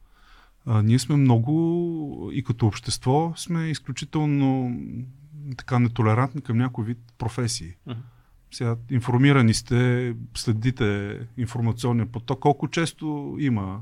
А, 0.67 0.83
ние 0.83 0.99
сме 0.99 1.17
много 1.17 2.31
и 2.33 2.45
като 2.45 2.67
общество 2.67 3.33
сме 3.37 3.69
изключително 3.71 4.77
така 5.57 5.79
нетолерантни 5.79 6.41
към 6.41 6.59
някой 6.59 6.85
вид 6.85 6.99
професии. 7.19 7.73
Мгм. 7.87 8.01
Сега 8.51 8.77
информирани 8.91 9.55
сте, 9.55 10.15
следите 10.37 11.19
информационния 11.37 12.07
поток. 12.07 12.39
Колко 12.39 12.69
често 12.69 13.37
има 13.39 13.81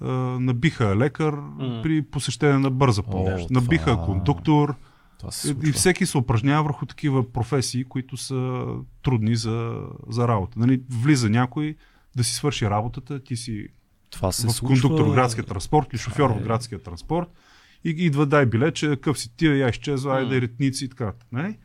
а, 0.00 0.06
набиха 0.40 0.96
лекар 0.96 1.32
Мгм. 1.34 1.82
при 1.82 2.02
посещение 2.02 2.58
на 2.58 2.70
бърза 2.70 3.02
помощ. 3.02 3.48
това- 3.48 3.60
Набиха 3.60 3.96
кондуктор. 3.96 4.74
Това 5.18 5.30
се 5.30 5.48
И, 5.48 5.52
случва. 5.52 5.72
всеки 5.72 6.06
се 6.06 6.18
упражнява 6.18 6.62
върху 6.62 6.86
такива 6.86 7.32
професии, 7.32 7.84
които 7.84 8.16
са 8.16 8.64
трудни 9.02 9.36
за, 9.36 9.76
за 10.08 10.28
работа. 10.28 10.58
Нали, 10.58 10.82
влиза 10.92 11.30
някой 11.30 11.76
да 12.16 12.24
си 12.24 12.34
свърши 12.34 12.66
работата, 12.66 13.20
ти 13.20 13.36
си 13.36 13.66
това 14.10 14.32
се 14.32 14.46
в 14.46 14.52
случва. 14.52 14.80
кондуктор 14.82 15.06
в 15.06 15.14
градския 15.14 15.44
транспорт 15.44 15.86
или 15.92 15.98
шофьор 15.98 16.30
е- 16.30 16.34
в 16.34 16.42
градския 16.42 16.82
транспорт 16.82 17.28
и 17.84 17.90
идва 17.90 18.26
дай 18.26 18.46
билече, 18.46 18.96
къв 18.96 19.18
си 19.18 19.36
тия, 19.36 19.56
я 19.56 19.68
изчезва, 19.68 20.16
айде 20.16 20.40
ретници 20.40 20.84
и 20.84 20.88
така. 20.88 21.12
Нали? 21.32 21.58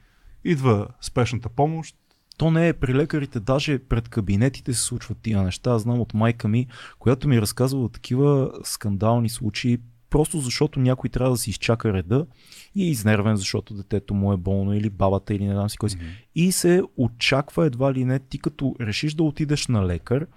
Идва 0.43 0.88
спешната 1.01 1.49
помощ, 1.49 1.95
То 2.38 2.51
не 2.51 2.67
е 2.67 2.74
при 2.74 2.93
лекарите, 2.93 3.39
даже 3.39 3.80
пред 3.80 4.09
кабинетите 4.09 4.74
се 4.74 4.82
случват 4.82 5.17
тия 5.22 5.43
неща. 5.43 5.72
Аз 5.72 5.82
знам 5.82 5.99
от 5.99 6.13
майка 6.13 6.47
ми, 6.47 6.67
която 6.99 7.28
ми 7.28 7.36
е 7.36 7.41
разказвала 7.41 7.89
такива 7.89 8.51
скандални 8.63 9.30
случаи, 9.30 9.78
просто 10.09 10.39
защото 10.39 10.80
някой 10.80 11.09
трябва 11.09 11.32
да 11.32 11.38
си 11.38 11.49
изчака 11.49 11.93
реда 11.93 12.26
и 12.76 12.84
е 12.84 12.89
изнервен, 12.89 13.36
защото 13.36 13.74
детето 13.74 14.13
му 14.13 14.34
е 14.34 14.38
болно 14.38 14.74
или 14.74 14.89
бабата 14.89 15.34
или 15.34 15.45
не 15.45 15.53
знам 15.53 15.70
си 15.70 15.78
кой 15.78 15.89
си. 15.89 15.97
И 16.36 16.51
се 16.51 16.82
очаква 16.97 17.65
едва 17.65 17.93
ли 17.93 18.05
не, 18.05 18.20
ти 18.20 18.39
като 18.39 18.76
решиш 18.82 19.13
да 19.13 19.24
отидеш 19.24 19.67
на 19.67 19.88
лекар, 19.88 20.28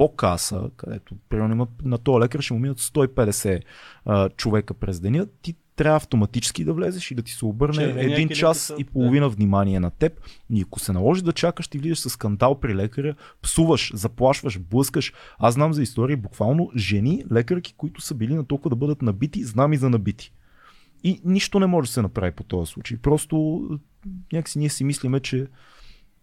по 0.00 0.16
каса, 0.16 0.70
където 0.76 1.14
примерно 1.28 1.52
има, 1.52 1.66
на 1.84 1.98
този 1.98 2.20
лекар 2.20 2.40
ще 2.40 2.54
му 2.54 2.60
минат 2.60 2.80
150 2.80 3.62
а, 4.04 4.28
човека 4.28 4.74
през 4.74 5.00
деня, 5.00 5.26
ти 5.42 5.54
трябва 5.76 5.96
автоматически 5.96 6.64
да 6.64 6.72
влезеш 6.72 7.10
и 7.10 7.14
да 7.14 7.22
ти 7.22 7.32
се 7.32 7.44
обърне 7.44 7.74
Червения 7.74 8.14
един 8.14 8.28
час 8.28 8.58
са- 8.58 8.76
и 8.78 8.84
половина 8.84 9.28
внимание 9.28 9.80
на 9.80 9.90
теб. 9.90 10.12
И 10.50 10.62
ако 10.62 10.80
се 10.80 10.92
наложи 10.92 11.22
да 11.22 11.32
чакаш, 11.32 11.68
ти 11.68 11.78
влизаш 11.78 11.98
с 11.98 12.10
скандал 12.10 12.60
при 12.60 12.74
лекаря, 12.74 13.14
псуваш, 13.42 13.92
заплашваш, 13.94 14.58
блъскаш. 14.58 15.12
Аз 15.38 15.54
знам 15.54 15.72
за 15.72 15.82
истории 15.82 16.16
буквално 16.16 16.70
жени, 16.76 17.24
лекарки, 17.32 17.74
които 17.76 18.00
са 18.00 18.14
били 18.14 18.34
на 18.34 18.44
толкова 18.44 18.70
да 18.70 18.76
бъдат 18.76 19.02
набити, 19.02 19.44
знам 19.44 19.72
и 19.72 19.76
за 19.76 19.90
набити. 19.90 20.32
И 21.04 21.20
нищо 21.24 21.60
не 21.60 21.66
може 21.66 21.88
да 21.88 21.92
се 21.92 22.02
направи 22.02 22.32
по 22.32 22.42
този 22.42 22.72
случай. 22.72 22.98
Просто 22.98 23.62
някакси 24.32 24.58
ние 24.58 24.68
си 24.68 24.84
мислиме, 24.84 25.20
че 25.20 25.46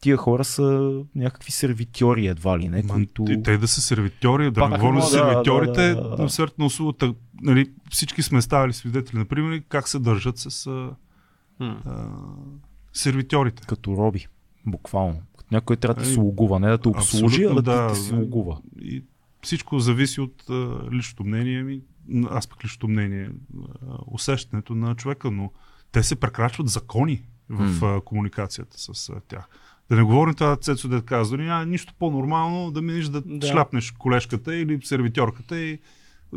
тия 0.01 0.17
хора 0.17 0.43
са 0.43 0.99
някакви 1.15 1.51
сервитьори 1.51 2.27
едва 2.27 2.59
ли 2.59 2.69
не, 2.69 2.83
Ма, 2.83 2.93
които... 2.93 3.25
и 3.29 3.43
те 3.43 3.57
да 3.57 3.67
са 3.67 3.81
сервитьори, 3.81 4.51
да 4.51 4.69
не 4.69 4.77
говорим 4.77 5.01
за 5.01 5.07
да, 5.07 5.11
сервитьорите, 5.11 5.87
да, 5.87 6.03
да, 6.03 6.15
да. 6.15 6.23
на 6.23 6.29
сферата 6.29 6.55
на 6.59 6.65
услугата. 6.65 7.13
Нали, 7.41 7.71
всички 7.91 8.23
сме 8.23 8.41
ставали 8.41 8.73
свидетели, 8.73 9.17
например, 9.17 9.63
как 9.69 9.87
се 9.87 9.99
държат 9.99 10.37
с 10.37 10.67
а, 10.67 10.95
а, 11.59 12.09
сервитьорите. 12.93 13.63
като 13.67 13.97
роби. 13.97 14.27
Буквално. 14.65 15.21
Като 15.37 15.47
някой 15.51 15.75
трябва 15.75 15.93
да 15.93 16.01
те 16.01 16.07
Ей, 16.07 16.13
слугува, 16.13 16.59
не 16.59 16.69
да 16.69 16.77
те 16.77 16.87
обслужи, 16.87 17.43
а 17.43 17.47
абсолютно 17.47 17.61
да, 17.61 17.87
те, 17.87 17.93
те 17.93 17.99
слугува. 17.99 18.57
И 18.81 19.03
всичко 19.41 19.79
зависи 19.79 20.21
от 20.21 20.49
а, 20.49 20.79
личното 20.91 21.23
мнение 21.23 21.63
ми. 21.63 21.81
Аз 22.29 22.47
пък 22.47 22.63
личното 22.63 22.87
мнение, 22.87 23.29
а, 23.29 23.97
усещането 24.07 24.75
на 24.75 24.95
човека, 24.95 25.31
но 25.31 25.51
те 25.91 26.03
се 26.03 26.15
прекрачват 26.15 26.67
закони 26.67 27.23
в 27.49 27.85
а, 27.85 28.01
комуникацията 28.01 28.77
с 28.79 29.09
а, 29.09 29.19
тях. 29.27 29.49
Да 29.89 29.95
не 29.95 30.03
говорим 30.03 30.33
това, 30.33 30.55
Цецо 30.55 30.87
да 30.87 31.01
казва, 31.01 31.37
няма 31.37 31.65
нищо 31.65 31.93
по-нормално 31.99 32.71
да 32.71 32.81
минеш 32.81 33.05
да, 33.05 33.21
Да. 33.21 33.37
да 33.37 33.47
шляпнеш 33.47 33.91
колешката 33.91 34.55
или 34.55 34.79
сервитьорката 34.81 35.59
и 35.59 35.79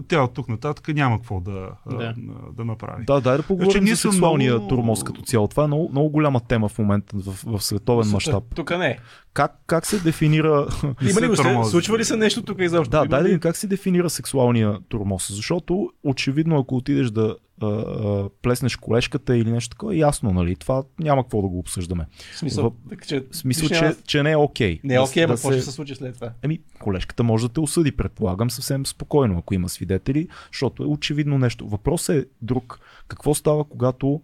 тя 0.08 0.22
от 0.22 0.34
тук 0.34 0.48
нататък 0.48 0.88
няма 0.88 1.16
какво 1.16 1.40
да, 1.40 1.68
Да. 1.86 1.96
да. 1.96 2.14
да 2.52 2.64
направи. 2.64 3.04
Да, 3.04 3.20
дай 3.20 3.36
да 3.36 3.42
поговорим 3.42 3.70
Значи 3.72 3.90
за 3.90 3.96
сексуалния 3.96 4.52
много- 4.52 4.68
турмоз 4.68 5.04
като 5.04 5.22
цяло. 5.22 5.48
Това 5.48 5.64
е 5.64 5.66
много, 5.66 5.88
много 5.90 6.10
голяма 6.10 6.40
тема 6.40 6.68
в 6.68 6.78
момента 6.78 7.16
в, 7.16 7.42
в 7.48 7.64
световен 7.64 8.10
мащаб. 8.10 8.44
Тук 8.54 8.70
не 8.70 8.86
е. 8.86 8.98
Как, 9.32 9.52
как 9.66 9.86
се 9.86 9.98
дефинира... 9.98 10.66
Има 10.82 10.94
ли 11.02 11.12
се 11.12 11.28
го 11.28 11.36
се, 11.36 11.70
случва 11.70 11.98
ли 11.98 12.04
се 12.04 12.16
нещо 12.16 12.42
тук 12.42 12.60
изобщо? 12.60 12.90
да, 12.90 13.04
дай 13.04 13.22
да 13.22 13.40
как 13.40 13.56
се 13.56 13.66
дефинира 13.66 14.10
сексуалния 14.10 14.78
турмоз. 14.88 15.32
Защото 15.32 15.90
очевидно, 16.04 16.58
ако 16.58 16.76
отидеш 16.76 17.10
да 17.10 17.36
а, 17.62 17.66
а, 17.66 18.28
плеснеш 18.42 18.76
колешката 18.76 19.36
или 19.36 19.50
нещо 19.52 19.70
такова, 19.70 19.96
ясно, 19.96 20.32
нали? 20.32 20.56
Това 20.56 20.82
няма 20.98 21.22
какво 21.24 21.42
да 21.42 21.48
го 21.48 21.58
обсъждаме. 21.58 22.06
В 22.34 22.38
смисъл, 22.38 22.70
В- 22.70 22.88
така 22.90 23.06
че, 23.06 23.24
смисъл, 23.32 23.68
че, 23.68 23.80
няма- 23.80 23.94
че 24.06 24.22
не 24.22 24.30
е 24.30 24.36
окей. 24.36 24.80
Не 24.84 24.94
е 24.94 25.00
окей, 25.00 25.24
ама 25.24 25.32
да 25.32 25.36
какво 25.36 25.52
ще 25.52 25.62
се 25.62 25.72
случи 25.72 25.94
след 25.94 26.14
това? 26.14 26.32
Еми, 26.42 26.60
колежката 26.78 27.22
може 27.22 27.48
да 27.48 27.52
те 27.52 27.60
осъди, 27.60 27.92
предполагам, 27.92 28.50
съвсем 28.50 28.86
спокойно, 28.86 29.38
ако 29.38 29.54
има 29.54 29.68
свидетели, 29.68 30.28
защото 30.52 30.82
е 30.82 30.86
очевидно 30.86 31.38
нещо. 31.38 31.68
Въпросът 31.68 32.16
е 32.16 32.26
друг. 32.42 32.80
Какво 33.08 33.34
става, 33.34 33.64
когато 33.64 34.20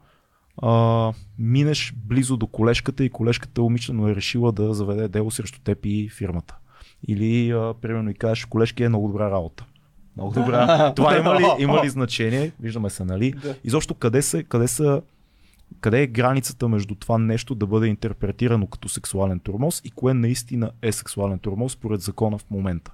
а, 0.62 1.12
минеш 1.38 1.94
близо 1.96 2.36
до 2.36 2.46
колежката 2.46 3.04
и 3.04 3.10
колежката 3.10 3.62
умишлено 3.62 4.08
е 4.08 4.14
решила 4.14 4.52
да 4.52 4.74
заведе 4.74 5.08
дело 5.08 5.30
срещу 5.30 5.60
теб 5.60 5.78
и 5.84 6.08
фирмата? 6.08 6.56
Или, 7.08 7.50
а, 7.50 7.74
примерно, 7.80 8.10
и 8.10 8.14
кажеш, 8.14 8.44
колежки 8.44 8.82
е 8.82 8.88
много 8.88 9.08
добра 9.08 9.30
работа. 9.30 9.64
Много 10.16 10.32
добра. 10.32 10.94
Това 10.94 11.18
има 11.18 11.40
ли, 11.40 11.44
има 11.58 11.84
ли 11.84 11.88
значение? 11.88 12.52
Виждаме 12.60 12.90
се, 12.90 13.04
нали? 13.04 13.30
Да. 13.30 13.54
Изобщо 13.64 13.94
къде 13.94 14.22
са, 14.22 14.44
къде 14.44 14.68
са 14.68 15.02
къде 15.80 16.02
е 16.02 16.06
границата 16.06 16.68
между 16.68 16.94
това 16.94 17.18
нещо 17.18 17.54
да 17.54 17.66
бъде 17.66 17.86
интерпретирано 17.86 18.66
като 18.66 18.88
сексуален 18.88 19.40
турмоз 19.40 19.82
и 19.84 19.90
кое 19.90 20.14
наистина 20.14 20.70
е 20.82 20.92
сексуален 20.92 21.38
турмоз 21.38 21.72
според 21.72 22.00
закона 22.00 22.38
в 22.38 22.50
момента? 22.50 22.92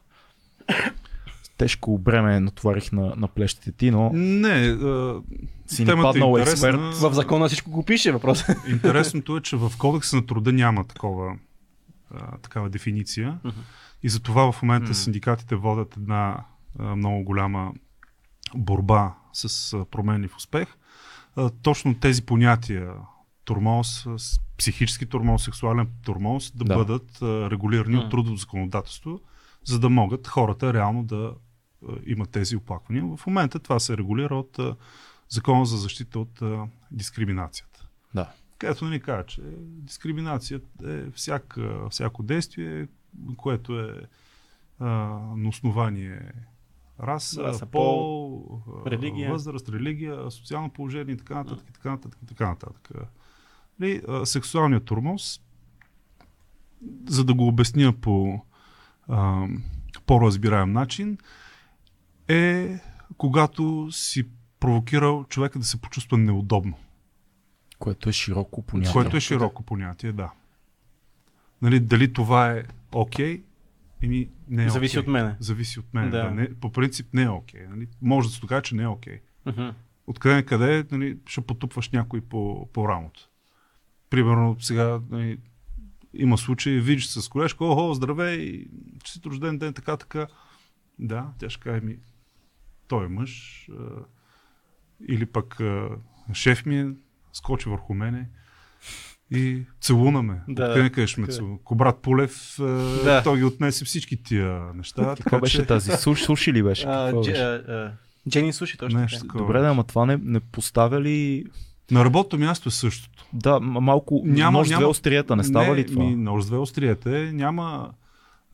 Тежко 1.63 1.99
бреме 1.99 2.41
натоварих 2.41 2.93
на, 2.93 3.13
на 3.17 3.29
плещите 3.29 3.73
ти, 3.73 3.91
но 3.91 4.11
Не, 4.13 4.49
а, 4.49 5.21
си 5.67 5.83
ни 5.83 5.87
темата 5.87 6.09
е 6.09 6.13
паднал 6.13 6.29
интересна. 6.39 6.69
експерт. 6.69 6.81
В 6.95 7.15
закона 7.15 7.49
всичко 7.49 7.71
го 7.71 7.85
пише 7.85 8.13
въпрос. 8.13 8.45
Интересното 8.69 9.37
е, 9.37 9.41
че 9.41 9.57
в 9.57 9.73
кодекса 9.79 10.17
на 10.17 10.27
труда 10.27 10.53
няма 10.53 10.85
такова, 10.85 11.37
а, 12.11 12.37
такава 12.39 12.71
дефиниция. 12.71 13.39
И 14.03 14.09
затова 14.09 14.53
в 14.53 14.63
момента 14.63 14.85
Мгм. 14.85 14.95
синдикатите 14.95 15.55
водят 15.57 15.97
една 15.97 16.45
а, 16.79 16.97
много 16.97 17.25
голяма 17.25 17.73
борба 18.55 19.15
с 19.33 19.73
а, 19.73 19.85
промени 19.85 20.29
в 20.29 20.37
успех. 20.37 20.69
А, 21.37 21.51
точно 21.51 21.95
тези 21.95 22.23
понятия 22.23 22.93
турмоз, 23.45 24.07
психически 24.59 25.07
турмоз, 25.07 25.45
сексуален 25.45 25.89
турмоз 26.05 26.53
да, 26.55 26.65
Да. 26.65 26.75
бъдат 26.77 27.23
а, 27.23 27.51
регулирани 27.51 27.95
Мгм. 27.97 28.05
от 28.05 28.11
трудово 28.11 28.37
законодателство, 28.37 29.21
за 29.65 29.79
да 29.79 29.89
могат 29.89 30.27
хората 30.29 30.73
реално 30.75 31.05
да 31.05 31.33
а, 31.89 31.93
имат 32.07 32.31
тези 32.31 32.57
оплаквания. 32.57 33.17
В 33.17 33.27
момента 33.27 33.59
това 33.59 33.81
се 33.81 33.97
регулира 33.97 34.37
от 34.37 34.59
а, 34.59 34.77
Закона 35.29 35.67
за 35.67 35.77
защита 35.77 36.19
от 36.19 36.43
а, 36.43 36.67
дискриминацията 36.91 37.87
Да. 38.15 38.31
където 38.59 38.85
ни 38.85 39.01
казва, 39.01 39.27
че 39.27 39.41
дискриминацията 39.59 40.93
е 40.93 41.11
всяка, 41.11 41.89
всяко 41.91 42.23
действие, 42.23 42.89
което 43.37 43.81
е 43.81 44.01
а, 44.79 44.87
на 45.37 45.49
основание 45.49 46.33
раса, 47.03 47.43
Раса, 47.43 47.67
пол, 47.67 48.63
а, 48.87 48.91
религия. 48.91 49.31
възраст, 49.31 49.69
религия, 49.69 50.31
социално 50.31 50.71
положение 50.71 51.15
и 51.15 51.19
така 51.19 51.35
нататък, 51.35 51.67
и 51.69 51.73
така 51.73 51.91
нататък, 51.91 52.19
и 52.23 52.27
така 52.27 52.49
нататък. 52.49 52.91
Нали, 53.81 54.03
а, 54.09 54.27
сексуалният 54.27 54.85
турмоз, 54.85 55.41
за 57.07 57.25
да 57.25 57.35
го 57.35 57.47
обясня 57.49 57.93
по 57.93 58.41
а, 59.09 59.47
по-разбираем 60.07 60.73
начин, 60.73 61.19
е 62.33 62.81
когато 63.17 63.89
си 63.91 64.25
провокирал 64.61 65.25
човека 65.29 65.59
да 65.59 65.65
се 65.65 65.81
почувства 65.81 66.19
неудобно. 66.19 66.75
Което 67.79 68.09
е 68.09 68.13
широко 68.13 68.63
понятие. 68.63 68.93
Което 68.93 69.17
е 69.17 69.21
широко 69.21 69.63
понятие, 69.63 70.13
да. 70.13 70.33
Нали, 71.63 71.81
дали 71.81 72.13
това 72.13 72.53
е 72.53 72.65
окей, 72.93 73.39
okay, 73.39 73.43
еми 74.03 74.29
не 74.49 74.65
е 74.65 74.69
Зависи 74.69 74.99
окей. 74.99 75.09
от 75.09 75.13
мене. 75.13 75.37
Зависи 75.41 75.81
от 75.81 75.95
мен. 75.95 76.11
Да. 76.11 76.23
Да. 76.23 76.31
Не, 76.31 76.55
по 76.55 76.73
принцип 76.73 77.07
не 77.15 77.23
е 77.23 77.29
окей. 77.29 77.67
Нали. 77.69 77.89
Може 78.03 78.29
да 78.29 78.35
се 78.35 78.41
докаже, 78.41 78.63
че 78.63 78.75
не 78.75 78.83
е 78.83 78.89
окей. 78.89 79.21
Мгм. 79.47 79.69
Откъде 80.07 80.35
на 80.35 80.45
къде 80.45 80.87
нали, 80.91 81.19
ще 81.27 81.41
потупваш 81.41 81.91
някой 81.91 82.21
по, 82.21 82.69
по 82.73 82.89
рамото. 82.89 83.29
Примерно 84.11 84.57
сега 84.61 85.01
нали, 85.11 85.39
има 86.15 86.39
случаи, 86.39 86.81
виждаш 86.81 87.09
се 87.09 87.23
с 87.23 87.29
колежка, 87.29 87.65
охо, 87.65 87.95
здравей, 87.95 88.67
честит 89.05 89.27
рожден 89.27 89.59
ден, 89.59 89.75
така, 89.75 89.97
така. 89.97 90.27
Да, 90.99 91.33
тя 91.39 91.51
ще 91.51 91.61
каже 91.61 91.81
ми, 91.81 91.99
той 92.89 93.05
е 93.05 93.09
мъж. 93.09 93.63
А, 93.71 93.75
или 95.09 95.27
пък 95.27 95.61
а, 95.61 95.89
шеф 96.33 96.67
ми 96.67 96.79
е, 96.79 96.87
скочи 97.33 97.69
върху 97.69 97.95
мене 97.95 98.29
и 99.31 99.63
целуна 99.81 100.23
ме. 100.23 100.41
Да, 100.49 100.91
къде 100.91 101.07
ще 101.07 101.21
ме 101.21 101.27
целуна? 101.27 101.59
Кобрат 101.65 101.99
Полев, 101.99 102.55
Да. 103.05 103.21
той 103.25 103.39
ги 103.39 103.45
отнесе 103.45 103.85
всички 103.85 104.23
тия 104.23 104.61
неща. 104.75 105.15
Какво 105.17 105.41
беше 105.41 105.67
тази? 105.67 105.91
Суш, 105.93 106.23
суши 106.23 106.53
ли 106.53 106.63
беше? 106.63 106.87
А, 106.89 107.13
Дже- 107.13 107.27
беше? 107.27 107.43
а, 107.43 107.73
а, 107.73 107.93
Джени 108.29 108.53
Суши, 108.53 108.79
точно 108.79 109.01
Нещо 109.01 109.21
така. 109.21 109.39
Добре, 109.39 109.61
да, 109.61 109.69
ама 109.69 109.85
това 109.85 110.07
не, 110.07 110.17
не 110.17 110.41
поставя 110.41 111.01
ли... 111.01 111.45
На 111.91 112.05
работното 112.05 112.39
място 112.39 112.69
е 112.69 112.73
същото. 112.73 113.27
Да, 113.33 113.61
малко 113.61 114.23
Няма- 114.25 114.59
нож 114.59 114.67
с 114.67 114.71
две 114.71 114.77
няма- 114.77 114.89
острията, 114.89 115.37
не 115.37 115.45
става 115.45 115.69
не, 115.69 115.77
ли 115.77 115.87
това? 115.87 116.05
Ми, 116.05 116.17
нож 116.17 116.45
две 116.45 116.57
острията 116.57 117.19
е, 117.19 117.33
няма 117.33 117.91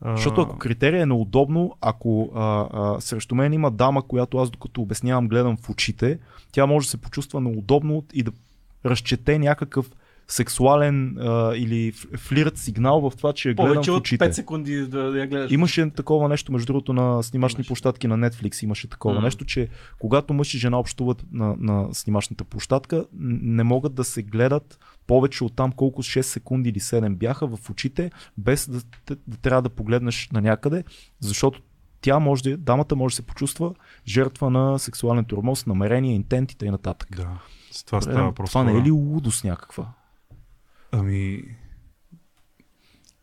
Защото 0.05 0.41
ако 0.41 0.57
критерия 0.57 1.01
е 1.01 1.05
неудобно, 1.05 1.75
ако 1.81 2.31
а, 2.35 2.67
а, 2.73 3.01
срещу 3.01 3.35
мен 3.35 3.53
има 3.53 3.71
дама, 3.71 4.07
която 4.07 4.37
аз 4.37 4.49
докато 4.49 4.81
обяснявам 4.81 5.27
гледам 5.27 5.57
в 5.57 5.69
очите, 5.69 6.19
тя 6.51 6.65
може 6.65 6.85
да 6.87 6.91
се 6.91 6.97
почувства 6.97 7.41
неудобно 7.41 8.03
и 8.13 8.23
да 8.23 8.31
разчете 8.85 9.39
някакъв 9.39 9.91
сексуален 10.27 11.17
а, 11.17 11.55
или 11.55 11.91
флирт 12.17 12.57
сигнал 12.57 13.09
в 13.09 13.17
това, 13.17 13.33
че 13.33 13.49
я 13.49 13.55
гледам 13.55 13.73
Повече 13.73 13.91
в 13.91 13.93
от 13.93 13.99
очите. 13.99 14.25
5 14.25 14.31
секунди 14.31 14.87
да, 14.87 15.11
да 15.11 15.19
я 15.19 15.27
гледаш. 15.27 15.51
Имаше 15.51 15.89
такова 15.89 16.29
нещо, 16.29 16.51
между 16.51 16.65
другото, 16.65 16.93
на 16.93 17.23
снимачни 17.23 17.57
Имаше. 17.57 17.67
площадки 17.67 18.07
на 18.07 18.17
Netflix. 18.17 18.63
Имаше 18.63 18.89
такова 18.89 19.15
М. 19.15 19.21
нещо, 19.21 19.45
че 19.45 19.67
когато 19.99 20.33
мъж 20.33 20.53
и 20.53 20.57
жена 20.57 20.79
общуват 20.79 21.25
на, 21.31 21.55
на 21.59 21.93
снимачната 21.93 22.43
площадка, 22.43 23.05
не 23.19 23.63
могат 23.63 23.93
да 23.93 24.03
се 24.03 24.23
гледат 24.23 24.79
повече 25.09 25.43
от 25.43 25.55
там 25.55 25.71
колко 25.71 26.03
6 26.03 26.21
секунди 26.21 26.69
или 26.69 26.79
7 26.79 27.15
бяха 27.15 27.47
в 27.47 27.69
очите, 27.69 28.11
без 28.37 28.69
да, 28.69 28.81
да, 29.07 29.17
да 29.27 29.37
трябва 29.37 29.61
да 29.61 29.69
погледнеш 29.69 30.29
на 30.33 30.41
някъде, 30.41 30.83
защото 31.19 31.61
тя 32.01 32.19
може 32.19 32.43
да, 32.43 32.57
дамата 32.57 32.95
може 32.95 33.13
да 33.13 33.15
се 33.15 33.25
почувства 33.25 33.73
жертва 34.07 34.49
на 34.49 34.79
сексуален 34.79 35.25
тормоз, 35.25 35.65
намерение, 35.65 36.15
интент 36.15 36.61
и 36.61 36.69
нататък. 36.69 37.09
Да, 37.15 37.41
с 37.71 37.83
това 37.83 38.01
става 38.01 38.23
въпрос. 38.23 38.49
Това 38.49 38.63
не 38.63 38.71
е 38.71 38.81
ли 38.81 38.91
лудост 38.91 39.43
някаква? 39.43 39.87
Ами, 40.91 41.43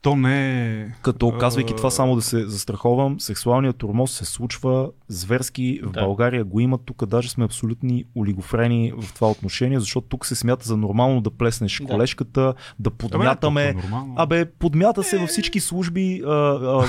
то 0.03 0.17
не 0.17 0.73
е... 0.83 0.91
Като 1.03 1.39
казвайки 1.39 1.77
това 1.77 1.91
само 1.91 2.17
да 2.17 2.23
се 2.23 2.47
застраховам, 2.47 3.21
сексуалният 3.21 3.77
тормоз 3.77 4.13
се 4.13 4.25
случва 4.25 4.91
зверски 5.09 5.81
в 5.83 5.91
Да. 5.91 6.01
България 6.01 6.45
го 6.45 6.61
има, 6.61 6.79
тук 6.79 7.07
даже 7.07 7.31
сме 7.31 7.45
абсолютни 7.45 8.05
олигофрени 8.17 8.93
в 9.03 9.15
това 9.15 9.31
отношение, 9.31 9.81
защото 9.81 10.07
тук 10.07 10.27
се 10.27 10.35
смята 10.35 10.69
за 10.69 10.77
нормално 10.77 11.21
да 11.21 11.31
плеснеш 11.31 11.79
Да. 11.79 11.87
колешката, 11.87 12.55
да 12.79 12.91
подмятаме. 12.91 13.73
нормално. 13.73 14.15
Абе, 14.17 14.45
подмята 14.45 15.03
се 15.03 15.19
във 15.19 15.29
всички 15.29 15.61
служби, 15.61 16.23
а, 16.27 16.31
а, 16.31 16.85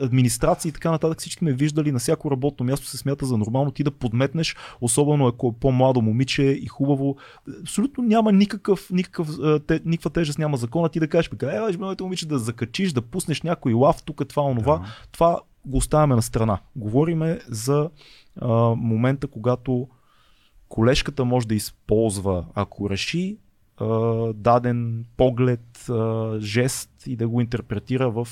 а, 0.00 0.04
администрации 0.04 0.68
и 0.68 0.72
така 0.72 0.90
нататък. 0.90 1.18
Всички 1.18 1.44
ме 1.44 1.52
виждали 1.52 1.92
на 1.92 1.98
всяко 1.98 2.30
работно 2.30 2.66
място 2.66 2.86
се 2.86 2.98
смята 2.98 3.26
за 3.26 3.38
нормално 3.38 3.70
ти 3.70 3.84
да 3.84 3.90
подметнеш, 3.90 4.56
особено 4.80 5.26
ако 5.26 5.48
е 5.48 5.60
по-младо 5.60 6.02
момиче 6.02 6.42
и 6.42 6.66
хубаво. 6.66 7.16
Абсолютно 7.60 8.04
няма 8.04 8.32
никакъв, 8.32 8.90
никакъв, 8.90 9.28
те, 9.66 9.80
никаква 9.84 10.10
тежест 10.10 10.38
няма 10.38 10.56
закона 10.56 10.88
ти 10.88 11.00
да 11.00 11.08
кажеш, 11.08 11.30
бе, 11.30 11.46
е, 11.46 11.76
моето 11.78 12.04
момиче 12.04 12.28
да 12.28 12.38
закачиш, 12.38 12.92
да 12.92 13.02
пуснеш 13.02 13.42
някой 13.42 13.72
лав, 13.72 14.02
тук 14.04 14.20
е 14.20 14.24
това, 14.24 14.42
онова. 14.42 14.78
Да. 14.78 14.84
Това 15.12 15.38
го 15.66 15.76
оставяме 15.76 16.14
на 16.14 16.22
страна. 16.22 16.58
Говориме 16.76 17.40
за 17.48 17.90
а, 18.40 18.48
момента, 18.76 19.26
когато 19.26 19.88
колешката 20.68 21.24
може 21.24 21.46
да 21.48 21.54
използва, 21.54 22.44
ако 22.54 22.90
реши, 22.90 23.38
а, 23.76 23.86
даден 24.32 25.04
поглед, 25.16 25.88
а, 25.90 26.36
жест 26.40 26.90
и 27.06 27.16
да 27.16 27.28
го 27.28 27.40
интерпретира 27.40 28.10
в 28.10 28.28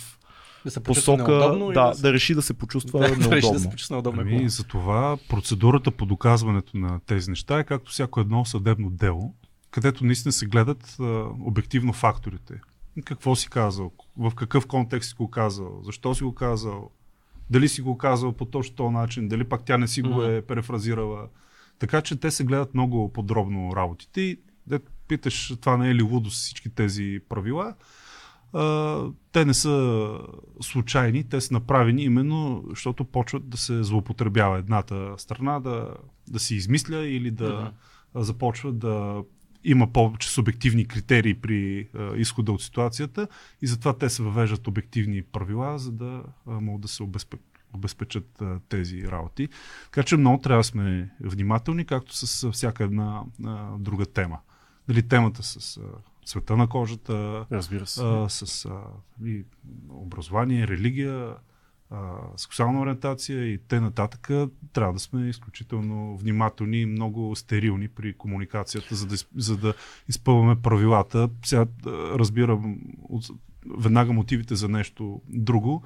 да 0.64 0.70
се 0.70 0.82
посока, 0.82 1.22
неудобно 1.32 1.70
и 1.70 1.74
да, 1.74 1.94
се- 1.94 2.02
да 2.02 2.12
реши 2.12 2.34
да 2.34 2.42
се 2.42 2.54
почувства 2.54 2.98
да, 3.08 3.08
да 3.08 3.14
реши 3.14 3.30
да 3.30 3.30
се 3.30 3.34
неудобно. 3.50 3.70
почувства 3.70 3.94
неудобно. 3.94 4.20
Ами, 4.20 4.48
за 4.48 4.64
това 4.64 5.18
процедурата 5.28 5.90
по 5.90 6.06
доказването 6.06 6.76
на 6.76 7.00
тези 7.06 7.30
неща 7.30 7.58
е 7.58 7.64
както 7.64 7.90
всяко 7.90 8.20
едно 8.20 8.44
съдебно 8.44 8.90
дело, 8.90 9.34
където 9.70 10.04
наистина 10.04 10.32
се 10.32 10.46
гледат 10.46 10.96
а, 11.00 11.04
обективно 11.40 11.92
факторите. 11.92 12.60
Какво 13.04 13.36
си 13.36 13.48
казал, 13.50 13.90
в 14.16 14.32
какъв 14.34 14.66
контекст 14.66 15.08
си 15.08 15.14
го 15.14 15.30
казал, 15.30 15.80
защо 15.82 16.14
си 16.14 16.24
го 16.24 16.34
казал, 16.34 16.90
дали 17.50 17.68
си 17.68 17.82
го 17.82 17.98
казал 17.98 18.32
по 18.32 18.44
точно 18.44 18.76
този 18.76 18.92
начин, 18.94 19.28
дали 19.28 19.44
пак 19.44 19.64
тя 19.64 19.78
не 19.78 19.88
си 19.88 20.02
го 20.02 20.22
е 20.22 20.42
префразирала. 20.42 21.28
Така 21.78 22.02
че 22.02 22.16
те 22.16 22.30
се 22.30 22.44
гледат 22.44 22.74
много 22.74 23.12
подробно 23.12 23.76
работите 23.76 24.20
и 24.20 24.40
да 24.66 24.80
питаш 25.08 25.54
това 25.60 25.76
не 25.76 25.90
е 25.90 25.94
ли 25.94 26.02
лудост 26.02 26.36
всички 26.36 26.70
тези 26.74 27.20
правила. 27.28 27.74
А, 28.52 29.04
те 29.32 29.44
не 29.44 29.54
са 29.54 30.10
случайни, 30.60 31.24
те 31.24 31.40
са 31.40 31.54
направени 31.54 32.02
именно, 32.02 32.64
защото 32.68 33.04
почват 33.04 33.48
да 33.48 33.56
се 33.56 33.82
злоупотребява 33.82 34.58
едната 34.58 35.14
страна, 35.18 35.60
да, 35.60 35.94
да 36.28 36.38
си 36.38 36.54
измисля 36.54 37.06
или 37.06 37.30
да 37.30 37.72
а, 38.14 38.22
започва 38.22 38.72
да 38.72 39.22
има 39.64 39.92
повече 39.92 40.30
субективни 40.30 40.86
критерии 40.86 41.34
при 41.34 41.88
а, 41.94 42.16
изхода 42.16 42.52
от 42.52 42.62
ситуацията 42.62 43.28
и 43.62 43.66
затова 43.66 43.98
те 43.98 44.10
се 44.10 44.22
въвеждат 44.22 44.68
обективни 44.68 45.22
правила, 45.22 45.78
за 45.78 45.92
да 45.92 46.22
а, 46.46 46.60
могат 46.60 46.80
да 46.82 46.88
се 46.88 47.02
обезпечат 47.02 47.46
обезпечат 47.72 48.40
а, 48.42 48.60
тези 48.68 49.02
работи. 49.08 49.48
Така 49.84 50.02
че 50.02 50.16
много 50.16 50.38
трябва 50.42 50.60
да 50.60 50.64
сме 50.64 51.10
внимателни, 51.20 51.84
както 51.84 52.16
с 52.16 52.50
всяка 52.52 52.84
една 52.84 53.22
а, 53.44 53.78
друга 53.78 54.06
тема. 54.06 54.38
Дали 54.88 55.08
темата 55.08 55.42
с 55.42 55.76
а, 55.76 55.80
цвета 56.26 56.56
на 56.56 56.68
кожата, 56.68 57.46
Разбира 57.52 57.86
се. 57.86 58.00
а, 58.04 58.28
с 58.28 58.64
а, 58.64 58.80
и 59.24 59.44
образование, 59.88 60.68
религия, 60.68 61.34
сексуална 62.36 62.80
ориентация 62.80 63.44
и 63.44 63.58
те 63.68 63.80
нататък, 63.80 64.30
трябва 64.72 64.92
да 64.92 64.98
сме 64.98 65.28
изключително 65.28 66.16
внимателни 66.16 66.80
и 66.80 66.86
много 66.86 67.36
стерилни 67.36 67.88
при 67.88 68.12
комуникацията, 68.12 68.94
за 68.94 69.06
да, 69.06 69.16
за 69.36 69.56
да 69.56 69.74
изпълваме 70.08 70.62
правилата. 70.62 71.28
Сега 71.44 71.66
разбирам 71.86 72.78
от, 73.02 73.24
веднага 73.78 74.12
мотивите 74.12 74.54
за 74.54 74.68
нещо 74.68 75.22
друго. 75.28 75.82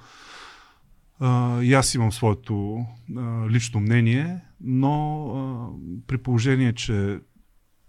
А, 1.21 1.63
и 1.63 1.75
аз 1.75 1.95
имам 1.95 2.13
своето 2.13 2.87
а, 3.17 3.49
лично 3.49 3.81
мнение, 3.81 4.41
но 4.61 5.27
а, 5.29 5.69
при 6.07 6.19
положение, 6.19 6.73
че 6.73 7.21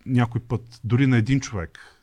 някой 0.05 0.41
път, 0.41 0.79
дори 0.83 1.07
на 1.07 1.17
един 1.17 1.39
човек, 1.39 1.94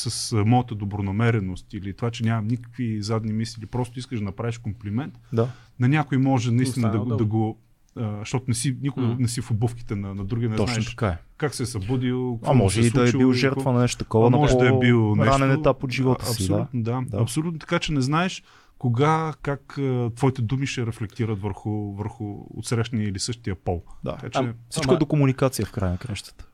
с 0.00 0.32
а, 0.32 0.44
моята 0.44 0.74
добронамереност 0.74 1.74
или 1.74 1.94
това, 1.94 2.10
че 2.10 2.24
нямам 2.24 2.46
никакви 2.46 3.02
задни 3.02 3.32
мисли, 3.32 3.66
просто 3.66 3.98
искаш 3.98 4.18
да 4.18 4.24
направиш 4.24 4.58
комплимент, 4.58 5.14
Да. 5.32 5.48
на 5.80 5.88
някой 5.88 6.18
може 6.18 6.50
наистина 6.50 6.90
да, 6.90 7.16
да 7.16 7.24
го. 7.24 7.58
а, 7.96 8.18
Защото 8.18 8.44
не 8.48 8.54
си, 8.54 8.76
никога 8.82 9.06
М. 9.06 9.16
не 9.18 9.28
си 9.28 9.40
в 9.40 9.50
обувките 9.50 9.96
на, 9.96 10.14
на 10.14 10.24
другия, 10.24 10.50
не 10.50 10.56
Точно 10.56 10.72
знаеш 10.74 10.86
така 10.86 11.06
е. 11.06 11.18
как 11.36 11.54
се 11.54 11.62
е 11.62 11.66
събудил. 11.66 12.34
какво 12.34 12.50
А 12.50 12.54
може 12.54 12.82
се 12.82 12.88
и 12.88 12.90
да 12.90 13.08
е 13.08 13.12
бил 13.12 13.32
жертва 13.32 13.72
на 13.72 13.80
нещо 13.80 13.98
такова, 13.98 14.26
а 14.26 14.30
може 14.30 14.56
да 14.56 14.68
е 14.68 14.78
бил 14.78 15.14
нещо. 15.16 15.32
ранен 15.32 15.50
етап 15.52 15.84
от 15.84 15.92
живота 15.92 16.26
си. 16.26 16.48
Да. 16.48 16.54
Абсолютно, 16.54 16.82
да. 16.82 16.92
Да. 16.92 17.06
да. 17.08 17.22
Абсолютно 17.22 17.58
така, 17.58 17.78
че 17.78 17.92
не 17.92 18.00
знаеш 18.00 18.42
кога, 18.78 19.34
как 19.42 19.78
а, 19.78 20.10
твоите 20.10 20.42
думи 20.42 20.66
ще 20.66 20.86
рефлектират 20.86 21.40
върху, 21.40 21.70
върху 21.92 22.24
отсрещния 22.50 23.08
или 23.08 23.18
същия 23.18 23.54
пол. 23.54 23.82
Да. 24.04 24.12
Така 24.12 24.30
че, 24.30 24.38
Ам, 24.38 24.54
Всичко 24.70 24.90
Ама- 24.90 24.96
е 24.96 24.98
до 24.98 25.06
комуникация 25.06 25.66
в 25.66 25.72
края 25.72 25.92
на 25.92 25.98
кращата. 25.98 26.46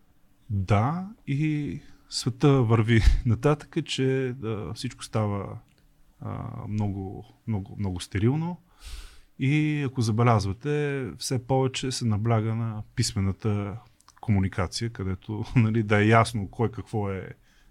да, 0.50 1.06
и 1.26 1.80
света 2.08 2.62
върви 2.62 3.00
нататък, 3.26 3.76
че 3.84 4.34
да, 4.36 4.72
всичко 4.74 5.04
става 5.04 5.58
а, 6.20 6.48
много, 6.68 7.24
много, 7.46 7.76
много 7.78 8.00
стерилно. 8.00 8.56
И 9.38 9.82
ако 9.82 10.00
забелязвате, 10.00 11.06
все 11.18 11.46
повече 11.46 11.92
се 11.92 12.04
набляга 12.04 12.54
на 12.54 12.82
писмената 12.96 13.76
комуникация, 14.20 14.90
където 14.90 15.44
нали, 15.56 15.82
да 15.82 16.02
е 16.02 16.06
ясно 16.06 16.48
кой 16.50 16.70
какво 16.70 17.10
е 17.10 17.28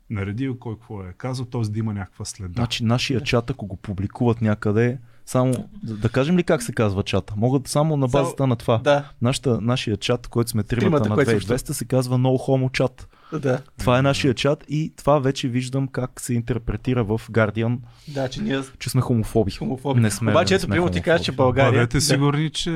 наредил, 0.09 0.59
кой 0.59 0.75
какво 0.75 1.03
е 1.03 1.13
казал, 1.17 1.45
т.е. 1.45 1.61
да 1.61 1.79
има 1.79 1.93
някаква 1.93 2.25
следа. 2.25 2.53
Значи 2.53 2.83
нашия 2.83 3.21
чат, 3.21 3.49
ако 3.49 3.65
го 3.65 3.75
публикуват 3.75 4.41
някъде, 4.41 4.97
само 5.25 5.53
да, 5.83 5.97
да 5.97 6.09
кажем 6.09 6.37
ли 6.37 6.43
как 6.43 6.63
се 6.63 6.73
казва 6.73 7.03
чата? 7.03 7.33
Могат 7.37 7.67
само 7.67 7.97
на 7.97 8.07
базата 8.07 8.37
Само- 8.37 8.47
на 8.47 8.55
това. 8.55 8.77
Да, 8.77 9.11
Нашата, 9.21 9.61
нашия 9.61 9.97
чат, 9.97 10.27
който 10.27 10.51
сме 10.51 10.63
тримата, 10.63 10.85
Тримата, 10.85 11.09
на 11.09 11.15
който 11.15 11.31
2200, 11.31 11.71
се 11.71 11.85
казва 11.85 12.17
No 12.17 12.47
Homo 12.47 12.79
Chat. 12.79 13.05
Да. 13.33 13.61
Това 13.79 13.99
е 13.99 14.01
нашия 14.01 14.33
чат 14.33 14.63
и 14.69 14.93
това 14.97 15.19
вече 15.19 15.47
виждам 15.47 15.87
как 15.87 16.21
се 16.21 16.33
интерпретира 16.33 17.03
в 17.03 17.21
Guardian, 17.31 17.77
Да, 18.07 18.29
че 18.29 18.41
ние 18.41 18.61
че 18.79 18.89
сме 18.89 19.01
хомофоби. 19.01 19.51
хомофоби. 19.51 19.99
Не 19.99 20.11
сме, 20.11 20.31
Обаче 20.31 20.55
ето, 20.55 20.67
примерно 20.67 20.89
ти 20.89 21.01
кажеш, 21.01 21.25
че. 21.25 21.31
България... 21.31 21.71
Бъдете 21.71 21.97
Да. 21.97 22.01
сигурни, 22.01 22.49
че 22.49 22.71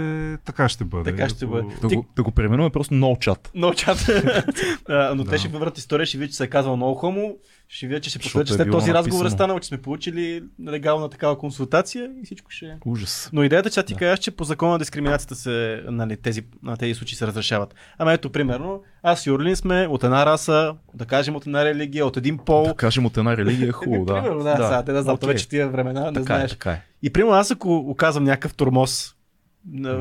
така 0.46 0.70
ще 0.70 0.84
бъде. 0.84 1.04
Така 1.06 1.30
ще 1.30 1.46
бъде. 1.46 1.68
Да, 1.82 1.88
Ти- 1.88 1.96
го, 1.96 2.06
да 2.16 2.24
го 2.24 2.32
преименуваме 2.32 2.70
просто 2.70 2.94
No 2.94 3.18
Chat. 3.20 3.50
Но 3.56 3.74
чат. 3.74 4.10
А, 4.90 5.16
но 5.16 5.24
те 5.24 5.30
Да. 5.30 5.38
ще 5.38 5.48
въврат 5.48 5.78
история, 5.78 6.06
ще 6.06 6.18
видят, 6.18 6.32
че 6.32 6.38
се 6.38 6.44
е 6.44 6.48
казвал 6.48 6.76
много 6.76 6.96
хомо, 6.96 7.34
ще 7.70 7.88
видят, 7.88 8.04
че 8.04 8.10
ще 8.10 8.20
Защото 8.20 8.30
потвърдят, 8.30 8.48
че 8.48 8.54
е 8.54 8.58
след 8.58 8.68
било 8.68 8.80
този 8.80 8.94
разговор 8.94 9.16
е 9.16 9.24
написано. 9.24 9.38
станало, 9.38 9.60
че 9.60 9.68
сме 9.68 9.78
получили 9.78 10.44
легална 10.68 11.10
такава 11.10 11.38
консултация 11.38 12.12
и 12.24 12.26
всичко 12.26 12.52
ще 12.52 12.66
е. 12.66 12.74
Ужас. 12.86 13.30
Но 13.34 13.44
идеята, 13.44 13.70
че 13.70 13.84
ти 13.84 13.94
Да. 13.94 14.00
кажеш, 14.00 14.20
че 14.20 14.32
по 14.32 14.44
закона 14.44 14.72
на 14.72 14.80
дискриминацията 14.80 15.36
се, 15.36 15.84
нали, 15.86 16.18
тези, 16.18 16.42
на 16.64 16.78
тези 16.78 16.94
случаи 16.94 17.16
се 17.18 17.28
разрешават. 17.28 17.76
Ама 17.98 18.14
ето, 18.14 18.30
примерно, 18.30 18.82
аз 19.04 19.26
и 19.26 19.32
Орлин 19.32 19.56
сме 19.56 19.88
от 19.88 20.04
една 20.04 20.26
раса, 20.26 20.76
да 20.94 21.06
кажем 21.06 21.36
от 21.36 21.46
една 21.46 21.66
религия, 21.66 22.06
от 22.06 22.18
един 22.18 22.38
пол. 22.38 22.64
Да 22.64 22.74
кажем 22.74 23.06
от 23.06 23.18
една 23.18 23.38
религия 23.38 23.70
е 23.70 23.72
хубаво, 23.72 24.06
да. 24.06 24.14
Примерно, 24.14 24.44
да, 24.44 24.56
сега, 24.56 24.84
те 24.84 24.92
да 24.92 25.04
знам, 25.04 25.18
okay. 25.18 25.26
вече 25.26 25.50
тия 25.50 25.70
времена, 25.70 26.06
не 26.06 26.14
Така 26.14 26.34
е, 26.34 26.38
знаеш. 26.38 26.52
така 26.52 26.72
е. 26.72 26.82
И 27.04 27.14
примерно 27.14 27.34
аз 27.36 27.52
ако 27.52 27.76
оказвам 27.78 28.24
някакъв 28.24 28.54
тормоз, 28.54 29.14
на 29.14 29.17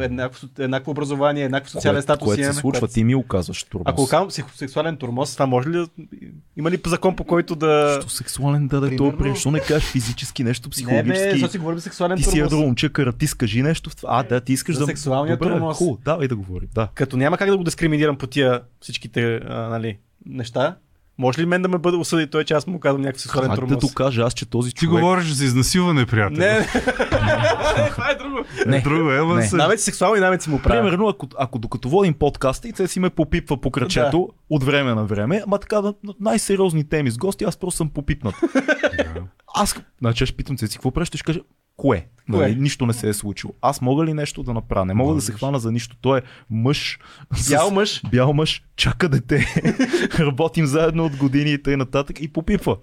еднакво, 0.00 0.48
еднакво 0.58 0.90
образование, 0.90 1.44
еднакво 1.44 1.70
социален 1.70 2.02
статус 2.02 2.26
което 2.26 2.44
се 2.44 2.52
случва, 2.52 2.80
което- 2.80 2.94
ти 2.94 3.04
ми 3.04 3.14
оказваш 3.14 3.64
турмоз. 3.64 3.84
Ако 3.86 4.02
оказвам 4.02 4.30
псих- 4.30 4.54
сексуален 4.56 4.96
тормоз, 4.96 5.32
това 5.32 5.46
може 5.46 5.68
ли 5.68 5.72
да... 5.72 5.86
Има 6.56 6.70
ли 6.70 6.80
закон 6.86 7.16
по 7.16 7.24
който 7.24 7.54
да... 7.54 7.98
Що 8.00 8.10
сексуален 8.10 8.68
да 8.68 8.80
да 8.80 8.96
това 8.96 9.16
приемеш? 9.18 9.38
Що 9.40 9.50
не 9.50 9.60
кажеш 9.60 9.90
физически 9.90 10.44
нещо, 10.44 10.66
Не 10.66 10.68
бе, 10.68 10.72
психологически? 10.72 11.30
защото 11.30 11.52
си 11.52 11.58
говорим 11.58 11.80
сексуален 11.80 12.16
ти 12.16 12.22
си 12.22 12.30
тормоз. 12.30 12.46
едро 12.46 12.56
момче, 12.58 12.88
каратист, 12.88 13.34
кажи 13.34 13.62
нещо. 13.62 13.90
в 13.90 13.96
това. 13.96 14.08
А, 14.12 14.22
да, 14.22 14.40
ти 14.40 14.52
искаш 14.52 14.74
За 14.74 14.80
да... 14.80 14.86
сексуалния 14.86 15.36
Добре, 15.36 15.52
тормоз. 15.52 15.76
хубаво, 15.76 15.98
давай 16.04 16.28
да 16.28 16.36
говорим. 16.36 16.68
Да. 16.74 16.88
Като 16.94 17.16
няма 17.16 17.38
как 17.38 17.50
да 17.50 17.56
го 17.58 17.64
дискриминирам 17.64 18.16
по 18.16 18.26
тия 18.26 18.60
всичките 18.80 19.40
а, 19.48 19.68
нали, 19.68 19.98
неща, 20.26 20.76
Може 21.18 21.40
ли 21.40 21.46
мен 21.46 21.62
да 21.62 21.68
ме 21.68 21.78
бъде 21.78 21.96
осъди 21.96 22.26
той, 22.26 22.44
че 22.44 22.54
аз 22.54 22.66
му 22.66 22.80
казвам 22.80 23.02
някакъв 23.02 23.20
сексуален 23.22 23.50
Как 23.50 23.60
да 23.60 23.66
тормоз? 23.66 23.80
докажа 23.80 24.22
аз, 24.22 24.34
че 24.34 24.46
този 24.46 24.70
Ти 24.70 24.76
човек... 24.76 24.90
говориш 24.90 25.26
за 25.26 25.44
изнасилване, 25.44 26.06
приятел. 26.06 26.36
Не, 26.38 26.58
не, 26.58 26.66
това 27.90 28.10
е 28.10 28.14
друго. 28.14 28.38
Не. 28.66 28.80
Друго 28.80 29.10
е, 29.10 29.36
Не. 29.36 29.46
се... 29.46 29.56
Намет 29.56 29.80
сексуални 29.80 30.20
намеци 30.20 30.50
му 30.50 30.62
правя. 30.62 30.80
Примерно, 30.80 31.08
ако, 31.08 31.26
ако 31.38 31.58
докато 31.58 31.88
водим 31.88 32.14
подкаста 32.14 32.68
и 32.68 32.72
те 32.72 32.88
си 32.88 33.00
ме 33.00 33.10
попипва 33.10 33.60
по 33.60 33.70
кръчето 33.70 34.28
от 34.50 34.64
време 34.64 34.94
на 34.94 35.04
време, 35.04 35.42
ама 35.46 35.58
така 35.58 35.80
на 35.80 35.94
на 36.04 36.14
най-сериозни 36.20 36.88
теми 36.88 37.10
с 37.10 37.18
гости, 37.18 37.44
аз 37.44 37.56
просто 37.56 37.76
съм 37.76 37.90
попипнат. 37.90 38.34
Да. 39.14 39.22
Аз, 39.54 39.76
значи 40.00 40.24
аз 40.24 40.28
ще 40.28 40.36
питам 40.36 40.58
се, 40.58 40.66
си 40.66 40.76
какво 40.76 40.90
правиш, 40.90 41.08
ще 41.08 41.18
кажа, 41.18 41.40
кое? 41.76 42.06
Нали, 42.28 42.54
нищо 42.54 42.86
не 42.86 42.92
се 42.92 43.08
е 43.08 43.12
случило. 43.12 43.52
Аз 43.62 43.80
мога 43.80 44.04
ли 44.04 44.14
нещо 44.14 44.42
да 44.42 44.54
направя? 44.54 44.86
Не 44.86 44.94
мога 44.94 45.14
да 45.14 45.20
се 45.20 45.32
Можеш. 45.32 45.38
хвана 45.38 45.58
за 45.58 45.72
нищо. 45.72 45.96
Той 46.00 46.18
е 46.18 46.22
мъж. 46.50 46.98
Бял 47.50 47.70
мъж. 47.70 48.02
Бял 48.10 48.32
мъж, 48.32 48.62
чака 48.76 49.08
дете. 49.08 49.46
Работим 50.18 50.66
заедно 50.66 51.04
от 51.04 51.16
години 51.16 51.52
и 51.52 51.62
т.н. 51.62 51.76
нататък 51.76 52.20
и 52.20 52.32
попипва. 52.32 52.76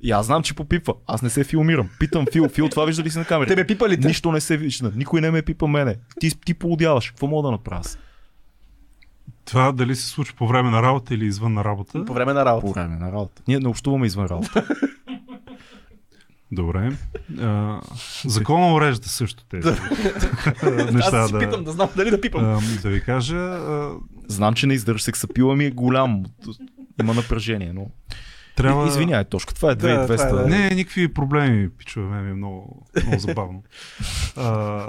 И 0.00 0.10
аз 0.10 0.26
знам, 0.26 0.42
че 0.42 0.54
попипва. 0.54 0.94
Аз 1.06 1.22
не 1.22 1.30
се 1.30 1.44
филмирам. 1.44 1.88
Питам 1.98 2.26
Фил. 2.32 2.48
Фил, 2.48 2.68
това 2.68 2.84
вижда 2.84 3.02
ли 3.02 3.10
си 3.10 3.18
на 3.18 3.24
камера? 3.24 3.48
Тебе 3.48 3.66
пипа 3.66 3.88
ли 3.88 4.00
те? 4.00 4.08
Нищо 4.08 4.32
не 4.32 4.40
се 4.40 4.56
вижда. 4.56 4.92
Никой 4.96 5.20
не 5.20 5.30
ме 5.30 5.42
пипа 5.42 5.66
мене. 5.66 5.96
Ти, 6.20 6.40
ти 6.40 6.54
поудяваш. 6.54 7.10
Какво 7.10 7.26
мога 7.26 7.48
да 7.48 7.52
направя? 7.52 7.82
Това 9.44 9.72
дали 9.72 9.96
се 9.96 10.06
случва 10.06 10.36
по 10.36 10.48
време 10.48 10.70
на 10.70 10.82
работа 10.82 11.14
или 11.14 11.26
извън 11.26 11.54
на 11.54 11.64
работа? 11.64 12.04
По 12.04 12.14
време 12.14 12.32
на 12.32 12.44
работа. 12.44 12.66
По 12.66 12.72
време 12.72 12.96
на 12.96 13.12
работа. 13.12 13.42
Ние 13.48 13.58
не 13.58 13.68
общуваме 13.68 14.06
извън 14.06 14.26
работа. 14.26 14.68
Добре. 16.52 16.92
А, 17.40 17.80
закона 18.24 18.74
урежда 18.74 19.08
също 19.08 19.44
тези 19.44 19.68
неща. 20.92 21.18
Аз 21.18 21.26
си 21.26 21.32
да, 21.32 21.38
питам 21.38 21.64
да 21.64 21.72
знам 21.72 21.88
дали 21.96 22.10
да 22.10 22.20
пипам. 22.20 22.44
а, 22.44 22.60
да 22.82 22.88
ви 22.88 23.00
кажа, 23.00 23.36
а, 23.36 23.90
Знам, 24.28 24.54
че 24.54 24.66
не 24.66 24.74
издържа 24.74 25.04
сексапила 25.04 25.56
ми 25.56 25.64
е 25.64 25.70
голям. 25.70 26.24
Има 27.00 27.14
напрежение, 27.14 27.72
но... 27.72 27.86
трябва... 28.56 28.88
Извинявай, 28.88 29.24
Тошка, 29.24 29.54
това 29.54 29.70
е 29.70 29.74
Да, 29.74 30.08
2200. 30.08 30.28
това 30.28 30.40
е, 30.40 30.42
да. 30.42 30.48
Не, 30.48 30.70
никакви 30.70 31.14
проблеми, 31.14 31.70
пичове, 31.70 32.22
ми 32.22 32.30
е 32.30 32.34
много, 32.34 32.86
много 33.06 33.18
забавно. 33.18 33.62
А, 34.36 34.88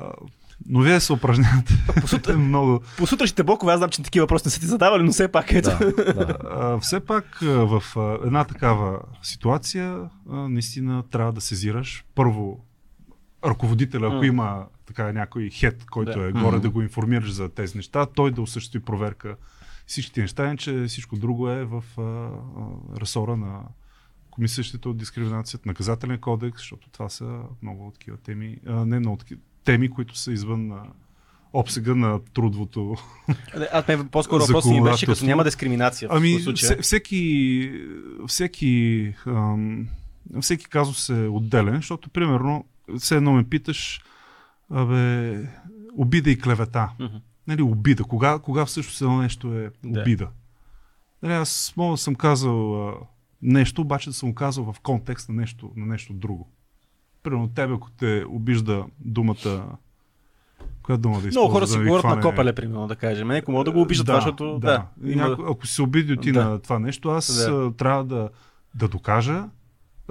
но 0.65 0.79
вие 0.81 0.99
се 0.99 1.13
упражнявате 1.13 1.73
много. 2.37 2.79
По 2.97 3.07
сутрешните 3.07 3.43
блокове 3.43 3.73
аз 3.73 3.77
знам, 3.77 3.89
че 3.89 4.03
такива 4.03 4.23
въпроси 4.23 4.47
не 4.47 4.51
са 4.51 4.59
ти 4.59 4.65
задавали, 4.65 5.03
но 5.03 5.11
все 5.11 5.27
пак 5.27 5.51
ето. 5.51 5.69
Да, 5.69 5.91
да. 6.25 6.37
А, 6.51 6.79
все 6.79 6.99
пак 6.99 7.37
в 7.41 7.83
една 8.25 8.43
такава 8.43 8.99
ситуация 9.23 10.09
наистина 10.27 11.03
трябва 11.11 11.33
да 11.33 11.41
сезираш 11.41 12.05
първо 12.15 12.65
ръководителя, 13.45 14.07
ако 14.07 14.15
М. 14.15 14.25
има 14.25 14.65
така 14.85 15.13
някой 15.13 15.49
хет, 15.49 15.85
който 15.85 16.19
Да. 16.19 16.27
е 16.27 16.31
горе 16.31 16.47
Мгм. 16.57 16.59
да 16.59 16.69
го 16.69 16.81
информираш 16.81 17.31
за 17.31 17.49
тези 17.49 17.77
неща, 17.77 18.05
той 18.05 18.31
да 18.31 18.41
осъществи 18.41 18.79
проверка 18.79 19.35
всичките 19.87 20.21
неща, 20.21 20.55
че 20.57 20.85
всичко 20.87 21.15
друго 21.15 21.49
е 21.49 21.65
в 21.65 21.83
а, 21.97 22.01
а, 22.01 22.29
ресора 23.01 23.35
на 23.35 23.59
комисията 24.31 24.89
от 24.89 24.97
дискриминацията, 24.97 25.69
наказателен 25.69 26.19
кодекс, 26.19 26.57
защото 26.61 26.89
това 26.89 27.09
са 27.09 27.39
много 27.61 27.91
такива 27.91 28.17
теми, 28.17 28.57
а, 28.67 28.85
не 28.85 28.99
много 28.99 29.17
такива 29.17 29.41
теми, 29.67 29.89
които 29.89 30.17
са 30.17 30.31
извън 30.31 30.71
а, 30.71 30.83
обсега 31.53 31.95
на 31.95 32.19
трудовото 32.33 32.95
Аз 33.71 33.87
ме 33.87 34.07
по-скоро 34.07 34.45
въпрос 34.45 34.65
ми 34.65 34.83
беше, 34.83 35.05
като 35.05 35.25
няма 35.25 35.43
дискриминация. 35.43 36.09
Ами, 36.11 36.37
в 36.37 36.53
всеки, 36.81 37.71
всеки, 38.27 39.13
ам, 39.25 39.87
всеки 40.41 40.65
казус 40.65 41.09
е 41.09 41.13
отделен, 41.13 41.75
защото, 41.75 42.09
примерно, 42.09 42.65
все 42.99 43.15
едно 43.15 43.33
ме 43.33 43.43
питаш, 43.43 44.01
абе, 44.71 45.33
обида 45.97 46.29
и 46.29 46.39
клевета. 46.39 46.89
Мгм. 46.99 47.15
Нали, 47.47 47.61
обида. 47.61 48.03
Кога, 48.03 48.39
кога 48.39 48.65
всъщност 48.65 49.01
едно 49.01 49.17
нещо 49.17 49.53
е 49.53 49.71
Да. 49.83 50.01
обида? 50.01 50.29
Нали, 51.23 51.33
аз 51.33 51.73
мога 51.77 51.93
да 51.93 51.97
съм 51.97 52.15
казал 52.15 52.89
а, 52.89 52.93
нещо, 53.41 53.81
обаче 53.81 54.09
да 54.09 54.13
съм 54.13 54.35
казал 54.35 54.73
в 54.73 54.79
контекст 54.79 55.29
на 55.29 55.35
нещо, 55.35 55.71
на 55.75 55.85
нещо 55.85 56.13
друго. 56.13 56.51
Примерно, 57.27 57.47
тебе, 57.49 57.73
ако 57.73 57.89
те 57.91 58.25
обижда 58.29 58.85
думата... 58.99 59.65
Коя 60.83 60.97
дума 60.97 61.13
да 61.13 61.27
използвам? 61.27 61.41
Много 61.41 61.53
хора 61.53 61.67
си 61.67 61.77
да 61.77 61.83
говорят 61.83 62.03
на 62.03 62.09
хване- 62.11 62.21
копеле, 62.23 62.53
примерно, 62.53 62.87
да 62.87 62.95
кажем. 62.95 63.27
Някой 63.27 63.51
мога 63.51 63.63
да 63.63 63.71
го 63.71 63.81
обиждат, 63.81 64.05
това, 64.07 64.15
защото... 64.15 64.59
Да, 64.59 64.85
да. 64.97 65.11
има- 65.11 65.29
Няко, 65.29 65.43
ако 65.43 65.67
се 65.67 65.81
обидил 65.81 66.15
ти 66.15 66.31
Да. 66.31 66.45
на 66.45 66.59
това 66.59 66.79
нещо, 66.79 67.09
аз 67.09 67.45
Да. 67.45 67.51
да. 67.53 67.73
трябва 67.73 68.03
да, 68.03 68.29
да 68.75 68.87
докажа. 68.87 69.43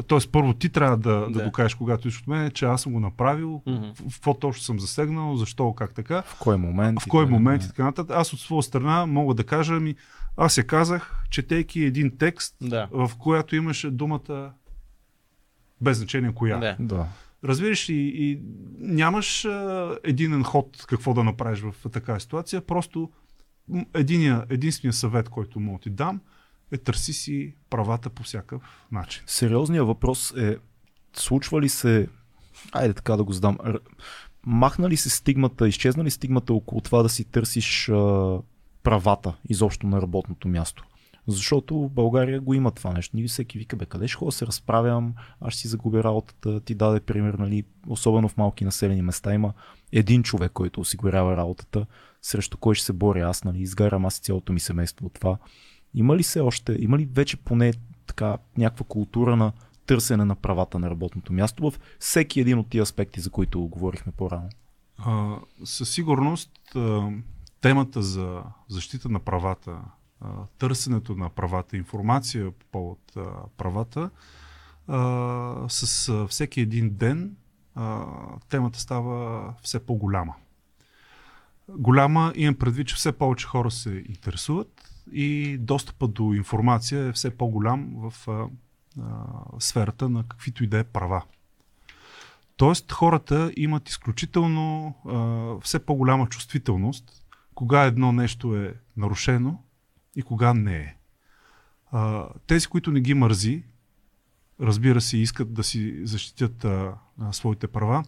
Тоест, 0.06 0.32
първо 0.32 0.54
ти 0.54 0.68
трябва 0.68 0.96
да, 0.96 1.10
да. 1.12 1.30
Да. 1.30 1.44
докажеш, 1.44 1.74
когато 1.74 2.08
искаш 2.08 2.22
от 2.22 2.28
мен, 2.28 2.50
че 2.50 2.64
аз 2.64 2.82
съм 2.82 2.92
го 2.92 3.00
направил, 3.00 3.62
Мгм. 3.66 3.82
в 4.00 4.14
какво 4.14 4.34
точно 4.34 4.62
съм 4.62 4.80
засегнал, 4.80 5.36
защо, 5.36 5.72
как 5.72 5.94
така, 5.94 6.22
В 6.22 6.38
кой 6.38 6.56
момент? 6.56 7.02
в 7.02 7.06
кой 7.08 7.26
момент 7.26 7.62
и 7.64 7.68
така 7.68 7.84
нататък. 7.84 8.16
Аз 8.16 8.32
от 8.32 8.40
своя 8.40 8.62
страна 8.62 9.06
мога 9.06 9.34
да 9.34 9.44
кажа, 9.44 9.72
ми, 9.74 9.94
аз 10.36 10.58
я 10.58 10.66
казах, 10.66 11.22
четейки 11.30 11.80
един 11.80 12.16
текст, 12.18 12.56
Да. 12.60 12.88
в 12.92 13.10
която 13.18 13.56
имаше 13.56 13.90
думата 13.90 14.50
без 15.80 15.98
значение 15.98 16.34
коя. 16.34 16.58
Да. 16.58 16.76
Да. 16.80 17.06
Разбираш 17.44 17.88
и, 17.88 17.94
и 17.94 18.40
нямаш 18.78 19.44
а, 19.44 19.98
единен 20.04 20.42
ход 20.42 20.84
какво 20.88 21.14
да 21.14 21.24
направиш 21.24 21.60
в 21.60 21.74
такава 21.92 22.20
ситуация, 22.20 22.60
просто 22.60 23.10
единия, 23.94 24.44
единствения 24.50 24.92
съвет, 24.92 25.28
който 25.28 25.60
мога 25.60 25.78
да 25.78 25.82
ти 25.82 25.90
дам, 25.90 26.20
е 26.72 26.76
търси 26.76 27.12
си 27.12 27.54
правата 27.70 28.10
по 28.10 28.22
всякакъв 28.22 28.62
начин. 28.92 29.22
Сериозният 29.26 29.86
въпрос 29.86 30.34
е, 30.36 30.58
случва 31.12 31.60
ли 31.62 31.68
се, 31.68 32.08
айде 32.72 32.94
така 32.94 33.16
да 33.16 33.24
го 33.24 33.32
задам, 33.32 33.58
махна 34.46 34.88
ли 34.88 34.96
се 34.96 35.10
стигмата, 35.10 35.68
изчезна 35.68 36.04
ли 36.04 36.10
стигмата 36.10 36.54
около 36.54 36.80
това 36.80 37.02
да 37.02 37.08
си 37.08 37.24
търсиш 37.24 37.88
а, 37.88 38.38
правата 38.82 39.34
изобщо 39.48 39.86
на 39.86 40.02
работното 40.02 40.48
място? 40.48 40.84
Защото 41.28 41.74
в 41.78 41.90
България 41.90 42.40
го 42.40 42.54
има 42.54 42.70
това 42.70 42.92
нещо. 42.92 43.16
Ние 43.16 43.26
всеки 43.26 43.58
вика, 43.58 43.76
бе, 43.76 43.86
къде 43.86 44.08
ще 44.08 44.16
ходя 44.16 44.32
се 44.32 44.46
разправям, 44.46 45.14
аз 45.40 45.52
ще 45.52 45.60
си 45.60 45.68
загубя 45.68 46.04
работата. 46.04 46.60
Ти 46.60 46.74
даде 46.74 47.00
пример, 47.00 47.34
нали, 47.34 47.64
особено 47.88 48.28
в 48.28 48.36
малки 48.36 48.64
населени 48.64 49.02
места 49.02 49.34
има 49.34 49.52
един 49.92 50.22
човек, 50.22 50.52
който 50.52 50.80
осигурява 50.80 51.36
работата, 51.36 51.86
срещу 52.22 52.56
кой 52.58 52.74
ще 52.74 52.84
се 52.84 52.92
боря 52.92 53.28
аз, 53.28 53.44
нали, 53.44 53.60
изгарям 53.60 54.06
аз 54.06 54.18
и 54.18 54.22
цялото 54.22 54.52
ми 54.52 54.60
семейство 54.60 55.06
от 55.06 55.14
това. 55.14 55.38
Има 55.94 56.16
ли 56.16 56.22
се 56.22 56.40
още, 56.40 56.76
има 56.80 56.98
ли 56.98 57.08
вече 57.12 57.36
поне 57.36 57.72
така 58.06 58.38
някаква 58.58 58.86
култура 58.88 59.36
на 59.36 59.52
търсене 59.86 60.24
на 60.24 60.34
правата 60.34 60.78
на 60.78 60.90
работното 60.90 61.32
място 61.32 61.70
в 61.70 61.80
всеки 61.98 62.40
един 62.40 62.58
от 62.58 62.68
тия 62.68 62.82
аспекти, 62.82 63.20
за 63.20 63.30
които 63.30 63.60
говорихме 63.60 64.12
по-рано? 64.12 64.48
А, 64.98 65.36
със 65.64 65.90
сигурност 65.90 66.50
а, 66.74 67.08
темата 67.60 68.02
за 68.02 68.42
защита 68.68 69.08
на 69.08 69.20
правата, 69.20 69.78
търсенето 70.58 71.14
на 71.14 71.30
правата, 71.30 71.76
информация 71.76 72.50
по 72.50 72.66
повод 72.72 72.98
правата, 73.56 74.10
а, 74.88 75.68
с 75.68 76.26
всеки 76.28 76.60
един 76.60 76.90
ден 76.90 77.36
а, 77.74 78.06
темата 78.48 78.80
става 78.80 79.54
все 79.62 79.86
по-голяма. 79.86 80.34
Голяма 81.68 82.32
имам 82.36 82.54
предвид, 82.54 82.88
че 82.88 82.94
все 82.94 83.12
повече 83.12 83.46
хора 83.46 83.70
се 83.70 84.04
интересуват 84.08 84.92
и 85.12 85.58
достъпът 85.60 86.12
до 86.12 86.32
информация 86.32 87.04
е 87.04 87.12
все 87.12 87.36
по-голям 87.36 87.94
в 87.96 88.28
а, 88.28 88.46
а, 89.02 89.26
сферата 89.58 90.08
на 90.08 90.28
каквито 90.28 90.64
и 90.64 90.66
да 90.66 90.78
е 90.78 90.84
права. 90.84 91.22
Тоест, 92.56 92.92
хората 92.92 93.52
имат 93.56 93.88
изключително 93.88 94.94
а, 95.06 95.60
все 95.64 95.86
по-голяма 95.86 96.28
чувствителност, 96.28 97.22
кога 97.54 97.82
едно 97.82 98.12
нещо 98.12 98.56
е 98.56 98.74
нарушено 98.96 99.62
и 100.16 100.22
кога 100.22 100.54
не 100.54 100.76
е. 100.76 100.96
А, 101.90 102.28
тези, 102.46 102.66
които 102.66 102.90
не 102.90 103.00
ги 103.00 103.14
мързи, 103.14 103.62
разбира 104.60 105.00
се, 105.00 105.18
искат 105.18 105.54
да 105.54 105.64
си 105.64 106.06
защитят 106.06 106.64
а, 106.64 106.94
а, 107.20 107.32
своите 107.32 107.66
права, 107.66 108.04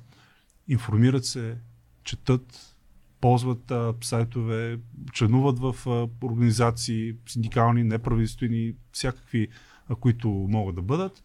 информират 0.69 1.25
се, 1.25 1.59
четат, 2.05 2.77
ползват 3.21 3.71
а, 3.71 3.95
сайтове, 4.01 4.79
членуват 5.13 5.59
в 5.59 5.77
а, 5.87 6.27
организации, 6.27 7.15
синдикални, 7.27 7.85
неправителствени, 7.85 8.75
всякакви, 8.93 9.49
а, 9.89 9.95
които 9.95 10.29
могат 10.29 10.75
да 10.75 10.83
бъдат, 10.83 11.25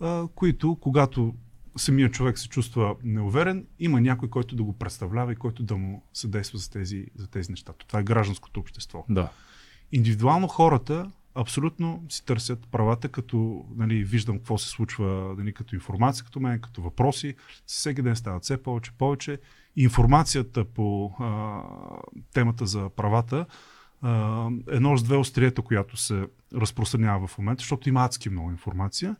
а, 0.00 0.28
които, 0.34 0.76
когато 0.80 1.34
самият 1.76 2.12
човек 2.12 2.38
се 2.38 2.48
чувства 2.48 2.96
неуверен, 3.04 3.66
има 3.78 4.00
някой, 4.00 4.30
който 4.30 4.56
да 4.56 4.62
го 4.62 4.78
представлява 4.78 5.32
и 5.32 5.36
който 5.36 5.62
да 5.62 5.76
му 5.76 6.04
съдейства 6.12 6.58
за 6.58 6.70
тези, 6.70 7.06
за 7.16 7.30
тези 7.30 7.50
неща. 7.50 7.72
Това 7.72 8.00
е 8.00 8.04
гражданското 8.04 8.60
общество. 8.60 9.04
Да. 9.08 9.30
Индивидуално 9.92 10.48
хората 10.48 11.10
абсолютно 11.34 12.04
си 12.08 12.24
търсят 12.24 12.68
правата, 12.70 13.08
като 13.08 13.64
нали, 13.76 14.04
виждам 14.04 14.36
какво 14.36 14.58
се 14.58 14.68
случва 14.68 15.34
нали, 15.38 15.54
като 15.54 15.74
информация, 15.74 16.24
като 16.24 16.40
мен, 16.40 16.60
като 16.60 16.82
въпроси. 16.82 17.34
Всеки 17.66 18.02
ден 18.02 18.16
стават 18.16 18.42
все 18.42 18.62
повече, 18.62 18.92
повече. 18.92 19.38
Информацията 19.76 20.64
по 20.64 21.12
а, 21.18 21.62
темата 22.32 22.66
за 22.66 22.88
правата 22.88 23.46
а, 24.02 24.48
едно 24.68 24.96
с 24.96 25.02
две 25.02 25.16
остриета, 25.16 25.62
която 25.62 25.96
се 25.96 26.26
разпространява 26.54 27.26
в 27.26 27.38
момента, 27.38 27.60
защото 27.60 27.88
има 27.88 28.04
адски 28.04 28.30
много 28.30 28.50
информация, 28.50 29.16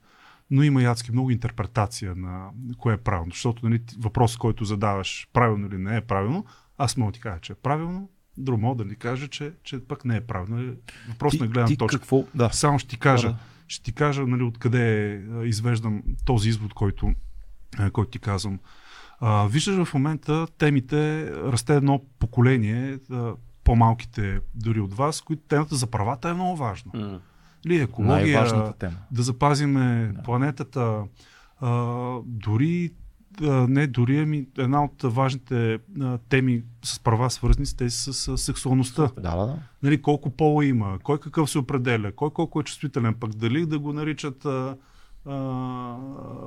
но 0.51 0.62
има 0.62 0.82
и 0.82 0.85
адски 0.85 1.12
много 1.12 1.31
интерпретация 1.31 2.15
на 2.15 2.51
кое 2.78 2.95
е 2.95 2.97
правилно. 2.97 3.31
Защото 3.31 3.69
нали, 3.69 3.82
въпрос, 3.99 4.36
който 4.36 4.65
задаваш 4.65 5.28
правилно 5.32 5.66
или 5.66 5.78
не 5.78 5.97
е 5.97 6.01
правилно, 6.01 6.45
аз 6.78 6.97
мога 6.97 7.12
ти 7.12 7.20
кажа, 7.20 7.41
че 7.41 7.53
е 7.53 7.57
правилно, 7.57 8.09
друг 8.39 8.61
мога 8.61 8.85
да 8.85 8.90
ни 8.90 8.97
каже, 8.97 9.28
че, 9.28 9.52
че 9.62 9.81
пък 9.81 10.05
не 10.05 10.16
е 10.16 10.20
правилно. 10.20 10.74
Въпрос 11.09 11.39
на 11.40 11.47
гледна 11.47 11.66
ти 11.66 11.77
точка. 11.77 11.98
какво? 11.98 12.24
Да. 12.35 12.51
Само 12.52 12.78
ще 12.78 12.89
ти 12.89 12.98
кажа, 12.98 13.28
Да, 13.28 13.36
Ще 13.69 13.85
ти 13.85 13.93
кажа 13.93 14.27
нали, 14.27 14.43
откъде 14.43 15.15
а, 15.32 15.44
извеждам 15.44 16.02
този 16.24 16.48
извод, 16.48 16.74
който, 16.74 17.12
който 17.93 18.11
ти 18.11 18.19
казвам. 18.19 18.59
А, 19.20 19.47
виждаш 19.47 19.85
в 19.85 19.94
момента 19.94 20.47
темите, 20.59 21.31
расте 21.32 21.77
едно 21.77 22.02
поколение, 22.19 22.98
по-малките 23.65 24.40
дори 24.55 24.81
от 24.81 24.94
вас, 24.94 25.20
които 25.20 25.43
темата 25.43 25.77
за 25.77 25.86
правата 25.86 26.28
е 26.28 26.35
много 26.35 26.56
важна. 26.56 26.90
М. 26.94 27.20
Ли, 27.66 27.77
екология, 27.77 28.15
Най-важната 28.16 28.73
тема. 28.73 28.97
да 29.11 29.23
запазиме 29.23 30.12
Да. 30.15 30.23
планетата, 30.23 31.02
а, 31.61 31.94
дори 32.24 32.90
не 33.69 33.86
дори, 33.86 34.19
ами 34.19 34.47
една 34.59 34.85
от 34.85 35.02
важните 35.02 35.78
а, 36.01 36.19
теми 36.19 36.62
с 36.85 37.01
права 37.01 37.31
свързани 37.31 37.66
с 37.66 37.74
тези 37.74 37.97
с, 37.97 38.12
с 38.15 38.39
сексуалността. 38.39 39.11
Да, 39.16 39.36
да, 39.36 39.47
да. 39.47 39.59
Нали, 39.82 40.02
колко 40.02 40.31
пола 40.31 40.65
има, 40.65 40.98
кой 41.02 41.20
какъв 41.20 41.51
се 41.51 41.59
определя, 41.59 42.12
кой 42.12 42.31
колко 42.31 42.61
е 42.61 42.65
чувствителен, 42.65 43.15
пък 43.15 43.36
дали 43.36 43.66
да 43.66 43.78
го 43.78 43.93
наричат 43.93 44.44
а, 44.44 44.77
а, 45.27 45.36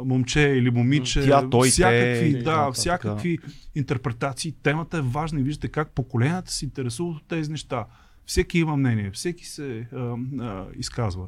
момче 0.06 0.42
или 0.42 0.70
момиче, 0.70 1.26
Тя, 1.26 1.50
той, 1.50 1.70
всякакви, 1.70 2.34
те, 2.34 2.38
да, 2.38 2.44
така, 2.44 2.72
всякакви 2.72 3.38
интерпретации. 3.76 4.56
Темата 4.64 4.98
е 4.98 5.02
важна 5.02 5.40
и 5.40 5.44
виждате 5.44 5.68
как 5.68 5.92
поколенията 5.92 6.52
се 6.52 6.66
интересуват 6.66 7.18
от 7.18 7.28
тези 7.28 7.52
неща. 7.52 7.86
Всеки 8.26 8.60
има 8.60 8.78
мнение, 8.78 9.12
всеки 9.12 9.46
се 9.46 9.88
а, 9.94 10.16
а, 10.40 10.66
изказва. 10.78 11.28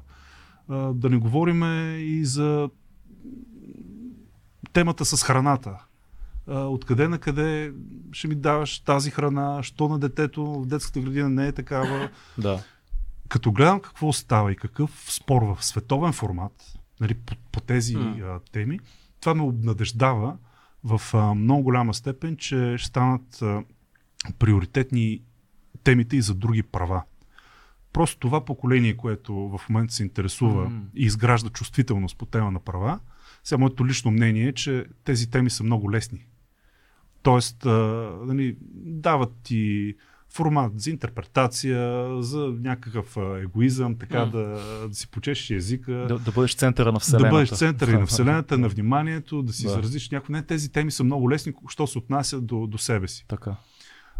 А, 0.67 0.93
да 0.93 1.09
не 1.09 1.17
говориме 1.17 1.97
и 1.97 2.25
за 2.25 2.69
темата 4.73 5.05
с 5.05 5.23
храната. 5.23 5.77
Откъде 6.47 7.07
на 7.07 7.19
къде 7.19 7.73
ще 8.11 8.27
ми 8.27 8.35
даваш 8.35 8.79
тази 8.79 9.11
храна, 9.11 9.63
що 9.63 9.87
на 9.87 9.99
детето 9.99 10.45
в 10.45 10.65
детската 10.65 10.99
градина 10.99 11.29
не 11.29 11.47
е 11.47 11.51
такава. 11.51 12.09
да. 12.37 12.63
Като 13.29 13.51
гледам 13.51 13.79
какво 13.79 14.13
става 14.13 14.51
и 14.51 14.55
какъв 14.55 15.05
спор 15.09 15.41
в 15.41 15.65
световен 15.65 16.13
формат 16.13 16.79
нали, 16.99 17.13
по, 17.13 17.35
по 17.51 17.61
тези 17.61 17.95
М. 17.95 18.15
а, 18.21 18.39
теми, 18.51 18.79
това 19.19 19.33
ме 19.33 19.41
обнадеждава 19.41 20.37
в 20.83 21.01
а, 21.13 21.33
много 21.33 21.63
голяма 21.63 21.93
степен, 21.93 22.37
че 22.37 22.75
ще 22.77 22.87
станат 22.87 23.41
а, 23.41 23.63
приоритетни 24.39 25.21
темите 25.83 26.15
и 26.17 26.21
за 26.21 26.35
други 26.35 26.63
права. 26.63 27.03
Просто 27.93 28.19
това 28.19 28.45
поколение, 28.45 28.97
което 28.97 29.33
в 29.33 29.61
момента 29.69 29.93
се 29.93 30.03
интересува 30.03 30.69
М. 30.69 30.81
и 30.95 31.05
изгражда 31.05 31.49
чувствителност 31.49 32.17
по 32.17 32.25
тема 32.25 32.51
на 32.51 32.59
права, 32.59 32.99
сега 33.43 33.59
моето 33.59 33.87
лично 33.87 34.11
мнение 34.11 34.47
е, 34.47 34.53
че 34.53 34.85
тези 35.03 35.29
теми 35.29 35.49
са 35.49 35.63
много 35.63 35.91
лесни. 35.91 36.25
Тоест, 37.21 37.65
а, 37.65 37.69
нали, 38.25 38.57
дават 38.75 39.31
ти 39.43 39.95
формат 40.29 40.81
за 40.81 40.89
интерпретация, 40.89 42.07
за 42.23 42.53
някакъв 42.59 43.17
егоизъм, 43.17 43.95
така 43.97 44.25
да, 44.25 44.39
да 44.87 44.95
си 44.95 45.07
почешеш 45.07 45.49
езика. 45.49 45.91
Да, 45.91 46.19
да 46.19 46.31
бъдеш 46.31 46.55
центъра 46.55 46.91
на 46.91 46.99
Вселената. 46.99 47.29
Да 47.29 47.31
бъдеш 47.31 47.49
центъра 47.49 47.91
и 47.91 47.97
на 47.97 48.05
Вселената, 48.05 48.57
на 48.57 48.69
вниманието, 48.69 49.41
да 49.43 49.53
си 49.53 49.63
Да. 49.65 49.69
изразиш 49.69 50.09
някакво. 50.09 50.33
Не, 50.33 50.43
тези 50.43 50.71
теми 50.71 50.91
са 50.91 51.03
много 51.03 51.31
лесни, 51.31 51.53
що 51.69 51.87
се 51.87 51.97
отнася 51.97 52.41
до, 52.41 52.67
до 52.67 52.77
себе 52.77 53.07
си. 53.07 53.25
Така. 53.27 53.55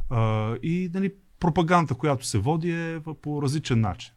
А, 0.09 0.55
и 0.63 0.89
нали, 0.93 1.13
пропаганда, 1.39 1.93
която 1.93 2.25
се 2.25 2.37
води 2.37 2.71
е 2.71 2.99
по 3.21 3.41
различен 3.41 3.81
начин. 3.81 4.13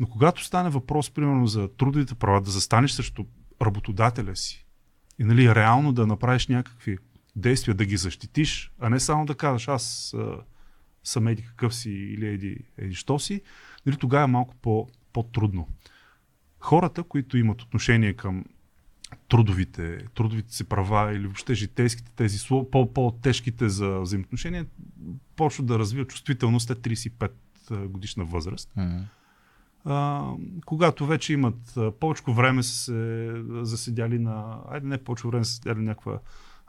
Но 0.00 0.06
когато 0.06 0.44
стане 0.44 0.70
въпрос, 0.70 1.10
примерно, 1.10 1.46
за 1.46 1.68
трудовите 1.68 2.14
права, 2.14 2.40
да 2.40 2.50
застанеш 2.50 2.92
срещу 2.92 3.24
работодателя 3.62 4.36
си 4.36 4.66
и 5.18 5.24
нали, 5.24 5.54
реално 5.54 5.92
да 5.92 6.06
направиш 6.06 6.46
някакви 6.46 6.98
действия, 7.36 7.74
да 7.74 7.84
ги 7.84 7.96
защитиш, 7.96 8.72
а 8.78 8.90
не 8.90 9.00
само 9.00 9.26
да 9.26 9.34
кажеш 9.34 9.68
аз 9.68 10.14
а, 10.14 10.36
съм 11.04 11.28
еди 11.28 11.42
какъв 11.42 11.74
си 11.74 11.90
или 11.90 12.26
еди, 12.26 12.58
еди 12.78 12.94
що 12.94 13.18
си, 13.18 13.42
нали, 13.86 13.96
тогава 13.96 14.24
е 14.24 14.26
малко 14.26 14.54
по, 14.54 14.88
по-трудно. 15.12 15.68
Хората, 16.60 17.02
които 17.02 17.36
имат 17.36 17.62
отношение 17.62 18.12
към 18.12 18.44
трудовите, 19.28 19.98
трудовите 20.14 20.54
си 20.54 20.64
права 20.64 21.12
или 21.12 21.26
въобще 21.26 21.54
житейските, 21.54 22.12
тези 22.16 22.38
по-тежките 22.70 23.68
за 23.68 24.00
взаимоотношения, 24.00 24.66
почват 25.36 25.66
да 25.66 25.78
развиват 25.78 26.08
чувствителност 26.08 26.66
след 26.66 26.78
35 26.78 27.30
годишна 27.86 28.24
възраст. 28.24 28.72
М. 28.76 29.04
А, 29.84 30.26
когато 30.66 31.06
вече 31.06 31.32
имат 31.32 31.78
повече 32.00 32.22
време 32.28 32.62
са 32.62 32.74
се 32.78 33.32
заседяли 33.62 34.18
на... 34.18 34.58
Айде 34.68 34.86
не 34.86 34.98
повече 34.98 35.28
време 35.28 35.44
са 35.44 35.52
седяли 35.52 35.78
някаква 35.78 36.18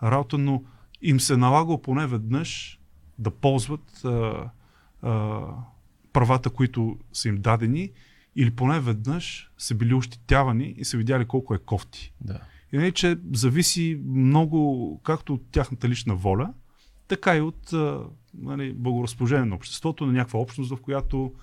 работа, 0.04 0.38
но 0.38 0.64
им 1.02 1.20
се 1.20 1.38
налага 1.38 1.82
поне 1.82 2.08
веднъж 2.08 2.80
да 3.20 3.32
ползват 3.32 4.06
а, 4.06 4.50
а, 5.02 5.42
правата, 6.14 6.50
които 6.50 6.98
са 7.14 7.28
им 7.28 7.42
дадени 7.42 7.92
или 8.36 8.52
поне 8.52 8.80
веднъж 8.80 9.52
са 9.58 9.76
били 9.76 9.94
ощетявани 9.94 10.76
и 10.78 10.86
са 10.86 10.98
видяли 10.98 11.26
колко 11.26 11.54
е 11.54 11.58
кофти. 11.58 12.14
Да. 12.22 12.40
И 12.74 12.78
нали, 12.78 12.92
че 12.92 13.20
зависи 13.34 14.02
много 14.06 15.02
както 15.04 15.34
от 15.34 15.42
тяхната 15.52 15.90
лична 15.90 16.16
воля, 16.16 16.54
така 17.08 17.36
и 17.36 17.42
от 17.42 17.74
нали, 18.34 18.74
благоразположение 18.74 19.46
на 19.46 19.56
обществото, 19.56 20.06
на 20.06 20.14
някаква 20.14 20.40
общност, 20.40 20.76
в 20.76 20.82
която 20.82 21.34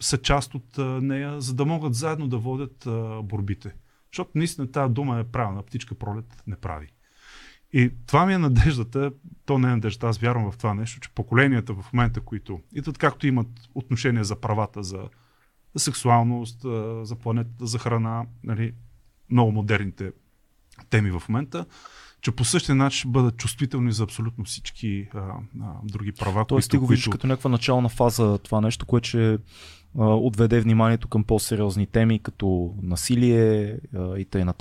са 0.00 0.18
част 0.22 0.54
от 0.54 0.78
нея, 1.02 1.40
за 1.40 1.54
да 1.54 1.64
могат 1.64 1.94
заедно 1.94 2.28
да 2.28 2.38
водят 2.38 2.88
борбите. 3.22 3.74
Защото 4.12 4.30
наистина 4.34 4.70
тази 4.70 4.92
дума 4.92 5.18
е 5.18 5.24
правилна, 5.24 5.62
птичка 5.62 5.94
пролет 5.94 6.42
не 6.46 6.56
прави. 6.56 6.86
И 7.72 7.92
това 8.06 8.26
ми 8.26 8.34
е 8.34 8.38
надеждата, 8.38 9.12
то 9.46 9.58
не 9.58 9.68
е 9.68 9.70
надежда, 9.70 10.06
аз 10.06 10.18
вярвам 10.18 10.52
в 10.52 10.56
това 10.56 10.74
нещо, 10.74 11.00
че 11.00 11.10
поколенията 11.14 11.74
в 11.74 11.92
момента, 11.92 12.20
които 12.20 12.60
идват 12.74 12.98
както 12.98 13.26
имат 13.26 13.48
отношение 13.74 14.24
за 14.24 14.40
правата, 14.40 14.82
за, 14.82 15.08
сексуалност, 15.76 16.60
за 17.02 17.16
планетата, 17.22 17.66
за 17.66 17.78
храна, 17.78 18.26
нали, 18.44 18.74
много 19.30 19.52
модерните 19.52 20.12
теми 20.90 21.10
в 21.10 21.22
момента, 21.28 21.66
че 22.24 22.30
по 22.32 22.44
същия 22.44 22.74
начин 22.74 22.98
ще 22.98 23.08
бъдат 23.08 23.36
чувствителни 23.36 23.92
за 23.92 24.02
абсолютно 24.02 24.44
всички 24.44 25.08
а, 25.14 25.18
а, 25.18 25.72
други 25.84 26.12
права, 26.12 26.44
Тоест 26.44 26.70
ти 26.70 26.76
го 26.76 26.86
виждаш 26.86 27.08
като 27.08 27.26
някаква 27.26 27.50
начална 27.50 27.88
фаза 27.88 28.38
това 28.38 28.60
нещо, 28.60 28.86
което 28.86 29.08
ще 29.08 29.32
а, 29.34 29.38
отведе 30.04 30.60
вниманието 30.60 31.08
към 31.08 31.24
по-сериозни 31.24 31.86
теми, 31.86 32.18
като 32.18 32.74
насилие 32.82 33.76
а, 33.96 34.18
и 34.18 34.24
т.н. 34.24 34.54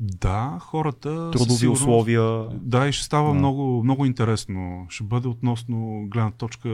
Да, 0.00 0.58
хората... 0.60 1.30
Трудови 1.30 1.50
сигурност- 1.50 1.72
условия. 1.72 2.46
Да, 2.52 2.88
и 2.88 2.92
ще 2.92 3.04
става 3.04 3.28
Да. 3.28 3.34
много, 3.34 3.84
много 3.84 4.04
интересно. 4.04 4.86
Ще 4.88 5.04
бъде 5.04 5.28
относно 5.28 6.06
гледна 6.08 6.30
точка 6.30 6.68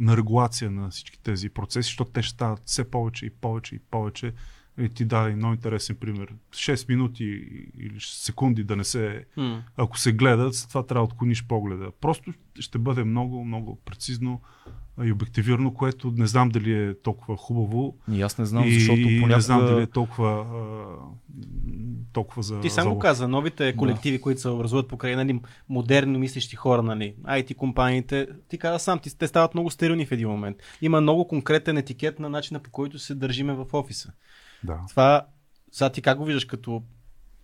на 0.00 0.16
регулация 0.16 0.70
на 0.70 0.90
всички 0.90 1.18
тези 1.22 1.48
процеси, 1.48 1.86
защото 1.88 2.10
те 2.10 2.22
ще 2.22 2.34
стават 2.34 2.62
все 2.64 2.90
повече 2.90 3.26
и 3.26 3.30
повече 3.30 3.74
и 3.74 3.78
повече. 3.90 4.32
И 4.78 4.88
ти 4.88 5.04
даде 5.04 5.34
много 5.34 5.54
интересен 5.54 5.96
пример. 5.96 6.34
6 6.50 6.88
минути 6.88 7.24
или 7.78 7.96
секунди 7.98 8.64
да 8.64 8.76
не 8.76 8.84
се... 8.84 9.24
М. 9.36 9.62
Ако 9.76 9.98
се 9.98 10.12
гледат, 10.12 10.54
след 10.54 10.68
това 10.68 10.86
трябва 10.86 11.06
да 11.06 11.12
отклониш 11.12 11.46
погледа. 11.46 11.90
Просто 12.00 12.32
ще 12.60 12.78
бъде 12.78 13.04
много, 13.04 13.44
много 13.44 13.78
прецизно 13.84 14.40
и 15.04 15.12
обективирано, 15.12 15.74
което 15.74 16.12
не 16.16 16.26
знам 16.26 16.48
дали 16.48 16.72
е 16.72 16.94
толкова 16.94 17.36
хубаво. 17.36 17.96
И 18.12 18.22
аз 18.22 18.38
не 18.38 18.46
знам, 18.46 18.64
и 18.64 18.72
защото 18.72 19.02
понякога... 19.02 19.34
не 19.34 19.40
знам 19.40 19.66
дали 19.66 19.82
е 19.82 19.86
толкова, 19.86 20.30
а, 20.30 20.64
толкова 22.12 22.42
за... 22.42 22.60
Ти 22.60 22.70
сам 22.70 22.94
за 22.94 22.98
каза, 22.98 23.28
новите 23.28 23.76
колективи, 23.76 24.20
които 24.20 24.40
се 24.40 24.48
образуват 24.48 24.88
покрай 24.88 25.16
нали, 25.16 25.40
модерно 25.68 26.18
мислещи 26.18 26.56
хора, 26.56 26.82
нали, 26.82 27.14
IT 27.24 27.54
компаниите, 27.54 28.28
ти 28.48 28.58
каза 28.58 28.78
сам, 28.78 28.98
ти, 28.98 29.18
те 29.18 29.26
стават 29.26 29.54
много 29.54 29.70
стерилни 29.70 30.06
в 30.06 30.12
един 30.12 30.28
момент. 30.28 30.56
Има 30.82 31.00
много 31.00 31.28
конкретен 31.28 31.76
етикет 31.76 32.18
на 32.18 32.28
начина 32.28 32.60
по 32.60 32.70
който 32.70 32.98
се 32.98 33.14
държиме 33.14 33.54
в 33.54 33.66
офиса. 33.72 34.12
Да. 34.64 34.80
Това, 34.88 35.26
сега 35.72 35.90
ти 35.90 36.02
как 36.02 36.18
го 36.18 36.24
виждаш, 36.24 36.44
като 36.44 36.82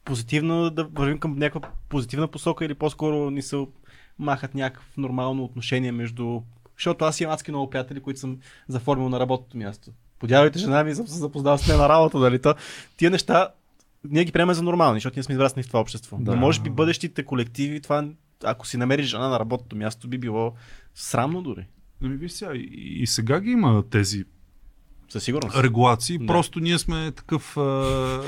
позитивно 0.05 0.71
да 0.71 0.85
вървим 0.85 1.19
към 1.19 1.39
някаква 1.39 1.71
позитивна 1.89 2.29
посока 2.29 2.65
или 2.65 2.75
по-скоро 2.75 3.31
ни 3.31 3.43
се 3.43 3.67
махат 4.19 4.55
някакво 4.55 5.01
нормално 5.01 5.45
отношение 5.45 5.93
между... 5.93 6.41
Защото 6.77 7.05
аз 7.05 7.21
имам 7.21 7.35
адски 7.35 7.51
много 7.51 7.71
приятели, 7.71 8.01
които 8.01 8.21
съм 8.21 8.39
заформил 8.69 9.09
на 9.09 9.21
работното 9.21 9.57
място. 9.57 9.91
Подявайте 10.19 10.59
жена 10.59 10.85
ми, 10.85 10.95
съм 10.95 11.07
се 11.07 11.19
запознал 11.19 11.59
с 11.59 11.69
нея 11.69 11.79
на 11.79 11.89
работа, 11.89 12.19
нали? 12.19 12.43
То, 12.43 12.55
тия 12.97 13.11
неща 13.11 13.49
ние 14.05 14.25
ги 14.25 14.33
приемаме 14.33 14.55
за 14.55 14.63
нормални, 14.63 14.97
защото 14.97 15.19
ние 15.19 15.23
сме 15.23 15.35
израснали 15.35 15.65
в 15.65 15.67
това 15.67 15.81
общество. 15.81 16.17
Да. 16.17 16.25
Да. 16.25 16.31
Но 16.31 16.37
може 16.37 16.61
би 16.61 16.71
бъдещите 16.71 17.25
колективи, 17.25 17.81
това, 17.81 18.09
ако 18.45 18.67
си 18.67 18.77
намериш 18.77 19.07
жена 19.07 19.29
на 19.29 19.41
работното 19.41 19.77
място, 19.77 20.09
би 20.09 20.19
било 20.19 20.55
срамно 20.95 21.43
дори. 21.43 21.67
Ами 22.03 22.17
виж 22.17 22.33
сега, 22.33 22.53
и, 22.55 22.97
и 23.03 23.07
сега 23.07 23.41
ги 23.41 23.51
има 23.51 23.85
тези 23.91 24.25
Със 25.09 25.25
сигурност. 25.25 25.57
регулации, 25.57 26.19
Да. 26.19 26.27
просто 26.27 26.61
ние 26.61 26.79
сме 26.79 27.13
такъв 27.13 27.57
а, 27.57 28.23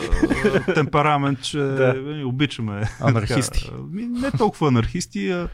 темперамент, 0.75 1.43
че 1.43 1.59
Да. 1.59 2.23
обичаме. 2.27 2.83
Анархисти. 3.01 3.71
не 3.93 4.31
толкова 4.31 4.69
анархисти, 4.69 5.31
а 5.31 5.49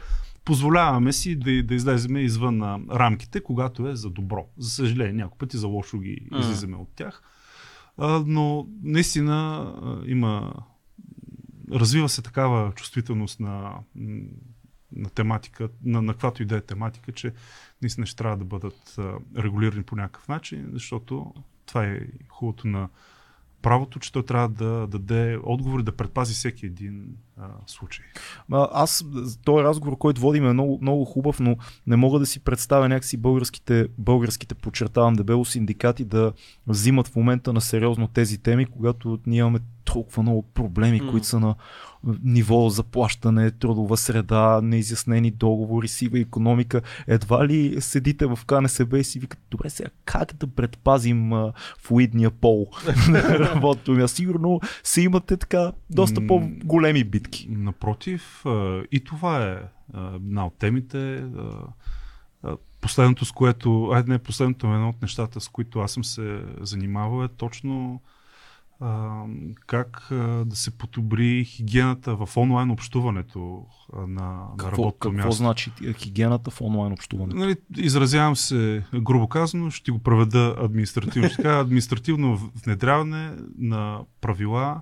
позволяваме 0.45 1.13
си 1.13 1.35
да, 1.35 1.63
да 1.63 1.75
излеземе 1.75 2.19
извън 2.19 2.61
а, 2.61 2.79
рамките, 2.91 3.43
когато 3.43 3.87
е 3.87 3.95
за 3.95 4.09
добро. 4.09 4.45
За 4.57 4.69
съжаление, 4.69 5.13
няколко 5.13 5.37
пъти 5.37 5.57
за 5.57 5.67
лошо 5.67 5.99
ги 5.99 6.17
излизаме 6.39 6.75
от 6.77 6.89
тях. 6.95 7.21
А, 7.97 8.23
но 8.27 8.67
наистина 8.83 9.33
а, 9.83 10.01
има 10.05 10.53
развива 11.71 12.09
се 12.09 12.21
такава 12.21 12.71
чувствителност 12.71 13.39
на, 13.39 13.71
на 14.95 15.09
тематика, 15.09 15.69
на, 15.85 16.01
на 16.01 16.13
каквато 16.13 16.43
и 16.43 16.45
да 16.45 16.57
е 16.57 16.61
тематика, 16.61 17.11
че 17.11 17.33
наистина 17.83 18.05
ще 18.05 18.15
трябва 18.15 18.37
да 18.37 18.45
бъдат 18.45 18.95
регулирани 19.37 19.83
по 19.83 19.95
някакъв 19.95 20.27
начин, 20.27 20.69
защото 20.73 21.33
това 21.65 21.85
е 21.85 21.99
хубавото 22.29 22.67
на 22.67 22.89
правото, 23.63 23.99
че 23.99 24.11
той 24.11 24.23
трябва 24.23 24.49
да 24.49 24.87
даде 24.87 25.39
отговори, 25.43 25.83
да 25.83 25.91
предпази 25.91 26.33
всеки 26.33 26.65
един 26.65 27.05
а, 27.37 27.47
случай. 27.67 28.05
Аз, 28.51 29.05
този 29.45 29.63
разговор, 29.63 29.97
който 29.97 30.21
водим 30.21 30.47
е 30.47 30.53
много, 30.53 30.79
много 30.81 31.05
хубав, 31.05 31.39
но 31.39 31.57
не 31.87 31.95
мога 31.95 32.19
да 32.19 32.25
си 32.25 32.39
представя 32.39 32.89
някакси 32.89 33.17
българските, 33.17 33.87
българските 33.97 34.55
подчертавам 34.55 35.13
дебело 35.13 35.45
синдикати 35.45 36.05
да 36.05 36.33
взимат 36.67 37.07
в 37.07 37.15
момента 37.15 37.53
на 37.53 37.61
сериозно 37.61 38.07
тези 38.07 38.37
теми, 38.37 38.65
когато 38.65 39.19
ние 39.25 39.39
имаме 39.39 39.59
толкова 39.83 40.23
много 40.23 40.41
проблеми, 40.41 41.01
mm. 41.01 41.11
които 41.11 41.27
са 41.27 41.39
на 41.39 41.55
ниво 42.23 42.69
заплащане, 42.69 43.51
трудова 43.51 43.97
среда, 43.97 44.59
неизяснени 44.63 45.31
договори, 45.31 45.87
сива 45.87 46.19
економика. 46.19 46.81
Едва 47.07 47.47
ли 47.47 47.81
седите 47.81 48.25
в 48.25 48.39
КНСБ 48.47 48.99
и 48.99 49.03
си 49.03 49.19
викате, 49.19 49.43
добре 49.51 49.69
сега 49.69 49.89
как 50.05 50.33
да 50.33 50.47
предпазим 50.47 51.33
а, 51.33 51.53
флуидния 51.79 52.31
пол 52.31 52.67
на 53.09 53.39
работното 53.39 53.91
място? 53.91 54.15
Сигурно 54.15 54.59
си 54.83 55.01
имате 55.01 55.37
така 55.37 55.71
доста 55.89 56.27
по-големи 56.27 57.03
битки. 57.03 57.47
Напротив, 57.49 58.43
и 58.91 59.03
това 59.05 59.45
е 59.45 59.57
една 60.15 60.45
от 60.45 60.57
темите. 60.57 61.23
Последното, 62.81 63.25
с 63.25 63.31
което, 63.31 63.89
айде 63.93 64.11
не 64.11 64.19
последното, 64.19 64.67
едно 64.67 64.89
от 64.89 65.01
нещата, 65.01 65.41
с 65.41 65.49
които 65.49 65.79
аз 65.79 65.91
съм 65.91 66.03
се 66.03 66.41
занимавал 66.61 67.23
е 67.23 67.27
точно 67.27 68.01
а, 68.83 69.23
как 69.67 70.07
а, 70.11 70.15
да 70.45 70.55
се 70.55 70.77
подобри 70.77 71.45
хигиената 71.45 72.15
в 72.15 72.37
онлайн 72.37 72.71
общуването 72.71 73.65
на, 74.07 74.47
какво, 74.57 74.61
на 74.61 74.71
работното 74.71 74.91
какво 74.91 75.11
място. 75.11 75.21
Какво 75.21 75.31
значи 75.31 75.71
хигиената 75.97 76.51
в 76.51 76.61
онлайн 76.61 76.93
общуването? 76.93 77.37
Нали, 77.37 77.55
изразявам 77.77 78.35
се 78.35 78.83
грубо 78.95 79.27
казано, 79.27 79.71
ще 79.71 79.91
го 79.91 79.99
проведа 79.99 80.55
административно. 80.59 81.29
Ще 81.29 81.41
кажа 81.41 81.59
административно 81.59 82.51
внедряване 82.65 83.31
на 83.57 84.01
правила 84.21 84.81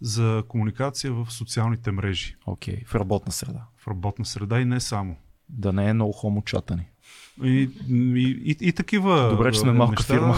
за 0.00 0.44
комуникация 0.48 1.12
в 1.12 1.26
социалните 1.30 1.90
мрежи. 1.90 2.36
Окей, 2.46 2.76
okay, 2.76 2.86
в 2.86 2.94
работна 2.94 3.32
среда. 3.32 3.66
В 3.76 3.88
работна 3.88 4.24
среда 4.24 4.60
и 4.60 4.64
не 4.64 4.80
само. 4.80 5.16
Да 5.48 5.72
не 5.72 5.88
е 5.88 5.94
много 5.94 6.12
хомо 6.12 6.42
чатани. 6.42 6.86
И, 7.44 7.70
и, 7.88 8.40
и, 8.44 8.56
и 8.68 8.72
такива. 8.72 9.30
Добре, 9.30 9.52
че 9.52 9.60
сме 9.60 9.72
малка 9.72 9.90
неща, 9.90 10.14
фирма. 10.14 10.34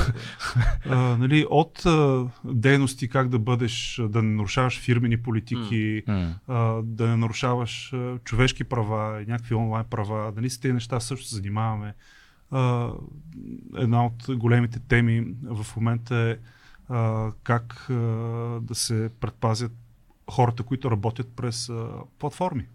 А, 0.91 0.97
нали, 0.97 1.47
от 1.51 1.87
а, 1.87 2.27
дейности 2.45 3.09
как 3.09 3.29
да 3.29 3.39
бъдеш, 3.39 4.01
да 4.09 4.23
не 4.23 4.35
нарушаваш 4.35 4.81
фирмени 4.81 5.23
политики, 5.23 6.03
Mm. 6.07 6.35
а, 6.49 6.83
да 6.83 7.09
не 7.09 7.16
нарушаваш 7.16 7.93
а, 7.93 8.19
човешки 8.19 8.65
права, 8.65 9.25
някакви 9.29 9.55
онлайн 9.55 9.85
права. 9.91 10.33
Нали, 10.37 10.51
с 10.51 10.61
тези 10.61 10.73
неща 10.75 11.01
също 11.01 11.27
се 11.27 11.35
занимаваме. 11.35 11.95
А, 12.51 12.91
една 13.77 14.07
от 14.07 14.25
големите 14.29 14.81
теми 14.89 15.27
в 15.43 15.77
момента 15.77 16.16
е 16.16 16.37
а, 16.89 17.33
как 17.43 17.87
а, 17.91 17.95
да 18.61 18.75
се 18.75 19.11
предпазят 19.20 19.73
хората, 20.31 20.62
които 20.62 20.91
работят 20.91 21.29
през 21.37 21.69
а, 21.69 21.89
платформи. 22.19 22.66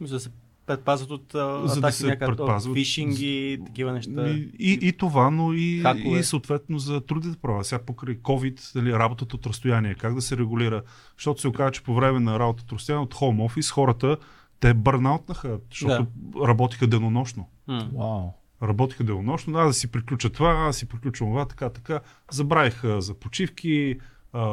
За 0.00 0.14
да 0.14 0.20
се 0.20 0.30
предпазват 0.66 1.10
от 1.10 1.34
а, 1.34 1.68
За 1.68 1.80
да 1.80 1.92
се 1.92 2.06
някак, 2.06 2.28
предпазват. 2.28 2.70
от 2.70 2.76
фишинг 2.78 3.16
и 3.18 3.58
такива 3.66 3.92
неща. 3.92 4.28
И, 4.28 4.50
и, 4.58 4.78
и 4.88 4.92
това, 4.92 5.30
но 5.30 5.52
и, 5.52 5.80
Хакове. 5.82 6.18
и 6.18 6.24
съответно 6.24 6.78
за 6.78 7.00
трудите 7.00 7.38
права. 7.42 7.64
Сега 7.64 7.82
покрай 7.82 8.18
COVID, 8.18 8.74
нали, 8.74 8.92
работата 8.92 9.36
от 9.36 9.46
разстояние, 9.46 9.94
как 9.94 10.14
да 10.14 10.22
се 10.22 10.36
регулира. 10.36 10.82
Защото 11.16 11.40
се 11.40 11.48
оказа, 11.48 11.70
че 11.70 11.82
по 11.82 11.94
време 11.94 12.20
на 12.20 12.38
работата 12.38 12.74
от 12.74 12.78
разстояние 12.78 13.04
от 13.04 13.14
хоум 13.14 13.40
офис 13.40 13.70
хората 13.70 14.16
те 14.60 14.74
бърнаутнаха, 14.74 15.58
защото 15.70 16.06
работиха 16.46 16.86
денонощно. 16.86 17.48
М. 17.66 17.88
Вау. 17.94 18.30
Работиха 18.62 19.04
денонощно, 19.04 19.52
да, 19.52 19.64
да 19.64 19.72
си 19.72 19.90
приключа 19.90 20.30
това, 20.30 20.66
да 20.66 20.72
си 20.72 20.88
приключа 20.88 21.24
това, 21.24 21.44
така, 21.44 21.70
така. 21.70 22.00
Забравиха 22.30 23.00
за 23.00 23.14
почивки, 23.14 23.98
а, 24.36 24.46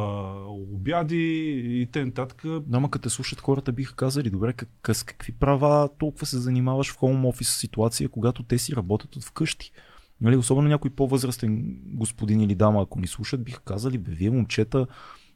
обяди 0.48 1.52
и 1.82 1.88
т.н. 1.92 2.28
Да, 2.68 2.80
ма 2.80 2.92
като 2.92 3.04
те 3.04 3.10
слушат 3.10 3.42
хората 3.42 3.72
биха 3.72 3.96
казали, 3.96 4.30
добре, 4.30 4.54
как, 4.54 4.96
с 4.96 5.04
какви 5.04 5.32
права 5.32 5.90
толкова 5.98 6.26
се 6.26 6.38
занимаваш 6.38 6.92
в 6.92 6.98
хоум 6.98 7.26
офис 7.26 7.58
ситуация, 7.58 8.10
когато 8.10 8.44
те 8.44 8.58
си 8.58 8.76
работят 8.76 9.16
от 9.16 9.24
вкъщи. 9.24 9.72
Нали, 10.22 10.36
особено 10.36 10.68
някой 10.68 10.92
по-възрастен 10.92 11.78
господин 11.86 12.42
или 12.42 12.56
дама, 12.56 12.82
ако 12.82 13.00
ни 13.00 13.08
слушат, 13.08 13.44
биха 13.44 13.62
казали, 13.62 13.98
бе, 13.98 14.12
вие 14.12 14.30
момчета, 14.30 14.88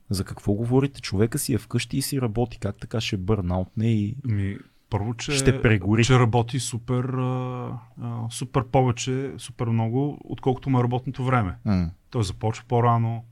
за 0.09 0.23
какво 0.23 0.53
говорите? 0.53 1.01
Човека 1.01 1.39
си 1.39 1.53
е 1.53 1.57
вкъщи 1.57 1.97
и 1.97 2.01
си 2.01 2.21
работи. 2.21 2.59
Как 2.59 2.79
така 2.79 3.01
ще 3.01 3.17
бърнаутне 3.17 3.93
и 3.93 4.17
Ми, 4.23 4.57
първо, 4.89 5.13
че, 5.13 5.31
ще 5.31 5.61
прегори? 5.61 6.03
че 6.03 6.19
работи 6.19 6.59
супер, 6.59 7.03
а, 7.03 7.71
а, 8.01 8.29
супер 8.29 8.63
повече, 8.63 9.33
супер 9.37 9.67
много, 9.67 10.17
отколкото 10.23 10.69
му 10.69 10.79
е 10.79 10.83
работното 10.83 11.25
време. 11.25 11.55
М. 11.65 11.89
Той 12.09 12.23
започва 12.23 12.65
по-рано, 12.67 13.23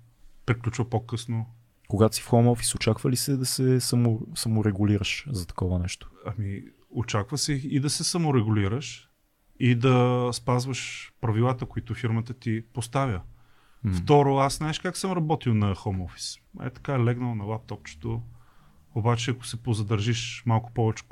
приключва 0.46 0.90
по-късно. 0.90 1.46
Когато 1.88 2.16
си 2.16 2.22
в 2.22 2.28
хоум 2.28 2.48
офис, 2.48 2.76
очаква 2.76 3.10
ли 3.10 3.16
се 3.16 3.38
да 3.38 3.46
се 3.46 3.80
само, 3.80 4.22
саморегулираш 4.36 5.26
за 5.32 5.48
такова 5.48 5.80
нещо? 5.80 6.10
Ами, 6.26 6.64
очаква 6.90 7.38
се 7.38 7.54
и 7.54 7.80
да 7.80 7.90
се 7.90 8.04
саморегулираш 8.04 9.10
и 9.60 9.76
да 9.76 10.30
спазваш 10.34 11.12
правилата, 11.22 11.66
които 11.66 11.94
фирмата 11.94 12.34
ти 12.34 12.64
поставя. 12.74 13.22
М. 13.84 13.94
Второ, 13.94 14.38
аз 14.38 14.58
знаеш 14.58 14.80
как 14.80 14.98
съм 14.98 15.12
работил 15.12 15.54
на 15.54 15.76
хоум 15.76 16.02
офис. 16.02 16.38
Е 16.62 16.70
така, 16.70 17.04
легнал 17.04 17.36
на 17.36 17.44
лаптопчето, 17.44 18.22
обаче 18.96 19.32
ако 19.32 19.46
се 19.46 19.64
позадържиш 19.64 20.44
малко 20.46 20.72
повече 20.74 21.04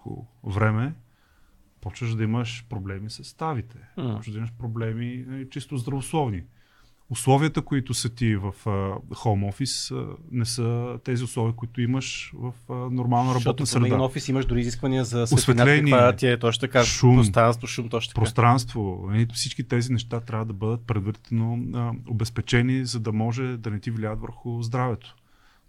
време, 0.43 0.95
почваш 1.81 2.15
да 2.15 2.23
имаш 2.23 2.65
проблеми 2.69 3.09
с 3.09 3.23
ставите. 3.23 3.77
М. 3.97 4.15
Почваш 4.15 4.31
да 4.33 4.37
имаш 4.37 4.53
проблеми 4.53 5.25
е, 5.31 5.49
чисто 5.49 5.77
здравословни. 5.77 6.43
Условията, 7.13 7.61
които 7.61 7.93
са 7.93 8.09
ти 8.09 8.35
в 8.35 8.53
хоум 9.15 9.43
офис, 9.43 9.91
не 10.31 10.45
са 10.45 10.97
тези 11.03 11.23
условия, 11.23 11.53
които 11.53 11.81
имаш 11.81 12.33
в 12.35 12.53
а, 12.69 12.73
нормална 12.73 13.33
Защото 13.33 13.49
работна 13.49 13.65
среда. 13.65 14.01
офис 14.01 14.27
имаш 14.27 14.45
дори 14.45 14.59
изисквания 14.61 15.05
за 15.05 15.23
Осветление, 15.23 16.15
ти 16.15 16.27
е 16.27 16.39
точно 16.39 16.61
така, 16.61 16.83
шум, 16.83 17.15
пространство, 17.15 17.67
шум, 17.67 17.89
точно 17.89 18.09
така. 18.11 18.21
пространство. 18.21 19.05
Нали, 19.09 19.27
Всички 19.33 19.63
тези 19.67 19.91
неща 19.91 20.19
трябва 20.19 20.45
да 20.45 20.53
бъдат 20.53 20.81
предварително 20.87 21.59
а, 21.73 21.91
обезпечени, 22.07 22.85
за 22.85 22.99
да 22.99 23.11
може 23.11 23.57
да 23.57 23.69
не 23.69 23.79
ти 23.79 23.91
влияят 23.91 24.21
върху 24.21 24.61
здравето. 24.61 25.15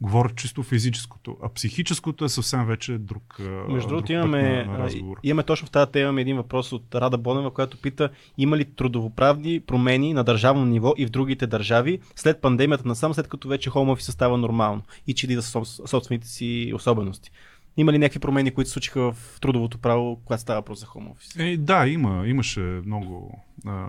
Говоря 0.00 0.30
чисто 0.36 0.62
физическото, 0.62 1.36
а 1.42 1.48
психическото 1.48 2.24
е 2.24 2.28
съвсем 2.28 2.66
вече 2.66 2.98
друг. 2.98 3.36
Между 3.38 3.88
друг 3.88 3.88
другото 3.88 4.12
имаме, 4.12 4.64
на, 4.64 4.90
имаме 5.22 5.42
точно 5.42 5.66
в 5.66 5.70
тази 5.70 5.92
тема 5.92 6.02
имаме 6.02 6.20
един 6.20 6.36
въпрос 6.36 6.72
от 6.72 6.94
Рада 6.94 7.18
Бонева, 7.18 7.50
която 7.50 7.80
пита 7.80 8.08
има 8.38 8.56
ли 8.56 8.64
трудовоправни 8.64 9.60
промени 9.60 10.12
на 10.12 10.24
държавно 10.24 10.64
ниво 10.64 10.94
и 10.96 11.06
в 11.06 11.10
другите 11.10 11.46
държави 11.46 12.00
след 12.16 12.40
пандемията 12.40 12.88
насам, 12.88 13.14
след 13.14 13.28
като 13.28 13.48
вече 13.48 13.70
хоум 13.70 13.90
офиса 13.90 14.12
става 14.12 14.38
нормално 14.38 14.82
и 15.06 15.14
че 15.14 15.26
да 15.26 15.42
са 15.42 15.64
собствените 15.64 16.28
си 16.28 16.72
особености. 16.74 17.30
Има 17.76 17.92
ли 17.92 17.98
някакви 17.98 18.20
промени, 18.20 18.50
които 18.50 18.68
се 18.68 18.72
случиха 18.72 19.12
в 19.12 19.38
трудовото 19.40 19.78
право, 19.78 20.20
когато 20.24 20.42
става 20.42 20.60
въпрос 20.60 20.80
за 20.80 20.86
офис? 21.10 21.36
Е, 21.38 21.56
да, 21.56 21.86
има, 21.86 22.26
имаше 22.26 22.60
много, 22.60 23.40
а, 23.66 23.88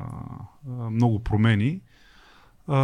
много 0.92 1.20
промени, 1.20 1.82
а, 2.68 2.78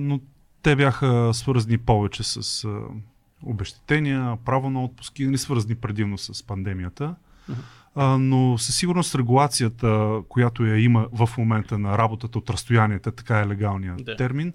но 0.00 0.20
те 0.66 0.76
бяха 0.76 1.30
свързани 1.34 1.78
повече 1.78 2.22
с 2.22 2.64
а, 2.64 2.80
обещетения, 3.42 4.36
право 4.44 4.70
на 4.70 4.84
отпуски, 4.84 5.26
не 5.26 5.38
свързани 5.38 5.74
предимно 5.74 6.18
с 6.18 6.46
пандемията. 6.46 7.14
Мгм. 7.48 7.60
А, 7.94 8.18
но 8.18 8.58
със 8.58 8.76
сигурност 8.76 9.14
регулацията, 9.14 10.20
която 10.28 10.66
я 10.66 10.84
има 10.84 11.08
в 11.12 11.30
момента 11.38 11.78
на 11.78 11.98
работата 11.98 12.38
от 12.38 12.50
разстоянията, 12.50 13.12
така 13.12 13.40
е 13.40 13.46
легалният 13.46 14.04
Да. 14.04 14.16
термин, 14.16 14.52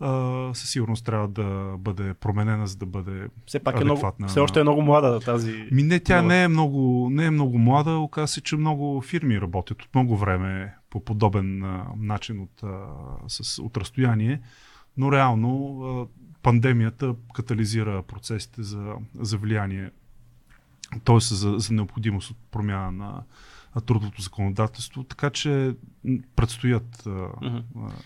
а, 0.00 0.50
със 0.54 0.70
сигурност 0.70 1.04
трябва 1.04 1.28
да 1.28 1.74
бъде 1.78 2.14
променена, 2.14 2.66
за 2.66 2.76
да 2.76 2.86
бъде 2.86 3.28
Все 3.46 3.58
пак 3.58 3.80
е 3.80 3.84
много, 3.84 3.92
адекватна 3.98 4.28
все 4.28 4.40
още 4.40 4.60
е 4.60 4.62
много 4.62 4.82
млада 4.82 5.20
тази. 5.20 5.68
ми 5.72 5.82
не, 5.82 6.00
тя 6.00 6.22
не 6.22 6.44
е, 6.44 6.48
много, 6.48 7.08
не 7.10 7.24
е 7.24 7.30
много 7.30 7.58
млада. 7.58 7.90
Оказва 7.90 8.28
се, 8.28 8.40
че 8.40 8.56
много 8.56 9.00
фирми 9.00 9.40
работят 9.40 9.82
от 9.82 9.94
много 9.94 10.16
време 10.16 10.74
по 10.90 11.04
подобен 11.04 11.62
а, 11.64 11.86
начин 11.98 12.40
от, 12.40 12.62
а, 12.62 12.86
с, 13.28 13.62
от 13.62 13.76
разстояние, 13.76 14.40
но 14.96 15.12
реално 15.12 16.08
пандемията 16.42 17.14
катализира 17.34 18.02
процесите 18.02 18.62
за, 18.62 18.94
за 19.20 19.36
влияние, 19.36 19.90
т.е. 21.04 21.18
За, 21.20 21.58
за 21.58 21.74
необходимост 21.74 22.30
от 22.30 22.36
промяна 22.50 22.92
на 22.92 23.22
а, 23.72 23.80
трудовото 23.80 24.22
законодателство, 24.22 25.04
така 25.04 25.30
че 25.30 25.74
предстоят 26.36 27.06
а, 27.06 27.10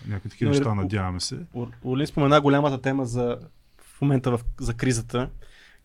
някакви 0.07 0.29
такива 0.29 0.51
неща, 0.51 0.75
надяваме 0.75 1.19
се. 1.19 1.45
Олин 1.85 2.07
спомена 2.07 2.41
голямата 2.41 2.81
тема 2.81 3.05
за 3.05 3.37
в 3.97 4.01
момента 4.01 4.31
в, 4.31 4.39
за 4.59 4.73
кризата. 4.73 5.29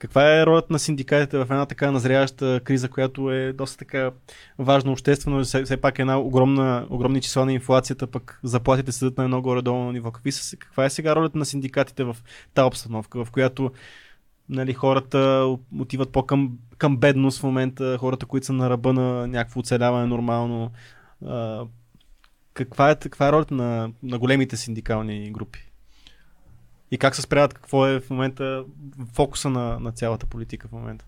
Каква 0.02 0.40
е 0.40 0.46
ролята 0.46 0.72
на 0.72 0.78
синдикатите 0.78 1.38
в 1.38 1.42
една 1.42 1.66
така 1.66 1.90
назряваща 1.90 2.60
криза, 2.64 2.88
която 2.88 3.30
е 3.30 3.52
доста 3.52 3.78
така 3.78 4.10
важна 4.58 4.92
обществено, 4.92 5.44
все, 5.44 5.64
все 5.64 5.76
пак 5.76 5.98
е 5.98 6.02
една 6.02 6.18
огромна, 6.18 6.86
огромни 6.90 7.20
числа 7.20 7.44
на 7.44 7.52
инфлацията, 7.52 8.06
пък 8.06 8.40
заплатите 8.42 8.92
седат 8.92 9.18
на 9.18 9.24
едно 9.24 9.42
горе-долу 9.42 9.92
ниво. 9.92 10.10
Какви 10.10 10.32
са, 10.32 10.56
каква 10.56 10.84
е 10.84 10.90
сега 10.90 11.16
ролята 11.16 11.38
на 11.38 11.44
синдикатите 11.44 12.04
в 12.04 12.16
тази 12.54 12.66
обстановка, 12.66 13.24
в 13.24 13.30
която 13.30 13.70
нали, 14.48 14.74
хората 14.74 15.46
отиват 15.78 16.12
по-към 16.12 16.58
към 16.78 16.96
бедност 16.96 17.40
в 17.40 17.42
момента, 17.42 17.98
хората, 17.98 18.26
които 18.26 18.46
са 18.46 18.52
на 18.52 18.70
ръба 18.70 18.92
на 18.92 19.26
някакво 19.26 19.60
оцеляване 19.60 20.06
нормално. 20.06 20.70
А, 21.26 21.64
каква, 22.54 22.90
е, 22.90 22.96
каква 22.96 23.28
е 23.28 23.32
ролята 23.32 23.54
на, 23.54 23.90
на 24.02 24.18
големите 24.18 24.56
синдикални 24.56 25.30
групи? 25.32 25.71
И 26.92 26.98
как 26.98 27.14
се 27.14 27.22
справят, 27.22 27.54
какво 27.54 27.86
е 27.86 28.00
в 28.00 28.10
момента 28.10 28.64
фокуса 29.12 29.50
на, 29.50 29.80
на 29.80 29.92
цялата 29.92 30.26
политика 30.26 30.68
в 30.68 30.72
момента? 30.72 31.04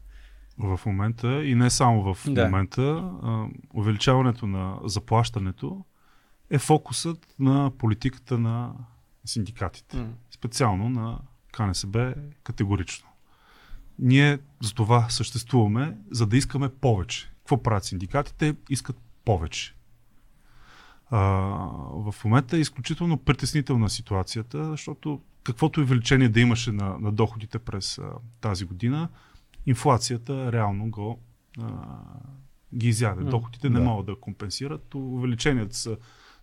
В 0.58 0.80
момента 0.86 1.44
и 1.44 1.54
не 1.54 1.70
само 1.70 2.14
в 2.14 2.30
Да. 2.30 2.44
момента, 2.44 2.82
а, 3.22 3.46
увеличаването 3.74 4.46
на 4.46 4.78
заплащането 4.84 5.84
е 6.50 6.58
фокусът 6.58 7.34
на 7.38 7.70
политиката 7.78 8.38
на 8.38 8.72
синдикатите. 9.24 9.96
М. 9.96 10.08
Специално 10.30 10.88
на 10.88 11.18
КНСБ 11.52 12.14
категорично. 12.42 13.08
Ние 13.98 14.38
за 14.62 14.74
това 14.74 15.08
съществуваме, 15.08 15.96
за 16.10 16.26
да 16.26 16.36
искаме 16.36 16.68
повече. 16.68 17.32
Какво 17.38 17.62
правят 17.62 17.84
синдикатите? 17.84 18.54
Искат 18.70 18.96
повече. 19.24 19.74
А, 21.10 21.18
в 22.10 22.14
момента 22.24 22.56
е 22.56 22.60
изключително 22.60 23.16
притеснителна 23.16 23.90
ситуацията, 23.90 24.70
защото 24.70 25.20
каквото 25.44 25.80
и 25.80 25.82
увеличение 25.82 26.28
да 26.28 26.40
имаше 26.40 26.72
на, 26.72 26.98
на 26.98 27.12
доходите 27.12 27.58
през 27.58 27.98
а, 27.98 28.12
тази 28.40 28.64
година, 28.64 29.08
инфлацията 29.66 30.52
реално 30.52 30.90
го 30.90 31.20
а, 31.60 31.68
ги 32.74 32.88
изяде. 32.88 33.24
Доходите 33.24 33.70
не 33.70 33.78
Да. 33.78 33.84
могат 33.84 34.06
да 34.06 34.20
компенсират. 34.20 34.94
Увеличенията 34.94 35.76
са 35.76 35.96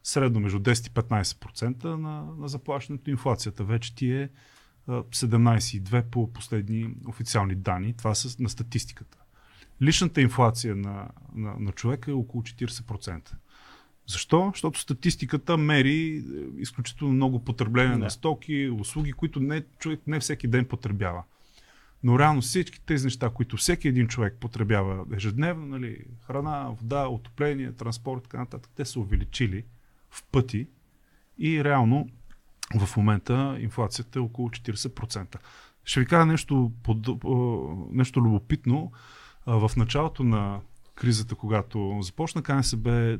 средно 0.03 0.39
между 0.39 0.59
10 0.59 0.87
и 0.87 0.91
15% 0.91 1.85
на, 1.85 2.25
на 2.37 2.47
заплащането. 2.47 3.09
Инфлацията 3.09 3.63
вече 3.63 3.95
ти 3.95 4.11
е 4.11 4.29
а, 4.87 4.91
17,2 5.03 6.03
по 6.03 6.33
последни 6.33 6.95
официални 7.07 7.55
данни. 7.55 7.93
Това 7.93 8.15
са 8.15 8.43
на 8.43 8.49
статистиката. 8.49 9.17
Личната 9.81 10.21
инфлация 10.21 10.75
на, 10.75 11.07
на, 11.35 11.55
на 11.59 11.71
човека 11.71 12.11
е 12.11 12.13
около 12.13 12.43
40%. 12.43 13.31
Защо? 14.07 14.49
Защото 14.53 14.79
статистиката 14.79 15.57
мери 15.57 16.17
е, 16.17 16.61
изключително 16.61 17.13
много 17.13 17.43
потребление 17.43 17.97
Да. 17.97 18.03
на 18.03 18.09
стоки, 18.09 18.69
услуги, 18.69 19.13
които 19.13 19.39
не, 19.39 19.63
човек 19.79 19.99
не 20.07 20.19
всеки 20.19 20.47
ден 20.47 20.65
потребява. 20.65 21.23
Но 22.03 22.19
реално 22.19 22.41
всички 22.41 22.81
тези 22.81 23.05
неща, 23.05 23.29
които 23.29 23.57
всеки 23.57 23.87
един 23.87 24.07
човек 24.07 24.37
потребява 24.39 25.05
ежедневно, 25.15 25.65
нали, 25.65 26.05
храна, 26.27 26.69
вода, 26.69 27.07
отопление, 27.07 27.71
транспорт, 27.71 28.23
така 28.23 28.37
нататък, 28.37 28.71
те 28.75 28.85
са 28.85 28.99
увеличили 28.99 29.63
в 30.09 30.23
пъти 30.31 30.67
и 31.39 31.63
реално 31.63 32.09
в 32.79 32.97
момента 32.97 33.57
инфлацията 33.59 34.19
е 34.19 34.21
около 34.21 34.49
40%. 34.49 35.37
Ще 35.83 35.99
ви 35.99 36.05
кажа 36.05 36.25
нещо, 36.25 36.71
под, 36.83 37.07
а, 37.07 37.11
нещо 37.91 38.21
любопитно. 38.21 38.91
В 39.47 39.71
началото 39.77 40.23
на 40.23 40.59
кризата, 40.95 41.35
когато 41.35 41.99
започна, 42.01 42.43
КНСБ 42.43 43.17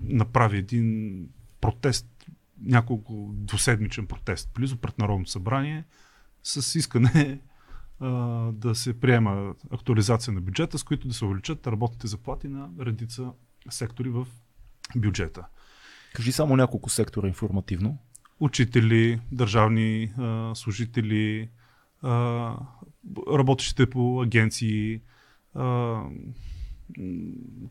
направи 0.00 0.58
един 0.58 1.18
протест, 1.60 2.06
няколко 2.60 3.30
двуседмичен 3.34 4.06
протест, 4.06 4.50
близо 4.54 4.76
пред 4.76 4.98
Народното 4.98 5.30
събрание, 5.30 5.84
с 6.42 6.78
искане 6.78 7.40
а, 8.00 8.08
да 8.52 8.74
се 8.74 9.00
приема 9.00 9.54
актуализация 9.70 10.34
на 10.34 10.40
бюджета, 10.40 10.78
с 10.78 10.82
които 10.82 11.08
да 11.08 11.14
се 11.14 11.24
увеличат 11.24 11.66
работните 11.66 12.06
заплати 12.06 12.48
на 12.48 12.68
редица 12.80 13.32
сектори 13.70 14.08
в 14.08 14.26
бюджета. 14.96 15.46
Кажи 16.14 16.32
само 16.32 16.56
няколко 16.56 16.90
сектора 16.90 17.28
информативно. 17.28 17.98
Учители, 18.40 19.20
държавни 19.32 20.12
а, 20.18 20.54
служители, 20.54 21.50
а, 22.02 22.56
работещите 23.32 23.90
по 23.90 24.22
агенции, 24.22 25.00
а, 25.54 26.02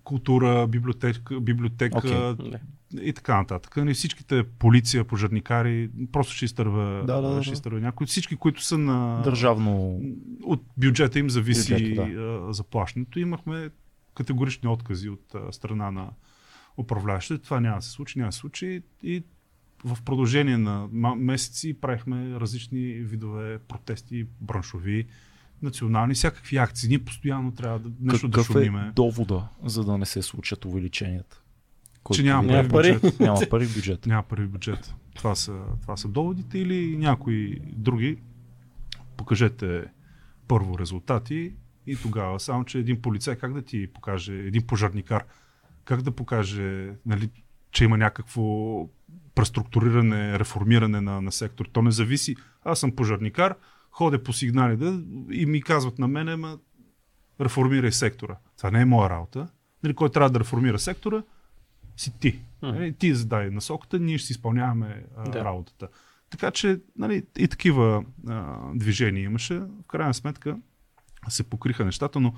култура, 0.04 0.68
библиотека, 0.68 1.40
библиотека. 1.40 2.36
Да. 2.36 2.60
и 3.02 3.14
така 3.14 3.38
нататък. 3.38 3.78
Не 3.78 3.94
всичките 3.94 4.44
полиция, 4.44 5.04
пожарникари, 5.04 5.90
просто 6.12 6.34
ще 6.34 6.46
изтърва, 6.46 7.04
Да, 7.08 7.22
да, 7.22 7.30
да, 7.30 7.44
ще 7.44 7.54
изтърва 7.54 7.80
някой. 7.80 8.08
Всички, 8.08 8.36
които 8.36 8.64
са 8.64 8.78
на... 8.78 9.22
Държавно. 9.24 10.02
От 10.44 10.64
бюджета 10.78 11.20
им 11.20 11.30
зависи 11.30 11.74
Бюджета, 11.74 12.06
да. 12.06 12.54
заплащането. 12.54 13.20
Имахме 13.20 13.70
категорични 14.16 14.70
откази 14.70 15.10
от 15.10 15.36
страна 15.52 15.92
на 15.92 16.10
управляващите. 16.78 17.44
Това 17.44 17.60
няма 17.60 17.76
да 17.76 17.82
се 17.82 17.92
случи, 17.92 18.20
няма 18.20 18.30
да 18.30 18.34
се 18.34 18.40
случи. 18.40 18.82
И 19.04 19.24
в 19.86 20.04
продължение 20.04 20.58
на 20.58 20.88
месеци 21.16 21.74
правихме 21.74 22.40
различни 22.40 22.94
видове 22.94 23.60
протести, 23.60 24.26
браншови, 24.42 25.08
национални, 25.64 26.14
всякакви 26.14 26.58
акции. 26.58 26.90
Ние 26.90 27.00
постоянно 27.00 27.52
трябва 27.52 27.80
да, 27.80 27.90
нещо 28.02 28.28
да 28.28 28.32
Какъв 28.38 28.50
е 28.50 28.54
шумиме. 28.54 28.92
довода, 28.96 29.48
за 29.64 29.84
да 29.84 29.98
не 29.98 30.06
се 30.06 30.22
случат 30.22 30.66
увеличенията? 30.66 31.42
Който 32.04 32.18
Че 32.18 32.26
няма 32.26 32.62
ви- 32.62 32.70
пари 32.70 32.94
бюджет. 32.94 33.20
Няма 33.20 33.40
пари 33.50 33.66
в 33.66 33.76
бюджета. 33.76 34.10
Няма 34.10 34.24
пари 34.24 34.46
в 34.46 34.50
бюджет. 34.50 34.94
Това 35.16 35.36
са, 35.36 35.60
това 35.82 35.98
са 35.98 36.08
доводите 36.08 36.60
или 36.60 36.98
някои 36.98 37.60
други. 37.66 38.18
Покажете 39.18 39.84
първо 40.48 40.80
резултати 40.80 41.54
и 41.88 41.96
тогава. 41.96 42.40
Само, 42.40 42.66
че 42.66 42.80
един 42.80 43.02
полицай 43.02 43.36
как 43.36 43.54
да 43.54 43.62
ти 43.62 43.88
покаже, 43.88 44.34
един 44.34 44.68
пожарникар, 44.68 45.24
как 45.86 46.02
да 46.02 46.12
покаже, 46.12 46.90
нали, 47.06 47.30
че 47.72 47.84
има 47.84 47.98
някакво 47.98 48.44
преструктуриране, 49.36 50.40
реформиране 50.40 51.02
на, 51.02 51.22
на 51.22 51.32
сектор. 51.32 51.66
То 51.66 51.82
не 51.82 51.92
зависи. 51.92 52.36
Аз 52.66 52.80
съм 52.80 52.92
пожарникар, 52.92 53.56
ходя 53.94 54.24
по 54.24 54.34
сигнали 54.34 54.78
да, 54.78 55.04
и 55.32 55.46
ми 55.46 55.62
казват 55.62 56.00
на 56.00 56.08
мене, 56.08 56.36
ма 56.36 56.60
реформирай 57.42 57.92
сектора. 57.92 58.38
Това 58.58 58.72
не 58.72 58.82
е 58.82 58.86
моя 58.86 59.10
работа. 59.10 59.48
Нали, 59.84 59.94
кой 59.94 60.12
трябва 60.12 60.30
да 60.30 60.40
реформира 60.40 60.80
сектора? 60.80 61.24
Си 61.98 62.20
ти. 62.20 62.40
Нали, 62.62 62.94
ти 62.94 63.16
задай 63.16 63.50
насоката, 63.50 64.00
ние 64.00 64.18
ще 64.18 64.28
си 64.28 64.34
изпълняваме 64.34 65.06
а, 65.18 65.30
Да. 65.30 65.46
работата. 65.46 65.88
Така 66.30 66.52
че 66.52 66.82
нали, 66.98 67.26
и 67.38 67.48
такива 67.48 68.06
а, 68.28 68.58
движения 68.76 69.24
имаше. 69.24 69.60
В 69.60 69.88
крайна 69.88 70.14
сметка 70.14 70.58
се 71.30 71.44
покриха 71.44 71.86
нещата, 71.86 72.20
но 72.20 72.34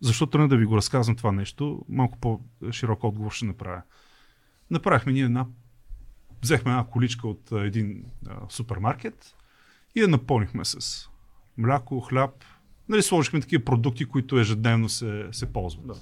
защо 0.00 0.26
тръгна 0.26 0.48
да 0.48 0.56
ви 0.56 0.64
го 0.64 0.76
разказвам 0.76 1.16
това 1.16 1.32
нещо, 1.32 1.84
малко 1.88 2.18
по-широк 2.18 3.04
отговор 3.04 3.32
ще 3.32 3.46
направя. 3.46 3.82
Направихме 4.70 5.12
ние 5.12 5.22
една, 5.22 5.46
взехме 6.42 6.70
една 6.70 6.84
количка 6.84 7.28
от 7.28 7.52
един 7.52 8.04
а, 8.26 8.36
супермаркет 8.48 9.34
и 9.94 10.00
я 10.00 10.08
напълнихме 10.08 10.64
с 10.64 11.08
мляко, 11.56 12.00
хляб. 12.00 12.44
Нали, 12.88 13.02
сложихме 13.02 13.40
такива 13.40 13.64
продукти, 13.64 14.04
които 14.04 14.38
ежедневно 14.38 14.88
се, 14.88 15.28
се 15.32 15.52
ползват. 15.52 15.86
Да. 15.86 15.94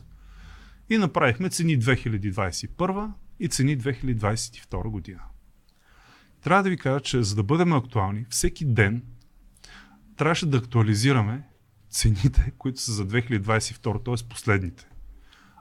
И 0.90 0.98
направихме 0.98 1.50
цени 1.50 1.78
2021 1.78 3.10
и 3.40 3.48
цени 3.48 3.78
2022 3.78 4.88
година. 4.88 5.20
Трябва 6.40 6.62
да 6.62 6.70
ви 6.70 6.76
кажа, 6.76 7.00
че 7.00 7.22
за 7.22 7.34
да 7.34 7.42
бъдем 7.42 7.72
актуални, 7.72 8.26
всеки 8.28 8.64
ден 8.64 9.02
трябваше 10.16 10.46
да 10.46 10.58
актуализираме 10.58 11.42
цените, 11.90 12.52
които 12.58 12.80
са 12.80 12.92
за 12.92 13.06
2022, 13.06 14.04
т.е. 14.04 14.28
последните. 14.28 14.88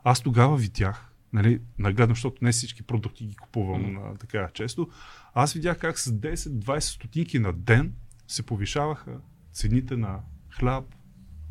Аз 0.04 0.22
тогава 0.22 0.58
видях, 0.58 1.12
нали, 1.34 1.62
нагледно, 1.80 2.16
защото 2.16 2.46
не 2.46 2.52
всички 2.52 2.84
продукти 2.84 3.26
ги 3.26 3.36
купувам 3.36 3.82
mm. 3.82 4.20
така 4.20 4.50
често, 4.54 4.90
аз 5.34 5.54
видях 5.54 5.80
как 5.80 6.00
с 6.00 6.12
10-20 6.12 6.80
стотинки 6.80 7.40
на 7.40 7.54
ден 7.54 7.94
се 8.32 8.44
повишаваха 8.44 9.12
цените 9.52 9.98
на 9.98 10.20
хляб, 10.50 10.84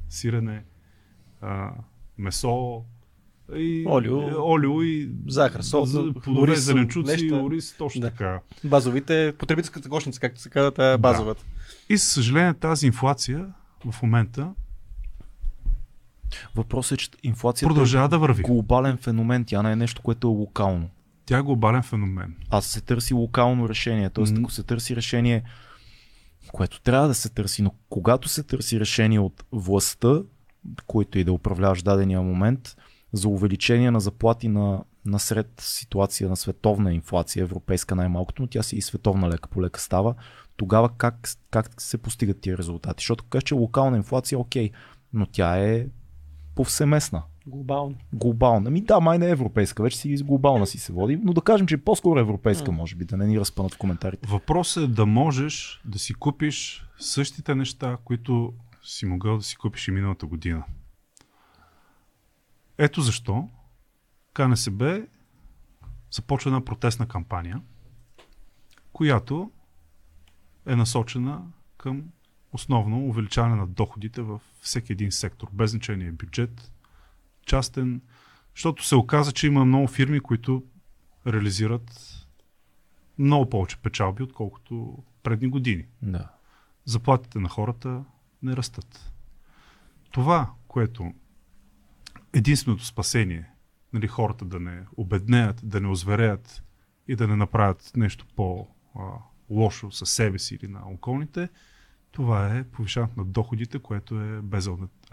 сирене, 0.09 0.65
а, 1.41 1.71
месо, 2.19 2.85
и, 3.55 3.85
Олио. 3.89 4.21
и, 4.21 4.35
олио 4.37 4.83
и 4.83 5.11
Захар, 5.29 5.61
сол, 5.61 5.85
за- 5.85 6.13
плодове, 6.15 6.43
ориз, 6.43 6.61
зеленчуци, 6.61 7.13
неща. 7.13 7.35
ориз, 7.37 7.75
точно 7.75 8.01
Да. 8.01 8.11
така. 8.11 8.41
Базовите, 8.65 9.35
потребителската 9.39 9.89
кошница, 9.89 10.21
както 10.21 10.41
се 10.41 10.51
казва, 10.51 10.71
тая 10.71 10.99
базовата. 10.99 11.45
И 11.89 11.99
със 11.99 12.13
съжаление 12.13 12.55
тази 12.55 12.87
инфлация 12.87 13.47
в 13.85 14.03
момента 14.03 14.55
Въпросът 16.57 16.93
е, 16.93 16.99
че 16.99 17.11
инфлацията 17.23 17.69
продължава 17.69 18.09
да 18.09 18.17
е 18.17 18.19
върви. 18.19 18.43
глобален 18.43 18.97
феномен, 18.97 19.45
тя 19.45 19.63
не 19.63 19.73
е 19.73 19.77
нещо, 19.77 20.03
което 20.03 20.27
е 20.27 20.31
локално. 20.31 20.91
Тя 21.27 21.39
е 21.39 21.43
глобален 21.43 21.83
феномен. 21.83 22.37
А 22.51 22.61
се 22.61 22.81
търси 22.81 23.15
локално 23.15 23.69
решение. 23.69 24.11
Тоест, 24.11 24.33
М. 24.33 24.41
ако 24.41 24.51
се 24.51 24.63
търси 24.63 24.97
решение, 24.97 25.43
което 26.53 26.81
трябва 26.81 27.09
да 27.09 27.15
се 27.15 27.29
търси, 27.29 27.63
но 27.63 27.75
когато 27.89 28.29
се 28.29 28.43
търси 28.43 28.81
решение 28.81 29.21
от 29.21 29.45
властта, 29.53 30.23
който 30.87 31.19
и 31.19 31.25
да 31.25 31.33
управляваш 31.33 31.83
дадения 31.83 32.23
момент, 32.23 32.77
за 33.13 33.29
увеличение 33.29 33.91
на 33.91 34.01
заплати 34.01 34.49
на, 34.49 34.85
на 35.05 35.19
сред 35.19 35.53
ситуация 35.61 36.29
на 36.29 36.37
световна 36.37 36.95
инфлация, 36.95 37.43
европейска 37.43 37.95
най-малкото, 37.95 38.43
но 38.43 38.49
тя 38.49 38.63
си 38.63 38.77
и 38.77 38.83
световна 38.83 39.29
лека 39.29 39.49
по 39.49 39.63
лека 39.63 39.81
става, 39.81 40.15
тогава 40.57 40.89
как, 40.97 41.29
как 41.51 41.83
се 41.83 41.99
постигат 41.99 42.41
тия 42.41 42.59
резултати? 42.59 43.03
Защото 43.03 43.25
кажеш, 43.25 43.45
че 43.45 43.55
локална 43.55 43.97
инфлация, 43.97 44.39
окей, 44.39 44.71
но 45.13 45.27
тя 45.27 45.59
е 45.59 45.87
повсеместна 46.55 47.23
Глобално. 47.47 47.95
глобална. 48.13 48.69
Ами 48.69 48.81
да, 48.81 49.01
май 49.01 49.19
не 49.19 49.27
е 49.27 49.31
европейска, 49.31 49.83
вече 49.83 49.97
си 49.97 50.17
глобална 50.17 50.67
си 50.67 50.79
се 50.79 50.93
води, 50.93 51.17
но 51.17 51.33
да 51.33 51.41
кажем, 51.41 51.67
че 51.67 51.75
е 51.75 51.79
по-скоро 51.79 52.21
европейска, 52.21 52.73
може 52.73 52.97
би, 52.97 53.05
да 53.05 53.17
не 53.17 53.27
ни 53.27 53.41
разпънат 53.41 53.75
в 53.75 53.79
коментарите. 53.79 54.29
Въпросът 54.29 54.85
е 54.85 54.87
да 54.87 55.07
можеш 55.07 55.81
да 55.85 55.99
си 55.99 56.15
купиш 56.15 56.87
същите 56.99 57.55
неща, 57.55 57.97
които 58.05 58.53
си 58.83 59.07
могъл 59.07 59.37
да 59.37 59.43
си 59.43 59.57
купиш 59.57 59.89
и 59.89 59.91
миналата 59.91 60.27
година. 60.27 60.65
Ето 62.79 63.01
защо 63.01 63.49
КНСБ 64.33 65.01
започва 66.11 66.49
една 66.49 66.65
протестна 66.65 67.09
кампания, 67.09 67.61
която 68.93 69.51
е 70.67 70.77
насочена 70.77 71.43
към 71.77 72.05
основно 72.53 73.07
увеличаване 73.07 73.55
на 73.55 73.67
доходите 73.67 74.23
във 74.23 74.43
всеки 74.61 74.93
един 74.93 75.13
сектор, 75.13 75.49
без 75.53 75.71
значение 75.71 76.13
бюджет, 76.13 76.73
частен, 77.51 78.01
защото 78.55 78.87
се 78.87 78.97
оказа, 78.97 79.33
че 79.33 79.47
има 79.47 79.65
много 79.65 79.87
фирми, 79.87 80.21
които 80.21 80.65
реализират 81.27 82.17
много 83.19 83.51
повече 83.51 83.77
печалби, 83.77 84.23
отколкото 84.23 85.03
предни 85.23 85.49
години. 85.49 85.87
Да. 86.03 86.29
Заплатите 86.85 87.39
на 87.39 87.49
хората 87.49 88.05
не 88.43 88.57
растат. 88.57 89.13
Това, 90.11 90.51
което 90.69 91.13
единственото 92.33 92.87
спасение, 92.87 93.51
нали, 93.93 94.07
хората 94.07 94.45
да 94.45 94.61
не 94.61 94.87
обеднеят, 94.97 95.61
да 95.63 95.81
не 95.81 95.89
озвереят 95.89 96.63
и 97.09 97.17
да 97.17 97.29
не 97.29 97.37
направят 97.37 97.93
нещо 97.97 98.27
по-лошо 98.37 99.91
със 99.91 100.11
себе 100.11 100.39
си 100.39 100.55
или 100.55 100.69
на 100.69 100.81
околните, 100.87 101.49
това 102.13 102.57
е 102.57 102.65
повишаването 102.65 103.21
на 103.21 103.27
доходите, 103.27 103.79
което 103.79 104.21
е 104.21 104.41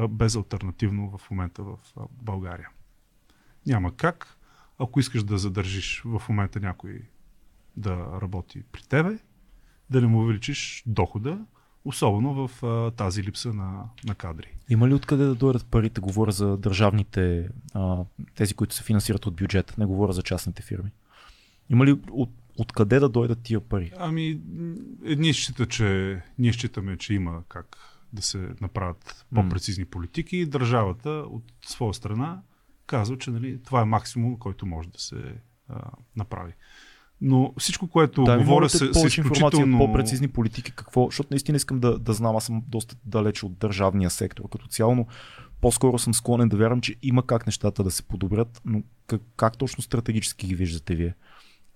безалтернативно 0.07 1.17
в 1.17 1.31
момента 1.31 1.63
в 1.63 1.77
България. 2.21 2.69
Няма 3.65 3.95
как, 3.95 4.37
ако 4.79 4.99
искаш 4.99 5.23
да 5.23 5.37
задържиш 5.37 6.01
в 6.05 6.21
момента 6.29 6.59
някой 6.59 7.01
да 7.77 8.19
работи 8.21 8.63
при 8.71 8.81
тебе, 8.81 9.19
да 9.89 10.01
не 10.01 10.07
му 10.07 10.21
увеличиш 10.21 10.83
дохода, 10.85 11.45
особено 11.85 12.47
в 12.47 12.63
а, 12.63 12.91
тази 12.91 13.23
липса 13.23 13.53
на, 13.53 13.83
на 14.05 14.15
кадри. 14.15 14.57
Има 14.69 14.87
ли 14.87 14.93
откъде 14.93 15.23
да 15.23 15.35
дойдат 15.35 15.65
парите? 15.65 16.01
Говоря 16.01 16.31
за 16.31 16.57
държавните, 16.57 17.49
а, 17.73 18.03
тези, 18.35 18.53
които 18.53 18.75
се 18.75 18.83
финансират 18.83 19.25
от 19.25 19.35
бюджета, 19.35 19.73
не 19.77 19.85
говоря 19.85 20.13
за 20.13 20.23
частните 20.23 20.61
фирми. 20.61 20.91
Има 21.69 21.85
ли 21.85 21.99
от, 22.11 22.29
откъде 22.57 22.99
да 22.99 23.09
дойдат 23.09 23.39
тия 23.43 23.59
пари? 23.59 23.91
Ами, 23.97 24.39
едни 25.05 25.33
считат, 25.33 25.69
че 25.69 26.21
ние 26.39 26.53
считаме, 26.53 26.97
че 26.97 27.13
има 27.13 27.43
как 27.49 27.77
да 28.13 28.21
се 28.21 28.49
направят 28.61 29.25
по-прецизни 29.35 29.85
политики 29.85 30.37
и 30.37 30.45
държавата 30.45 31.09
от 31.09 31.43
своя 31.65 31.93
страна 31.93 32.41
казва, 32.87 33.17
че 33.17 33.31
нали, 33.31 33.63
това 33.63 33.81
е 33.81 33.85
максимум, 33.85 34.37
който 34.39 34.65
може 34.65 34.89
да 34.89 34.99
се 34.99 35.15
а, 35.69 35.81
направи. 36.15 36.53
Но 37.21 37.53
всичко, 37.59 37.87
което 37.87 38.23
да, 38.23 38.37
говоря 38.37 38.69
се, 38.69 38.93
се 38.93 39.07
изключително... 39.07 39.77
по-прецизни 39.77 40.27
политики, 40.27 40.71
какво, 40.71 41.05
защото 41.05 41.27
наистина 41.31 41.55
искам 41.55 41.79
да, 41.79 41.99
да 41.99 42.13
знам, 42.13 42.35
аз 42.35 42.45
съм 42.45 42.63
доста 42.67 42.95
далеч 43.05 43.43
от 43.43 43.57
държавния 43.57 44.09
сектор 44.09 44.49
като 44.49 44.67
цяло, 44.67 44.95
но 44.95 45.05
по-скоро 45.61 45.99
съм 45.99 46.13
склонен 46.13 46.49
да 46.49 46.57
вярвам, 46.57 46.81
че 46.81 46.95
има 47.01 47.25
как 47.25 47.45
нещата 47.45 47.83
да 47.83 47.91
се 47.91 48.03
подобрят, 48.03 48.61
но 48.65 48.83
как, 49.07 49.21
как 49.35 49.57
точно 49.57 49.83
стратегически 49.83 50.47
ги 50.47 50.55
виждате 50.55 50.95
вие? 50.95 51.15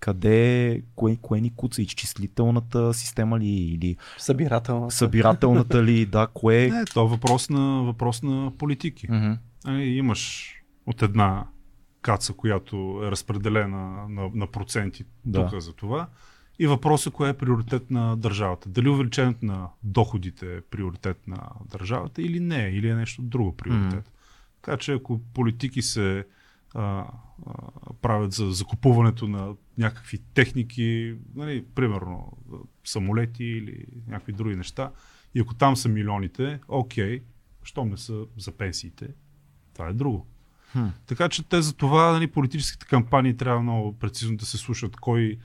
Къде, 0.02 0.82
кое, 0.94 1.16
кое 1.16 1.40
ни 1.40 1.54
куца, 1.56 1.82
изчислителната 1.82 2.94
система 2.94 3.38
ли 3.38 3.48
или 3.48 3.96
събирателната, 4.18 4.94
събирателната 4.94 5.84
ли, 5.84 6.06
да, 6.12 6.26
кое... 6.34 6.68
Не, 6.68 6.84
то 6.84 7.04
е 7.04 7.08
въпрос 7.08 7.50
на, 7.50 7.82
въпрос 7.82 8.22
на 8.22 8.52
политики. 8.58 9.08
Mm-hmm. 9.08 9.38
А, 9.64 9.72
имаш 9.72 10.52
от 10.86 11.02
една 11.02 11.46
каца, 12.00 12.32
която 12.32 13.02
е 13.04 13.10
разпределена 13.10 14.08
на, 14.08 14.30
на 14.34 14.46
проценти 14.46 15.04
да. 15.24 15.48
тук 15.48 15.60
за 15.60 15.72
това. 15.72 16.06
И 16.58 16.66
въпросът 16.66 17.12
кое 17.12 17.28
е 17.28 17.34
приоритет 17.34 17.90
на 17.90 18.16
държавата. 18.16 18.68
Дали 18.68 18.88
увеличението 18.88 19.46
на 19.46 19.68
доходите 19.82 20.56
е 20.56 20.60
приоритет 20.60 21.26
на 21.26 21.38
държавата 21.70 22.22
или 22.22 22.40
не, 22.40 22.68
или 22.68 22.88
е 22.88 22.94
нещо 22.94 23.22
друго 23.22 23.56
приоритет. 23.56 24.04
Mm. 24.04 24.12
Така 24.62 24.76
че 24.76 24.92
ако 24.92 25.20
политики 25.34 25.82
се 25.82 26.24
а, 26.74 26.82
а, 26.82 27.06
правят 28.02 28.32
за 28.32 28.50
закупуването 28.50 29.28
на 29.28 29.54
някакви 29.78 30.18
техники, 30.18 31.14
нали, 31.34 31.64
примерно 31.74 32.32
самолети 32.84 33.44
или 33.44 33.86
някакви 34.06 34.32
други 34.32 34.56
неща, 34.56 34.90
и 35.34 35.40
ако 35.40 35.54
там 35.54 35.76
са 35.76 35.88
милионите, 35.88 36.60
окей, 36.68 37.22
щом 37.62 37.90
не 37.90 37.96
са 37.96 38.24
за 38.36 38.52
пенсиите, 38.52 39.08
това 39.74 39.88
е 39.88 39.92
друго. 39.92 40.26
Хм. 40.72 40.86
Така 41.06 41.28
че 41.28 41.48
те 41.48 41.62
за 41.62 41.72
това 41.72 42.12
нали, 42.12 42.26
политическите 42.26 42.86
кампании 42.86 43.36
трябва 43.36 43.62
много 43.62 43.98
прецизно 43.98 44.36
да 44.36 44.46
се 44.46 44.58
слушат 44.58 44.96
кой 44.96 45.38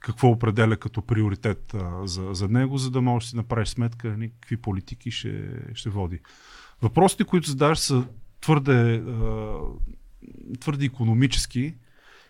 какво 0.00 0.28
определя 0.28 0.76
като 0.76 1.02
приоритет 1.02 1.74
а, 1.74 2.06
за, 2.06 2.28
за 2.32 2.48
него, 2.48 2.78
за 2.78 2.90
да 2.90 3.00
можеш 3.00 3.26
да 3.26 3.30
си 3.30 3.36
направиш 3.36 3.68
сметка 3.68 4.08
нали, 4.08 4.30
какви 4.40 4.56
политики 4.56 5.10
ще, 5.10 5.50
ще 5.74 5.90
води. 5.90 6.20
Въпросите, 6.82 7.24
които 7.24 7.50
задаваш 7.50 7.78
са 7.78 8.06
твърде, 8.40 8.94
а, 8.96 9.56
твърде 10.60 10.84
економически 10.84 11.74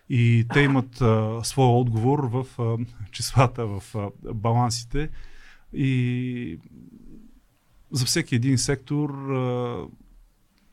и 0.09 0.45
те 0.53 0.59
имат 0.59 1.01
а, 1.01 1.39
своя 1.43 1.69
отговор 1.69 2.19
в 2.19 2.45
а, 2.59 2.77
числата, 3.11 3.65
в 3.65 3.83
а, 3.95 4.09
балансите 4.33 5.09
и 5.73 6.59
за 7.91 8.05
всеки 8.05 8.35
един 8.35 8.57
сектор 8.57 9.09
а, 9.09 9.77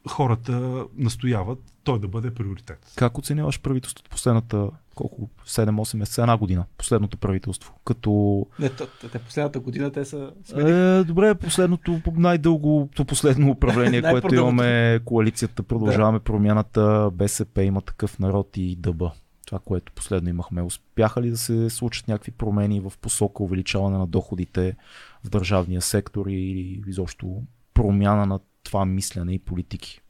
хората 0.09 0.86
настояват 0.96 1.59
той 1.84 1.98
да 1.98 2.09
бъде 2.09 2.34
приоритет. 2.34 2.92
Как 2.96 3.18
оценяваш 3.18 3.60
правителството 3.60 4.10
последната 4.10 4.70
колко 4.94 5.30
7-8 5.46 5.96
месеца, 5.96 6.22
една 6.22 6.36
година, 6.36 6.64
последното 6.78 7.16
правителство. 7.16 7.74
Като... 7.84 8.46
Не, 8.59 8.68
то, 8.68 8.86
те 9.12 9.18
последната 9.18 9.60
година 9.60 9.92
те 9.92 10.04
са 10.04 10.32
Е, 10.56 11.04
добре, 11.04 11.34
последното, 11.34 12.00
най-дългото 12.16 13.04
последно 13.04 13.50
управление, 13.50 14.02
което 14.10 14.34
имаме, 14.34 15.00
коалицията, 15.04 15.62
продължаваме 15.62 16.18
да. 16.18 16.24
промяната, 16.24 17.10
БСП 17.12 17.62
има 17.62 17.80
такъв 17.80 18.18
народ 18.18 18.56
и 18.56 18.76
дъба. 18.76 19.12
Това, 19.52 19.60
което 19.64 19.92
последно 19.92 20.28
имахме. 20.28 20.62
Успяха 20.62 21.22
ли 21.22 21.30
да 21.30 21.36
се 21.36 21.70
случат 21.70 22.08
някакви 22.08 22.32
промени 22.32 22.80
в 22.80 22.92
посока 23.00 23.42
увеличаване 23.42 23.98
на 23.98 24.06
доходите 24.06 24.76
в 25.24 25.28
държавния 25.28 25.80
сектор 25.82 26.26
и 26.26 26.82
изобщо 26.86 27.42
промяна 27.74 28.26
на 28.26 28.40
това 28.62 28.84
мислене 28.84 29.32
и 29.32 29.38
политики? 29.38 30.00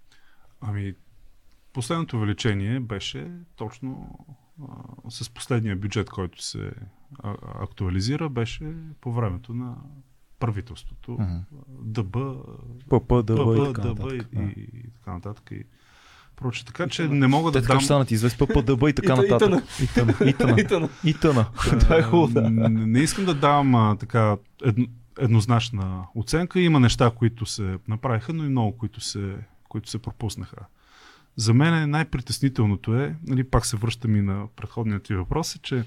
Ами, 0.60 0.94
последното 1.73 2.16
увеличение 2.16 2.81
беше 2.81 3.31
точно 3.56 4.19
а, 4.62 5.10
с 5.10 5.31
последния 5.31 5.77
бюджет, 5.77 6.10
който 6.10 6.43
се 6.43 6.73
а, 7.19 7.35
актуализира, 7.43 8.28
беше 8.28 8.74
по 9.01 9.12
времето 9.12 9.55
на 9.55 9.77
правителството. 10.39 11.10
Uh-huh. 11.10 11.43
ДБ, 11.69 12.16
ПП, 12.89 13.23
ДБ, 13.23 13.69
и 13.69 13.73
така. 13.73 14.14
И, 14.14 14.43
и, 14.43 14.62
и 14.74 14.90
така 14.90 15.12
нататък. 15.12 15.51
И, 15.51 15.64
Проче, 16.43 16.64
така 16.64 16.89
че 16.89 17.09
не 17.09 17.27
мога 17.27 17.51
да 17.51 17.60
дам... 17.60 17.78
Те 17.78 17.89
така 17.89 18.05
извест 18.10 18.39
ПП, 18.39 18.62
ДБ 18.62 18.89
и 18.89 18.93
така 18.93 19.16
нататък. 19.16 19.64
И 19.82 19.86
тъна. 19.86 20.14
И 20.27 20.64
тъна. 20.64 20.89
И 21.05 21.14
тъна. 21.14 21.47
Това 21.81 21.97
е 21.97 22.02
хубаво. 22.02 22.48
Не 22.51 23.01
искам 23.01 23.24
да 23.24 23.35
давам 23.35 23.97
така 24.01 24.36
едно, 24.64 24.86
еднозначна 25.19 26.05
оценка. 26.14 26.60
Има 26.60 26.81
неща, 26.81 27.10
които 27.10 27.47
се 27.47 27.78
направиха, 27.89 28.32
но 28.32 28.44
и 28.44 28.48
много, 28.48 28.78
които 28.78 29.01
се, 29.01 29.35
които 29.69 29.90
се 29.90 29.98
пропуснаха. 29.98 30.56
За 31.36 31.55
мен 31.55 31.90
най-притеснителното 31.90 32.97
е, 32.97 33.16
нали, 33.27 33.44
пак 33.44 33.66
се 33.66 33.77
връщам 33.77 34.16
и 34.16 34.20
на 34.20 34.47
предходният 34.56 35.09
ви 35.09 35.16
въпрос, 35.16 35.56
е, 35.56 35.59
че 35.59 35.85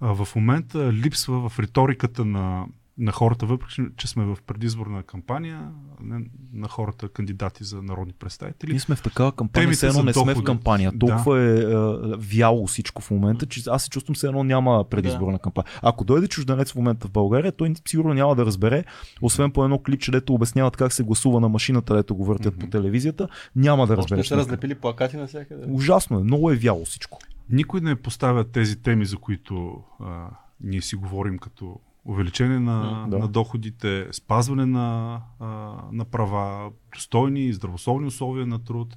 а, 0.00 0.24
в 0.24 0.28
момента 0.36 0.92
липсва 0.92 1.48
в 1.48 1.58
риториката 1.58 2.24
на 2.24 2.66
на 2.98 3.12
хората, 3.12 3.46
въпреки 3.46 3.82
че 3.96 4.08
сме 4.08 4.24
в 4.24 4.38
предизборна 4.46 5.02
кампания, 5.02 5.70
не, 6.00 6.24
на 6.52 6.68
хората 6.68 7.08
кандидати 7.08 7.64
за 7.64 7.82
народни 7.82 8.12
представители. 8.12 8.70
Ние 8.70 8.80
сме 8.80 8.96
в 8.96 9.02
такава 9.02 9.32
кампания, 9.32 9.70
все 9.70 9.86
едно 9.86 10.02
не 10.02 10.12
сме 10.12 10.34
в 10.34 10.42
кампания. 10.42 10.92
Толкова 10.98 11.36
да. 11.36 11.42
е, 11.42 12.12
е 12.12 12.16
вяло 12.16 12.66
всичко 12.66 13.02
в 13.02 13.10
момента, 13.10 13.46
че 13.46 13.62
аз 13.66 13.82
се 13.82 13.90
чувствам 13.90 14.14
все 14.14 14.26
едно 14.26 14.44
няма 14.44 14.84
предизборна 14.90 15.32
да. 15.32 15.38
кампания. 15.38 15.72
Ако 15.82 16.04
дойде 16.04 16.28
чужденец 16.28 16.72
в 16.72 16.74
момента 16.74 17.08
в 17.08 17.10
България, 17.10 17.52
той 17.52 17.74
сигурно 17.88 18.14
няма 18.14 18.36
да 18.36 18.46
разбере, 18.46 18.84
освен 19.22 19.50
по 19.50 19.64
едно 19.64 19.78
клипче, 19.78 20.10
дето 20.10 20.34
обясняват 20.34 20.76
как 20.76 20.92
се 20.92 21.02
гласува 21.02 21.40
на 21.40 21.48
машината, 21.48 21.94
дето 21.94 22.14
го 22.14 22.24
въртят 22.24 22.54
mm-hmm. 22.54 22.60
по 22.60 22.66
телевизията, 22.66 23.28
няма 23.56 23.86
да 23.86 23.96
разбере. 23.96 24.22
Ще 24.22 24.36
разлепили 24.36 24.74
плакати 24.74 25.16
навсякъде. 25.16 25.66
Ужасно 25.68 26.18
е, 26.18 26.22
много 26.24 26.50
е 26.50 26.56
вяло 26.56 26.84
всичко. 26.84 27.18
Никой 27.50 27.80
не 27.80 27.96
поставя 27.96 28.44
тези 28.44 28.82
теми, 28.82 29.04
за 29.04 29.16
които 29.16 29.82
а, 30.00 30.26
ние 30.60 30.82
си 30.82 30.96
говорим 30.96 31.38
като 31.38 31.80
увеличение 32.04 32.60
на, 32.60 33.06
да. 33.08 33.18
на 33.18 33.28
доходите, 33.28 34.08
спазване 34.12 34.66
на, 34.66 35.20
а, 35.40 35.46
на 35.92 36.04
права, 36.04 36.70
достойни 36.94 37.44
и 37.44 37.52
здравословни 37.52 38.06
условия 38.06 38.46
на 38.46 38.64
труд. 38.64 38.96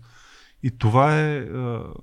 И 0.64 0.77
това 0.77 1.19
е 1.19 1.38
а, 1.38 1.94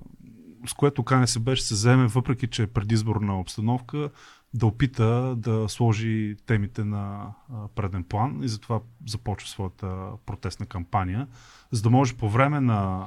с 0.67 0.75
което 0.75 1.05
КНСБ 1.05 1.57
ще 1.57 1.67
се 1.67 1.75
вземе, 1.75 2.07
въпреки 2.07 2.47
че 2.47 2.63
е 2.63 2.67
предизборна 2.67 3.41
обстановка, 3.41 4.11
да 4.55 4.67
опита 4.67 5.35
да 5.39 5.69
сложи 5.69 6.37
темите 6.47 6.85
на 6.85 7.33
преден 7.75 8.05
план 8.05 8.41
и 8.43 8.49
затова 8.49 8.81
започва 9.07 9.49
своята 9.49 10.11
протестна 10.27 10.67
кампания, 10.67 11.29
за 11.71 11.83
да 11.83 11.91
може 11.91 12.17
по 12.17 12.29
време 12.29 12.61
на 12.61 13.07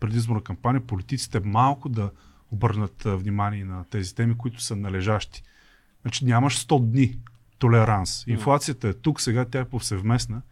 предизборна 0.00 0.42
кампания 0.42 0.86
политиците 0.86 1.40
малко 1.40 1.88
да 1.88 2.10
обърнат 2.50 3.02
внимание 3.04 3.64
на 3.64 3.84
тези 3.84 4.14
теми, 4.14 4.38
които 4.38 4.62
са 4.62 4.76
належащи. 4.76 5.42
Значи 6.02 6.24
нямаш 6.24 6.66
100 6.66 6.90
дни 6.90 7.18
толеранс. 7.58 8.24
Инфлацията 8.26 8.88
е 8.88 8.92
тук, 8.92 9.20
сега 9.20 9.44
тя 9.44 9.60
е 9.60 9.68
повсеместна. 9.68 10.42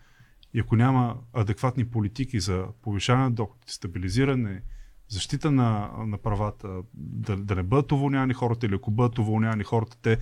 И 0.55 0.61
ако 0.61 0.77
няма 0.77 1.17
адекватни 1.33 1.85
политики 1.85 2.41
за 2.41 2.67
повишаване 2.83 3.25
на 3.25 3.31
доходите, 3.31 3.73
стабилизиране, 3.73 4.63
защита 5.09 5.51
на, 5.51 5.91
на 5.99 6.19
правата, 6.19 6.83
да, 6.95 7.37
да 7.37 7.55
не 7.55 7.63
бъдат 7.63 7.93
уволнявани 7.93 8.35
хората 8.35 8.67
или 8.67 8.75
ако 8.75 8.91
бъдат 8.91 9.19
уволнявани 9.19 9.65
хората, 9.65 9.97
те 10.03 10.19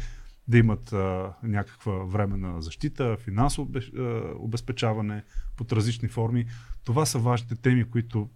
да 0.49 0.59
имат 0.59 0.93
а, 0.93 1.33
някаква 1.43 1.93
временна 1.93 2.63
защита, 2.63 3.17
финансово 3.17 3.71
обезпечаване 4.39 5.25
под 5.57 5.73
различни 5.73 6.09
форми. 6.09 6.47
Това 6.85 7.07
са 7.07 7.19
важните 7.19 7.57
теми, 7.57 7.85
които 7.85 8.29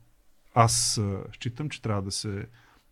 аз 0.55 0.99
а, 0.99 1.25
считам, 1.33 1.71
че 1.71 1.83
трябва 1.83 2.03
да 2.03 2.11
се 2.11 2.47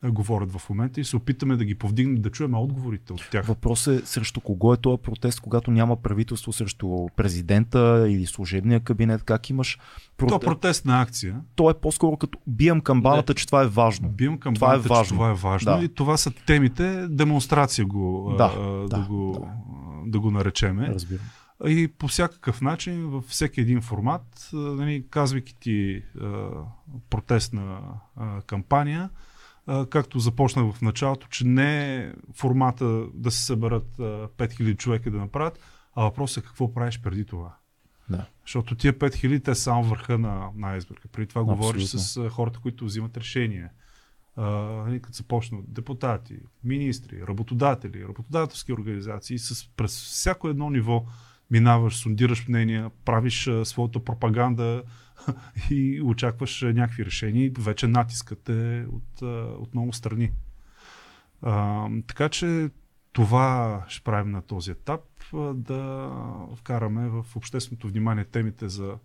говорят 0.04 0.52
в 0.52 0.68
момента 0.70 1.00
и 1.00 1.04
се 1.04 1.16
опитаме 1.16 1.56
да 1.56 1.64
ги 1.64 1.74
повдигнем, 1.74 2.22
да 2.22 2.30
чуем 2.30 2.54
отговорите 2.54 3.12
от 3.12 3.30
тях. 3.30 3.46
Въпросът 3.46 4.02
е 4.02 4.06
срещу 4.06 4.40
кого 4.40 4.74
е 4.74 4.76
този 4.76 5.02
протест, 5.02 5.40
когато 5.40 5.70
няма 5.70 5.96
правителство 5.96 6.52
срещу 6.52 7.06
президента 7.16 8.06
или 8.08 8.26
служебния 8.26 8.80
кабинет, 8.80 9.22
как 9.22 9.50
имаш 9.50 9.78
То 10.16 10.26
протест? 10.26 10.40
протестна 10.40 11.02
акция. 11.02 11.40
То 11.54 11.70
е 11.70 11.74
по-скоро 11.74 12.16
като 12.16 12.38
бием 12.46 12.80
камбаната, 12.80 13.34
че 13.34 13.46
това 13.46 13.62
е 13.62 13.66
важно. 13.66 14.08
Бием 14.08 14.38
към 14.38 14.54
Това 14.54 14.74
е 14.74 14.78
важно. 14.78 15.04
че 15.04 15.08
това 15.10 15.30
е 15.30 15.34
важно. 15.34 15.76
Да. 15.78 15.84
И 15.84 15.88
това 15.88 16.16
са 16.16 16.30
темите, 16.46 17.06
демонстрация 17.08 17.86
го, 17.86 18.34
Да, 18.38 18.54
а, 18.58 18.60
да, 18.62 18.88
да, 18.88 19.06
го, 19.08 19.32
да. 20.04 20.10
да 20.10 20.20
го 20.20 20.30
наречеме. 20.30 20.86
Разбирам. 20.88 21.24
И 21.66 21.88
по 21.88 22.08
всякакъв 22.08 22.60
начин, 22.60 23.06
във 23.06 23.24
всеки 23.24 23.60
един 23.60 23.80
формат, 23.80 24.48
нали, 24.52 25.04
казвайки 25.10 25.54
ти 25.60 26.02
а, 26.20 26.48
протестна 27.10 27.78
а, 28.16 28.42
кампания, 28.42 29.10
както 29.90 30.18
започнах 30.18 30.74
в 30.74 30.82
началото, 30.82 31.26
че 31.28 31.46
не 31.46 31.96
е 31.96 32.12
формата 32.34 33.06
да 33.14 33.30
се 33.30 33.44
съберат 33.44 33.98
а, 33.98 34.02
5000 34.28 34.76
човека 34.76 35.10
да 35.10 35.18
направят, 35.18 35.58
а 35.94 36.02
въпросът 36.02 36.44
е 36.44 36.46
какво 36.46 36.74
правиш 36.74 37.00
преди 37.00 37.24
това. 37.24 37.56
Да. 38.10 38.26
Защото 38.46 38.74
тия 38.74 38.92
5000 38.92 39.44
те 39.44 39.54
са 39.54 39.62
само 39.62 39.84
върха 39.84 40.18
на, 40.18 40.50
на 40.56 40.68
айсберга. 40.68 41.08
Преди 41.12 41.26
това 41.26 41.44
говориш 41.44 41.82
Абсолютно. 41.82 42.08
с 42.08 42.16
а, 42.16 42.30
хората, 42.30 42.58
които 42.60 42.84
взимат 42.84 43.16
решения. 43.16 43.70
Нали, 44.36 45.02
като 45.02 45.16
започнат 45.16 45.72
депутати, 45.72 46.38
министри, 46.64 47.26
работодатели, 47.26 48.04
работодателски 48.08 48.72
организации, 48.72 49.38
с, 49.38 49.68
през 49.76 50.02
всяко 50.02 50.48
едно 50.48 50.70
ниво 50.70 51.04
минаваш, 51.50 51.96
сондираш 51.96 52.48
мнения, 52.48 52.90
правиш 53.04 53.50
своята 53.64 54.04
пропаганда 54.04 54.82
и 55.70 56.02
очакваш 56.04 56.62
някакви 56.62 57.04
решения 57.04 57.50
вече 57.58 57.86
натискът 57.86 58.48
е 58.48 58.86
от, 58.92 59.22
от 59.60 59.74
много 59.74 59.92
страни. 59.92 60.30
А, 61.42 61.88
така 62.06 62.28
че 62.28 62.70
това 63.12 63.84
ще 63.88 64.04
правим 64.04 64.32
на 64.32 64.42
този 64.42 64.70
етап, 64.70 65.00
да 65.54 66.10
вкараме 66.56 67.08
в 67.08 67.24
общественото 67.36 67.88
внимание 67.88 68.24
темите 68.24 68.68
за 68.68 68.98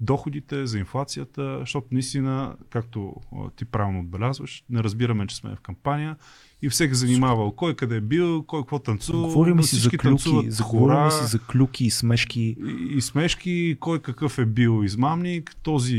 доходите, 0.00 0.66
за 0.66 0.78
инфлацията, 0.78 1.58
защото 1.60 1.86
наистина, 1.92 2.56
както 2.70 3.14
ти 3.56 3.64
правилно 3.64 4.00
отбелязваш, 4.00 4.64
не 4.70 4.82
разбираме, 4.82 5.26
че 5.26 5.36
сме 5.36 5.56
в 5.56 5.60
кампания 5.60 6.16
и 6.62 6.68
всеки 6.68 6.94
занимавал 6.94 7.52
кой 7.52 7.76
къде 7.76 7.96
е 7.96 8.00
бил, 8.00 8.42
кой 8.42 8.60
какво 8.62 8.78
танцува. 8.78 9.28
Говорим 9.28 9.62
си 9.62 9.76
за 9.76 9.90
клюки, 9.90 10.50
хора 10.62 11.10
си 11.10 11.26
за 11.26 11.38
клюки 11.38 11.84
и 11.84 11.90
смешки. 11.90 12.56
и, 12.66 12.96
и 12.96 13.00
смешки, 13.00 13.76
кой 13.80 13.98
какъв 13.98 14.38
е 14.38 14.46
бил 14.46 14.84
измамник, 14.84 15.56
този 15.62 15.98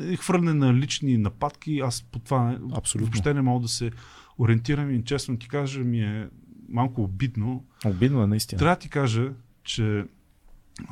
е 0.00 0.16
хвърляне 0.16 0.54
на 0.54 0.74
лични 0.74 1.18
нападки, 1.18 1.80
аз 1.80 2.02
по 2.02 2.18
това 2.18 2.58
Абсолютно. 2.76 3.06
въобще 3.06 3.34
не 3.34 3.42
мога 3.42 3.62
да 3.62 3.68
се 3.68 3.90
ориентирам 4.38 4.90
и 4.90 5.04
честно 5.04 5.38
ти 5.38 5.48
кажа 5.48 5.80
ми 5.80 6.00
е 6.00 6.28
малко 6.68 7.02
обидно. 7.02 7.64
Обидно 7.86 8.22
е 8.22 8.26
наистина. 8.26 8.58
Трябва 8.58 8.76
да 8.76 8.80
ти 8.80 8.88
кажа, 8.88 9.32
че 9.64 10.04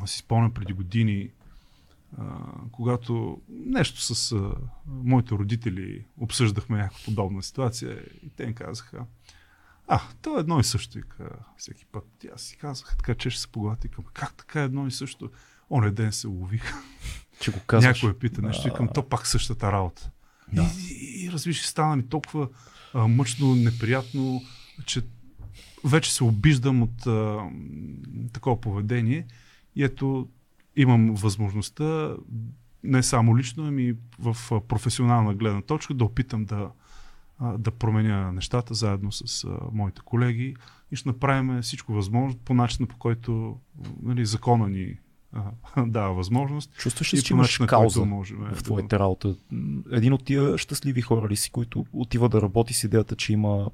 аз 0.03 0.11
си 0.11 0.19
спомням 0.19 0.51
преди 0.51 0.73
години, 0.73 1.31
а, 2.19 2.25
когато 2.73 3.41
нещо 3.49 4.15
с 4.15 4.33
а, 4.33 4.55
моите 4.87 5.35
родители 5.35 6.05
обсъждахме 6.17 6.77
някаква 6.77 6.99
подобна 7.05 7.43
ситуация 7.43 8.03
и 8.23 8.31
те 8.37 8.47
ми 8.47 8.55
казаха, 8.55 9.07
а, 9.89 10.01
то 10.23 10.37
е 10.37 10.41
едно 10.41 10.61
и 10.61 10.65
също, 10.65 10.99
вика, 10.99 11.29
всеки 11.57 11.85
път. 11.85 12.05
И 12.25 12.29
аз 12.35 12.43
си 12.43 12.57
казах, 12.57 12.97
така 12.97 13.15
че 13.15 13.31
ще 13.31 13.41
се 13.41 13.49
поглати 13.49 13.89
към, 13.89 14.05
как 14.13 14.35
така 14.35 14.63
едно 14.63 14.87
и 14.87 14.91
също? 14.91 15.31
Оня 15.71 15.91
ден 15.91 16.13
се 16.13 16.27
лових. 16.27 16.73
Че 17.41 17.51
го 17.51 17.61
казваш. 17.67 18.03
Някой 18.03 18.19
пита 18.19 18.43
нещо, 18.43 18.65
викам, 18.65 18.89
то 18.95 19.09
пак 19.09 19.27
същата 19.27 19.73
работа. 19.73 20.11
Да. 20.53 20.71
И, 20.79 20.95
и, 20.95 21.25
и 21.25 21.33
разбираш, 21.33 21.67
стана 21.67 21.97
ми 21.97 22.09
толкова 22.09 22.49
а, 22.95 23.09
мъчно, 23.09 23.55
неприятно, 23.55 24.43
че 24.87 25.03
вече 25.85 26.15
се 26.15 26.25
обиждам 26.25 26.83
от 26.83 27.07
а, 27.07 27.51
такова 28.33 28.61
поведение. 28.61 29.27
И 29.77 29.85
ето, 29.85 30.29
имам 30.77 31.15
възможността, 31.15 32.17
не 32.85 33.03
само 33.03 33.39
лично, 33.39 33.67
ами 33.67 33.95
в 34.19 34.61
професионална 34.69 35.35
гледна 35.35 35.63
точка, 35.63 35.95
да 35.95 36.05
опитам 36.05 36.45
да, 36.45 36.71
да 37.59 37.71
променя 37.71 38.33
нещата 38.33 38.75
заедно 38.75 39.13
с 39.13 39.49
моите 39.73 40.01
колеги 40.05 40.57
и 40.93 40.97
ще 40.97 41.09
направим 41.09 41.63
всичко 41.63 41.93
възможно 41.93 42.39
по 42.45 42.55
начина, 42.55 42.87
по 42.87 42.97
който 42.97 43.57
нали, 44.03 44.27
закона 44.27 44.69
ни 44.69 44.99
дава 45.87 46.15
възможност. 46.15 46.73
Чувстваш 46.79 47.15
ли, 47.15 47.23
че 47.23 47.35
имаш 47.35 47.59
кауза 47.59 48.05
можем 48.05 48.39
в 48.39 48.51
да- 48.51 48.63
твоята 48.63 48.99
работа? 48.99 49.37
Един 49.93 50.13
от 50.13 50.25
тия 50.25 50.59
щастливи 50.59 51.01
хора 51.01 51.29
ли 51.29 51.37
си, 51.37 51.51
които 51.51 51.87
отива 51.93 52.29
да 52.29 52.43
работи 52.43 52.75
с 52.75 52.85
идеята, 52.85 53.17
че 53.17 53.33
има 53.33 53.71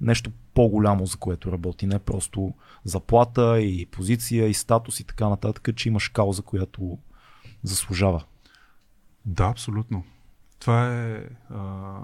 нещо 0.00 0.30
по-голямо, 0.54 1.06
за 1.06 1.16
което 1.16 1.52
работи, 1.52 1.86
не 1.86 1.98
просто 1.98 2.54
заплата 2.84 3.60
и 3.60 3.86
позиция 3.86 4.48
и 4.48 4.54
статус 4.54 5.00
и 5.00 5.04
така 5.04 5.28
нататък, 5.28 5.76
че 5.76 5.88
имаш 5.88 6.08
кауза, 6.08 6.42
която 6.42 6.98
заслужава. 7.62 8.24
Да, 9.26 9.44
абсолютно. 9.44 10.04
Това 10.58 10.94
е. 10.94 11.22
А, 11.50 11.98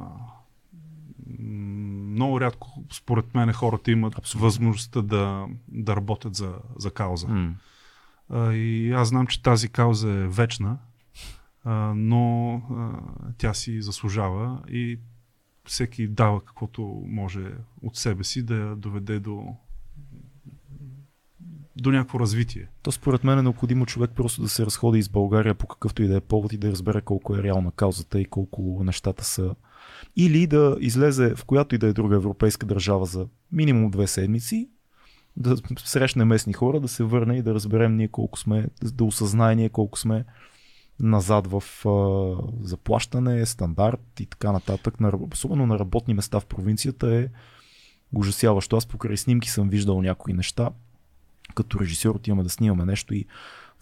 много 1.38 2.40
рядко, 2.40 2.84
според 2.92 3.34
мен, 3.34 3.52
хората 3.52 3.90
имат 3.90 4.18
Абсолютно. 4.18 4.46
възможността 4.46 5.02
да, 5.02 5.46
да 5.68 5.96
работят 5.96 6.34
за, 6.34 6.54
за 6.76 6.90
кауза. 6.90 7.28
М. 7.28 7.54
А, 8.30 8.52
и 8.52 8.92
аз 8.92 9.08
знам, 9.08 9.26
че 9.26 9.42
тази 9.42 9.68
кауза 9.68 10.10
е 10.10 10.26
вечна, 10.26 10.78
а, 11.64 11.92
но 11.96 12.54
а, 12.54 12.90
тя 13.38 13.54
си 13.54 13.82
заслужава 13.82 14.62
и 14.68 14.98
всеки 15.66 16.08
дава 16.08 16.44
каквото 16.44 17.02
може 17.06 17.52
от 17.82 17.96
себе 17.96 18.24
си 18.24 18.42
да 18.42 18.76
доведе 18.76 19.20
до, 19.20 19.46
до 21.76 21.90
някакво 21.90 22.20
развитие. 22.20 22.68
То 22.82 22.92
според 22.92 23.24
мен 23.24 23.38
е 23.38 23.42
необходимо 23.42 23.86
човек 23.86 24.10
просто 24.16 24.42
да 24.42 24.48
се 24.48 24.66
разходи 24.66 24.98
из 24.98 25.08
България 25.08 25.54
по 25.54 25.66
какъвто 25.66 26.02
и 26.02 26.08
да 26.08 26.16
е 26.16 26.20
повод 26.20 26.52
и 26.52 26.58
да 26.58 26.70
разбере 26.70 27.00
колко 27.00 27.36
е 27.36 27.42
реална 27.42 27.72
каузата 27.72 28.20
и 28.20 28.24
колко 28.24 28.80
нещата 28.84 29.24
са. 29.24 29.54
Или 30.16 30.46
да 30.46 30.76
излезе 30.80 31.34
в 31.34 31.44
която 31.44 31.74
и 31.74 31.78
да 31.78 31.86
е 31.86 31.92
друга 31.92 32.16
европейска 32.16 32.66
държава 32.66 33.06
за 33.06 33.26
минимум 33.52 33.90
две 33.90 34.06
седмици, 34.06 34.70
да 35.36 35.56
срещне 35.78 36.24
местни 36.24 36.52
хора, 36.52 36.80
да 36.80 36.88
се 36.88 37.04
върне 37.04 37.36
и 37.36 37.42
да 37.42 37.54
разберем 37.54 37.96
ние 37.96 38.08
колко 38.08 38.38
сме, 38.38 38.66
да 38.82 39.04
осъзнае 39.04 39.54
ние 39.54 39.68
колко 39.68 39.98
сме 39.98 40.24
назад 41.00 41.46
в 41.46 41.86
а, 41.88 42.66
заплащане, 42.66 43.46
стандарт 43.46 44.20
и 44.20 44.26
така 44.26 44.52
нататък. 44.52 45.00
На, 45.00 45.12
особено 45.32 45.66
на 45.66 45.78
работни 45.78 46.14
места 46.14 46.40
в 46.40 46.46
провинцията 46.46 47.14
е 47.14 47.28
ужасяващо. 48.14 48.76
Аз 48.76 48.86
покрай 48.86 49.16
снимки 49.16 49.50
съм 49.50 49.68
виждал 49.68 50.02
някои 50.02 50.32
неща. 50.32 50.70
Като 51.54 51.80
режисьор 51.80 52.14
отиваме 52.14 52.42
да 52.42 52.50
снимаме 52.50 52.84
нещо 52.84 53.14
и 53.14 53.26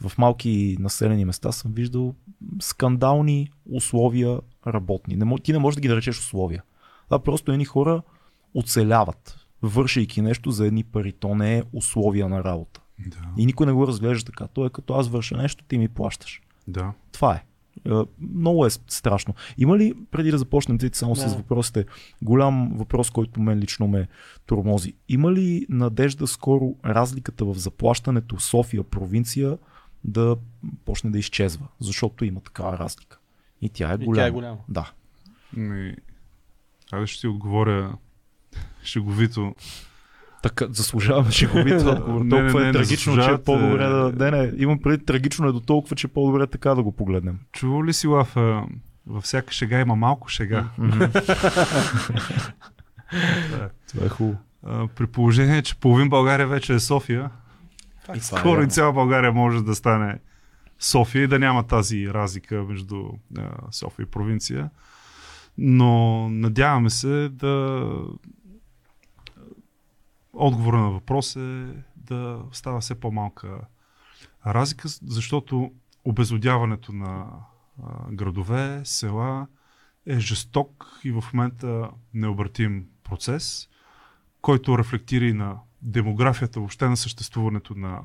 в 0.01 0.19
малки 0.19 0.77
населени 0.81 1.24
места 1.24 1.53
съм 1.53 1.73
виждал 1.73 2.15
скандални 2.61 3.51
условия 3.70 4.41
работни. 4.66 5.16
Не, 5.16 5.39
ти 5.39 5.53
не 5.53 5.59
можеш 5.59 5.74
да 5.74 5.81
ги 5.81 5.89
наречеш 5.89 6.19
условия. 6.19 6.62
Това 7.05 7.19
просто 7.19 7.53
едни 7.53 7.65
хора 7.65 8.03
оцеляват, 8.55 9.47
вършейки 9.62 10.23
нещо 10.23 10.51
за 10.51 10.66
едни 10.66 10.85
пари. 10.85 11.12
То 11.12 11.35
не 11.35 11.59
е 11.59 11.62
условия 11.73 12.28
на 12.28 12.45
работа. 12.45 12.81
Да. 12.99 13.16
И 13.36 13.47
никой 13.47 13.66
не 13.66 13.73
го 13.73 13.86
разглежда 13.86 14.27
така. 14.27 14.47
То 14.47 14.66
е 14.66 14.70
като 14.70 14.95
аз 14.95 15.09
върша 15.09 15.36
нещо, 15.36 15.65
ти 15.65 15.78
ми 15.78 15.89
плащаш. 15.89 16.43
Да. 16.69 16.93
Това 17.12 17.35
е. 17.35 17.45
Много 18.35 18.66
е 18.66 18.70
страшно. 18.70 19.35
Има 19.59 19.78
ли, 19.78 19.95
преди 20.11 20.31
да 20.31 20.39
започнем 20.39 20.78
тъй 20.78 20.91
само 20.93 21.15
Да. 21.15 21.20
с 21.20 21.35
въпросите, 21.35 21.85
голям 22.23 22.73
въпрос, 22.74 23.11
който 23.11 23.41
мен 23.41 23.59
лично 23.59 23.89
ме 23.89 24.09
тормози. 24.47 24.95
Има 25.09 25.32
ли 25.32 25.66
надежда 25.69 26.27
скоро 26.27 26.74
разликата 26.85 27.45
в 27.45 27.55
заплащането 27.55 28.36
в 28.36 28.43
София, 28.45 28.82
провинция, 28.85 29.59
да 30.05 30.36
почне 30.85 31.11
да 31.11 31.19
изчезва? 31.19 31.66
Защото 31.81 32.24
има 32.24 32.41
такава 32.41 32.78
разлика. 32.78 33.19
И 33.62 33.69
тя 33.69 33.91
е 33.91 33.95
И 33.95 34.05
голяма. 34.05 34.15
тя 34.16 34.27
е 34.27 34.31
голяма. 34.31 34.59
Да. 34.69 34.93
Ми, 35.57 35.97
Айде 36.93 37.07
ще 37.07 37.20
ти 37.20 37.27
отговоря 37.28 37.97
шеговито. 38.82 39.55
Така, 40.44 40.66
заслужаваме 40.70 41.30
шеговито 41.30 41.88
отговор. 41.90 42.24
Не, 42.24 42.30
Толкова 42.30 42.60
не, 42.60 42.68
е 42.68 42.72
не, 42.72 42.72
трагично, 42.72 43.22
че 43.24 43.30
е 43.30 43.38
по-добре 43.38 43.84
да... 43.86 44.12
Не, 44.16 44.30
не, 44.30 44.52
имам 44.56 44.78
преди 44.78 45.04
трагично 45.04 45.48
е 45.48 45.52
до 45.52 45.60
толкова, 45.60 45.96
че 45.96 46.06
е 46.06 46.10
по-добре 46.10 46.46
така 46.46 46.74
да 46.74 46.82
го 46.82 46.92
погледнем. 46.92 47.38
Чувал 47.52 47.84
ли 47.84 47.92
си 47.92 48.06
лав? 48.06 48.36
Във 49.06 49.24
всяка 49.24 49.52
шега 49.52 49.80
има 49.80 49.96
малко 49.96 50.28
шега. 50.28 50.68
Това 53.88 54.06
е 54.06 54.08
хубаво. 54.08 54.38
При 54.96 55.06
положение, 55.06 55.62
че 55.62 55.80
половин 55.80 56.08
България 56.08 56.46
вече 56.46 56.74
е 56.74 56.80
София, 56.80 57.30
И 58.14 58.18
е 58.18 58.20
скоро 58.20 58.62
и 58.62 58.68
цяла 58.68 58.92
България 58.92 59.32
може 59.32 59.62
да 59.62 59.74
стане 59.74 60.18
София 60.78 61.22
и 61.22 61.26
да 61.28 61.38
няма 61.38 61.62
тази 61.62 62.08
разлика 62.08 62.64
между 62.64 63.04
София 63.70 64.04
и 64.04 64.10
провинция. 64.10 64.70
Но 65.58 66.28
надяваме 66.28 66.90
се 66.90 67.28
да 67.32 67.88
отговора 70.35 70.78
на 70.78 70.90
въпрос 70.90 71.36
е 71.36 71.66
да 71.97 72.43
става 72.52 72.81
все 72.81 72.94
по-малка 72.94 73.61
разлика, 74.47 74.89
защото 74.89 75.73
обезодяването 76.05 76.93
на 76.93 77.27
градове, 78.11 78.81
села 78.85 79.47
е 80.06 80.19
жесток 80.19 81.01
и 81.05 81.11
в 81.12 81.24
момента 81.35 81.90
необратим 82.15 82.86
процес, 83.05 83.69
който 84.40 84.78
рефлектира 84.78 85.24
и 85.24 85.32
на 85.32 85.59
демографията, 85.82 86.61
въобще 86.61 86.89
на 86.89 86.97
съществуването 86.97 87.74
на, 87.74 88.01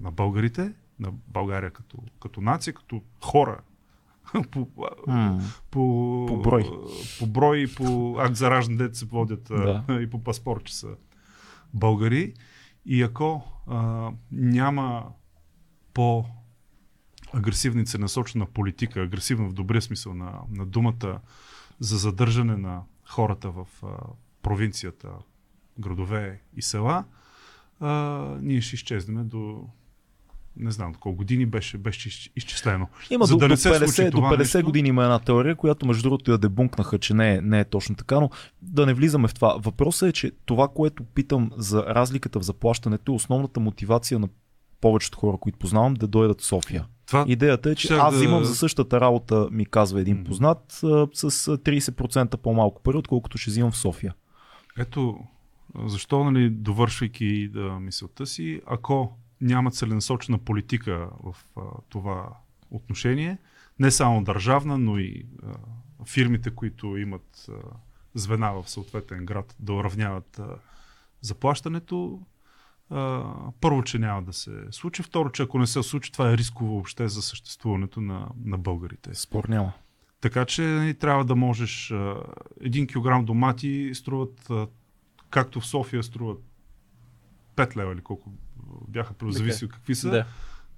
на 0.00 0.10
българите, 0.10 0.72
на 1.00 1.12
България 1.28 1.70
като, 1.70 1.98
като 2.22 2.40
нация, 2.40 2.74
като 2.74 3.02
хора. 3.20 3.60
по, 4.50 4.68
М. 5.06 5.40
по, 5.70 6.26
По 6.28 6.36
брой. 6.36 6.70
по 7.18 7.26
брой 7.26 7.58
и 7.58 7.74
по 7.74 8.16
акт 8.18 8.36
за 8.36 8.50
раждане, 8.50 8.78
дете 8.78 8.98
се 8.98 9.06
водят 9.06 9.42
Да. 9.48 9.84
и 10.02 10.10
по 10.10 10.24
паспорт, 10.24 10.64
че 10.64 10.76
са 10.76 10.96
българи. 11.74 12.34
И 12.86 13.02
ако 13.02 13.42
а, 13.66 14.10
няма 14.32 15.12
по 15.94 16.24
агресивна 17.32 17.82
и 17.82 17.86
целенасочена 17.86 18.46
политика, 18.46 19.02
агресивна 19.02 19.48
в 19.48 19.52
добрия 19.52 19.82
смисъл 19.82 20.14
на, 20.14 20.40
на 20.50 20.66
думата, 20.66 21.20
за 21.80 21.98
задържане 21.98 22.56
на 22.56 22.82
хората 23.04 23.50
в 23.50 23.66
а, 23.82 23.86
провинцията, 24.42 25.08
градове 25.78 26.40
и 26.56 26.62
села, 26.62 27.04
а, 27.80 27.88
ние 28.40 28.60
ще 28.60 28.74
изчезнем 28.74 29.28
до 29.28 29.68
не 30.56 30.70
знам 30.70 30.94
колко 30.94 31.16
години 31.16 31.46
беше, 31.46 31.78
беше 31.78 32.08
изч- 32.08 32.32
изчислено. 32.36 32.88
Има 33.10 33.24
За 33.26 33.34
до, 33.34 33.38
да 33.38 33.44
до 33.44 33.48
не 33.48 33.56
се 33.56 33.68
50, 33.70 33.86
случи 33.86 34.04
до 34.04 34.10
това 34.10 34.30
50 34.30 34.38
нещо. 34.38 34.62
години 34.62 34.88
има 34.88 35.02
една 35.02 35.18
теория, 35.18 35.56
която 35.56 35.86
между 35.86 36.02
другото 36.02 36.32
я 36.32 36.38
дебункнаха, 36.38 36.98
че 36.98 37.14
не 37.14 37.34
е, 37.34 37.40
не 37.40 37.60
е 37.60 37.64
точно 37.64 37.94
така, 37.94 38.20
но 38.20 38.30
да 38.62 38.86
не 38.86 38.94
влизаме 38.94 39.28
в 39.28 39.34
това. 39.34 39.56
Въпросът 39.58 40.08
е, 40.08 40.12
че 40.12 40.32
това, 40.46 40.68
което 40.68 41.04
питам 41.04 41.50
за 41.56 41.84
разликата 41.84 42.40
в 42.40 42.44
заплащането 42.44 43.12
е 43.12 43.14
основната 43.14 43.60
мотивация 43.60 44.18
на 44.18 44.28
повечето 44.80 45.18
хора, 45.18 45.36
които 45.36 45.58
познавам, 45.58 45.94
да 45.94 46.06
дойдат 46.06 46.40
в 46.40 46.44
София. 46.44 46.86
Това, 47.06 47.24
Идеята 47.28 47.70
е, 47.70 47.74
че 47.74 47.86
Щях 47.86 47.98
аз 47.98 48.10
да- 48.10 48.16
взимам 48.16 48.44
за 48.44 48.54
същата 48.54 49.00
работа, 49.00 49.48
ми 49.50 49.66
казва 49.66 50.00
един 50.00 50.24
познат, 50.24 50.58
с 51.12 51.48
а, 51.48 51.58
30% 51.58 52.36
по-малко 52.36 52.82
пари, 52.82 52.96
отколкото 52.96 53.38
ще 53.38 53.50
взимам 53.50 53.70
в 53.70 53.76
София. 53.76 54.14
Ето, 54.78 55.18
защо, 55.86 56.24
нали, 56.24 56.50
довършвайки 56.50 57.48
да, 57.48 57.78
мисълта 57.80 58.26
си, 58.26 58.60
ако 58.66 59.16
няма 59.42 59.70
целенасочена 59.70 60.38
политика 60.38 61.08
в 61.22 61.36
а, 61.56 61.60
това 61.88 62.28
отношение, 62.70 63.38
не 63.78 63.90
само 63.90 64.24
държавна, 64.24 64.78
но 64.78 64.98
и 64.98 65.26
а, 65.42 65.54
фирмите, 66.06 66.50
които 66.50 66.96
имат 66.96 67.46
а, 67.48 67.52
звена 68.14 68.52
в 68.52 68.70
съответен 68.70 69.26
град 69.26 69.56
да 69.60 69.72
уравняват 69.72 70.38
а, 70.38 70.48
заплащането, 71.20 72.20
а, 72.90 73.24
първо, 73.60 73.82
че 73.82 73.98
няма 73.98 74.22
да 74.22 74.32
се 74.32 74.50
случи, 74.70 75.02
второ, 75.02 75.30
че 75.30 75.42
ако 75.42 75.58
не 75.58 75.66
се 75.66 75.82
случи, 75.82 76.12
това 76.12 76.32
е 76.32 76.36
рисково 76.36 76.72
въобще 76.72 77.08
за 77.08 77.22
съществуването 77.22 78.00
на, 78.00 78.28
на 78.44 78.58
българите. 78.58 79.14
Спор 79.14 79.44
няма. 79.44 79.72
Така 80.20 80.44
че 80.44 80.62
нали, 80.62 80.94
трябва 80.94 81.24
да 81.24 81.36
можеш. 81.36 81.90
а, 81.90 82.16
Един 82.60 82.86
килограм 82.86 83.24
домати 83.24 83.90
струват, 83.94 84.50
а, 84.50 84.66
както 85.30 85.60
в 85.60 85.66
София 85.66 86.02
струват 86.02 86.38
5 87.56 87.76
лева 87.76 87.92
или 87.92 88.00
колко 88.00 88.32
бяха, 88.88 89.14
зависи 89.22 89.64
от 89.64 89.72
какви 89.72 89.94
са. 89.94 90.10
Да. 90.10 90.24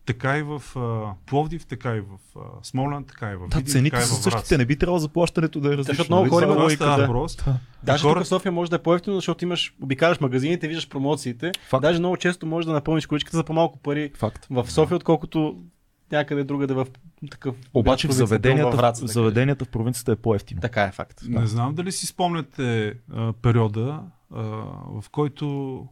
Така 0.07 0.39
и 0.39 0.43
в 0.43 0.63
а, 0.77 1.13
Пловдив, 1.27 1.67
така 1.67 1.97
и 1.97 2.01
в 2.01 2.07
а, 2.37 2.41
Смолян, 2.63 3.05
така 3.05 3.31
и 3.33 3.37
в 3.37 3.49
Да, 3.49 3.57
Видин, 3.57 3.73
цените 3.73 3.91
така 3.91 4.05
и 4.05 4.07
са 4.07 4.15
в 4.15 4.17
същите, 4.17 4.37
Враца. 4.37 4.59
не 4.59 4.67
би 4.67 4.77
трябвало 4.79 4.99
заплащането 4.99 5.61
да 5.61 5.69
е 5.69 5.77
различно. 5.77 5.93
Защото 5.95 6.11
много 6.13 6.23
нали? 6.23 6.31
хора 6.31 6.45
е 6.45 6.65
имат- 6.65 6.75
става 6.75 6.97
да. 6.97 7.53
Да. 7.53 7.59
Даже 7.83 8.03
Хора- 8.03 8.15
тук 8.15 8.25
в 8.25 8.29
София 8.29 8.53
може 8.53 8.71
да 8.71 8.77
е 8.77 8.83
по-ефтино, 8.83 9.17
защото 9.17 9.45
имаш, 9.45 9.75
обикаляш 9.83 10.21
магазините, 10.21 10.69
виждаш 10.69 10.89
промоциите. 10.89 11.53
Факт. 11.69 11.83
Даже 11.83 11.99
много 11.99 12.17
често 12.17 12.47
можеш 12.47 12.67
да 12.67 12.73
напълниш 12.73 13.07
количката 13.07 13.37
за 13.37 13.45
по-малко 13.45 13.79
пари 13.79 14.11
Факт. 14.15 14.47
в 14.51 14.71
София, 14.71 14.97
отколкото 14.97 15.63
някъде 16.13 16.45
другаде 16.45 16.75
в 16.75 16.87
такъв. 17.31 17.57
Обаче 17.75 18.09
в 18.09 18.13
заведенията, 18.13 18.77
Враца, 18.77 19.03
да 19.03 19.09
в 19.09 19.11
заведенията 19.11 19.65
в 19.65 19.69
провинцията 19.69 20.13
е 20.13 20.17
по-ефтино. 20.17 20.61
Така 20.61 20.83
е 20.83 20.93
факт. 20.93 21.21
Не 21.29 21.47
знам 21.47 21.75
дали 21.75 21.93
си 21.93 22.07
спомняте 22.07 22.95
а, 23.13 23.33
периода, 23.33 24.01
а, 24.35 24.43
в 25.01 25.05
който 25.11 25.89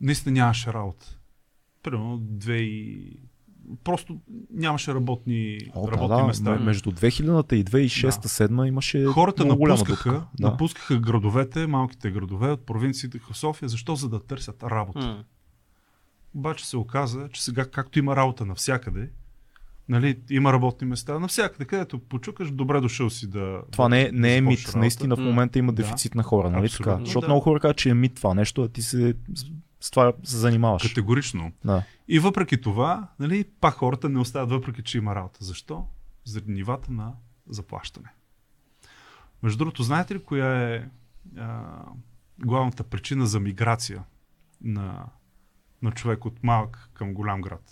наистина 0.00 0.32
нямаше 0.32 0.72
работа. 0.72 1.17
Примерно 1.90 2.18
две 2.20 2.56
и... 2.56 3.16
Просто 3.84 4.16
нямаше 4.50 4.94
работни, 4.94 5.58
О, 5.74 5.86
да, 5.86 5.92
работни 5.92 6.16
да, 6.16 6.26
места. 6.26 6.50
м- 6.50 6.58
Между 6.58 6.90
2000-та 6.90 7.56
и 7.56 7.64
2006-2007 7.64 8.68
имаше 8.68 9.04
Хората 9.04 9.44
много 9.44 9.58
голяма 9.58 9.78
напускаха, 9.78 10.10
дупка. 10.10 10.26
Да. 10.40 10.50
напускаха 10.50 10.98
градовете, 10.98 11.66
малките 11.66 12.10
градове 12.10 12.50
от 12.50 12.66
провинциите 12.66 13.18
в 13.30 13.36
София. 13.38 13.68
Защо? 13.68 13.94
За 13.94 14.08
да 14.08 14.20
търсят 14.20 14.62
работа. 14.62 14.98
М. 14.98 15.24
Обаче 16.34 16.66
се 16.66 16.76
оказа, 16.76 17.28
че 17.32 17.44
сега, 17.44 17.64
както 17.64 17.98
има 17.98 18.16
работа 18.16 18.46
навсякъде, 18.46 19.10
нали, 19.88 20.18
има 20.30 20.52
работни 20.52 20.86
места 20.86 21.18
навсякъде, 21.18 21.64
където 21.64 21.98
почукаш, 21.98 22.50
добре 22.50 22.80
дошъл 22.80 23.10
си 23.10 23.26
да. 23.26 23.60
Това 23.70 23.88
не 23.88 24.02
е, 24.02 24.12
да 24.12 24.18
не 24.18 24.36
е 24.36 24.40
мит. 24.40 24.58
работа. 24.60 24.78
Наистина 24.78 25.16
в 25.16 25.20
момента 25.20 25.58
има 25.58 25.72
Да. 25.72 25.82
дефицит 25.82 26.14
на 26.14 26.22
хора, 26.22 26.50
нали 26.50 26.68
така? 26.68 26.98
Защото 26.98 27.20
да. 27.20 27.26
много 27.28 27.40
хора 27.40 27.60
казват, 27.60 27.76
че 27.76 27.90
е 27.90 27.94
мит 27.94 28.14
това 28.14 28.34
нещо, 28.34 28.62
а 28.62 28.68
ти 28.68 28.82
се 28.82 29.14
с- 29.80 29.90
това 29.90 30.12
се 30.24 30.36
занимаваш. 30.36 30.82
Категорично. 30.82 31.52
Да. 31.64 31.82
И 32.08 32.18
въпреки 32.18 32.60
това, 32.60 33.08
нали, 33.18 33.44
пак 33.60 33.74
хората 33.74 34.08
не 34.08 34.18
остават, 34.18 34.50
въпреки 34.50 34.82
че 34.82 34.98
има 34.98 35.14
работа. 35.14 35.38
Защо? 35.40 35.86
Заради 36.24 36.52
нивата 36.52 36.92
на 36.92 37.12
заплащане. 37.48 38.08
Между 39.42 39.58
другото, 39.58 39.82
знаете 39.82 40.14
ли 40.14 40.18
коя 40.18 40.68
е 40.68 40.84
а, 41.36 41.62
главната 42.38 42.84
причина 42.84 43.26
за 43.26 43.40
миграция 43.40 44.02
на, 44.60 45.06
на 45.82 45.90
човек 45.90 46.24
от 46.24 46.42
малък 46.42 46.90
към 46.94 47.14
голям 47.14 47.40
град? 47.40 47.62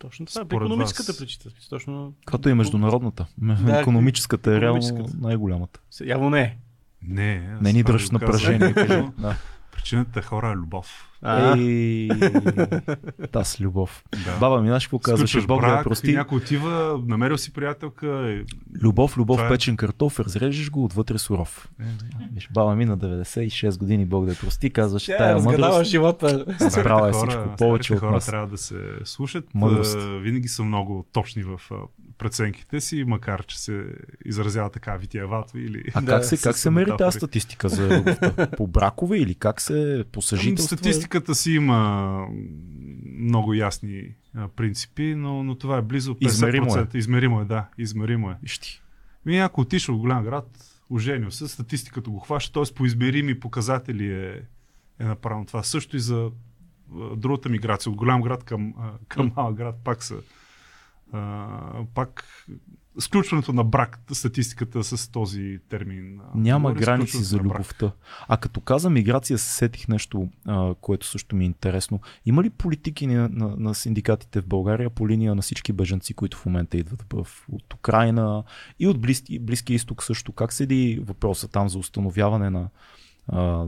Точно 0.00 0.26
това 0.26 0.40
е 0.40 0.44
Според 0.44 0.66
економическата 0.66 1.12
вас. 1.12 1.18
причина. 1.18 1.54
Точно. 1.70 2.14
Като 2.26 2.48
е 2.48 2.54
международната. 2.54 3.26
Да, 3.38 3.78
Економическата 3.80 4.50
е 4.52 4.60
реално 4.60 5.08
най-голямата. 5.14 5.80
Явно 6.00 6.30
не 6.30 6.40
е. 6.40 6.56
Не, 7.02 7.58
Не 7.60 7.72
ни 7.72 7.82
дръж 7.82 8.10
напрежение. 8.10 8.72
да. 9.18 9.36
Причината 9.84 10.18
е 10.18 10.22
хора 10.22 10.48
е 10.48 10.54
любов. 10.54 11.10
Ей, 11.56 12.08
та 13.32 13.44
с 13.44 13.60
любов. 13.60 14.04
Да. 14.24 14.38
Баба 14.40 14.60
ми, 14.60 14.68
знаеш 14.68 14.86
какво 14.86 14.98
казваше? 14.98 15.40
Бог 15.40 15.60
да 15.60 15.66
я 15.66 15.72
брак, 15.72 15.84
прости. 15.84 16.12
някой 16.12 16.38
отива, 16.38 17.00
намерил 17.06 17.38
си 17.38 17.52
приятелка. 17.52 18.06
И... 18.30 18.44
Любов, 18.82 19.16
любов, 19.16 19.36
Това 19.36 19.46
е. 19.46 19.50
печен 19.50 19.76
картоф, 19.76 20.20
разрежеш 20.20 20.70
го 20.70 20.84
отвътре 20.84 21.18
суров. 21.18 21.68
Виж, 22.32 22.48
баба 22.52 22.74
ми 22.74 22.84
на 22.84 22.98
96 22.98 23.78
години, 23.78 24.04
Бог 24.06 24.24
да 24.24 24.30
я 24.30 24.38
прости, 24.38 24.70
казваше 24.70 25.06
тя 25.06 25.18
тая 25.18 25.34
разгадава 25.34 25.68
мъдрост. 25.68 25.90
живота. 25.90 26.44
Забрала 26.60 27.08
е 27.08 27.12
всичко, 27.12 27.30
хора- 27.32 27.54
повече 27.58 27.84
старите 27.84 27.94
от 27.94 28.00
хора 28.00 28.12
нас. 28.12 28.26
трябва 28.26 28.46
да 28.46 28.58
се 28.58 28.76
слушат. 29.04 29.44
Мъдрост. 29.54 29.98
Винаги 30.20 30.48
са 30.48 30.62
много 30.62 31.06
точни 31.12 31.42
в 31.42 31.60
преценките 32.18 32.80
си, 32.80 33.04
макар 33.06 33.46
че 33.46 33.60
се 33.60 33.84
изразява 34.24 34.70
така 34.70 34.96
витиевато 34.96 35.58
или... 35.58 35.84
А 35.94 36.00
Да, 36.00 36.12
как 36.12 36.24
се, 36.24 36.36
как 36.36 36.56
се 36.56 36.70
мери 36.70 36.90
тази 36.98 37.18
статистика 37.18 37.68
за 37.68 37.98
любовта? 37.98 38.50
По 38.56 38.66
бракове 38.66 39.18
или 39.18 39.34
как 39.34 39.60
се 39.60 40.04
по 40.12 40.18
Ами, 40.18 40.22
съжителство? 40.22 40.76
Статистиката 40.76 41.34
си 41.34 41.52
има 41.52 42.18
много 43.18 43.54
ясни 43.54 44.14
принципи, 44.56 45.14
но, 45.14 45.42
но 45.42 45.54
това 45.54 45.76
е 45.76 45.82
близо 45.82 46.14
50%. 46.14 46.26
Измеримо 46.26 46.76
е. 46.76 46.98
Измеримо 46.98 47.40
е, 47.40 47.44
да. 47.44 47.68
Измеримо 47.78 48.30
е. 48.30 48.36
Ти. 48.60 48.82
Ми, 49.26 49.38
ако 49.38 49.60
отишъл 49.60 49.96
в 49.96 50.00
голям 50.00 50.24
град, 50.24 50.80
оженил 50.90 51.30
се, 51.30 51.48
статистиката 51.48 52.10
го 52.10 52.18
хваща, 52.18 52.52
т.е. 52.52 52.74
по 52.74 52.86
измерими 52.86 53.40
показатели 53.40 54.12
е, 54.12 54.42
е 54.98 55.04
направено 55.04 55.44
това. 55.44 55.62
Също 55.62 55.96
и 55.96 56.00
за 56.00 56.30
другата 57.16 57.48
миграция 57.48 57.90
от 57.90 57.96
голям 57.96 58.22
град 58.22 58.44
към, 58.44 58.74
към 59.08 59.32
малък 59.36 59.56
град 59.56 59.74
пак 59.84 60.02
са 60.02 60.16
пак 61.94 62.24
сключването 63.00 63.52
на 63.52 63.64
брак, 63.64 64.00
статистиката 64.12 64.84
с 64.84 65.08
този 65.08 65.58
термин. 65.68 66.20
Няма 66.34 66.68
говори, 66.68 66.84
граници 66.84 67.22
за 67.22 67.38
любовта. 67.38 67.92
А 68.28 68.36
като 68.36 68.60
каза 68.60 68.90
миграция, 68.90 69.38
се 69.38 69.56
сетих 69.56 69.88
нещо, 69.88 70.28
а, 70.46 70.74
което 70.80 71.06
също 71.06 71.36
ми 71.36 71.44
е 71.44 71.46
интересно. 71.46 72.00
Има 72.26 72.42
ли 72.42 72.50
политики 72.50 73.06
на, 73.06 73.28
на, 73.28 73.56
на 73.56 73.74
синдикатите 73.74 74.40
в 74.40 74.46
България 74.46 74.90
по 74.90 75.08
линия 75.08 75.34
на 75.34 75.42
всички 75.42 75.72
бежанци, 75.72 76.14
които 76.14 76.36
в 76.36 76.46
момента 76.46 76.76
идват 76.76 77.04
в, 77.12 77.26
от 77.52 77.74
Украина 77.74 78.44
и 78.78 78.86
от 78.86 79.00
Близки, 79.00 79.38
Близкия 79.38 79.74
изток 79.74 80.02
също? 80.02 80.32
Как 80.32 80.52
седи 80.52 81.00
въпроса 81.02 81.48
там 81.48 81.68
за 81.68 81.78
установяване 81.78 82.50
на 82.50 82.68
а, 83.28 83.66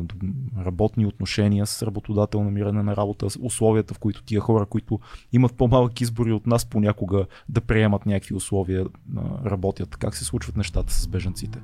работни 0.65 1.07
отношения 1.07 1.67
с 1.67 1.83
работодател, 1.83 2.45
намиране 2.45 2.83
на 2.83 2.97
работа, 2.97 3.27
условията, 3.41 3.95
в 3.95 3.99
които 3.99 4.23
тия 4.23 4.41
хора, 4.41 4.67
които 4.67 5.01
имат 5.33 5.55
по-малък 5.55 6.01
избори 6.01 6.33
от 6.33 6.47
нас 6.47 6.65
понякога 6.65 7.27
да 7.49 7.61
приемат 7.61 8.07
някакви 8.07 8.35
условия, 8.35 8.87
а, 9.17 9.51
работят. 9.51 9.97
Как 9.97 10.17
се 10.17 10.25
случват 10.25 10.57
нещата 10.57 10.93
с 10.93 11.09
бежанците? 11.09 11.59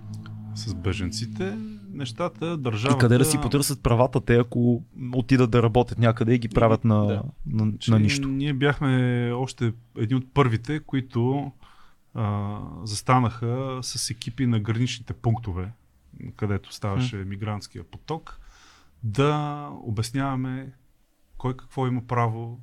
С 0.54 0.74
беженците 0.74 1.56
нещата, 1.94 2.56
държавата... 2.56 2.98
И 2.98 3.00
къде 3.00 3.18
да 3.18 3.24
си 3.24 3.38
потърсят 3.38 3.82
правата 3.82 4.20
те, 4.20 4.36
ако 4.36 4.82
отидат 5.14 5.50
да 5.50 5.62
работят 5.62 5.98
някъде 5.98 6.34
и 6.34 6.38
ги 6.38 6.48
правят 6.48 6.84
на, 6.84 7.06
да. 7.06 7.22
на, 7.46 7.72
Че 7.78 7.90
на 7.90 7.98
нищо. 7.98 8.28
Ние 8.28 8.52
бяхме 8.52 9.32
още 9.34 9.72
едни 9.98 10.16
от 10.16 10.34
първите, 10.34 10.80
които 10.80 11.52
а, 12.14 12.58
застанаха 12.84 13.78
с 13.82 14.10
екипи 14.10 14.46
на 14.46 14.60
граничните 14.60 15.12
пунктове, 15.12 15.72
където 16.36 16.72
ставаше 16.72 17.16
мигрантския 17.16 17.84
поток. 17.84 18.40
да 19.02 19.68
обясняваме 19.72 20.72
кой 21.38 21.56
какво 21.56 21.86
има 21.86 22.06
право, 22.06 22.60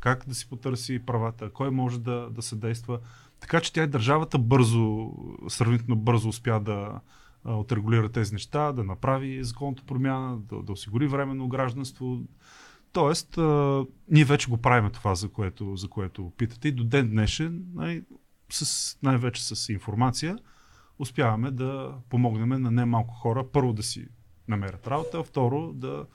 как 0.00 0.28
да 0.28 0.34
си 0.34 0.48
потърси 0.48 1.06
правата, 1.06 1.50
кой 1.50 1.70
може 1.70 2.00
да, 2.00 2.30
да 2.30 2.42
съдейства. 2.42 2.98
Така 3.40 3.60
че 3.60 3.72
тя 3.72 3.82
и 3.82 3.86
държавата 3.86 4.38
бързо, 4.38 5.12
сравнително 5.48 5.96
бързо 5.96 6.28
успя 6.28 6.60
да 6.60 7.00
отрегулира 7.44 8.08
тези 8.08 8.32
неща, 8.32 8.72
да 8.72 8.84
направи 8.84 9.44
законната 9.44 9.82
промяна, 9.86 10.38
да, 10.38 10.62
да 10.62 10.72
осигури 10.72 11.06
временно 11.06 11.48
гражданство. 11.48 12.20
Тоест, 12.92 13.38
а, 13.38 13.84
ние 14.10 14.24
вече 14.24 14.50
го 14.50 14.56
правим 14.56 14.90
това, 14.90 15.14
за 15.14 15.28
което, 15.28 15.76
за 15.76 15.88
което 15.88 16.32
питате. 16.36 16.68
И 16.68 16.72
до 16.72 16.84
ден 16.84 17.10
днешен, 17.10 17.64
най- 17.74 18.02
с, 18.50 18.98
най-вече 19.02 19.44
с 19.54 19.72
информация, 19.72 20.38
успяваме 20.98 21.50
да 21.50 21.94
помогнем 22.08 22.48
на 22.48 22.70
немалко 22.70 23.14
хора 23.14 23.44
първо 23.52 23.72
да 23.72 23.82
си 23.82 24.08
намерят 24.48 24.86
работа, 24.86 25.22
второ 25.22 25.72
да 25.72 26.06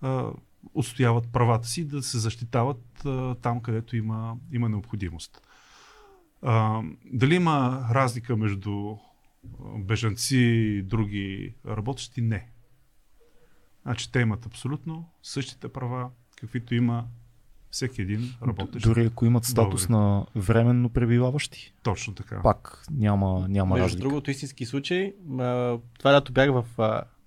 а, 0.00 0.32
отстояват 0.74 1.32
правата 1.32 1.68
си, 1.68 1.88
да 1.88 2.02
се 2.02 2.18
защитават 2.18 3.04
а, 3.04 3.34
там, 3.34 3.60
където 3.60 3.96
има, 3.96 4.36
има 4.52 4.68
необходимост. 4.68 5.42
А, 6.42 6.82
дали 7.04 7.34
има 7.34 7.86
разлика 7.90 8.36
между 8.36 8.96
бежанци 9.78 10.36
и 10.36 10.82
други 10.82 11.54
работещи? 11.66 12.20
Не. 12.20 12.50
Значи 13.82 14.12
те 14.12 14.20
имат 14.20 14.46
абсолютно 14.46 15.10
същите 15.22 15.68
права, 15.68 16.10
каквито 16.36 16.74
има 16.74 17.06
всеки 17.70 18.02
един 18.02 18.34
работещ. 18.46 18.84
Дори 18.86 19.04
ако 19.04 19.26
имат 19.26 19.44
статус 19.44 19.86
Българин. 19.88 20.06
на 20.06 20.26
временно 20.36 20.88
пребиваващи, 20.88 21.74
Точно 21.82 22.14
така. 22.14 22.40
пак 22.42 22.84
няма, 22.90 23.46
няма 23.48 23.74
Между 23.74 23.84
разлика. 23.84 24.00
другото, 24.00 24.30
истински 24.30 24.66
случай, 24.66 25.12
това 25.98 26.12
лято 26.12 26.32
бях 26.32 26.50
в 26.50 26.64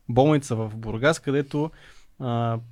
болница 0.09 0.55
в 0.55 0.71
Бургас, 0.75 1.19
където 1.19 1.71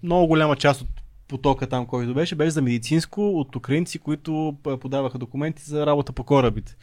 много 0.04 0.28
голяма 0.28 0.56
част 0.56 0.82
от 0.82 0.88
потока 1.28 1.68
там, 1.68 1.86
който 1.86 2.14
беше, 2.14 2.36
беше 2.36 2.52
за 2.52 2.62
медицинско 2.62 3.30
от 3.40 3.56
украинци, 3.56 4.00
които 4.00 4.58
подаваха 4.82 5.18
документи 5.18 5.64
за 5.64 5.86
работа 5.86 6.14
по 6.14 6.24
корабите. 6.24 6.76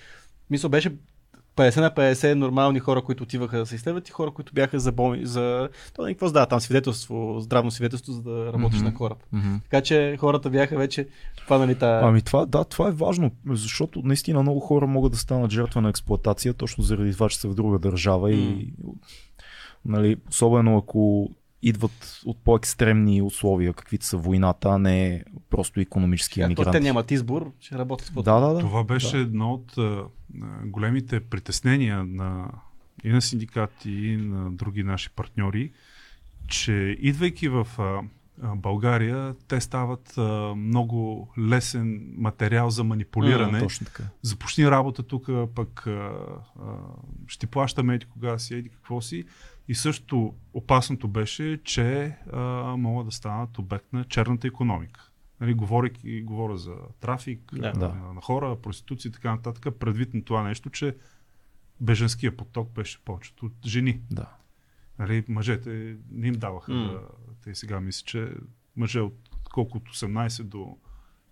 Мисля, 0.50 0.68
беше 0.68 0.92
50 1.58 1.80
на 1.80 1.90
50 1.90 2.34
нормални 2.34 2.78
хора, 2.78 3.02
които 3.02 3.22
отиваха 3.22 3.58
да 3.58 3.66
се 3.66 3.74
изследват 3.74 4.08
и 4.08 4.12
хора, 4.12 4.30
които 4.30 4.52
бяха 4.52 4.80
за 4.80 4.92
болни, 4.92 5.26
за... 5.26 5.68
То 5.94 6.02
не 6.02 6.14
какво 6.14 6.28
сдава 6.28 6.46
там 6.46 6.60
свидетелство, 6.60 7.36
здравно 7.40 7.70
свидетелство, 7.70 8.12
за 8.12 8.22
да 8.22 8.52
работиш 8.52 8.78
Мгм. 8.78 8.88
на 8.88 8.94
кораб. 8.94 9.18
Мгм. 9.32 9.54
Така 9.62 9.80
че 9.80 10.16
хората 10.20 10.50
бяха 10.50 10.76
вече 10.76 11.08
хванали 11.46 11.74
тази... 11.74 12.06
Ами 12.06 12.22
това, 12.22 12.46
да, 12.46 12.64
това 12.64 12.88
е 12.88 12.92
важно, 12.92 13.30
защото 13.46 14.02
наистина 14.04 14.42
много 14.42 14.60
хора 14.60 14.86
могат 14.86 15.12
да 15.12 15.18
станат 15.18 15.50
жертва 15.50 15.80
на 15.80 15.88
експлоатация, 15.88 16.54
точно 16.54 16.84
заради 16.84 17.12
това, 17.12 17.28
че 17.28 17.38
са 17.38 17.48
в 17.48 17.54
друга 17.54 17.78
държава 17.78 18.32
и 18.32 18.72
нали, 19.84 20.16
особено 20.28 20.78
ако 20.78 21.30
идват 21.62 22.20
от 22.24 22.38
по-екстремни 22.38 23.22
условия, 23.22 23.72
каквито 23.72 24.06
са 24.06 24.16
войната, 24.16 24.68
а 24.68 24.78
не 24.78 25.24
просто 25.50 25.80
економически 25.80 26.40
емигранти. 26.40 26.78
те 26.78 26.80
нямат 26.80 27.10
избор, 27.10 27.52
ще 27.60 27.78
работят 27.78 28.06
с 28.06 28.12
Да, 28.12 28.40
да, 28.40 28.52
да. 28.54 28.58
Това 28.60 28.84
беше 28.84 29.16
да. 29.16 29.22
едно 29.22 29.52
от 29.52 29.78
а, 29.78 29.82
а, 29.82 30.06
големите 30.64 31.20
притеснения 31.20 32.04
на, 32.04 32.48
и 33.04 33.10
на 33.10 33.22
синдикати, 33.22 33.90
и 33.90 34.16
на 34.16 34.50
други 34.52 34.82
наши 34.82 35.10
партньори, 35.10 35.72
че 36.48 36.96
идвайки 37.00 37.48
в 37.48 37.66
а, 37.78 38.00
а, 38.42 38.56
България, 38.56 39.34
те 39.48 39.60
стават 39.60 40.18
а, 40.18 40.54
много 40.56 41.28
лесен 41.38 42.14
материал 42.16 42.70
за 42.70 42.84
манипулиране. 42.84 43.58
Точно 43.58 43.86
така. 43.86 44.02
Започни 44.22 44.70
работа 44.70 45.02
тук, 45.02 45.28
пък 45.54 45.86
а, 45.86 45.90
а, 45.90 46.74
ще 47.26 47.46
плащаме 47.46 47.94
еди 47.94 48.06
кога 48.06 48.38
си, 48.38 48.54
еди 48.54 48.68
какво 48.68 49.00
си. 49.00 49.24
И 49.68 49.74
също 49.74 50.34
опасното 50.52 51.08
беше, 51.08 51.60
че 51.64 52.16
а, 52.32 52.40
могат 52.76 53.06
да 53.06 53.12
станат 53.12 53.58
обект 53.58 53.92
на 53.92 54.04
черната 54.04 54.46
економика. 54.46 55.10
Нали, 55.40 55.54
говорейки, 55.54 56.22
говоря 56.22 56.56
за 56.56 56.74
трафик 57.00 57.52
Да. 57.52 57.72
Да. 57.72 57.88
на, 57.88 58.20
хора, 58.20 58.56
проституция 58.62 59.10
и 59.10 59.12
така 59.12 59.30
нататък, 59.30 59.74
предвид 59.78 60.14
на 60.14 60.24
това 60.24 60.42
нещо, 60.42 60.70
че 60.70 60.96
беженския 61.80 62.36
поток 62.36 62.70
беше 62.70 63.04
повечето 63.04 63.46
от 63.46 63.66
жени. 63.66 64.00
Да. 64.10 64.28
Нали, 64.98 65.24
мъжете 65.28 65.96
не 66.10 66.26
им 66.26 66.34
даваха 66.34 66.72
да... 66.72 67.00
Те 67.44 67.54
сега 67.54 67.80
мисля, 67.80 68.04
че 68.06 68.32
мъже 68.76 69.00
от 69.00 69.18
колко 69.52 69.76
от 69.76 69.88
18 69.88 70.42
до 70.42 70.76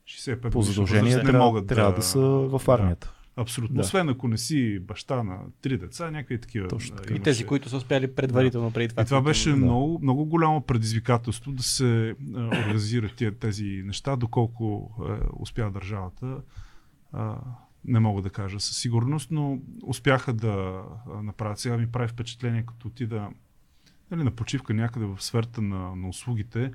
65 0.05 0.51
По 0.51 0.63
задължение 0.63 1.17
не 1.17 1.23
трябва, 1.23 1.39
могат 1.39 1.67
трябва 1.67 1.95
да, 1.95 2.03
са 2.03 2.21
в 2.21 2.63
армията. 2.69 3.16
Абсолютно. 3.37 3.75
Да. 3.77 3.81
Освен 3.81 4.09
ако 4.09 4.29
не 4.29 4.39
си 4.39 4.79
баща 4.79 5.23
на 5.23 5.39
три 5.63 5.79
деца, 5.79 6.11
някакви 6.11 6.41
такива. 6.41 6.69
Точно 6.69 6.97
така. 6.97 7.15
И 7.15 7.17
имаше. 7.17 7.23
тези, 7.23 7.47
които 7.47 7.69
са 7.69 7.77
успяли 7.77 8.15
предварително 8.15 8.73
преди 8.73 8.89
това. 8.89 9.03
И 9.03 9.07
това 9.07 9.21
беше 9.21 9.51
да. 9.51 9.57
много, 9.57 9.99
много 10.03 10.25
голямо 10.25 10.61
предизвикателство 10.61 11.53
да 11.53 11.63
се 11.63 12.15
организират 12.29 13.17
тия, 13.17 13.39
тези 13.39 13.83
неща, 13.85 14.17
доколко 14.17 14.95
а, 15.01 15.19
успя 15.37 15.71
държавата. 15.71 16.41
А, 17.13 17.39
не 17.85 18.01
мога 18.01 18.23
да 18.23 18.31
кажа 18.31 18.61
със 18.61 18.77
сигурност, 18.77 19.31
но 19.31 19.59
успяха 19.83 20.33
да 20.33 20.83
направят. 21.23 21.59
Сега 21.59 21.77
ми 21.77 21.87
прави 21.87 22.09
впечатление, 22.09 22.65
като 22.67 22.89
отида 22.89 23.29
нали, 24.11 24.25
на 24.25 24.31
почивка 24.31 24.75
някъде 24.75 25.07
в 25.07 25.23
сферата 25.23 25.63
на, 25.63 25.97
на 25.97 26.09
услугите, 26.09 26.73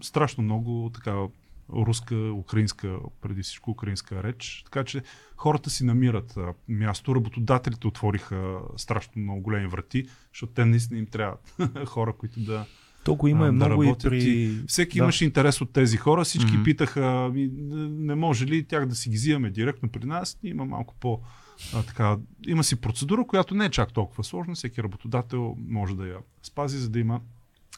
страшно 0.00 0.44
много 0.44 0.90
така 0.94 1.26
руска, 1.72 2.32
украинска, 2.32 2.96
преди 3.20 3.42
всичко 3.42 3.70
украинска 3.70 4.22
реч. 4.22 4.62
Така 4.64 4.84
че 4.84 5.02
хората 5.36 5.70
си 5.70 5.84
намират 5.84 6.38
място. 6.68 7.14
Работодателите 7.14 7.86
отвориха 7.86 8.58
страшно 8.76 9.22
много 9.22 9.40
големи 9.40 9.66
врати, 9.66 10.06
защото 10.32 10.52
те 10.52 10.64
наистина 10.64 10.98
им 10.98 11.06
трябват 11.06 11.54
хора, 11.86 12.12
които 12.12 12.40
да... 12.40 12.66
То 13.04 13.14
го 13.14 13.28
има 13.28 13.44
А, 13.44 13.48
е 13.48 13.50
да 13.50 13.52
много 13.52 13.82
и 13.82 13.86
работят 13.86 14.10
при... 14.10 14.22
и 14.22 14.58
Всеки 14.66 14.98
да. 14.98 15.04
имаше 15.04 15.24
интерес 15.24 15.60
от 15.60 15.72
тези 15.72 15.96
хора. 15.96 16.24
Всички 16.24 16.52
Мгм. 16.52 16.62
питаха, 16.64 17.26
ами, 17.30 17.50
не 17.90 18.14
може 18.14 18.46
ли 18.46 18.64
тях 18.64 18.86
да 18.86 18.94
си 18.94 19.10
ги 19.10 19.16
взимаме 19.16 19.50
директно 19.50 19.88
при 19.88 20.06
нас. 20.06 20.38
Има 20.42 20.64
малко 20.64 20.94
по... 21.00 21.20
А, 21.74 21.82
така, 21.82 22.16
има 22.46 22.64
си 22.64 22.80
процедура, 22.80 23.26
която 23.26 23.54
не 23.54 23.64
е 23.64 23.70
чак 23.70 23.92
толкова 23.92 24.24
сложна. 24.24 24.54
Всеки 24.54 24.82
работодател 24.82 25.56
може 25.68 25.96
да 25.96 26.06
я 26.06 26.16
спази, 26.42 26.78
за 26.78 26.88
да 26.90 26.98
има 26.98 27.20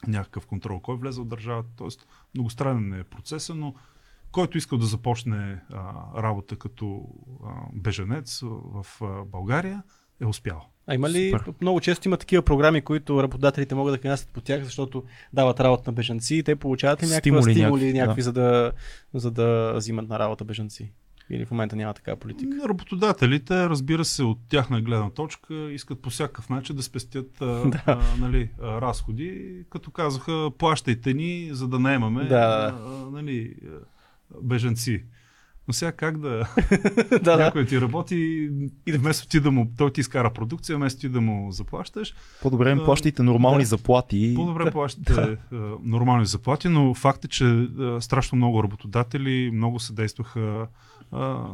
някакъв 0.06 0.46
контрол. 0.46 0.80
Кой 0.80 0.96
влезе 0.96 1.20
в 1.20 1.24
държавата, 1.24 1.68
т.е. 1.76 1.88
многостранен 2.34 3.00
е 3.00 3.04
процеса, 3.04 3.54
но 3.54 3.74
който 4.32 4.58
искал 4.58 4.78
да 4.78 4.86
започне 4.86 5.60
а, 5.72 6.22
работа 6.22 6.56
като 6.56 7.08
а, 7.44 7.52
беженец 7.72 8.40
в 8.42 8.86
а, 9.02 9.24
България, 9.24 9.82
е 10.20 10.26
успял. 10.26 10.66
А 10.86 10.94
има 10.94 11.10
ли, 11.10 11.30
Супер. 11.30 11.54
много 11.60 11.80
често 11.80 12.08
има 12.08 12.16
такива 12.16 12.42
програми, 12.42 12.82
които 12.82 13.22
работодателите 13.22 13.74
могат 13.74 13.94
да 13.94 13.98
кандидатстват 13.98 14.34
по 14.34 14.40
тях, 14.40 14.64
защото 14.64 15.04
дават 15.32 15.60
работа 15.60 15.82
на 15.86 15.92
бежанци 15.92 16.34
и 16.34 16.42
те 16.42 16.56
получават 16.56 17.02
ли 17.02 17.06
някакви 17.06 17.20
Стимули 17.20 17.52
стимули, 17.52 17.92
някакви, 17.92 17.98
някакви, 17.98 18.20
да. 18.20 18.24
за, 18.24 18.32
да, 18.32 18.72
за 19.14 19.30
да 19.30 19.72
взимат 19.76 20.08
на 20.08 20.18
работа 20.18 20.44
бежанци? 20.44 20.92
Или 21.30 21.44
в 21.44 21.50
момента 21.50 21.76
няма 21.76 21.94
такава 21.94 22.16
политика? 22.16 22.68
Работодателите, 22.68 23.68
разбира 23.68 24.04
се, 24.04 24.22
от 24.22 24.38
тяхна 24.48 24.80
гледна 24.80 25.10
точка, 25.10 25.54
искат 25.54 26.02
по 26.02 26.10
всякакъв 26.10 26.48
начин 26.48 26.76
да 26.76 26.82
спестят 26.82 27.40
а, 27.40 27.46
Да. 27.70 27.82
а, 27.86 27.98
нали, 28.20 28.50
а, 28.62 28.80
разходи, 28.80 29.54
като 29.70 29.90
казаха, 29.90 30.50
плащайте 30.58 31.14
ни, 31.14 31.48
за 31.52 31.68
да 31.68 31.78
наемаме 31.78 32.24
Да. 32.24 32.74
а, 32.86 33.10
нали, 33.10 33.54
а, 33.64 33.68
бежанци. 34.42 35.04
Но 35.68 35.74
сега 35.74 35.92
как 35.92 36.18
да... 36.18 36.28
да, 37.10 37.18
да. 37.18 37.36
Някой 37.36 37.66
ти 37.66 37.80
работи 37.80 38.16
и 38.86 38.92
вместо 38.92 39.28
ти 39.28 39.40
да 39.40 39.50
му... 39.50 39.72
Той 39.78 39.92
ти 39.92 40.00
изкара 40.00 40.32
продукция, 40.32 40.76
вместо 40.76 41.00
ти 41.00 41.08
да 41.08 41.20
му 41.20 41.52
заплащаш, 41.52 42.14
По-добре 42.42 42.70
им 42.70 42.78
плащайте 42.84 43.22
норални 43.22 43.62
да. 43.62 43.66
заплати. 43.66 44.32
по-добре 44.36 44.70
плащате 44.70 45.12
а, 45.52 45.56
нормални 45.82 46.26
заплати, 46.26 46.68
но 46.68 46.94
факт 46.94 47.24
е, 47.24 47.28
че 47.28 47.68
страшно 48.00 48.36
много 48.36 48.62
работодатели 48.62 49.50
много 49.54 49.80
се 49.80 49.92
действаха 49.92 50.66
а, 51.12 51.48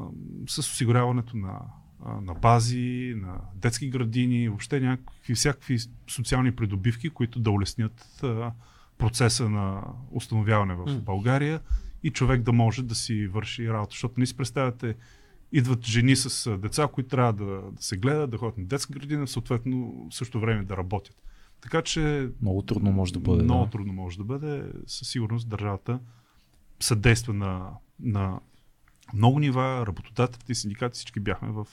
с 0.48 0.58
осигуряването 0.58 1.36
на, 1.36 1.60
а, 2.04 2.20
на 2.20 2.34
бази, 2.34 3.14
на 3.16 3.40
детски 3.54 3.90
градини, 3.90 4.48
въобще 4.48 4.80
някакви 4.80 5.34
всякакви 5.34 5.78
социални 6.10 6.52
придобивки, 6.56 7.10
които 7.10 7.40
да 7.40 7.50
улеснят 7.50 8.20
а, 8.22 8.52
процеса 8.98 9.48
на 9.48 9.82
установяване 10.10 10.74
в. 10.74 11.00
България 11.00 11.60
и 12.02 12.10
човек 12.10 12.42
да 12.42 12.52
може 12.52 12.82
да 12.82 12.94
си 12.94 13.26
върши 13.26 13.68
работа. 13.68 13.90
Защото 13.90 14.20
не 14.20 14.26
си 14.26 14.36
представяте, 14.36 14.94
идват 15.52 15.86
жени 15.86 16.16
с 16.16 16.58
деца, 16.58 16.88
които 16.92 17.08
трябва 17.08 17.32
да, 17.32 17.44
да 17.44 17.82
се 17.82 17.96
гледат, 17.96 18.30
да 18.30 18.38
ходят 18.38 18.58
на 18.58 18.64
детска 18.64 18.92
градина, 18.92 19.26
съответно 19.26 20.06
в 20.10 20.14
същото 20.14 20.40
време 20.40 20.64
да 20.64 20.76
работят. 20.76 21.22
Така 21.60 21.82
че 21.82 22.30
Много 22.42 22.62
трудно 22.62 22.92
може 22.92 23.12
да 23.12 23.18
бъде. 23.18 23.42
много 23.42 23.64
да. 23.64 23.70
трудно 23.70 23.92
може 23.92 24.18
да 24.18 24.24
бъде. 24.24 24.72
Със 24.86 25.08
сигурност 25.08 25.48
държавата 25.48 26.00
съдейства 26.80 27.34
на, 27.34 27.70
на 28.00 28.40
много 29.14 29.38
нива, 29.38 29.84
работодателите 29.86 30.52
и 30.52 30.54
синдикати, 30.54 30.94
всички 30.94 31.20
бяхме 31.20 31.48
в 31.48 31.66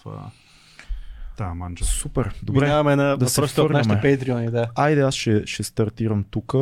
а, 1.40 1.54
манджа. 1.54 1.86
Супер. 1.86 2.36
Добре. 2.44 2.66
Минаваме 2.66 2.96
на 2.96 3.18
да 3.18 3.26
въпросите 3.26 3.62
от 3.62 3.72
нашите 3.72 3.96
патреони, 3.96 4.52
да. 4.52 4.70
Айде, 4.76 5.02
аз 5.02 5.16
ще, 5.16 5.48
ще 5.48 5.64
стартирам 5.64 6.26
тук. 6.32 6.54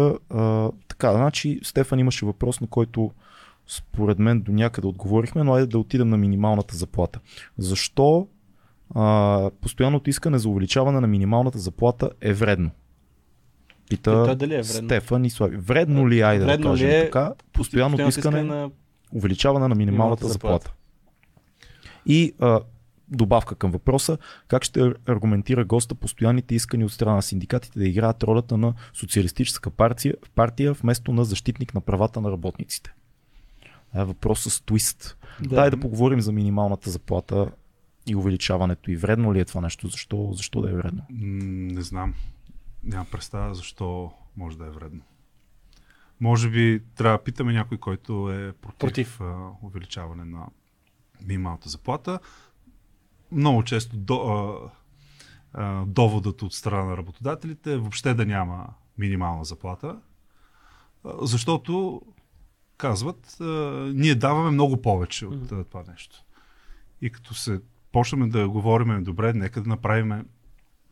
Така, 0.87 1.13
значи 1.13 1.59
Стефан 1.63 1.99
имаше 1.99 2.25
въпрос, 2.25 2.61
на 2.61 2.67
който 2.67 3.11
според 3.67 4.19
мен 4.19 4.41
до 4.41 4.51
някъде 4.51 4.87
отговорихме, 4.87 5.43
но 5.43 5.53
айде 5.53 5.67
да 5.67 5.79
отидем 5.79 6.09
на 6.09 6.17
минималната 6.17 6.77
заплата. 6.77 7.19
Защо 7.57 8.27
а, 8.95 9.49
постоянното 9.61 10.09
искане 10.09 10.39
за 10.39 10.49
увеличаване 10.49 10.99
на 10.99 11.07
минималната 11.07 11.59
заплата 11.59 12.09
е 12.21 12.33
вредно? 12.33 12.71
Пита 13.89 14.25
той 14.25 14.35
дали 14.35 14.53
е 14.53 14.61
вредно? 14.61 14.87
Стефан 14.87 15.25
и 15.25 15.29
Слави. 15.29 15.57
Вредно 15.57 16.09
ли, 16.09 16.21
айде 16.21 16.45
Вредно 16.45 16.69
да 16.69 16.75
ли 16.75 16.79
кажем 16.79 16.89
е 16.89 17.05
така, 17.05 17.33
постоянното 17.53 18.07
искане 18.07 18.43
на... 18.43 18.69
увеличаване 19.11 19.67
на 19.67 19.75
минималната 19.75 20.27
заплата. 20.27 20.73
И 22.05 22.33
а, 22.39 22.61
добавка 23.11 23.55
към 23.55 23.71
въпроса, 23.71 24.17
как 24.47 24.63
ще 24.63 24.93
аргументира 25.05 25.65
госта 25.65 25.95
постоянните 25.95 26.55
искания 26.55 26.85
от 26.85 26.93
страна 26.93 27.15
на 27.15 27.21
синдикатите 27.21 27.79
да 27.79 27.87
играят 27.87 28.23
ролята 28.23 28.57
на 28.57 28.73
социалистическа 28.93 29.69
партия, 29.69 30.15
партия 30.35 30.73
вместо 30.73 31.13
на 31.13 31.25
защитник 31.25 31.73
на 31.73 31.81
правата 31.81 32.21
на 32.21 32.31
работниците? 32.31 32.93
Това 33.89 34.01
е 34.01 34.05
въпрос 34.05 34.43
с 34.43 34.61
твист. 34.61 35.17
Да. 35.41 35.55
Дай 35.55 35.69
да 35.69 35.79
поговорим 35.79 36.21
за 36.21 36.31
минималната 36.31 36.89
заплата 36.89 37.51
и 38.07 38.15
увеличаването. 38.15 38.91
И 38.91 38.95
вредно 38.95 39.33
ли 39.33 39.39
е 39.39 39.45
това 39.45 39.61
нещо? 39.61 39.87
Защо, 39.87 40.29
защо 40.33 40.61
да 40.61 40.69
е 40.69 40.73
вредно? 40.73 41.01
Не 41.09 41.81
знам. 41.81 42.13
Нямам 42.83 43.07
представа 43.11 43.55
защо 43.55 44.11
може 44.37 44.57
да 44.57 44.65
е 44.65 44.69
вредно. 44.69 45.01
Може 46.21 46.49
би 46.49 46.83
трябва 46.95 47.17
да 47.17 47.23
питаме 47.23 47.53
някой, 47.53 47.77
който 47.77 48.31
е 48.31 48.53
против, 48.53 48.79
Против. 48.79 49.21
А, 49.21 49.49
увеличаване 49.61 50.25
на 50.25 50.47
минималната 51.27 51.69
заплата. 51.69 52.19
Много 53.31 53.63
често 53.63 53.97
до, 53.97 54.15
а, 54.15 54.71
а, 55.53 55.85
доводът 55.85 56.41
от 56.41 56.53
страна 56.53 56.83
на 56.83 56.97
работодателите 56.97 57.73
е 57.73 57.77
въобще 57.77 58.13
да 58.13 58.25
няма 58.25 58.67
минимална 58.97 59.45
заплата, 59.45 60.01
защото 61.21 62.01
казват, 62.77 63.37
а, 63.41 63.45
ние 63.95 64.15
даваме 64.15 64.51
много 64.51 64.81
повече 64.81 65.25
от 65.25 65.51
а, 65.51 65.63
това 65.63 65.83
нещо. 65.87 66.23
И 67.01 67.09
като 67.09 67.33
се 67.33 67.61
почнем 67.91 68.29
да 68.29 68.49
говорим, 68.49 69.03
добре, 69.03 69.33
нека 69.33 69.61
да 69.61 69.69
направим 69.69 70.25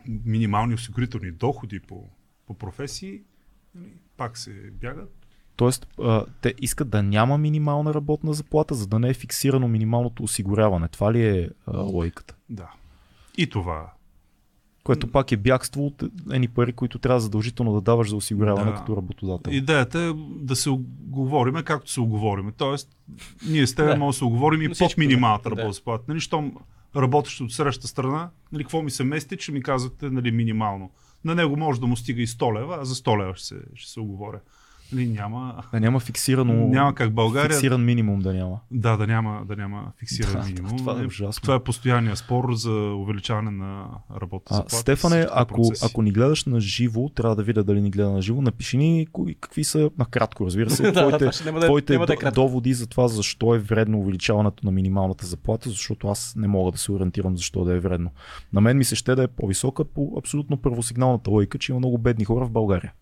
минимални 0.07 0.73
осигурителни 0.73 1.31
доходи 1.31 1.79
по, 1.79 2.09
по 2.45 2.53
професии, 2.53 3.21
нали, 3.75 3.93
пак 4.17 4.37
се 4.37 4.71
бягат. 4.71 5.18
Тоест, 5.59 5.87
а, 6.03 6.25
те 6.41 6.53
искат 6.61 6.89
да 6.89 7.03
няма 7.03 7.37
минимална 7.37 7.93
работна 7.93 8.33
заплата, 8.33 8.75
за 8.75 8.87
да 8.87 8.99
не 8.99 9.09
е 9.09 9.13
фиксирано 9.13 9.67
минималното 9.67 10.23
осигуряване. 10.23 10.87
Това 10.87 11.13
ли 11.13 11.27
е 11.27 11.49
а, 11.67 11.77
логиката? 11.77 12.35
Да. 12.49 12.69
И 13.37 13.49
това. 13.49 13.91
Което 14.83 15.11
пак 15.11 15.31
е 15.31 15.37
бягство 15.37 15.85
от 15.85 16.03
едни 16.31 16.47
пари, 16.47 16.73
които 16.73 16.99
трябва 16.99 17.19
задължително 17.19 17.73
да 17.73 17.81
даваш 17.81 18.09
за 18.09 18.15
осигуряване 18.15 18.71
Да. 18.71 18.77
като 18.77 18.97
работодател. 18.97 19.51
Идеята 19.51 19.99
е 19.99 20.13
да 20.39 20.55
се 20.55 20.69
оговориме 20.69 21.63
както 21.63 21.91
се 21.91 22.01
оговориме. 22.01 22.51
Тоест, 22.57 22.89
ние 23.49 23.67
с 23.67 23.75
теб 23.75 23.85
Да. 23.85 23.91
да. 23.91 23.97
може 23.99 24.15
да 24.15 24.17
се 24.17 24.25
оговорим 24.25 24.61
и 24.61 24.69
под 24.69 24.97
минималната 24.97 25.49
да. 25.49 25.55
работна 25.55 25.73
заплата. 25.73 26.03
Нали, 26.07 26.19
щом 26.19 26.53
работещ 26.95 27.41
от 27.41 27.53
среща 27.53 27.87
страна, 27.87 28.29
нали, 28.51 28.63
какво 28.63 28.81
ми 28.81 28.91
се 28.91 29.03
мести, 29.03 29.37
че 29.37 29.51
ми 29.51 29.63
казвате 29.63 30.09
нали, 30.09 30.31
минимално. 30.31 30.91
На 31.25 31.35
него 31.35 31.57
може 31.57 31.79
да 31.79 31.87
му 31.87 31.95
стига 31.95 32.21
и 32.21 32.27
100 32.27 32.59
лева, 32.61 32.77
а 32.81 32.85
за 32.85 32.95
100 32.95 33.21
лева 33.23 33.35
ще 33.35 33.45
се, 33.45 33.55
ще 33.75 33.91
се 33.91 33.99
оговоря. 33.99 34.39
Нали, 34.93 35.07
няма, 35.07 35.63
Да 35.73 35.79
няма 35.79 35.99
фиксирано. 35.99 36.53
няма 36.53 36.95
как 36.95 37.13
България 37.13 37.49
Фиксиран 37.49 37.85
минимум 37.85 38.19
да 38.19 38.33
няма. 38.33 38.59
Да, 38.71 38.97
да 38.97 39.07
няма, 39.07 39.41
да 39.45 39.55
няма 39.55 39.91
фиксиран 39.99 40.33
Да, 40.33 40.47
минимум. 40.47 40.77
това 40.77 40.99
е 40.99 41.03
Е, 41.03 41.05
ужасно. 41.05 41.41
това 41.41 41.55
е 41.55 41.59
постоянния 41.59 42.15
спор 42.15 42.53
за 42.53 42.71
увеличаване 42.71 43.51
на 43.51 43.85
работа 44.21 44.53
заплата. 44.53 44.75
Стефане, 44.75 45.27
ако, 45.31 45.55
процеси. 45.55 45.85
ако 45.85 46.01
ни 46.01 46.11
гледаш 46.11 46.45
на 46.45 46.59
живо, 46.59 47.09
трябва 47.09 47.35
да 47.35 47.43
видя 47.43 47.63
дали 47.63 47.81
ни 47.81 47.91
гледа 47.91 48.09
на 48.09 48.21
живо, 48.21 48.41
напиши 48.41 48.77
ни 48.77 49.07
кои, 49.11 49.35
какви 49.35 49.63
са, 49.63 49.89
накратко 49.97 50.45
разбира 50.45 50.69
се, 50.69 50.91
твоите, 50.93 51.29
твоите 51.29 51.97
да 51.97 52.31
доводи 52.31 52.73
за 52.73 52.87
това 52.87 53.07
защо 53.07 53.55
е 53.55 53.59
вредно 53.59 53.99
увеличаването 53.99 54.65
на 54.65 54.71
минималната 54.71 55.25
заплата, 55.25 55.69
защото 55.69 56.07
аз 56.07 56.33
не 56.37 56.47
мога 56.47 56.71
да 56.71 56.77
се 56.77 56.91
ориентирам 56.91 57.37
защо 57.37 57.63
да 57.65 57.73
е 57.73 57.79
вредно. 57.79 58.11
На 58.53 58.61
мен 58.61 58.77
ми 58.77 58.83
се 58.83 58.95
ще 58.95 59.15
да 59.15 59.23
е 59.23 59.27
по-висока 59.27 59.85
по 59.85 60.15
абсолютно 60.17 60.57
първосигналната 60.57 61.29
логика, 61.31 61.57
че 61.57 61.71
има 61.71 61.79
много 61.79 61.97
бедни 61.97 62.25
хора 62.25 62.45
в 62.45 62.51
България. 62.51 62.93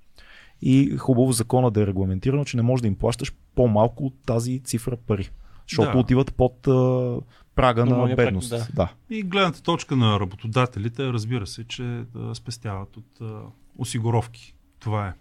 И 0.62 0.98
хубаво 0.98 1.32
закона 1.32 1.72
да 1.72 1.82
е 1.82 1.88
регламентирано, 1.88 2.46
че 2.46 2.58
не 2.58 2.64
можеш 2.64 2.82
да 2.82 2.88
им 2.88 2.96
плащаш 2.96 3.34
по-малко 3.56 4.06
от 4.06 4.14
тази 4.26 4.60
цифра 4.60 4.98
пари. 4.98 5.30
Защото 5.68 5.92
Да. 5.92 5.98
отиват 5.98 6.34
под 6.36 6.68
а, 6.68 7.18
прага 7.56 7.86
на 7.86 7.90
Нормалния 7.90 8.16
праг, 8.16 8.26
бедност. 8.28 8.50
да. 8.50 8.68
да. 8.74 8.94
И 9.10 9.24
гледната 9.24 9.62
точка 9.62 9.96
на 9.96 10.20
работодателите, 10.20 11.04
разбира 11.14 11.48
се, 11.48 11.64
че 11.64 12.04
да 12.16 12.36
спестяват 12.36 12.98
от 12.98 13.22
а, 13.22 13.42
осигуровки. 13.78 14.56
Това 14.80 15.08
е. 15.08 15.14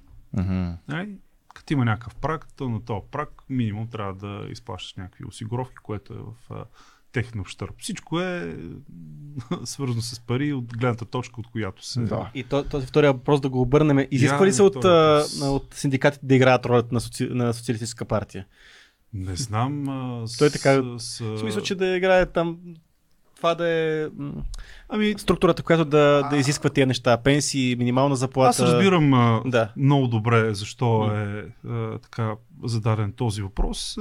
Нали? 0.88 1.18
Като 1.54 1.72
има 1.72 1.84
някакъв 1.84 2.14
прак, 2.16 2.46
то 2.56 2.68
на 2.68 2.84
този 2.84 3.00
прак 3.10 3.42
минимум 3.48 3.88
трябва 3.88 4.14
да 4.14 4.46
изплащаш 4.50 4.94
някакви 4.94 5.24
осигуровки, 5.28 5.76
което 5.82 6.12
е 6.12 6.16
в 6.16 6.54
а, 6.54 6.64
техен 7.16 7.40
общърп. 7.40 7.74
Всичко 7.78 8.20
е 8.20 8.56
свързано 9.64 10.02
с 10.02 10.20
пари 10.20 10.52
от 10.52 10.76
гледната 10.78 11.04
точка, 11.04 11.40
от 11.40 11.46
която 11.46 11.86
се... 11.86 12.00
Да. 12.00 12.30
И 12.34 12.44
то, 12.44 12.64
този 12.64 12.86
втория 12.86 13.12
въпрос 13.12 13.40
да 13.40 13.48
го 13.48 13.60
обърнем. 13.60 14.08
Изисква 14.10 14.46
ли 14.46 14.52
се 14.52 14.62
от, 14.62 14.84
от 15.42 15.74
синдикатите 15.74 16.26
да 16.26 16.34
играят 16.34 16.66
ролята 16.66 16.88
на, 16.92 17.00
соци... 17.00 17.28
на 17.30 17.54
социалистическа 17.54 18.04
партия? 18.04 18.46
Не 19.14 19.36
знам. 19.36 19.88
А, 19.88 20.26
с, 20.26 20.36
Той 20.36 20.50
така- 20.50 20.82
С, 20.98 21.20
В 21.20 21.38
смисъл, 21.38 21.62
че 21.62 21.74
да 21.74 21.96
играе 21.96 22.26
там 22.26 22.58
това 23.36 23.54
да 23.54 23.68
е 23.68 24.06
Ами, 24.88 25.14
структурата, 25.18 25.62
която 25.62 25.84
да, 25.84 26.28
да 26.30 26.36
изисква 26.36 26.70
тия 26.70 26.86
неща. 26.86 27.16
Пенсии, 27.16 27.76
минимална 27.76 28.16
заплата. 28.16 28.48
Аз 28.48 28.60
разбирам 28.60 29.10
Да. 29.46 29.72
много 29.76 30.06
добре 30.06 30.54
защо 30.54 31.10
е 31.10 31.52
а, 31.68 31.98
така 31.98 32.34
зададен 32.64 33.12
този 33.12 33.42
въпрос, 33.42 33.96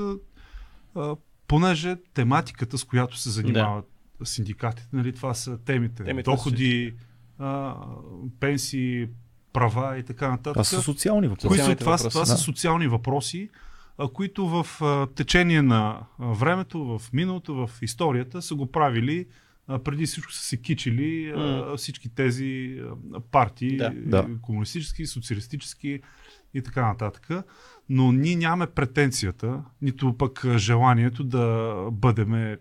понеже 1.47 1.95
тематиката, 2.13 2.77
с 2.77 2.83
която 2.83 3.17
се 3.17 3.29
занимават 3.29 3.85
синдикатите, 4.23 4.89
нали, 4.93 5.13
това 5.13 5.33
са 5.33 5.57
темите, 5.57 6.03
Темите 6.03 6.31
доходи, 6.31 6.93
а, 7.39 7.75
пенсии, 8.39 9.07
права 9.53 9.97
и 9.97 10.03
така 10.03 10.29
нататък. 10.29 10.53
Това 10.53 10.63
са 10.63 10.81
социални 10.81 11.27
въпроси. 11.27 11.47
Кои 11.47 11.57
са, 11.57 11.63
Социалните 11.63 11.79
това, 11.83 11.91
въпроси, 11.91 12.09
това 12.09 12.21
да. 12.21 12.25
са 12.25 12.37
социални 12.37 12.87
въпроси, 12.87 13.49
а, 13.97 14.07
които 14.07 14.47
в 14.47 14.81
а, 14.81 15.07
течение 15.07 15.61
на 15.61 15.99
а, 16.19 16.25
времето, 16.25 16.99
в 16.99 17.13
миналото, 17.13 17.53
в 17.53 17.69
историята 17.81 18.41
са 18.41 18.55
го 18.55 18.71
правили 18.71 19.25
а, 19.67 19.79
преди 19.79 20.05
всичко 20.05 20.31
са 20.31 20.43
се 20.43 20.57
кичили 20.57 21.33
а, 21.35 21.77
всички 21.77 22.09
тези 22.09 22.81
а, 23.13 23.19
партии, 23.19 23.77
Да. 23.77 23.93
Да. 23.95 24.27
комунистически, 24.41 25.05
социалистически 25.05 26.01
и 26.55 26.61
така 26.61 26.87
нататък. 26.87 27.29
Но 27.89 28.11
ние 28.11 28.35
нямаме 28.35 28.67
претенцията, 28.67 29.63
нито 29.81 30.13
пък 30.13 30.45
желанието 30.47 31.23
да 31.23 31.47
бъдеме 31.91 32.57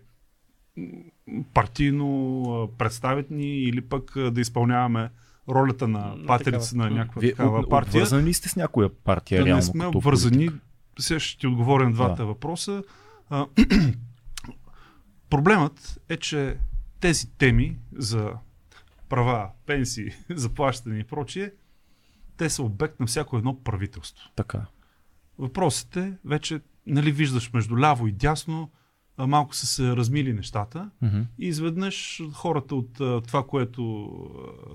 партийно 1.53 2.45
представени 2.77 3.55
или 3.55 3.81
пък 3.81 4.31
да 4.31 4.41
изпълняваме 4.41 5.09
ролята 5.49 5.87
на 5.87 6.15
такава. 6.17 6.85
на 6.85 6.89
някаква 6.89 7.19
Вие 7.19 7.31
такава 7.31 7.59
от- 7.59 7.69
партия. 7.69 7.89
обвързани 7.91 8.23
ли 8.23 8.33
сте 8.33 8.49
с 8.49 8.55
някоя 8.55 8.89
партия 8.95 9.39
Да 9.39 9.45
реално? 9.45 9.57
не 9.57 9.61
сме 9.63 9.85
обвързани. 9.87 10.45
политик? 10.45 10.63
Сега 10.99 11.19
ще 11.19 11.39
ти 11.39 11.47
отговоря 11.47 11.83
на 11.83 11.93
двата 11.93 12.15
Да. 12.15 12.25
въпроса. 12.25 12.83
А, 13.29 13.45
Проблемът 15.29 15.99
е, 16.09 16.17
че 16.17 16.57
тези 16.99 17.29
теми 17.29 17.77
за 17.93 18.31
права, 19.09 19.49
пенсии, 19.65 20.11
заплащане 20.29 20.99
и 20.99 21.03
прочие, 21.03 21.51
те 22.37 22.49
са 22.49 22.63
обект 22.63 22.99
на 22.99 23.05
всяко 23.05 23.37
едно 23.37 23.63
правителство. 23.63 24.29
Така. 24.35 24.65
Въпросът 25.37 25.97
е, 25.97 26.17
вече 26.25 26.61
нали 26.87 27.11
виждаш 27.11 27.53
между 27.53 27.77
ляво 27.79 28.07
и 28.07 28.11
дясно, 28.11 28.71
малко 29.17 29.55
са 29.55 29.65
се 29.65 29.95
размили 29.95 30.33
нещата 30.33 30.89
Мгм. 31.01 31.21
и 31.39 31.47
изведнъж 31.47 32.21
хората 32.33 32.75
от 32.75 32.93
това, 33.27 33.47
което 33.47 34.09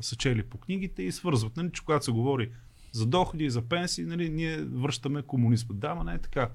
са 0.01 0.17
чели 0.17 0.43
по 0.43 0.59
книгите 0.59 1.03
и 1.03 1.13
свързват, 1.13 1.57
нали, 1.57 1.71
че 1.73 1.85
когато 1.85 2.05
се 2.05 2.11
говори 2.13 2.51
за 2.93 3.07
доходи, 3.07 3.51
за 3.51 3.63
пенсии, 3.63 4.05
нали, 4.05 4.29
ние 4.31 4.65
връщаме 4.65 5.23
комунизма. 5.23 5.75
Да, 5.75 5.95
ма 5.95 6.05
не 6.05 6.15
е 6.15 6.19
така. 6.19 6.51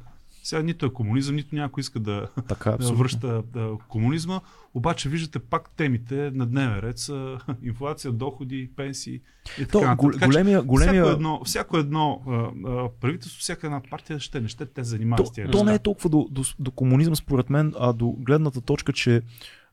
Сега 0.46 0.62
нито 0.62 0.86
е 0.86 0.94
комунизъм, 0.94 1.36
нито 1.36 1.56
някой 1.56 1.82
иска 1.82 2.00
да, 2.00 2.28
Така, 2.48 2.70
да 2.70 2.76
абсолютно. 2.76 2.98
връща 2.98 3.44
да, 3.54 3.78
комунизма, 3.88 4.42
обаче 4.74 5.10
виждате 5.10 5.40
пак 5.40 5.70
темите 5.70 6.32
на 6.34 6.46
дневен 6.46 6.80
ред 6.80 7.00
са 7.00 7.38
инфлация, 7.64 8.12
доходи, 8.12 8.70
пенсии 8.76 9.22
и 9.60 9.66
То, 9.66 9.80
така 9.80 9.92
нататък. 9.92 10.14
Така 10.14 10.26
големия, 10.28 10.62
големия... 10.62 11.04
Всяко 11.04 11.16
едно, 11.16 11.42
всяко 11.46 11.78
едно 11.78 12.22
а, 12.28 12.90
правителство, 13.02 13.40
всяка 13.40 13.68
една 13.68 13.82
партия 13.90 14.20
ще 14.20 14.42
не 14.42 14.48
ще 14.48 14.66
те 14.66 14.84
занимава 14.84 15.24
То, 15.24 15.26
с 15.26 15.32
тия 15.32 15.52
то 15.52 15.58
неща. 15.58 15.70
не 15.70 15.76
е 15.76 15.80
толкова 15.80 16.10
до, 16.10 16.28
до, 16.32 16.44
до 16.60 16.72
комунизъм, 16.72 17.16
според 17.16 17.50
мен, 17.50 17.74
а 17.80 17.94
до 17.94 18.12
гледната 18.12 18.62
точка, 18.62 18.94
че 18.94 19.22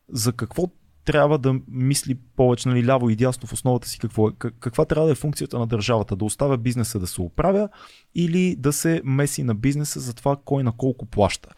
за 0.09 0.33
какво 0.33 0.69
трябва 1.05 1.39
да 1.39 1.55
мисли 1.69 2.15
повече 2.37 2.69
нали, 2.69 2.87
ляво 2.87 3.11
и 3.11 3.17
дясно 3.17 3.49
в 3.49 3.53
основата 3.53 3.89
си 3.89 3.99
какво 3.99 4.29
е, 4.29 4.33
как- 4.33 4.55
каква 4.61 4.85
трябва 4.85 5.07
да 5.07 5.13
е 5.13 5.17
функцията 5.17 5.59
на 5.59 5.67
държавата, 5.67 6.17
да 6.17 6.25
оставя 6.25 6.59
бизнеса 6.59 6.99
да 6.99 7.07
се 7.07 7.23
оправя 7.23 7.69
или 8.15 8.57
да 8.59 8.73
се 8.73 9.01
меси 9.05 9.43
на 9.43 9.55
бизнеса 9.55 10.01
за 10.01 10.15
това 10.15 10.37
кой 10.45 10.63
на 10.63 10.73
колко 10.73 11.07
плаща. 11.07 11.49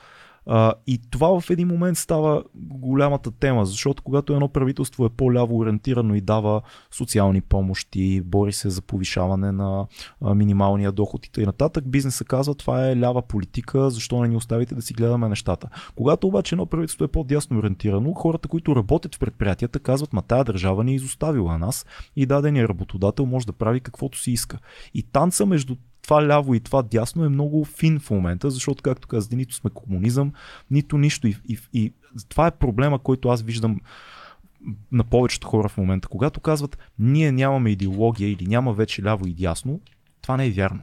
А, 0.46 0.74
и 0.86 1.00
това 1.10 1.40
в 1.40 1.50
един 1.50 1.68
момент 1.68 1.98
става 1.98 2.42
голямата 2.54 3.30
тема, 3.30 3.66
защото 3.66 4.02
когато 4.02 4.32
едно 4.32 4.48
правителство 4.48 5.04
е 5.06 5.08
по-ляво 5.08 5.58
ориентирано 5.58 6.14
и 6.14 6.20
дава 6.20 6.62
социални 6.90 7.40
помощи, 7.40 8.20
бори 8.20 8.52
се 8.52 8.70
за 8.70 8.82
повишаване 8.82 9.52
на 9.52 9.86
минималния 10.34 10.92
доход 10.92 11.26
и 11.26 11.32
т.н. 11.32 11.70
Бизнеса 11.84 12.24
казва 12.24 12.54
това 12.54 12.88
е 12.88 13.00
лява 13.00 13.22
политика, 13.22 13.90
защо 13.90 14.22
не 14.22 14.28
ни 14.28 14.36
оставите 14.36 14.74
да 14.74 14.82
си 14.82 14.94
гледаме 14.94 15.28
нещата. 15.28 15.68
Когато 15.96 16.26
обаче 16.26 16.54
едно 16.54 16.66
правителство 16.66 17.04
е 17.04 17.08
по-дясно 17.08 17.58
ориентирано, 17.58 18.14
хората, 18.14 18.48
които 18.48 18.76
работят 18.76 19.14
в 19.14 19.18
предприятията, 19.18 19.78
казват, 19.78 20.12
ма 20.12 20.22
тая 20.22 20.44
държава 20.44 20.84
ни 20.84 20.92
е 20.92 20.94
изоставила 20.94 21.58
нас 21.58 21.86
и 22.16 22.26
дадения 22.26 22.68
работодател 22.68 23.26
може 23.26 23.46
да 23.46 23.52
прави 23.52 23.80
каквото 23.80 24.18
си 24.18 24.30
иска. 24.30 24.58
И 24.94 25.02
танца 25.02 25.46
между 25.46 25.76
това 26.04 26.26
ляво 26.26 26.54
и 26.54 26.60
това 26.60 26.82
дясно 26.82 27.24
е 27.24 27.28
много 27.28 27.64
фин 27.64 28.00
в 28.00 28.10
момента, 28.10 28.50
защото, 28.50 28.82
както 28.82 29.08
казах, 29.08 29.32
нито 29.32 29.54
сме 29.54 29.70
комунизъм, 29.70 30.32
нито 30.70 30.98
нищо. 30.98 31.26
И, 31.26 31.36
и, 31.48 31.58
и 31.72 31.92
това 32.28 32.46
е 32.46 32.50
проблема, 32.50 32.98
който 32.98 33.28
аз 33.28 33.42
виждам 33.42 33.80
на 34.92 35.04
повечето 35.04 35.46
хора 35.46 35.68
в 35.68 35.76
момента. 35.76 36.08
Когато 36.08 36.40
казват, 36.40 36.78
ние 36.98 37.32
нямаме 37.32 37.70
идеология 37.70 38.30
или 38.30 38.46
няма 38.46 38.72
вече 38.72 39.02
ляво 39.02 39.26
и 39.26 39.34
дясно, 39.34 39.80
това 40.22 40.36
не 40.36 40.46
е 40.46 40.50
вярно. 40.50 40.80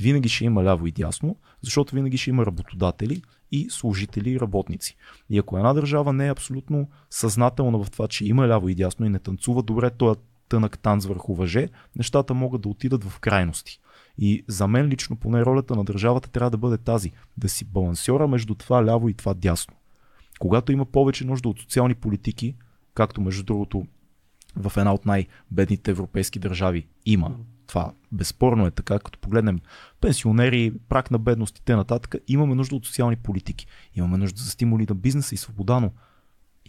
Винаги 0.00 0.28
ще 0.28 0.44
има 0.44 0.64
ляво 0.64 0.86
и 0.86 0.92
дясно, 0.92 1.36
защото 1.62 1.94
винаги 1.94 2.16
ще 2.16 2.30
има 2.30 2.46
работодатели 2.46 3.22
и 3.52 3.70
служители 3.70 4.30
и 4.30 4.40
работници. 4.40 4.96
И 5.30 5.38
ако 5.38 5.56
една 5.56 5.72
държава 5.72 6.12
не 6.12 6.26
е 6.26 6.30
абсолютно 6.30 6.88
съзнателна 7.10 7.84
в 7.84 7.90
това, 7.90 8.08
че 8.08 8.24
има 8.24 8.48
ляво 8.48 8.68
и 8.68 8.74
дясно 8.74 9.06
и 9.06 9.08
не 9.08 9.18
танцува 9.18 9.62
добре 9.62 9.90
този 9.90 10.20
тънък 10.48 10.78
танц 10.78 11.06
върху 11.06 11.34
въже, 11.34 11.68
нещата 11.96 12.34
могат 12.34 12.62
да 12.62 12.68
отидат 12.68 13.04
в 13.04 13.20
крайности. 13.20 13.80
И 14.18 14.44
за 14.48 14.68
мен 14.68 14.86
лично 14.86 15.16
поне 15.16 15.44
ролята 15.44 15.76
на 15.76 15.84
държавата 15.84 16.30
трябва 16.30 16.50
да 16.50 16.58
бъде 16.58 16.78
тази. 16.78 17.12
Да 17.36 17.48
си 17.48 17.64
балансьора 17.64 18.28
между 18.28 18.54
това 18.54 18.84
ляво 18.84 19.08
и 19.08 19.14
това 19.14 19.34
дясно. 19.34 19.74
Когато 20.38 20.72
има 20.72 20.84
повече 20.84 21.26
нужда 21.26 21.48
от 21.48 21.60
социални 21.60 21.94
политики, 21.94 22.54
както 22.94 23.20
между 23.20 23.42
другото 23.42 23.86
в 24.56 24.72
една 24.76 24.94
от 24.94 25.06
най-бедните 25.06 25.90
европейски 25.90 26.38
държави 26.38 26.86
има, 27.06 27.36
това 27.66 27.92
безспорно 28.12 28.66
е 28.66 28.70
така, 28.70 28.98
като 28.98 29.18
погледнем 29.18 29.60
пенсионери, 30.00 30.72
прак 30.88 31.10
на 31.10 31.18
бедност 31.18 31.58
и 31.58 31.62
т.н. 31.62 31.98
Имаме 32.28 32.54
нужда 32.54 32.76
от 32.76 32.86
социални 32.86 33.16
политики. 33.16 33.66
Имаме 33.94 34.16
нужда 34.16 34.42
за 34.42 34.50
стимули 34.50 34.86
на 34.88 34.94
бизнеса 34.94 35.34
и 35.34 35.38
свобода, 35.38 35.80
но 35.80 35.90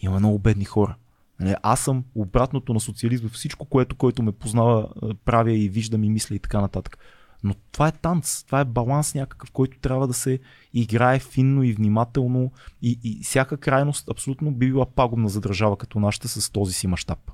имаме 0.01 0.19
много 0.19 0.39
бедни 0.39 0.65
хора. 0.65 0.95
Нали, 1.39 1.55
аз 1.63 1.79
съм 1.79 2.03
обратното 2.15 2.73
на 2.73 2.79
социализма. 2.79 3.29
Всичко, 3.29 3.65
което 3.65 3.95
който 3.95 4.23
ме 4.23 4.31
познава, 4.31 4.89
правя 5.25 5.53
и 5.53 5.69
виждам 5.69 6.03
и 6.03 6.09
мисля 6.09 6.35
и 6.35 6.39
така 6.39 6.61
нататък. 6.61 6.97
Но 7.43 7.53
това 7.71 7.87
е 7.87 7.91
танц, 7.91 8.43
това 8.43 8.59
е 8.59 8.65
баланс 8.65 9.15
някакъв, 9.15 9.51
който 9.51 9.79
трябва 9.79 10.07
да 10.07 10.13
се 10.13 10.39
играе 10.73 11.19
финно 11.19 11.63
и 11.63 11.73
внимателно 11.73 12.51
и, 12.81 12.99
и 13.03 13.23
всяка 13.23 13.57
крайност 13.57 14.09
абсолютно 14.09 14.51
би 14.51 14.65
била 14.65 14.85
пагубна 14.85 15.29
за 15.29 15.41
държава 15.41 15.77
като 15.77 15.99
нашата 15.99 16.27
с 16.27 16.49
този 16.49 16.73
си 16.73 16.87
мащаб. 16.87 17.31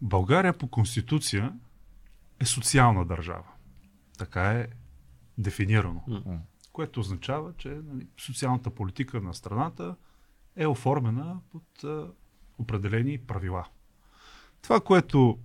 България 0.00 0.58
по 0.58 0.68
конституция 0.68 1.52
е 2.40 2.44
социална 2.44 3.04
държава. 3.04 3.44
Така 4.18 4.50
е 4.50 4.66
дефинирано. 5.38 6.02
Mm-hmm. 6.08 6.38
Което 6.72 7.00
означава, 7.00 7.52
че 7.56 7.68
нали, 7.68 8.06
социалната 8.18 8.70
политика 8.70 9.20
на 9.20 9.34
страната 9.34 9.96
е 10.56 10.66
оформена 10.66 11.36
под 11.52 11.84
а, 11.84 12.06
определени 12.58 13.18
правила. 13.18 13.66
Това, 14.62 14.80
което 14.80 15.38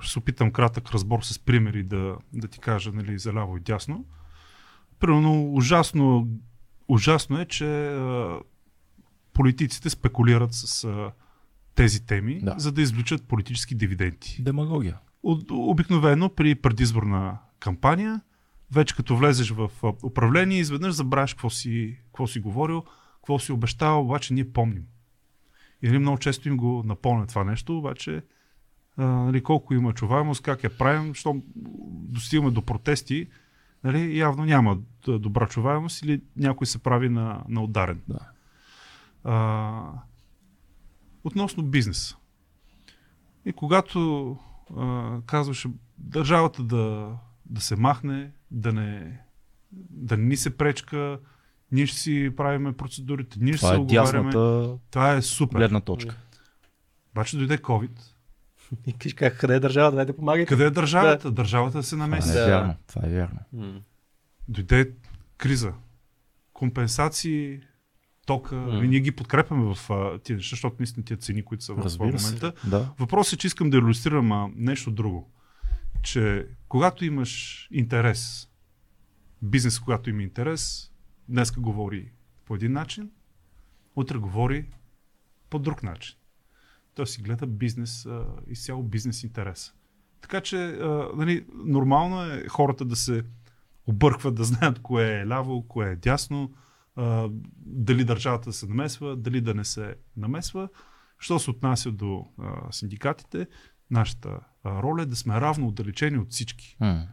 ще 0.00 0.12
се 0.12 0.18
опитам 0.18 0.50
кратък 0.50 0.90
разбор 0.90 1.22
с 1.22 1.38
примери 1.38 1.82
да, 1.82 2.16
да 2.32 2.48
ти 2.48 2.58
кажа 2.58 2.92
нали, 2.92 3.18
за 3.18 3.32
ляво 3.32 3.56
и 3.56 3.60
дясно. 3.60 4.04
Примерно 5.00 5.54
ужасно, 5.54 6.28
ужасно 6.88 7.40
е, 7.40 7.44
че 7.44 7.86
а, 7.86 8.38
политиците 9.32 9.90
спекулират 9.90 10.54
с 10.54 10.84
а, 10.84 11.12
тези 11.74 12.06
теми, 12.06 12.40
да. 12.42 12.54
за 12.58 12.72
да 12.72 12.82
извличат 12.82 13.28
политически 13.28 13.74
дивиденти. 13.74 14.42
Демагогия. 14.42 14.98
Обикновено 15.50 16.28
при 16.28 16.54
предизборна 16.54 17.38
кампания, 17.60 18.20
вече 18.72 18.96
като 18.96 19.16
влезеш 19.16 19.50
в 19.50 19.70
управление, 20.02 20.58
изведнъж 20.58 20.94
забравяш 20.94 21.34
какво 21.34 21.50
си, 21.50 21.96
какво 22.06 22.26
си 22.26 22.40
говорил, 22.40 22.84
какво 23.16 23.38
си 23.38 23.52
обещал, 23.52 24.00
обаче 24.04 24.34
ние 24.34 24.52
помним. 24.52 24.84
И 25.82 25.86
нали, 25.86 25.98
много 25.98 26.18
често 26.18 26.48
им 26.48 26.56
го 26.56 26.82
напомня 26.86 27.26
това 27.26 27.44
нещо, 27.44 27.78
обаче 27.78 28.22
а, 28.96 29.04
нали, 29.04 29.42
колко 29.42 29.74
има 29.74 29.92
чуваемост, 29.92 30.42
как 30.42 30.64
я 30.64 30.78
правим, 30.78 31.14
щом 31.14 31.42
достигаме 32.08 32.50
до 32.50 32.62
протести, 32.62 33.28
нали, 33.84 34.18
явно 34.18 34.44
няма 34.44 34.78
добра 35.06 35.46
чуваемост 35.46 36.02
или 36.02 36.22
някой 36.36 36.66
се 36.66 36.78
прави 36.78 37.08
на, 37.08 37.42
на 37.48 37.62
ударен. 37.62 38.00
Да. 38.08 38.18
А, 39.24 39.82
относно 41.24 41.62
бизнес. 41.62 42.16
И 43.44 43.52
когато 43.52 44.30
а, 44.76 45.16
казваше 45.26 45.68
държавата 45.98 46.62
да, 46.62 47.16
да 47.46 47.60
се 47.60 47.76
махне, 47.76 48.30
да 48.50 48.72
не, 48.72 49.20
да 49.90 50.16
не 50.16 50.24
ни 50.24 50.36
се 50.36 50.56
пречка, 50.56 51.18
ние 51.72 51.86
ще 51.86 51.98
си 51.98 52.32
правиме 52.36 52.72
процедурите, 52.72 53.38
ние 53.40 53.52
ще 53.52 53.66
се 53.66 53.74
е 53.74 53.78
оговаряме. 53.78 54.32
Това 54.90 55.12
е 55.12 55.22
супер. 55.22 55.58
Гледна 55.58 55.80
точка. 55.80 56.16
Обаче 57.12 57.36
дойде 57.36 57.58
COVID 57.58 58.11
и 58.86 58.92
кажеш 58.92 59.14
как, 59.14 59.38
къде 59.38 59.54
е 59.54 59.60
държавата, 59.60 59.96
дайте 59.96 60.16
помагайте. 60.16 60.48
Къде 60.48 60.64
е 60.64 60.70
държавата? 60.70 61.28
Да. 61.28 61.34
Държавата 61.34 61.82
се 61.82 61.96
намеси. 61.96 62.28
Това 62.28 62.42
е 62.42 62.46
вярно. 62.46 62.74
Това 62.86 63.02
е 63.06 63.10
вярно. 63.10 63.40
Дойде 64.48 64.90
криза. 65.36 65.72
Компенсации, 66.52 67.60
тока. 68.26 68.54
Mm. 68.54 68.88
Ние 68.88 69.00
ги 69.00 69.12
подкрепяме 69.12 69.74
в 69.74 69.78
тия 70.24 70.36
неща, 70.36 70.54
защото 70.54 70.76
наистина 70.78 71.04
тия 71.04 71.16
цени, 71.16 71.44
които 71.44 71.64
са 71.64 71.74
в 71.74 71.98
момента. 71.98 72.52
Да. 72.64 72.94
Въпросът 72.98 73.32
е, 73.32 73.36
че 73.36 73.46
искам 73.46 73.70
да 73.70 73.76
иллюстрирам 73.76 74.32
а, 74.32 74.50
нещо 74.56 74.90
друго. 74.90 75.32
Че 76.02 76.46
когато 76.68 77.04
имаш 77.04 77.68
интерес, 77.70 78.48
бизнес, 79.42 79.78
когато 79.78 80.10
има 80.10 80.22
интерес, 80.22 80.92
днеска 81.28 81.60
говори 81.60 82.12
по 82.44 82.54
един 82.54 82.72
начин, 82.72 83.10
утре 83.96 84.18
говори 84.18 84.66
по 85.50 85.58
друг 85.58 85.82
начин 85.82 86.16
той 86.94 87.06
си 87.06 87.22
гледа 87.22 87.46
бизнес, 87.46 88.06
а, 88.06 88.26
изцяло 88.48 88.82
бизнес 88.82 89.22
интерес. 89.22 89.74
Така 90.20 90.40
че 90.40 90.56
а, 90.56 91.08
нали, 91.16 91.46
нормално 91.54 92.24
е 92.24 92.48
хората 92.48 92.84
да 92.84 92.96
се 92.96 93.24
объркват, 93.86 94.34
да 94.34 94.44
знаят 94.44 94.82
кое 94.82 95.20
е 95.20 95.26
ляво, 95.26 95.68
кое 95.68 95.90
е 95.90 95.96
дясно, 95.96 96.52
а, 96.96 97.28
дали 97.56 98.04
държавата 98.04 98.52
се 98.52 98.66
намесва, 98.66 99.16
дали 99.16 99.40
да 99.40 99.54
не 99.54 99.64
се 99.64 99.94
намесва. 100.16 100.68
Що 101.18 101.38
се 101.38 101.50
отнася 101.50 101.90
до 101.90 102.28
а, 102.38 102.72
синдикатите, 102.72 103.46
нашата 103.90 104.40
а, 104.64 104.82
роля 104.82 105.02
е 105.02 105.06
да 105.06 105.16
сме 105.16 105.40
равно 105.40 105.68
отдалечени 105.68 106.18
от 106.18 106.30
всички. 106.30 106.76
Mm. 106.80 107.06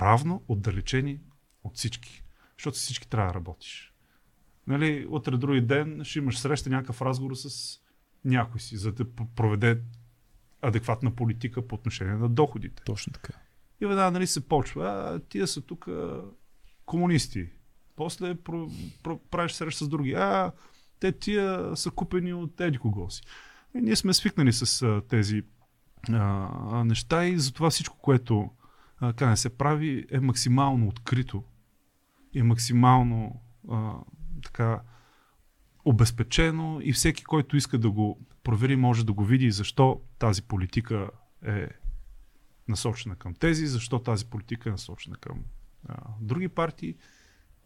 Равно 0.00 0.42
отдалечени 0.48 1.20
от 1.64 1.76
всички. 1.76 2.24
Защото 2.58 2.76
всички 2.76 3.08
трябва 3.08 3.32
да 3.32 3.34
работиш. 3.34 3.94
Нали, 4.66 5.06
утре 5.10 5.36
други 5.36 5.60
ден 5.60 6.00
ще 6.04 6.18
имаш 6.18 6.38
среща, 6.38 6.70
някакъв 6.70 7.02
разговор 7.02 7.34
с 7.34 7.78
някой 8.24 8.60
си, 8.60 8.76
за 8.76 8.92
да 8.92 9.04
проведе 9.36 9.80
адекватна 10.62 11.10
политика 11.10 11.68
по 11.68 11.74
отношение 11.74 12.14
на 12.14 12.28
доходите. 12.28 12.82
Точно 12.84 13.12
така. 13.12 13.32
И 13.80 13.86
веднага 13.86 14.10
нали, 14.10 14.26
се 14.26 14.48
почва, 14.48 14.84
а, 14.86 15.20
тия 15.28 15.46
са 15.46 15.60
тук 15.60 15.88
комунисти. 16.86 17.48
После 17.96 18.34
про, 18.34 18.70
про, 19.02 19.18
правиш 19.18 19.52
среща 19.52 19.84
с 19.84 19.88
други. 19.88 20.12
А, 20.12 20.52
те 21.00 21.12
тия 21.12 21.76
са 21.76 21.90
купени 21.90 22.34
от 22.34 22.60
еди 22.60 22.78
кого 22.78 23.10
си. 23.10 23.22
И 23.74 23.80
ние 23.80 23.96
сме 23.96 24.14
свикнали 24.14 24.52
с 24.52 24.82
а, 24.82 25.02
тези 25.08 25.42
а, 26.12 26.84
неща 26.84 27.24
и 27.24 27.38
затова 27.38 27.70
всичко, 27.70 27.98
което 27.98 28.50
а, 28.98 29.36
се 29.36 29.58
прави, 29.58 30.06
е 30.10 30.20
максимално 30.20 30.88
открито 30.88 31.44
и 32.32 32.42
максимално 32.42 33.42
а, 33.70 33.92
така 34.44 34.80
обезпечено 35.84 36.80
и 36.82 36.92
всеки, 36.92 37.24
който 37.24 37.56
иска 37.56 37.78
да 37.78 37.90
го 37.90 38.20
провери, 38.44 38.76
може 38.76 39.06
да 39.06 39.12
го 39.12 39.24
види 39.24 39.50
защо 39.50 40.00
тази 40.18 40.42
политика 40.42 41.10
е 41.46 41.68
насочена 42.68 43.16
към 43.16 43.34
тези, 43.34 43.66
защо 43.66 43.98
тази 43.98 44.26
политика 44.26 44.68
е 44.68 44.72
насочена 44.72 45.16
към 45.16 45.44
а, 45.88 45.96
други 46.20 46.48
партии 46.48 46.94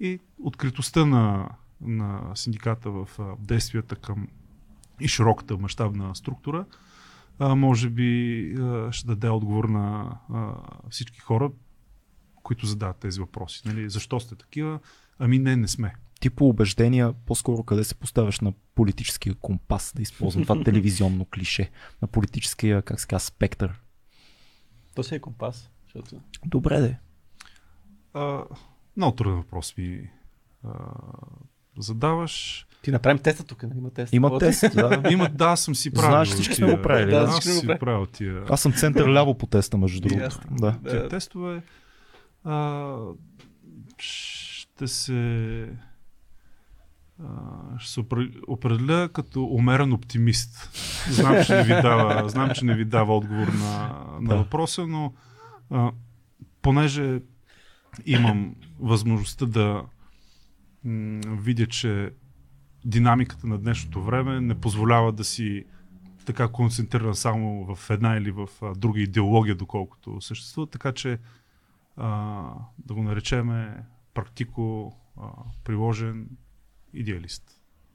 и 0.01 0.21
откритостта 0.43 1.07
на, 1.07 1.49
на 1.81 2.33
синдиката 2.35 2.91
в 2.91 3.09
а, 3.19 3.37
действията 3.39 3.97
към 3.97 4.29
и 5.01 5.09
широката 5.09 5.59
мащабна 5.59 6.15
структура, 6.15 6.65
а, 7.39 7.55
може 7.55 7.91
би 7.91 8.53
а, 8.55 8.93
ще 8.93 9.07
даде 9.07 9.29
отговор 9.29 9.65
на 9.65 10.19
а, 10.33 10.55
всички 10.91 11.19
хора, 11.19 11.51
които 12.43 12.67
задават 12.67 12.97
тези 12.97 13.21
въпроси. 13.21 13.63
Нали? 13.65 13.91
Защо 13.91 14.21
сте 14.21 14.35
такива? 14.35 14.81
Ами 15.19 15.39
не, 15.39 15.57
не 15.57 15.69
сме 15.69 15.95
ти 16.21 16.31
по 16.31 16.49
убеждения 16.49 17.13
по-скоро 17.13 17.63
къде 17.63 17.85
се 17.85 17.95
поставяш 17.95 18.41
на 18.41 18.53
политическия 18.75 19.35
компас, 19.35 19.93
да 19.97 20.03
използвам 20.03 20.43
това 20.43 20.63
телевизионно 20.65 21.25
клише, 21.25 21.71
на 22.03 22.09
политическия, 22.09 22.83
как 22.83 23.01
се 23.01 23.07
казва, 23.07 23.27
спектър? 23.27 23.81
То 24.95 25.03
си 25.03 25.15
е 25.15 25.19
компас. 25.19 25.71
Защото... 25.85 26.21
Добре 26.47 26.81
де. 26.81 26.99
А, 28.15 28.45
много 28.97 29.17
труден 29.17 29.37
въпрос 29.37 29.77
ми 29.77 30.11
а, 30.65 30.71
задаваш. 31.79 32.67
Ти 32.83 32.91
направим 32.91 33.19
теста 33.19 33.45
тук, 33.45 33.63
нали? 33.63 33.79
Има 33.79 33.91
тест. 33.91 34.13
Има 34.13 34.39
тест, 34.39 34.75
да. 34.75 35.03
Има, 35.11 35.29
да, 35.29 35.57
съм 35.57 35.75
си 35.75 35.91
правил. 35.91 36.11
Знаеш, 36.11 36.29
всички 36.29 36.55
сме 36.55 36.77
го 36.77 36.83
правили, 36.83 37.11
Да, 37.11 37.17
да. 37.19 37.25
аз 37.25 37.31
Всички 37.31 37.49
съм 37.49 37.61
сме 37.61 37.75
си 37.75 37.79
правил 37.79 38.07
тия, 38.07 38.45
Аз 38.49 38.63
съм 38.63 38.73
център 38.73 39.09
ляво 39.09 39.39
по 39.39 39.47
теста, 39.47 39.79
между 39.79 40.01
другото. 40.01 40.39
Да. 40.51 40.79
тия 40.89 41.09
тестове. 41.09 41.63
А, 42.45 42.97
ще 43.99 44.89
се 44.89 45.69
ще 47.79 47.91
се 47.93 48.01
опре- 48.01 48.41
определя 48.49 49.09
като 49.09 49.45
умерен 49.45 49.93
оптимист. 49.93 50.71
Знам, 51.11 51.45
че 51.47 51.55
не 51.57 51.63
ви 51.63 51.73
дава, 51.73 52.29
знам, 52.29 52.51
че 52.55 52.65
не 52.65 52.75
ви 52.75 52.85
дава 52.85 53.17
отговор 53.17 53.47
на, 53.47 53.89
на 54.21 54.29
Да. 54.29 54.37
въпроса, 54.37 54.87
но 54.87 55.13
а, 55.71 55.93
понеже 56.63 57.21
имам 58.07 58.55
възможността 58.81 59.47
да 59.47 59.83
м, 60.85 61.21
видя, 61.27 61.67
че 61.67 62.11
динамиката 62.85 63.47
на 63.47 63.59
днешното 63.59 64.03
време 64.03 64.41
не 64.41 64.61
позволява 64.61 65.13
да 65.13 65.25
си 65.25 65.65
така 66.27 66.49
концентриран 66.49 67.15
само 67.15 67.75
в 67.75 67.91
една 67.91 68.17
или 68.17 68.31
в 68.31 68.49
а, 68.63 68.75
друга 68.75 69.01
идеология, 69.01 69.55
доколкото 69.55 70.21
съществува, 70.21 70.67
така 70.67 70.93
че 70.93 71.19
а, 71.97 72.43
да 72.79 72.95
го 72.95 73.03
наречеме 73.03 73.85
практико 74.15 74.97
а, 75.17 75.23
приложен 75.65 76.27
идеалист. 76.95 77.43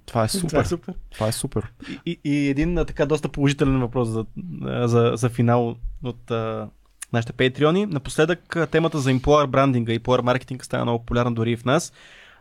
Това 0.05 0.23
е 0.23 0.27
Това 0.27 0.39
супер. 0.39 0.61
е 0.61 0.65
супер. 0.65 0.93
Това 1.11 1.27
е 1.27 1.31
супер. 1.31 1.73
И, 2.05 2.19
и, 2.23 2.49
един 2.49 2.75
така 2.75 3.05
доста 3.05 3.29
положителен 3.29 3.79
въпрос 3.79 4.09
за, 4.09 4.25
за, 4.83 5.11
за 5.15 5.29
финал 5.29 5.75
от 6.03 6.31
а, 6.31 6.69
нашите 7.13 7.33
патреони. 7.33 7.85
Напоследък 7.85 8.57
темата 8.71 8.99
за 8.99 9.13
employer 9.13 9.47
брандинга 9.47 9.93
и 9.93 9.99
employer 9.99 10.21
маркетинг 10.21 10.65
стана 10.65 10.85
много 10.85 10.99
популярна 10.99 11.33
дори 11.33 11.51
и 11.51 11.57
в 11.57 11.65
нас. 11.65 11.93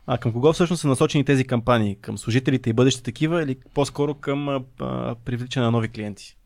А 0.06 0.18
към 0.18 0.32
кого 0.32 0.52
всъщност 0.52 0.80
са 0.80 0.88
насочени 0.88 1.24
тези 1.24 1.44
кампании? 1.44 1.96
Към 2.00 2.18
служителите 2.18 2.70
и 2.70 2.72
бъдещите 2.72 3.04
такива 3.04 3.42
или 3.42 3.56
по-скоро 3.74 4.14
към 4.14 4.48
а, 4.48 4.62
а, 4.80 5.14
привличане 5.14 5.64
на 5.64 5.70
нови 5.70 5.88
клиенти? 5.88 6.36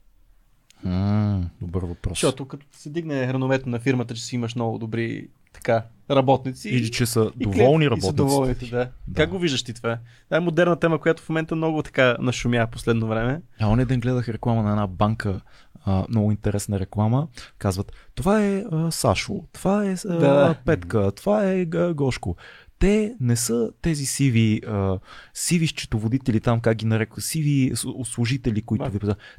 М, 0.85 1.51
добър 1.61 1.83
въпрос. 1.83 2.13
Защото 2.13 2.49
като 2.49 2.67
се 2.73 2.91
дигне 2.91 3.33
реномето 3.33 3.69
на 3.69 3.79
фирмата, 3.79 4.15
че 4.15 4.23
си 4.23 4.35
имаш 4.35 4.55
много 4.55 4.79
добри 4.79 5.29
така, 5.57 5.83
работници. 6.11 6.69
Или 6.69 6.91
че 6.91 7.07
са 7.07 7.31
и 7.41 7.45
доволни 7.45 7.85
и 7.85 7.87
са 7.87 7.91
работниците. 7.91 8.17
доволните, 8.17 8.67
да. 8.67 8.89
Да. 9.09 9.17
Как 9.17 9.31
го 9.31 9.39
виждаш 9.39 9.63
ти 9.63 9.75
това? 9.75 9.99
Това 10.25 10.37
е 10.37 10.41
модерна 10.41 10.77
тема, 10.77 10.99
която 10.99 11.23
в 11.23 11.29
момента 11.29 11.57
много 11.57 11.83
така 11.83 12.17
нашумя 12.21 12.67
последно 12.73 13.07
време. 13.07 13.43
А 13.61 13.69
оня 13.69 13.85
ден 13.85 14.01
гледах 14.01 14.29
реклама 14.29 14.63
на 14.63 14.71
една 14.71 14.87
банка, 14.87 15.41
а, 15.85 16.05
много 16.09 16.31
интересна 16.31 16.81
реклама. 16.81 17.29
Казват, 17.59 17.93
това 18.15 18.45
е 18.45 18.65
а, 18.73 18.91
Сашо, 18.91 19.45
това 19.53 19.85
е 19.85 19.95
а, 20.09 20.19
Да. 20.19 20.55
Петка, 20.65 21.13
това 21.13 21.45
е 21.45 21.67
а, 21.75 21.95
Гошко. 21.95 22.37
Те 22.79 23.15
не 23.21 23.37
са 23.37 23.71
тези 23.83 24.07
сиви, 24.07 24.61
а, 24.67 24.99
сиви 25.35 25.67
счетоводители 25.67 26.41
там, 26.41 26.61
как 26.61 26.77
ги 26.77 26.87
нареква, 26.87 27.23
сиви 27.23 27.73
служители, 28.05 28.63
които 28.63 28.91
ви. 28.91 28.99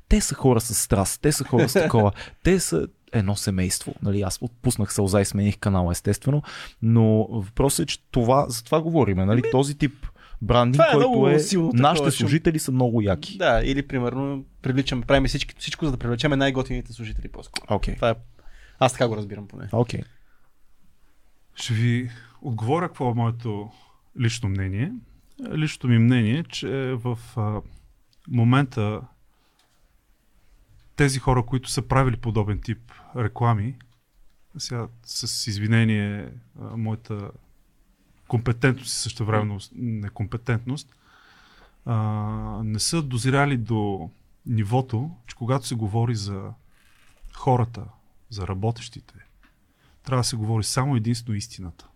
Те 0.09 0.21
са 0.21 0.35
хора 0.35 0.61
с 0.61 0.73
страст, 0.73 1.21
те 1.21 1.31
са 1.31 1.43
хора 1.43 1.69
с 1.69 1.73
такова. 1.73 2.11
те 2.43 2.59
са 2.59 2.87
едно 3.13 3.35
семейство. 3.35 3.95
Нали, 4.03 4.21
аз 4.21 4.37
отпуснах 4.41 4.93
сълза 4.93 5.21
и 5.21 5.25
смених 5.25 5.57
канала, 5.57 5.91
естествено. 5.91 6.43
Но 6.81 7.27
въпросът 7.31 7.83
е, 7.83 7.85
че 7.85 7.99
това, 8.11 8.49
за 8.49 8.63
това 8.63 8.81
говорим. 8.81 9.17
Нали? 9.17 9.41
Този 9.51 9.77
тип 9.77 10.07
брандинг, 10.41 10.85
Това 10.89 11.03
е 11.03 11.05
който 11.05 11.29
е... 11.29 11.39
силно 11.39 11.71
такова, 11.71 11.81
Нашите 11.89 12.11
шум. 12.11 12.19
служители 12.19 12.59
са 12.59 12.71
много 12.71 13.01
яки. 13.01 13.37
Да, 13.37 13.61
или 13.65 13.87
примерно 13.87 14.45
привличаме, 14.61 15.01
правим 15.05 15.25
всички, 15.25 15.55
всичко, 15.57 15.85
за 15.85 15.91
да 15.91 15.97
привлечем 15.97 16.31
най-готините 16.31 16.93
служители 16.93 17.27
по-скоро. 17.27 17.75
Окей. 17.75 17.95
Това 17.95 18.09
е... 18.09 18.15
Аз 18.79 18.91
така 18.91 19.07
го 19.07 19.17
разбирам 19.17 19.47
поне. 19.47 19.69
Окей. 19.71 20.01
Ще 21.55 21.73
ви 21.73 22.09
отговоря 22.41 22.87
какво 22.87 23.11
е 23.11 23.13
моето 23.13 23.69
лично 24.19 24.49
мнение. 24.49 24.91
Личното 25.55 25.87
ми 25.87 25.97
мнение 25.99 26.39
е, 26.39 26.43
че 26.43 26.67
в 26.95 27.19
а, 27.37 27.61
момента 28.29 29.01
тези 30.97 31.19
хора, 31.19 31.45
които 31.45 31.69
са 31.69 31.81
правили 31.81 32.17
подобен 32.17 32.61
тип 32.61 32.91
реклами, 33.15 33.75
сега 34.57 34.87
с 35.03 35.47
извинение 35.47 36.33
моята 36.55 37.31
компетентност 38.27 38.93
и 38.93 38.99
същевременно 38.99 39.59
некомпетентност, 39.75 40.95
а, 41.85 41.95
не 42.63 42.79
са 42.79 43.01
дозирали 43.01 43.57
до 43.57 44.09
нивото, 44.45 45.11
че 45.27 45.35
когато 45.35 45.67
се 45.67 45.75
говори 45.75 46.15
за 46.15 46.51
хората, 47.35 47.85
за 48.29 48.47
работещите, 48.47 49.13
трябва 50.03 50.19
да 50.19 50.27
се 50.27 50.35
говори 50.35 50.63
само 50.63 50.95
единствено 50.95 51.37
истината. 51.37 51.87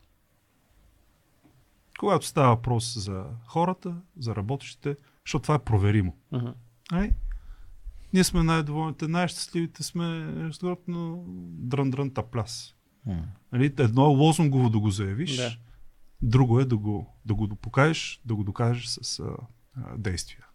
Когато 2.00 2.26
става 2.26 2.56
въпрос 2.56 2.98
за 2.98 3.26
хората, 3.46 3.96
за 4.18 4.36
работещите, 4.36 4.96
защото 5.26 5.44
това 5.44 5.56
е 5.56 5.60
проверимо. 5.60 6.16
Ай, 6.92 7.12
ние 8.14 8.24
сме 8.24 8.44
най-доволните, 8.44 9.08
най-щастливите 9.08 9.84
сме 9.84 10.34
абсолютно 10.48 11.26
дрън-дрън 11.68 12.14
тапляс. 12.14 12.76
Нали, 13.52 13.66
едно 13.78 14.02
е 14.06 14.16
лозунгово 14.16 14.70
да 14.70 14.80
го 14.80 14.90
заявиш, 14.90 15.36
Да. 15.38 15.52
друго 16.22 16.60
е 16.60 16.66
да 16.66 16.78
го, 16.78 17.14
да 17.26 17.34
го 17.34 17.48
покажеш, 17.56 18.22
да 18.26 18.36
го 18.36 18.44
докажеш 18.44 18.86
с 18.86 19.20
а, 19.20 19.26
а, 19.78 19.98
действия. 19.98 20.46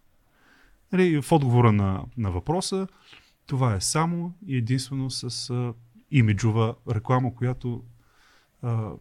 Нали, 0.91 1.21
в 1.21 1.31
отговора 1.31 1.71
на, 1.71 2.03
на 2.17 2.31
въпроса, 2.31 2.87
това 3.45 3.73
е 3.75 3.81
само 3.81 4.33
и 4.47 4.57
единствено 4.57 5.09
с 5.09 5.49
а, 5.49 5.73
имиджова 6.11 6.75
реклама, 6.91 7.35
която 7.35 7.83
а, 8.61 8.91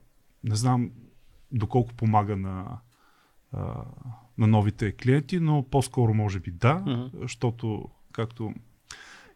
не 0.45 0.55
знам 0.57 0.91
доколко 1.53 1.95
помага 1.95 2.37
на, 2.37 2.79
а, 3.53 3.85
на 4.39 4.47
новите 4.47 4.93
клиенти, 4.93 5.41
но 5.41 5.67
по-скоро 5.71 6.15
може 6.15 6.41
би 6.41 6.51
да, 6.51 6.75
Мгм. 6.75 7.03
защото 7.23 7.89
както 8.17 8.55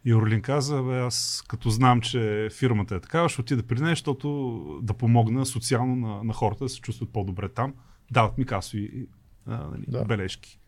и 0.05 0.13
Орлин 0.13 0.41
каза, 0.41 0.83
бе, 0.83 0.99
аз 0.99 1.43
като 1.47 1.69
знам, 1.69 2.01
че 2.01 2.49
фирмата 2.51 2.95
е 2.95 2.99
такава, 2.99 3.29
ще 3.29 3.41
отида 3.41 3.63
при 3.63 3.81
нея, 3.81 3.91
защото 3.91 4.79
да 4.83 4.93
помогна 4.93 5.45
социално 5.45 5.95
на, 5.95 6.23
на 6.23 6.33
хората 6.33 6.63
да 6.63 6.69
се 6.69 6.81
чувстват 6.81 7.09
по-добре 7.09 7.49
там. 7.49 7.73
Дават 8.11 8.37
ми 8.37 8.45
касови 8.45 9.07
а, 9.45 9.57
нали, 9.57 9.85
Да. 9.87 10.05
бележки. 10.05 10.59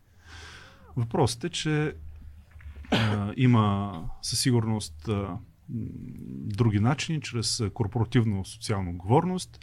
Въпросът 0.96 1.44
е, 1.44 1.50
че 1.50 1.96
а, 2.92 3.34
има 3.38 3.94
със 4.22 4.40
сигурност 4.40 5.08
а, 5.08 5.38
други 6.30 6.80
начини, 6.80 7.22
чрез 7.22 7.64
корпоративно 7.74 8.46
социална 8.46 8.90
отговорност, 8.90 9.60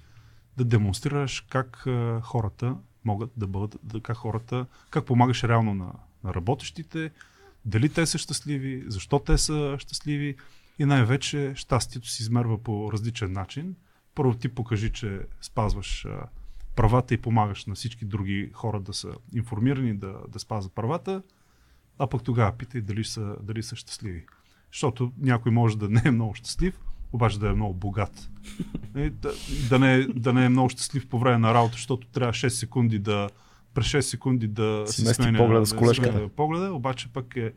да 0.56 0.64
демонстрираш 0.64 1.40
как 1.40 1.86
а, 1.86 2.20
хората 2.20 2.77
могат 3.05 3.31
да 3.36 3.47
бъдат, 3.47 3.77
да, 3.82 4.01
как 4.01 4.16
хората, 4.16 4.66
как 4.90 5.05
помагаш 5.05 5.44
реално 5.44 5.74
на, 5.74 5.93
на 6.24 6.35
работещите, 6.35 7.10
дали 7.65 7.89
те 7.89 8.07
са 8.07 8.19
щастливи, 8.19 8.85
защо 8.87 9.19
те 9.19 9.39
са 9.39 9.77
щастливи 9.78 10.37
и 10.78 10.85
най-вече 10.85 11.53
щастието 11.57 12.09
се 12.09 12.23
измерва 12.23 12.62
по 12.62 12.93
различен 12.93 13.32
начин. 13.32 13.77
Първо 14.15 14.35
ти 14.35 14.49
покажи, 14.49 14.93
че 14.93 15.20
спазваш 15.41 16.05
а, 16.05 16.28
правата 16.77 17.15
и 17.15 17.19
помагаш 17.19 17.66
на 17.66 17.74
всички 17.74 18.05
други 18.05 18.51
хора 18.53 18.81
да 18.81 18.95
са 18.95 19.15
информирани, 19.35 19.95
да, 19.97 20.16
да 20.28 20.39
спазват 20.39 20.74
правата, 20.74 21.23
а 21.99 22.07
пък 22.07 22.23
тогава 22.23 22.53
питай 22.53 22.81
дали 22.81 23.05
са, 23.05 23.37
дали 23.43 23.62
са 23.62 23.77
щастливи. 23.77 24.27
Защото 24.73 25.12
някой 25.19 25.53
може 25.53 25.78
да 25.78 25.89
не 25.89 26.03
е 26.05 26.11
много 26.11 26.35
щастлив, 26.35 26.81
обаче 27.12 27.39
да 27.39 27.49
е 27.49 27.53
много 27.53 27.74
богат. 27.74 28.31
И 28.97 29.11
да, 29.11 29.32
да, 29.69 29.78
не, 29.78 29.95
е- 29.95 30.07
да 30.07 30.32
не 30.32 30.45
е 30.45 30.49
много 30.49 30.69
щастлив 30.69 31.09
по 31.09 31.19
време 31.19 31.39
на 31.39 31.55
работа, 31.55 31.73
защото 31.73 32.07
трябва 32.07 32.32
6 32.32 32.49
секунди 32.49 32.99
да 32.99 33.28
през 33.75 33.87
6 33.87 34.01
секунди 34.01 34.49
да 34.49 34.85
Си 34.87 35.05
мести 35.05 35.17
погледа 35.19 35.39
погледа 35.39 35.67
с 35.67 35.73
колежката. 35.73 36.13
сменя 36.13 36.29
погледа, 36.29 36.73
обаче 36.73 37.09
пък 37.09 37.37
е 37.37 37.53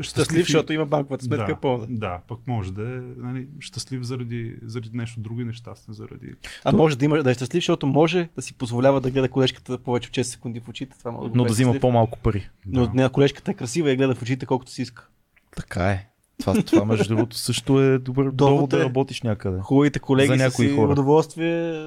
Щастлив, 0.00 0.38
и- 0.38 0.42
защото 0.42 0.72
има 0.72 0.86
банковата 0.86 1.24
сметка 1.24 1.46
да, 1.46 1.56
пълна. 1.56 1.86
Да, 1.88 2.18
пък 2.28 2.38
може 2.46 2.72
да 2.72 2.82
е 2.82 3.00
нали, 3.16 3.48
щастлив 3.60 4.02
заради, 4.02 4.56
заради 4.62 4.90
нещо 4.92 5.20
друго 5.20 5.40
и 5.40 5.44
нещастен 5.44 5.94
заради... 5.94 6.26
А 6.64 6.72
може 6.72 6.98
да, 6.98 7.04
има, 7.04 7.22
да 7.22 7.30
е 7.30 7.34
щастлив, 7.34 7.60
защото 7.60 7.86
може 7.86 8.28
да 8.36 8.42
си 8.42 8.54
позволява 8.54 9.00
да 9.00 9.10
гледа 9.10 9.28
колежката 9.28 9.78
повече 9.78 10.08
от 10.08 10.14
6 10.16 10.22
секунди 10.22 10.60
в 10.60 10.68
очите. 10.68 10.98
Това 10.98 11.10
може 11.10 11.30
го 11.30 11.36
Но 11.36 11.44
да 11.44 11.52
взима 11.52 11.66
щастлив. 11.66 11.80
по-малко 11.80 12.18
пари. 12.18 12.48
Но 12.66 12.86
Да. 12.86 12.92
не, 12.94 13.08
колежката 13.08 13.50
е 13.50 13.54
красива 13.54 13.90
и 13.92 13.96
гледа 13.96 14.14
в 14.14 14.22
очите 14.22 14.46
колкото 14.46 14.70
си 14.70 14.82
иска. 14.82 15.08
Така 15.56 15.84
е. 15.84 16.08
Това, 16.40 16.62
това 16.62 16.84
между 16.84 17.04
другото 17.06 17.36
също 17.36 17.80
е 17.82 17.98
добър 17.98 18.30
Довод 18.30 18.70
да 18.70 18.76
е. 18.76 18.80
работиш 18.80 19.22
някъде. 19.22 19.58
Хубавите 19.60 19.98
колеги 19.98 20.28
За 20.28 20.34
са 20.34 20.44
някои 20.44 20.68
си 20.68 20.74
хора. 20.74 20.92
удоволствие. 20.92 21.86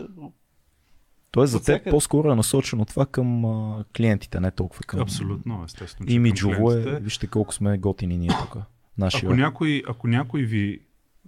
Тоест 1.31 1.51
за 1.51 1.63
теб 1.63 1.89
по-скоро 1.89 2.31
е 2.31 2.35
насочено 2.35 2.85
това 2.85 3.05
към 3.05 3.45
а, 3.45 3.83
клиентите, 3.97 4.39
не 4.39 4.51
толкова 4.51 4.83
към... 4.83 4.99
Абсолютно, 4.99 5.63
естествено. 5.65 6.11
Имиджово 6.11 6.71
е, 6.71 6.99
вижте 6.99 7.27
колко 7.27 7.53
сме 7.53 7.77
готини 7.77 8.17
ние 8.17 8.29
тук. 8.41 8.57
Нашия. 8.97 9.27
Ако 9.27 9.35
някой, 9.35 9.83
ако 9.89 10.07
някой 10.07 10.41
ви 10.41 10.81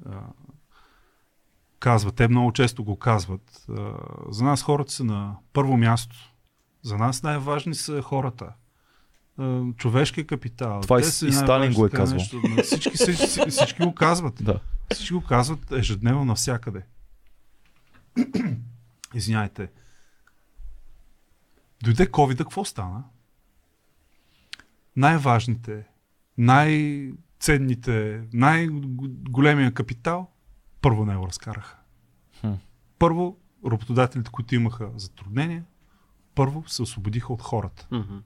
а, 0.06 0.12
казва, 1.80 2.12
те 2.12 2.28
много 2.28 2.52
често 2.52 2.84
го 2.84 2.96
казват, 2.96 3.66
а, 3.70 3.94
за 4.30 4.44
нас 4.44 4.62
хората 4.62 4.92
са 4.92 5.04
на 5.04 5.36
първо 5.54 5.78
място. 5.78 6.16
За 6.82 6.98
нас 6.98 7.24
най-важни 7.24 7.76
са 7.76 8.02
хората. 8.02 8.50
А, 9.38 9.62
човешкия 9.78 10.28
капитал. 10.28 10.82
Това 10.82 10.98
и- 10.98 11.02
и 11.02 11.32
Сталин 11.32 11.74
го 11.74 11.86
е 11.86 11.90
казвал. 11.90 12.18
нещо. 12.18 12.42
Всички, 12.64 12.90
всички, 12.94 13.50
всички 13.50 13.84
го 13.84 13.96
казват. 13.96 14.44
Да. 14.44 14.60
Всички 14.94 15.14
го 15.14 15.22
казват 15.22 15.72
ежедневно 15.72 16.26
навсякъде. 16.26 16.82
Извинявайте. 19.16 19.70
Дойде 21.84 22.08
COVID, 22.08 22.38
какво 22.38 22.66
стана? 22.66 23.04
Най-важните, 24.96 25.88
най-ценните, 26.38 28.24
най-големия 28.34 29.74
капитал 29.74 30.32
първо 30.82 31.06
не 31.06 31.16
го 31.16 31.28
разкараха. 31.28 31.78
Хм. 32.40 32.54
Първо, 33.00 33.38
работодателите, 33.66 34.32
които 34.32 34.56
имаха 34.56 34.92
затруднения, 34.96 35.66
първо 36.36 36.64
се 36.68 36.82
освободиха 36.82 37.34
от 37.34 37.42
хората, 37.42 37.88
Мгм. 37.92 38.18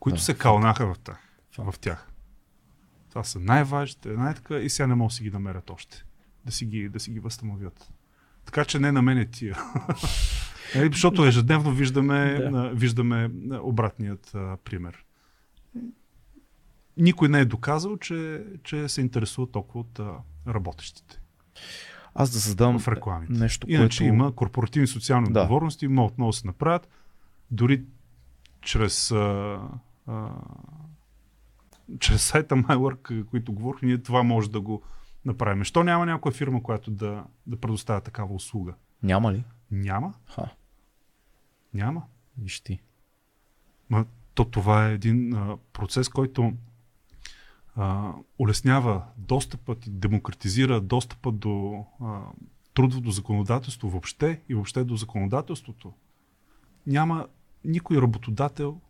които 0.00 0.16
Да, 0.16 0.22
се 0.22 0.32
факт. 0.32 0.42
кълнаха 0.42 0.94
в 0.94 0.98
тях. 0.98 1.18
В 1.58 1.74
тях. 1.80 2.08
Това 3.08 3.24
са 3.24 3.40
най-важните, 3.40 4.08
най-така 4.08 4.56
и 4.56 4.70
сега 4.70 4.86
не 4.86 4.94
могат 4.94 5.10
да 5.10 5.14
си 5.14 5.22
ги 5.22 5.30
намерят 5.30 5.70
още. 5.70 6.04
Да 6.44 6.52
си 6.52 6.66
ги, 6.66 6.88
да 6.88 7.00
си 7.00 7.10
ги 7.10 7.20
възстановят. 7.20 7.92
Така 8.44 8.64
че 8.64 8.78
не 8.78 8.92
на 8.92 9.02
мен 9.02 9.18
е 9.18 9.26
тия. 9.26 9.58
Нали, 10.76 10.86
Защото 10.86 11.26
ежедневно 11.26 11.70
виждаме, 11.70 12.34
Да. 12.34 12.50
да. 12.50 12.68
виждаме 12.68 13.30
обратният 13.52 14.32
а, 14.34 14.56
пример. 14.56 15.04
Никой 16.96 17.28
не 17.28 17.40
е 17.40 17.44
доказал, 17.44 17.96
че, 17.96 18.44
че 18.62 18.88
се 18.88 19.00
интересува 19.00 19.46
толкова 19.46 19.80
от 19.80 19.98
а, 19.98 20.12
работещите 20.48 21.20
Аз 22.14 22.30
да 22.30 22.40
създам 22.40 22.78
в 22.78 22.88
рекламите. 22.88 23.32
нещо, 23.32 23.66
Иначе 23.70 23.98
което... 23.98 24.14
има 24.14 24.32
корпоративни 24.32 24.86
социални 24.86 25.32
Да. 25.32 25.40
отговорности, 25.40 25.88
могат 25.88 26.12
отново 26.12 26.32
се 26.32 26.46
направят, 26.46 26.88
дори 27.50 27.82
чрез, 28.60 29.10
а, 29.10 29.58
а, 30.06 30.28
чрез 32.00 32.22
сайта 32.22 32.56
MyWork, 32.56 33.24
които 33.24 33.52
говорих, 33.52 33.82
ние 33.82 33.98
това 33.98 34.22
може 34.22 34.50
да 34.50 34.60
го 34.60 34.82
направим. 35.24 35.64
Що 35.64 35.84
няма 35.84 36.06
някоя 36.06 36.32
фирма, 36.32 36.62
която 36.62 36.90
да, 36.90 37.24
да 37.46 37.56
предоставя 37.56 38.00
такава 38.00 38.34
услуга? 38.34 38.74
Няма 39.02 39.32
ли? 39.32 39.44
Няма. 39.70 40.14
Ха, 40.26 40.54
Няма. 41.74 42.02
виж 42.38 42.60
ти. 42.60 42.80
Ма, 43.90 44.06
то 44.34 44.44
това 44.44 44.88
е 44.88 44.94
един 44.94 45.34
а, 45.34 45.56
процес, 45.72 46.08
който 46.08 46.52
а, 47.76 48.12
улеснява 48.38 49.04
достъпът 49.16 49.86
и 49.86 49.90
демократизира 49.90 50.80
достъпа 50.80 51.32
до 51.32 51.84
а, 52.00 52.20
трудовото 52.74 53.10
законодателство 53.10 53.90
въобще 53.90 54.42
и 54.48 54.54
въобще 54.54 54.84
до 54.84 54.96
законодателството. 54.96 55.92
Няма 56.86 57.26
никой 57.64 57.96
работодател 58.02 58.80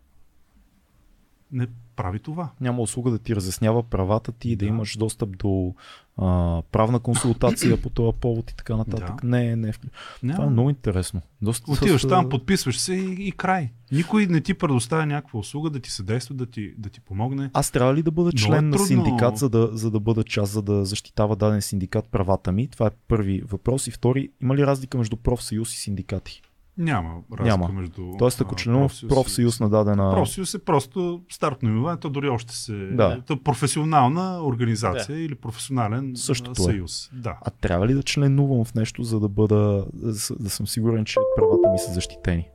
не 1.52 1.66
прави 1.98 2.18
това. 2.18 2.50
Няма 2.60 2.82
услуга 2.82 3.10
да 3.10 3.18
ти 3.18 3.36
разяснява 3.36 3.82
правата 3.82 4.32
ти, 4.32 4.56
да, 4.56 4.58
Да. 4.58 4.66
имаш 4.66 4.96
достъп 4.96 5.38
до 5.38 5.74
а, 6.16 6.24
правна 6.62 6.98
консултация 7.00 7.76
по 7.82 7.90
този 7.90 8.16
повод 8.20 8.50
и 8.50 8.56
така 8.56 8.76
нататък. 8.76 9.20
Да. 9.22 9.26
Не, 9.28 9.56
не. 9.56 9.72
Това 9.72 9.88
Няма. 10.22 10.44
е 10.44 10.50
много 10.50 10.70
интересно. 10.70 11.20
Доста, 11.42 11.72
Отиваш 11.72 11.92
доста- 11.92 12.08
там, 12.08 12.28
подписваш 12.28 12.78
се 12.78 12.94
и, 12.94 13.16
и 13.18 13.32
край. 13.32 13.70
Никой 13.92 14.26
не 14.26 14.40
ти 14.40 14.54
предоставя 14.54 15.06
някаква 15.06 15.40
услуга 15.40 15.70
да 15.70 15.80
ти 15.80 15.90
съдейства, 15.90 16.34
да 16.34 16.46
ти, 16.46 16.74
да 16.78 16.88
ти 16.88 17.00
помогне. 17.00 17.50
Аз 17.52 17.70
трябва 17.70 17.94
ли 17.94 18.02
да 18.02 18.10
бъда 18.10 18.28
е 18.28 18.32
член 18.32 18.64
на 18.64 18.72
трудно. 18.72 18.86
синдикат, 18.86 19.36
за 19.38 19.48
да, 19.48 19.68
за 19.72 19.90
да 19.90 20.00
бъда 20.00 20.24
част, 20.24 20.52
за 20.52 20.62
да 20.62 20.84
защитава 20.84 21.36
даден 21.36 21.62
синдикат 21.62 22.08
правата 22.08 22.52
ми? 22.52 22.68
Това 22.68 22.86
е 22.86 22.90
първи 23.08 23.40
въпрос. 23.42 23.86
И 23.86 23.90
втори, 23.90 24.30
има 24.42 24.56
ли 24.56 24.66
разлика 24.66 24.98
между 24.98 25.16
профсъюз 25.16 25.74
и 25.74 25.78
синдикати? 25.78 26.42
Няма 26.78 27.14
разлика 27.32 27.58
Няма. 27.58 27.68
между. 27.68 28.12
Тоест, 28.18 28.40
ако 28.40 28.54
а, 28.54 28.56
членувам 28.56 28.88
в 28.88 29.08
профсъюз 29.08 29.60
на 29.60 29.70
дадена... 29.70 30.10
Профсъюз 30.14 30.54
е 30.54 30.64
просто 30.64 31.22
стартно 31.30 31.68
име, 31.68 31.96
то 31.96 32.10
дори 32.10 32.28
още 32.28 32.56
се... 32.56 32.72
Да. 32.72 33.22
То 33.26 33.32
е 33.32 33.40
професионална 33.40 34.40
организация 34.44 35.24
или 35.24 35.34
професионален 35.34 36.12
Същото 36.16 36.62
е. 36.62 36.64
съюз. 36.64 37.10
Да. 37.12 37.38
А 37.42 37.50
трябва 37.50 37.86
ли 37.86 37.94
да 37.94 38.02
членувам 38.02 38.64
в 38.64 38.74
нещо, 38.74 39.02
за 39.02 39.20
да 39.20 39.28
бъда, 39.28 39.86
да, 39.92 40.12
да 40.40 40.50
съм 40.50 40.66
сигурен, 40.66 41.04
че 41.04 41.20
правата 41.36 41.72
ми 41.72 41.78
са 41.78 41.92
защитени? 41.92 42.48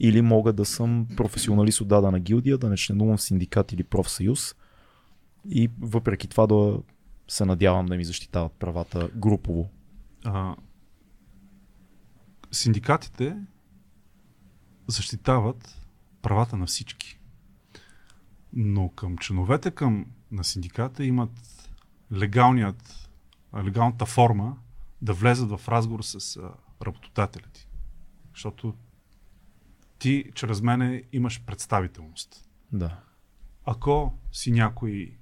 Или 0.00 0.22
мога 0.22 0.52
да 0.52 0.64
съм 0.64 1.06
професионалист 1.16 1.80
от 1.80 1.88
дадена 1.88 2.20
гилдия, 2.20 2.58
да 2.58 2.68
не 2.68 2.76
членувам 2.76 3.16
в 3.16 3.22
синдикат 3.22 3.72
или 3.72 3.82
профсъюз 3.82 4.54
и 5.50 5.70
въпреки 5.80 6.28
това 6.28 6.46
да 6.46 6.78
се 7.28 7.44
надявам 7.44 7.86
да 7.86 7.96
ми 7.96 8.04
защитават 8.04 8.52
правата 8.52 9.08
групово. 9.16 9.68
А, 10.24 10.56
синдикатите 12.52 13.36
защитават 14.86 15.86
правата 16.22 16.56
на 16.56 16.66
всички. 16.66 17.18
Но 18.52 18.88
към 18.88 19.18
членовете 19.18 19.70
към, 19.70 20.06
на 20.30 20.44
синдиката 20.44 21.04
имат 21.04 21.70
легалният, 22.12 23.10
легалната 23.64 24.06
форма 24.06 24.56
да 25.02 25.12
влезат 25.12 25.50
в 25.50 25.68
разговор 25.68 26.02
с 26.02 26.40
работодателя 26.82 27.46
ти. 27.52 27.68
Защото 28.34 28.74
ти 29.98 30.30
чрез 30.34 30.60
мене 30.60 31.02
имаш 31.12 31.44
представителност. 31.44 32.48
Да. 32.72 33.00
Ако 33.64 34.18
си 34.32 34.52
някой 34.52 35.18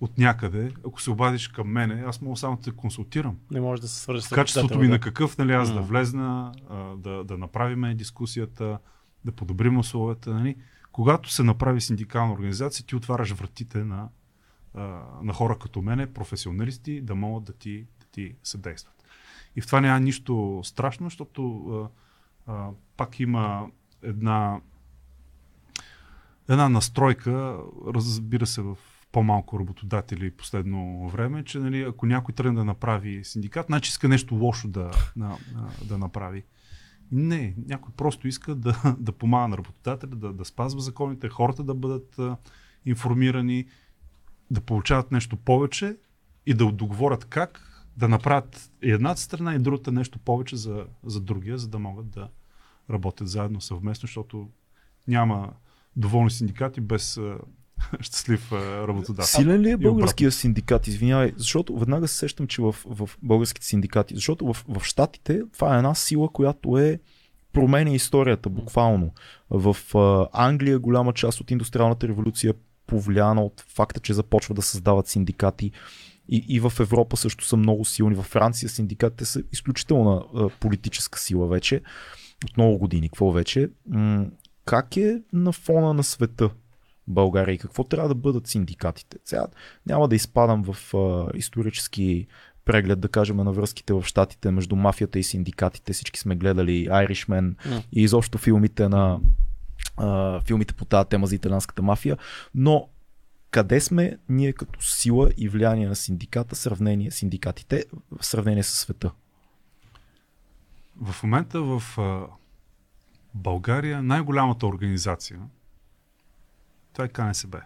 от 0.00 0.18
някъде, 0.18 0.72
ако 0.86 1.02
се 1.02 1.10
обадиш 1.10 1.48
към 1.48 1.68
мене, 1.68 2.04
аз 2.06 2.20
мога 2.20 2.36
само 2.36 2.56
да 2.56 2.62
те 2.62 2.70
консултирам. 2.70 3.36
Не 3.50 3.60
може 3.60 3.82
да 3.82 3.88
се 3.88 4.00
свържи 4.00 4.22
с 4.22 4.28
качеството 4.28 4.66
ми 4.66 4.70
работодателя, 4.70 4.94
на 4.94 5.00
какъв, 5.00 5.38
нали, 5.38 5.52
аз 5.52 5.68
да 5.68 5.80
Мгм. 5.80 5.88
влезна, 5.88 6.52
да, 6.96 7.24
да 7.24 7.38
направиме 7.38 7.94
дискусията, 7.94 8.78
да 9.24 9.32
подобрим 9.32 9.78
условията. 9.78 10.34
Нали. 10.34 10.56
Когато 10.92 11.32
се 11.32 11.42
направи 11.42 11.80
синдикална 11.80 12.32
организация, 12.32 12.86
ти 12.86 12.96
отваряш 12.96 13.32
вратите 13.32 13.84
на, 13.84 14.08
на 15.22 15.32
хора 15.32 15.58
като 15.58 15.82
мене, 15.82 16.12
професионалисти, 16.12 17.00
да 17.00 17.14
могат 17.14 17.44
да 17.44 17.52
ти, 17.52 17.86
да 18.00 18.06
ти 18.12 18.34
съдействат. 18.42 19.04
И 19.56 19.60
в 19.60 19.66
това 19.66 19.80
няма 19.80 20.00
нищо 20.00 20.60
страшно, 20.64 21.06
защото 21.06 21.68
а, 22.46 22.52
а, 22.52 22.70
пак 22.96 23.20
има 23.20 23.66
една, 24.02 24.60
една 26.48 26.68
настройка, 26.68 27.58
разбира 27.86 28.46
се, 28.46 28.62
в 28.62 28.78
по-малко 29.12 29.60
работодатели 29.60 30.30
последно 30.30 31.08
време, 31.08 31.44
че 31.44 31.58
нали, 31.58 31.82
ако 31.82 32.06
някой 32.06 32.34
тръгне 32.34 32.58
да 32.58 32.64
направи 32.64 33.24
синдикат, 33.24 33.66
значи 33.66 33.88
иска 33.88 34.08
нещо 34.08 34.34
лошо 34.34 34.68
да, 34.68 34.90
да, 35.16 35.36
да 35.84 35.98
направи. 35.98 36.44
Не, 37.12 37.54
някой 37.66 37.92
просто 37.96 38.28
иска 38.28 38.54
да, 38.54 38.96
да 38.98 39.12
помага 39.12 39.48
на 39.48 39.58
работодателя, 39.58 40.10
да, 40.10 40.32
да 40.32 40.44
спазва 40.44 40.80
законите, 40.80 41.28
хората 41.28 41.62
да 41.62 41.74
бъдат 41.74 42.18
а, 42.18 42.36
информирани, 42.86 43.66
да 44.50 44.60
получават 44.60 45.12
нещо 45.12 45.36
повече 45.36 45.96
и 46.46 46.54
да 46.54 46.72
договорят 46.72 47.24
как 47.24 47.76
да 47.96 48.08
направят 48.08 48.70
едната 48.82 49.20
страна 49.20 49.54
и 49.54 49.58
другата 49.58 49.92
нещо 49.92 50.18
повече 50.18 50.56
за, 50.56 50.86
за 51.04 51.20
другия, 51.20 51.58
за 51.58 51.68
да 51.68 51.78
могат 51.78 52.10
да 52.10 52.28
работят 52.90 53.28
заедно 53.28 53.60
съвместно, 53.60 54.06
защото 54.06 54.50
няма 55.08 55.52
доволни 55.96 56.30
синдикати 56.30 56.80
без 56.80 57.20
щастлив 58.00 58.52
работодател. 58.52 59.26
Силен 59.26 59.60
ли 59.60 59.70
е 59.70 59.76
българския 59.76 60.32
синдикат? 60.32 60.86
Извинявай, 60.86 61.32
защото 61.36 61.78
веднага 61.78 62.08
се 62.08 62.16
сещам, 62.16 62.46
че 62.46 62.62
в, 62.62 62.76
в 62.84 63.10
българските 63.22 63.66
синдикати, 63.66 64.14
защото 64.14 64.52
в, 64.52 64.64
в 64.68 64.84
Штатите 64.84 65.42
това 65.52 65.74
е 65.74 65.76
една 65.76 65.94
сила, 65.94 66.28
която 66.28 66.78
е 66.78 67.00
променя 67.52 67.90
историята 67.90 68.48
буквално. 68.48 69.10
В 69.50 69.76
а, 69.94 70.28
Англия 70.32 70.78
голяма 70.78 71.12
част 71.12 71.40
от 71.40 71.50
индустриалната 71.50 72.08
революция 72.08 72.50
е 72.50 72.54
повлияна 72.86 73.44
от 73.44 73.64
факта, 73.68 74.00
че 74.00 74.14
започва 74.14 74.54
да 74.54 74.62
създават 74.62 75.08
синдикати. 75.08 75.70
И, 76.28 76.44
и 76.48 76.60
в 76.60 76.72
Европа 76.80 77.16
също 77.16 77.44
са 77.44 77.56
много 77.56 77.84
силни. 77.84 78.14
Във 78.14 78.26
Франция 78.26 78.68
синдикатите 78.68 79.24
са 79.24 79.42
изключителна 79.52 80.24
а, 80.34 80.48
политическа 80.48 81.18
сила 81.18 81.46
вече. 81.46 81.80
От 82.44 82.56
много 82.56 82.78
години. 82.78 83.08
Какво 83.08 83.32
вече? 83.32 83.68
М- 83.88 84.26
как 84.64 84.96
е 84.96 85.22
на 85.32 85.52
фона 85.52 85.94
на 85.94 86.04
света 86.04 86.50
България 87.08 87.52
и 87.52 87.58
какво 87.58 87.84
трябва 87.84 88.08
да 88.08 88.14
бъдат 88.14 88.46
синдикатите? 88.46 89.18
Сега 89.24 89.46
няма 89.86 90.08
да 90.08 90.16
изпадам 90.16 90.64
в 90.72 90.94
а, 90.94 91.30
исторически 91.38 92.26
преглед, 92.64 93.00
да 93.00 93.08
кажем, 93.08 93.36
на 93.36 93.52
връзките 93.52 93.92
в 93.92 94.04
щатите 94.04 94.50
между 94.50 94.76
мафията 94.76 95.18
и 95.18 95.22
синдикатите. 95.22 95.92
Всички 95.92 96.20
сме 96.20 96.36
гледали 96.36 96.88
Irishman 96.88 97.54
М. 97.70 97.82
и 97.92 98.02
изобщо 98.02 98.38
филмите 98.38 98.88
на 98.88 99.20
а, 99.96 100.40
филмите 100.40 100.74
по 100.74 100.84
тази 100.84 101.08
тема 101.08 101.26
за 101.26 101.34
италианската 101.34 101.82
мафия, 101.82 102.16
но 102.54 102.88
къде 103.50 103.80
сме 103.80 104.18
ние 104.28 104.52
като 104.52 104.82
сила 104.82 105.30
и 105.36 105.48
влияние 105.48 105.88
на 105.88 105.96
синдиката, 105.96 106.56
сравнение 106.56 107.10
синдикатите 107.10 107.84
в 108.20 108.26
сравнение 108.26 108.62
с 108.62 108.70
света? 108.70 109.10
В 111.00 111.22
момента 111.22 111.62
в 111.62 111.82
България 113.34 114.02
най-голямата 114.02 114.66
организация 114.66 115.40
това 116.96 117.04
е 117.04 117.08
КНСБ. 117.08 117.62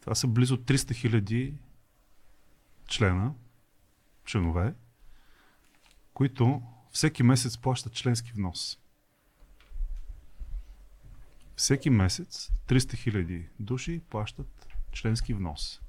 Това 0.00 0.14
са 0.14 0.26
близо 0.26 0.56
300 0.56 0.94
хиляди 0.94 1.54
члена, 2.88 3.34
членове, 4.24 4.74
които 6.14 6.62
всеки 6.92 7.22
месец 7.22 7.58
плащат 7.58 7.92
членски 7.92 8.32
внос. 8.32 8.78
Всеки 11.56 11.90
месец 11.90 12.52
300 12.66 12.96
хиляди 12.96 13.48
души 13.60 14.02
плащат 14.10 14.68
членски 14.92 15.34
внос. 15.34 15.80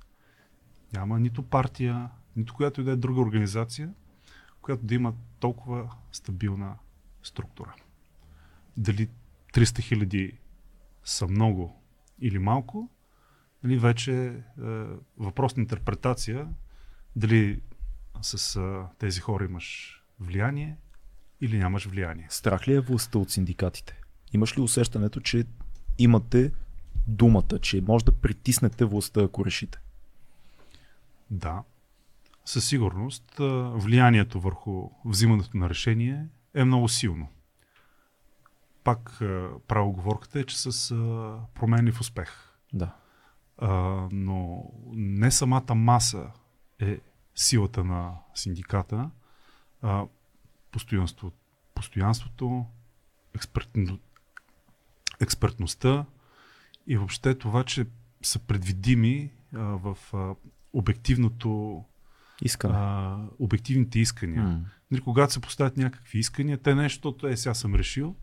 Няма 0.93 1.19
нито 1.19 1.43
партия, 1.43 2.09
нито 2.35 2.53
която 2.53 2.81
и 2.81 2.83
да 2.83 2.91
е 2.91 2.95
друга 2.95 3.21
организация, 3.21 3.93
която 4.61 4.85
да 4.85 4.95
има 4.95 5.13
толкова 5.39 5.95
стабилна 6.11 6.77
структура. 7.23 7.75
Дали 8.77 9.09
300 9.53 9.81
хиляди 9.81 10.37
са 11.03 11.27
много 11.27 11.78
или 12.21 12.39
малко, 12.39 12.89
нали, 13.63 13.77
вече 13.77 14.25
е 14.25 14.33
въпрос 15.17 15.55
на 15.55 15.61
интерпретация 15.61 16.47
дали 17.15 17.61
с 18.21 18.55
а, 18.55 18.87
тези 18.97 19.19
хора 19.19 19.45
имаш 19.45 19.99
влияние 20.19 20.77
или 21.41 21.57
нямаш 21.57 21.85
влияние. 21.85 22.27
Страх 22.29 22.67
ли 22.67 22.73
е 22.73 22.79
властта 22.79 23.19
от 23.19 23.31
синдикатите? 23.31 24.01
Имаш 24.33 24.57
ли 24.57 24.61
усещането, 24.61 25.19
че 25.19 25.45
имате 25.97 26.51
думата, 27.07 27.59
че 27.61 27.81
може 27.81 28.05
да 28.05 28.11
притиснете 28.11 28.85
властта, 28.85 29.21
ако 29.21 29.45
решите? 29.45 29.79
Да, 31.31 31.63
със 32.45 32.67
сигурност 32.67 33.33
влиянието 33.73 34.39
върху 34.39 34.89
взимането 35.05 35.57
на 35.57 35.69
решение 35.69 36.27
е 36.53 36.63
много 36.63 36.89
силно. 36.89 37.27
Пак 38.89 39.17
правоговорката 39.19 39.81
оговорката 39.81 40.39
е, 40.39 40.43
че 40.43 40.59
с 40.59 40.89
промени 41.53 41.91
в 41.91 42.01
успех. 42.01 42.29
Да. 42.73 42.95
А, 43.57 43.69
но 44.11 44.63
не 44.91 45.31
самата 45.31 45.75
маса 45.75 46.31
е 46.79 46.99
силата 47.35 47.83
на 47.83 48.13
синдиката, 48.35 49.09
а 49.81 50.05
постоянство, 50.71 51.31
постоянството, 51.75 52.65
експертно, 53.35 53.99
експертността 55.19 56.05
и 56.87 56.97
въобще 56.97 57.35
това, 57.35 57.63
че 57.63 57.85
са 58.21 58.39
предвидими 58.39 59.31
а, 59.55 59.59
в 59.59 59.97
а, 60.13 60.35
обективното 60.73 61.83
Искане. 62.41 62.73
а, 62.77 63.17
обективните 63.39 63.99
искания. 63.99 64.65
Нали, 64.91 65.01
когато 65.01 65.33
се 65.33 65.41
поставят 65.41 65.77
някакви 65.77 66.19
искания, 66.19 66.57
те 66.57 66.75
не 66.75 66.83
защото 66.83 67.27
е 67.27 67.37
сега 67.37 67.53
съм 67.53 67.75
решил, 67.75 68.15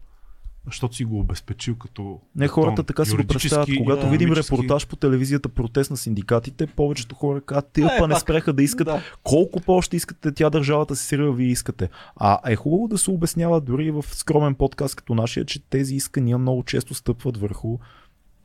защото 0.67 0.97
си 0.97 1.05
го 1.05 1.19
обезпечил 1.21 1.75
като 1.75 2.21
Не, 2.37 2.49
хората 2.49 2.77
тон, 2.77 2.85
така 2.85 3.05
си 3.05 3.17
го 3.17 3.25
представят. 3.25 3.69
Когато 3.79 4.09
видим 4.09 4.33
репортаж 4.33 4.87
по 4.87 4.97
телевизията 4.97 5.49
протест 5.49 5.91
на 5.91 5.97
синдикатите, 5.97 6.67
повечето 6.67 7.15
хора 7.15 7.41
казват, 7.41 7.71
тия 7.73 7.87
Е, 7.87 7.99
па 7.99 8.09
не 8.09 8.13
пак. 8.13 8.23
спреха 8.23 8.53
да 8.53 8.63
искат 8.63 8.87
Да. 8.87 9.03
колко 9.23 9.61
по-ще 9.61 9.97
искате 9.97 10.33
тя 10.33 10.51
държавата 10.51 10.97
си 10.97 11.07
срива, 11.07 11.33
вие 11.33 11.49
искате. 11.49 11.89
А 12.17 12.39
е 12.47 12.57
хубаво 12.57 12.89
да 12.89 12.99
се 12.99 13.11
обяснява 13.11 13.61
дори 13.61 13.91
в 13.91 14.05
скромен 14.07 14.55
подкаст 14.55 14.95
като 14.97 15.15
нашия, 15.15 15.45
че 15.45 15.61
тези 15.61 15.95
искания 15.95 16.39
много 16.39 16.63
често 16.63 16.95
стъпват 16.95 17.37
върху 17.37 17.79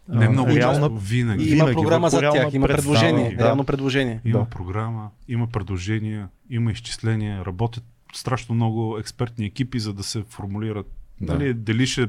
Не 0.10 0.26
а, 0.26 0.30
много 0.30 0.49
реална 0.49 0.80
често, 0.80 0.98
винаги. 0.98 1.43
И 1.43 1.48
има 1.48 1.56
Винаги, 1.56 1.76
програма 1.76 2.10
за 2.10 2.19
тях, 2.22 2.53
има 2.53 2.68
предложение, 2.68 3.35
да. 3.35 3.45
реално 3.45 3.64
предложение. 3.64 4.22
Има 4.26 4.39
Да. 4.39 4.45
програма, 4.45 5.10
има 5.27 5.48
предложения, 5.48 6.30
има 6.49 6.72
изчисления, 6.72 7.45
работят 7.45 7.84
страшно 8.14 8.56
много 8.56 8.98
експертни 8.98 9.45
екипи, 9.45 9.80
за 9.80 9.93
да 9.93 10.03
се 10.03 10.23
формулират 10.30 10.91
Да. 11.22 11.34
нали, 11.34 11.53
дали, 11.53 11.88
ще, 11.88 12.07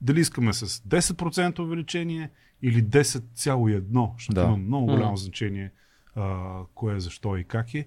дали 0.00 0.20
искаме 0.20 0.52
с 0.52 0.66
10% 0.68 1.58
увеличение 1.58 2.30
или 2.62 2.82
10,1, 2.82 3.80
защото 4.14 4.34
Да. 4.34 4.42
има 4.42 4.56
много 4.56 4.86
голямо 4.86 5.10
М. 5.10 5.16
значение 5.16 5.72
а, 6.14 6.40
кое, 6.74 7.00
защо 7.00 7.36
и 7.36 7.44
как 7.44 7.74
е. 7.74 7.86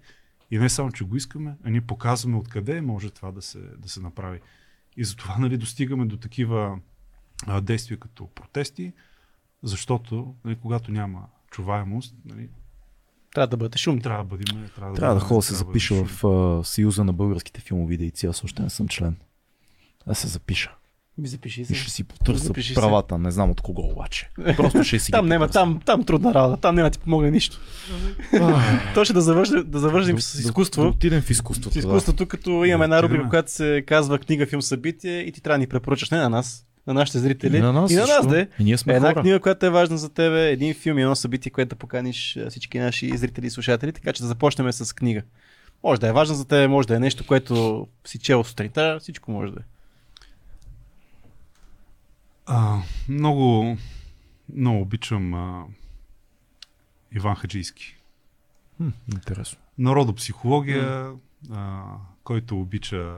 И 0.51 0.59
не 0.59 0.69
само, 0.69 0.91
че 0.91 1.03
го 1.03 1.15
искаме, 1.15 1.55
а 1.63 1.69
ние 1.69 1.81
показваме 1.81 2.37
откъде 2.37 2.81
може 2.81 3.09
това 3.09 3.31
да 3.31 3.41
се, 3.41 3.59
да 3.77 3.89
се 3.89 4.01
направи. 4.01 4.39
И 4.97 5.03
затова 5.03 5.37
нали, 5.37 5.57
достигаме 5.57 6.05
до 6.05 6.17
такива 6.17 6.79
а, 7.45 7.61
действия 7.61 7.97
като 7.97 8.27
протести, 8.27 8.93
защото 9.63 10.35
нали, 10.45 10.55
когато 10.55 10.91
няма 10.91 11.21
чуваемост, 11.51 12.15
нали, 12.25 12.49
Трябва 13.33 13.47
да 13.47 13.57
бъдете 13.57 13.77
шумни. 13.77 14.01
трябва 14.01 14.23
да 14.23 14.27
бъдем. 14.27 14.45
Трябва 14.45 14.91
да, 14.91 14.99
Трябва 14.99 15.15
да 15.15 15.19
бъдем- 15.19 15.27
ходя 15.27 15.37
да 15.37 15.41
се 15.41 15.53
трябва 15.53 15.65
запиша 15.65 16.05
в 16.05 16.25
а, 16.25 16.63
Съюза 16.63 17.03
на 17.03 17.13
българските 17.13 17.61
филмови 17.61 17.97
дейци. 17.97 18.27
Аз 18.27 18.43
още 18.43 18.61
не 18.61 18.69
съм 18.69 18.87
член. 18.87 19.15
Да 20.07 20.15
се 20.15 20.27
запиша. 20.27 20.71
Ми 21.17 21.27
запиши 21.27 21.61
И 21.61 21.65
се. 21.65 21.75
ще 21.75 21.91
си 21.91 22.03
потърся 22.03 22.43
Запиши 22.43 22.67
се. 22.67 22.75
правата. 22.75 23.17
Не 23.17 23.31
знам 23.31 23.51
от 23.51 23.61
кого 23.61 23.81
обаче. 23.83 24.29
Просто 24.57 24.83
ще 24.83 24.99
си 24.99 25.11
Там 25.11 25.25
ги 25.25 25.29
няма, 25.29 25.47
там, 25.49 25.81
там 25.85 26.03
трудна 26.03 26.33
работа, 26.33 26.61
там 26.61 26.75
няма 26.75 26.89
да 26.89 26.93
ти 26.93 26.99
помогне 26.99 27.31
нищо. 27.31 27.59
Точно 28.93 29.13
да 29.13 29.21
завършим, 29.21 29.63
да 29.65 29.79
завършим 29.79 30.15
Да- 30.15 30.21
с 30.21 30.33
Да, 30.33 30.39
изкуство. 30.41 30.81
да 30.81 30.87
отидем 30.87 31.21
в 31.21 31.29
изкуството. 31.29 31.73
С 31.73 31.75
изкуството, 31.75 32.25
като 32.25 32.65
имаме 32.65 32.83
една 32.83 33.03
рубрика, 33.03 33.29
която 33.29 33.51
се 33.51 33.83
казва 33.87 34.19
книга, 34.19 34.45
филм, 34.45 34.61
събитие 34.61 35.19
и 35.19 35.31
ти 35.31 35.41
трябва 35.41 35.53
да 35.53 35.59
ни 35.59 35.67
препоръчаш 35.67 36.09
не 36.09 36.17
на 36.17 36.29
нас, 36.29 36.65
на 36.87 36.93
нашите 36.93 37.17
Да. 37.17 37.21
зрители. 37.21 37.57
И 37.57 37.61
на 37.61 37.73
нас, 37.73 37.91
и 37.91 37.95
на 37.95 38.01
нас 38.01 38.09
защо? 38.09 38.27
да 38.27 38.41
е. 38.41 38.47
И 38.59 38.63
ние 38.63 38.77
сме 38.77 38.93
Една 38.93 39.09
хора. 39.09 39.21
книга, 39.21 39.39
която 39.39 39.65
е 39.65 39.69
важна 39.69 39.97
за 39.97 40.09
тебе, 40.09 40.49
един 40.49 40.73
филм 40.73 40.97
и 40.97 41.01
едно 41.01 41.15
събитие, 41.15 41.51
което 41.51 41.69
да 41.69 41.75
поканиш 41.75 42.37
всички 42.49 42.79
наши 42.79 43.17
зрители 43.17 43.45
и 43.45 43.51
слушатели, 43.51 43.91
така 43.91 44.13
че 44.13 44.21
да 44.21 44.27
започнем 44.27 44.71
с 44.71 44.95
книга. 44.95 45.21
Може 45.83 46.01
да 46.01 46.07
е 46.07 46.11
важна 46.11 46.35
за 46.35 46.45
тебе, 46.45 46.67
може 46.67 46.87
да 46.87 46.95
е 46.95 46.99
нещо, 46.99 47.25
което 47.25 47.87
си 48.05 48.19
чел 48.19 48.43
сутринта, 48.43 48.97
всичко 48.99 49.31
може 49.31 49.51
да 49.51 49.59
е. 49.59 49.63
А, 52.51 52.81
много, 53.09 53.77
много 54.55 54.81
обичам 54.81 55.33
а, 55.33 55.65
Иван 57.11 57.35
Хаджийски. 57.35 57.97
Хм, 58.77 58.89
интересно. 59.13 59.59
Народопсихология, 59.77 61.11
а, 61.51 61.83
който 62.23 62.59
обича 62.59 63.17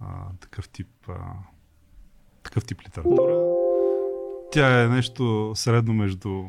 а, 0.00 0.06
такъв 0.40 0.68
тип 0.68 0.88
а, 1.08 1.34
такъв 2.42 2.64
тип 2.64 2.82
литература. 2.82 3.56
Тя 4.52 4.82
е 4.82 4.88
нещо 4.88 5.52
средно 5.54 5.94
между 5.94 6.44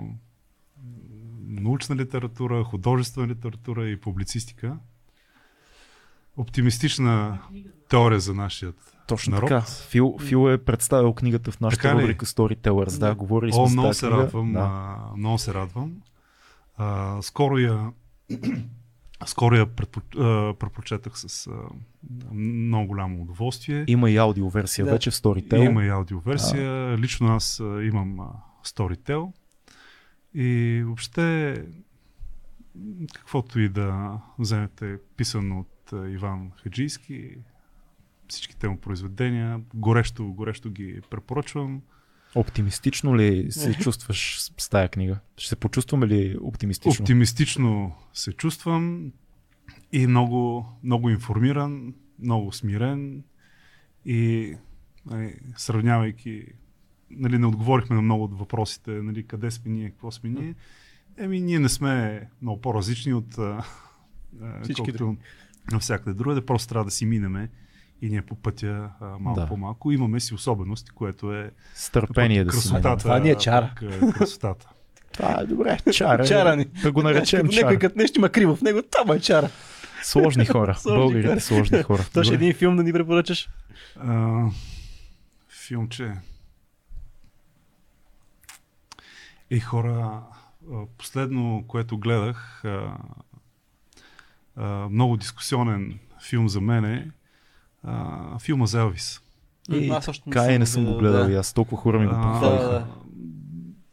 научна 1.48 1.96
литература, 1.96 2.64
художествена 2.64 3.28
литература 3.28 3.90
и 3.90 4.00
публицистика. 4.00 4.78
Оптимистична 6.38 7.40
теория 7.90 8.20
за 8.20 8.34
нашия 8.34 8.74
Точно 9.08 9.36
народ. 9.36 9.50
така. 9.50 9.62
Фил, 9.62 10.18
Фил 10.20 10.50
е 10.50 10.58
представил 10.58 11.14
книгата 11.14 11.52
в 11.52 11.60
нашата 11.62 11.94
рубрика 11.94 12.26
Storytellers. 12.26 13.00
Да, 13.00 13.16
говорили 13.16 13.52
сме 13.54 13.62
О, 13.62 13.68
за 13.68 13.74
много 13.74 13.94
се 13.94 14.08
книга. 14.08 14.18
радвам. 14.24 14.54
Да. 14.54 14.60
А, 14.60 15.16
много 15.18 15.38
се 15.38 15.54
радвам. 15.54 15.94
А, 16.78 17.18
скоро 17.22 17.58
я 17.58 17.92
скоро 19.26 19.56
я 19.56 19.66
предпо, 19.66 20.02
а, 20.20 20.54
предпочетах 20.54 21.14
с 21.16 21.48
а, 21.48 21.52
много 22.34 22.88
голямо 22.88 23.22
удоволствие. 23.22 23.86
Има 23.88 24.12
и 24.12 24.18
аудиоверсия 24.18 24.86
Да. 24.86 24.92
вече 24.92 25.12
в 25.12 25.14
Storytel. 25.14 25.66
Има 25.66 25.86
и 25.86 25.90
аудиоверсия. 25.90 26.98
Лично 26.98 27.36
аз 27.36 27.60
а, 27.60 27.84
имам 27.84 28.20
а, 28.20 28.28
Storytel. 28.66 29.32
И 30.34 30.82
въобще 30.86 31.56
каквото 33.14 33.60
и 33.60 33.70
да 33.70 34.12
вземете 34.40 34.98
писано 35.18 35.60
от 35.60 35.68
Иван 35.92 36.52
Хаджийски, 36.64 37.38
всичките 38.28 38.68
му 38.68 38.78
произведения, 38.78 39.62
горещо, 39.74 40.34
горещо 40.34 40.70
ги 40.70 41.02
препоръчвам. 41.10 41.82
Оптимистично 42.36 43.18
ли 43.18 43.52
се 43.52 43.74
чувстваш 43.74 44.42
с 44.60 44.70
тая 44.70 44.90
книга? 44.90 45.20
Ще 45.38 45.50
се 45.50 45.56
почувстваме 45.56 46.08
ли 46.08 46.38
оптимистично? 46.42 47.04
Оптимистично 47.04 47.96
се 48.14 48.34
чувствам 48.34 49.12
и 49.92 50.08
много, 50.08 50.70
много 50.84 51.10
информиран, 51.10 51.94
много 52.20 52.52
смирен 52.52 53.24
и 54.06 54.54
нали, 55.06 55.36
сравнявайки, 55.58 56.46
нали, 57.12 57.38
не 57.38 57.46
отговорихме 57.46 57.96
на 57.96 58.02
много 58.02 58.24
от 58.24 58.40
въпросите, 58.40 58.92
нали, 58.92 59.28
къде 59.28 59.52
сме 59.52 59.72
ние, 59.72 59.90
какво 59.90 60.12
сме 60.12 60.30
ние. 60.30 60.56
Еми, 61.18 61.42
ние 61.42 61.60
не 61.60 61.70
сме 61.70 62.28
много 62.42 62.62
по-различни 62.62 63.14
от 63.14 63.38
а, 63.38 63.64
а, 64.42 64.64
Всички 64.64 64.82
колкото 64.82 65.18
навсякъде 65.72 66.14
другаде, 66.14 66.42
просто 66.42 66.70
трябва 66.70 66.86
да 66.86 66.92
си 66.92 67.06
минеме 67.06 67.50
и 68.02 68.10
ние 68.10 68.22
по 68.22 68.36
пътя 68.36 68.90
а, 69.02 69.06
малко 69.20 69.40
Да. 69.40 69.48
по-малко. 69.48 69.92
Имаме 69.92 70.20
си 70.20 70.34
особености, 70.34 70.92
което 70.92 71.34
е 71.34 71.52
С 71.74 71.90
търпение 71.90 72.44
да 72.44 72.52
красотата. 72.52 72.98
Това 72.98 73.20
ни 73.20 73.30
е 73.30 73.36
чара. 73.36 73.74
а, 74.02 74.12
красотата. 74.14 74.70
Това 75.14 75.38
е 75.42 75.46
добре. 75.46 75.78
Чара. 75.94 76.24
е. 76.24 76.28
Чара 76.28 76.56
ни. 76.56 76.66
Да 76.66 76.92
го 76.92 77.02
наречем 77.04 77.40
Като 77.40 77.56
Някой 77.56 77.72
чара. 77.72 77.80
като 77.80 77.98
нещо 77.98 78.20
има 78.20 78.30
криво 78.30 78.56
в 78.56 78.62
него, 78.62 78.80
това 78.94 79.16
е 79.16 79.20
чара. 79.20 79.50
Сложни 80.04 80.46
хора. 80.46 80.78
Българите 80.86 81.28
хора. 81.28 81.40
сложни 81.40 81.84
хора. 81.84 82.06
Добре. 82.14 82.34
един 82.34 82.54
филм 82.54 82.76
да 82.76 82.84
ни 82.84 82.94
препоръчаш. 82.94 83.50
А, 83.98 84.46
филмче. 85.50 86.12
Ей, 89.52 89.60
хора, 89.60 90.22
последно, 90.98 91.64
което 91.68 91.98
гледах, 91.98 92.64
а, 94.56 94.90
много 94.90 95.18
дискусионен 95.18 96.00
филм 96.30 96.50
за 96.50 96.62
мен 96.62 96.86
е 96.86 97.12
а, 97.84 98.40
филма 98.40 98.66
за 98.66 98.80
Елвис. 98.80 99.22
И 99.72 99.90
Аз 99.90 100.08
още 100.08 100.24
така 100.30 100.52
и 100.54 100.60
не 100.60 100.66
съм 100.66 100.86
го 100.86 100.98
гледал 100.98 101.30
и 101.30 101.36
аз. 101.36 101.54
Толкова 101.54 101.82
хора 101.82 102.00
ми 102.00 102.06
го 102.08 102.14
похвалиха. 102.22 102.64
да. 102.70 102.86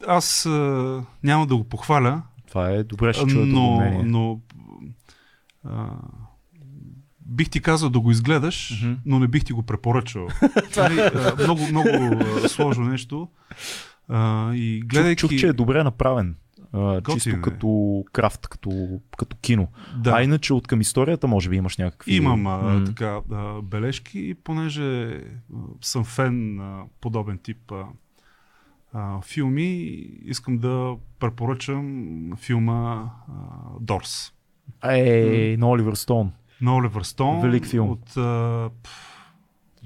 Аз 0.06 0.46
а, 0.46 1.02
няма 1.22 1.46
да 1.46 1.56
го 1.56 1.64
похваля, 1.64 2.22
Това 2.48 2.70
е 2.70 2.82
добре, 2.82 3.12
ще 3.12 3.26
чуя 3.26 3.46
но, 3.46 3.76
мнение. 3.76 4.02
но 4.02 4.40
а, 5.64 5.86
бих 7.26 7.50
ти 7.50 7.60
казал 7.60 7.90
да 7.90 8.00
го 8.00 8.10
изгледаш, 8.10 8.84
но 9.06 9.18
не 9.18 9.28
бих 9.28 9.44
ти 9.44 9.52
го 9.52 9.62
препоръчал. 9.62 10.28
Нали, 10.76 11.00
а, 11.00 11.34
много, 11.42 11.66
много 11.70 11.88
сложно 12.48 12.84
нещо. 12.84 13.28
А, 14.08 14.52
и 14.54 14.80
Чух, 14.80 14.88
гледайки... 14.88 15.20
чух, 15.20 15.30
че 15.30 15.48
е 15.48 15.52
добре 15.52 15.84
направен. 15.84 16.36
А, 16.72 17.00
чисто 17.12 17.30
е. 17.30 17.40
като 17.40 18.04
крафт, 18.12 18.48
като, 18.48 19.00
като 19.18 19.36
кино. 19.36 19.68
Да. 19.96 20.10
А 20.16 20.22
иначе 20.22 20.54
от 20.54 20.66
към 20.66 20.80
историята 20.80 21.26
може 21.26 21.48
би 21.48 21.56
имаш 21.56 21.76
някакви... 21.76 22.14
Имам 22.14 22.46
а, 22.46 22.56
М. 22.58 22.84
така 22.84 23.20
а, 23.32 23.62
бележки 23.62 24.18
и 24.20 24.34
понеже 24.34 25.04
а, 25.06 25.20
съм 25.80 26.04
фен 26.04 26.54
на 26.54 26.82
подобен 27.00 27.38
тип 27.38 27.72
а, 27.72 27.84
а, 28.92 29.20
филми, 29.22 29.72
искам 30.24 30.58
да 30.58 30.94
препоръчам 31.18 32.06
филма 32.36 33.04
а, 33.28 33.32
Дорс 33.80 34.32
Ей, 34.84 35.56
на 35.56 35.68
Оливер 35.70 35.94
Стоун. 35.94 36.32
на 36.60 36.76
Оливър 36.76 37.02
Стоун. 37.02 37.40
Велик 37.40 37.66
филм. 37.66 37.90
От 37.90 38.16
а, 38.16 38.70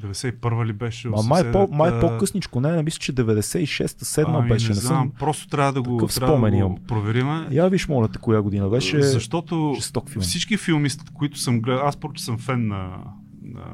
91 0.02 0.66
ли 0.66 0.72
беше? 0.72 1.08
Ма, 1.08 1.22
май, 1.22 1.52
по, 1.52 1.68
май 1.72 1.90
80-та? 1.90 2.00
по-късничко, 2.00 2.60
не, 2.60 2.72
не 2.72 2.82
мисля, 2.82 2.98
че 2.98 3.12
96-та, 3.12 4.04
7 4.04 4.24
Ами, 4.28 4.48
беше. 4.48 4.68
Не 4.68 4.74
Не 4.74 4.80
знам, 4.80 4.96
съм... 4.98 5.10
просто 5.18 5.48
трябва 5.48 5.72
да 5.72 5.82
го, 5.82 5.96
такъв 5.96 6.14
трябва 6.14 6.34
да 6.34 6.50
го 6.50 6.56
имам. 6.56 6.76
провериме. 6.88 7.48
Я 7.50 7.68
виж, 7.68 7.88
моля 7.88 8.08
те, 8.08 8.18
коя 8.18 8.42
година 8.42 8.68
беше. 8.68 9.02
Защото 9.02 9.76
филм. 10.08 10.22
всички 10.22 10.56
филми, 10.56 10.88
които 11.14 11.38
съм 11.38 11.60
гледал, 11.60 11.86
аз 11.86 11.96
че 12.14 12.24
съм 12.24 12.38
фен 12.38 12.68
на, 12.68 12.98
на, 13.42 13.64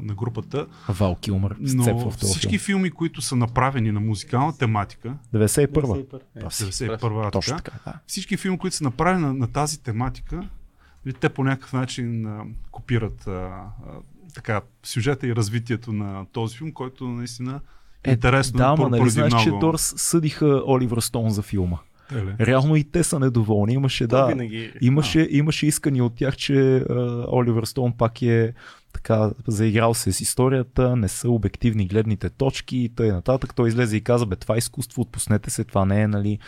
на 0.00 0.14
групата, 0.14 0.66
Вал 0.88 1.16
Килмър 1.16 1.56
но 1.60 1.82
в 2.10 2.18
този 2.18 2.32
всички 2.32 2.58
филм. 2.58 2.78
филми, 2.78 2.90
които 2.90 3.22
са 3.22 3.36
направени 3.36 3.92
на 3.92 4.00
музикална 4.00 4.58
тематика, 4.58 5.14
91-а. 5.34 5.98
Е, 5.98 6.40
Прав 6.40 6.54
си. 6.54 6.64
91 6.64 7.32
Точно 7.32 7.56
така. 7.56 7.72
Да. 7.86 7.94
всички 8.06 8.36
филми, 8.36 8.58
които 8.58 8.76
са 8.76 8.84
направени 8.84 9.26
на, 9.26 9.34
на 9.34 9.46
тази 9.46 9.82
тематика, 9.82 10.48
те 11.20 11.28
по 11.28 11.44
някакъв 11.44 11.72
начин 11.72 12.26
а, 12.26 12.44
копират 12.70 13.26
а, 13.26 13.30
а, 13.30 13.70
така, 14.34 14.60
сюжета 14.82 15.26
и 15.26 15.36
развитието 15.36 15.92
на 15.92 16.26
този 16.32 16.56
филм, 16.56 16.72
който 16.72 17.04
наистина 17.08 17.60
е 18.04 18.10
интересно. 18.12 18.58
Да, 18.58 18.76
ма 18.76 18.88
нали 18.88 19.10
знаеш, 19.10 19.34
че 19.42 19.48
много- 19.48 19.60
Дорс 19.60 19.94
съдиха 19.96 20.62
Оливър 20.66 21.00
Стоун 21.00 21.30
за 21.30 21.42
филма. 21.42 21.76
Теле. 22.08 22.36
Реално 22.40 22.76
и 22.76 22.84
те 22.84 23.04
са 23.04 23.18
недоволни. 23.18 23.72
Имаше, 23.72 24.06
да, 24.06 24.26
винаги. 24.26 24.72
имаше, 24.80 25.28
имаше 25.30 25.66
искани 25.66 26.02
от 26.02 26.14
тях, 26.14 26.36
че 26.36 26.76
а, 26.76 27.24
Оливър 27.28 27.64
Стоун 27.64 27.92
пак 27.92 28.22
е 28.22 28.52
така 28.92 29.30
заиграл 29.46 29.94
се 29.94 30.12
с 30.12 30.20
историята, 30.20 30.96
не 30.96 31.08
са 31.08 31.30
обективни 31.30 31.86
гледните 31.86 32.30
точки 32.30 32.78
и 32.78 32.88
т.н. 32.88 33.12
нататък. 33.12 33.54
Той 33.54 33.68
излезе 33.68 33.96
и 33.96 34.00
каза, 34.00 34.26
бе, 34.26 34.36
това 34.36 34.54
е 34.54 34.58
изкуство, 34.58 35.02
отпуснете 35.02 35.50
се, 35.50 35.64
това 35.64 35.84
не 35.84 36.02
е 36.02 36.08
нали, 36.08 36.38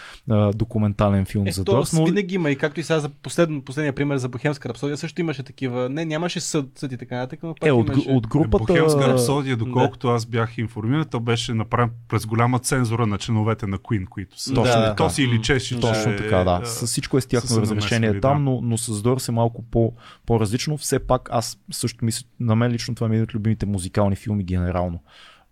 документален 0.54 1.24
филм 1.24 1.46
Е, 1.46 1.52
за 1.52 1.64
Дорс, 1.64 1.92
но 1.92 2.04
винаги 2.04 2.34
има 2.34 2.50
и 2.50 2.56
както 2.56 2.80
и 2.80 2.82
сега 2.82 3.00
за 3.00 3.08
последно, 3.08 3.62
последния 3.62 3.92
пример 3.92 4.16
за 4.16 4.28
Бохемска 4.28 4.68
рапсодия 4.68 4.96
също 4.96 5.20
имаше 5.20 5.42
такива. 5.42 5.88
Не, 5.88 6.04
нямаше 6.04 6.40
съд, 6.40 6.66
съд 6.74 6.92
и 6.92 6.96
така 6.96 7.16
нататък, 7.16 7.40
но 7.42 7.54
пак 7.54 7.68
е, 7.68 7.72
от, 7.72 7.88
имаше. 7.88 8.10
от 8.10 8.26
групата... 8.26 8.64
Бохемска 8.64 9.08
рапсодия, 9.08 9.56
доколкото 9.56 10.08
аз 10.08 10.26
бях 10.26 10.58
информиран, 10.58 11.04
то 11.10 11.20
беше 11.20 11.54
направен 11.54 11.90
през 12.08 12.26
голяма 12.26 12.58
цензура 12.58 13.06
на 13.06 13.18
членовете 13.18 13.66
на 13.66 13.78
Queen, 13.78 14.04
които 14.04 14.40
са. 14.40 14.54
Точно 14.54 14.80
Да. 14.80 14.94
То 14.94 15.10
си 15.10 15.28
личеше, 15.28 15.80
Точно 15.80 16.12
че, 16.12 16.16
така, 16.16 16.44
да. 16.44 16.60
а, 16.62 16.66
С 16.66 16.86
всичко 16.86 17.18
е 17.18 17.20
с 17.20 17.26
тяхно 17.26 17.60
разрешение 17.60 18.08
намесвали, 18.08 18.20
там, 18.20 18.44
да. 18.44 18.50
но, 18.50 18.60
но 18.62 18.78
с 18.78 19.02
Дорс 19.02 19.28
е 19.28 19.32
малко 19.32 19.62
по, 19.62 19.92
по-различно. 20.26 20.78
Все 20.78 20.98
пак 20.98 21.28
аз 21.32 21.58
също 21.70 22.04
мисля, 22.04 22.26
на 22.42 22.56
мен 22.56 22.72
лично 22.72 22.94
това 22.94 23.08
ми 23.08 23.14
е 23.14 23.18
един 23.18 23.24
от 23.24 23.34
любимите 23.34 23.66
музикални 23.66 24.16
филми 24.16 24.44
генерално. 24.44 25.02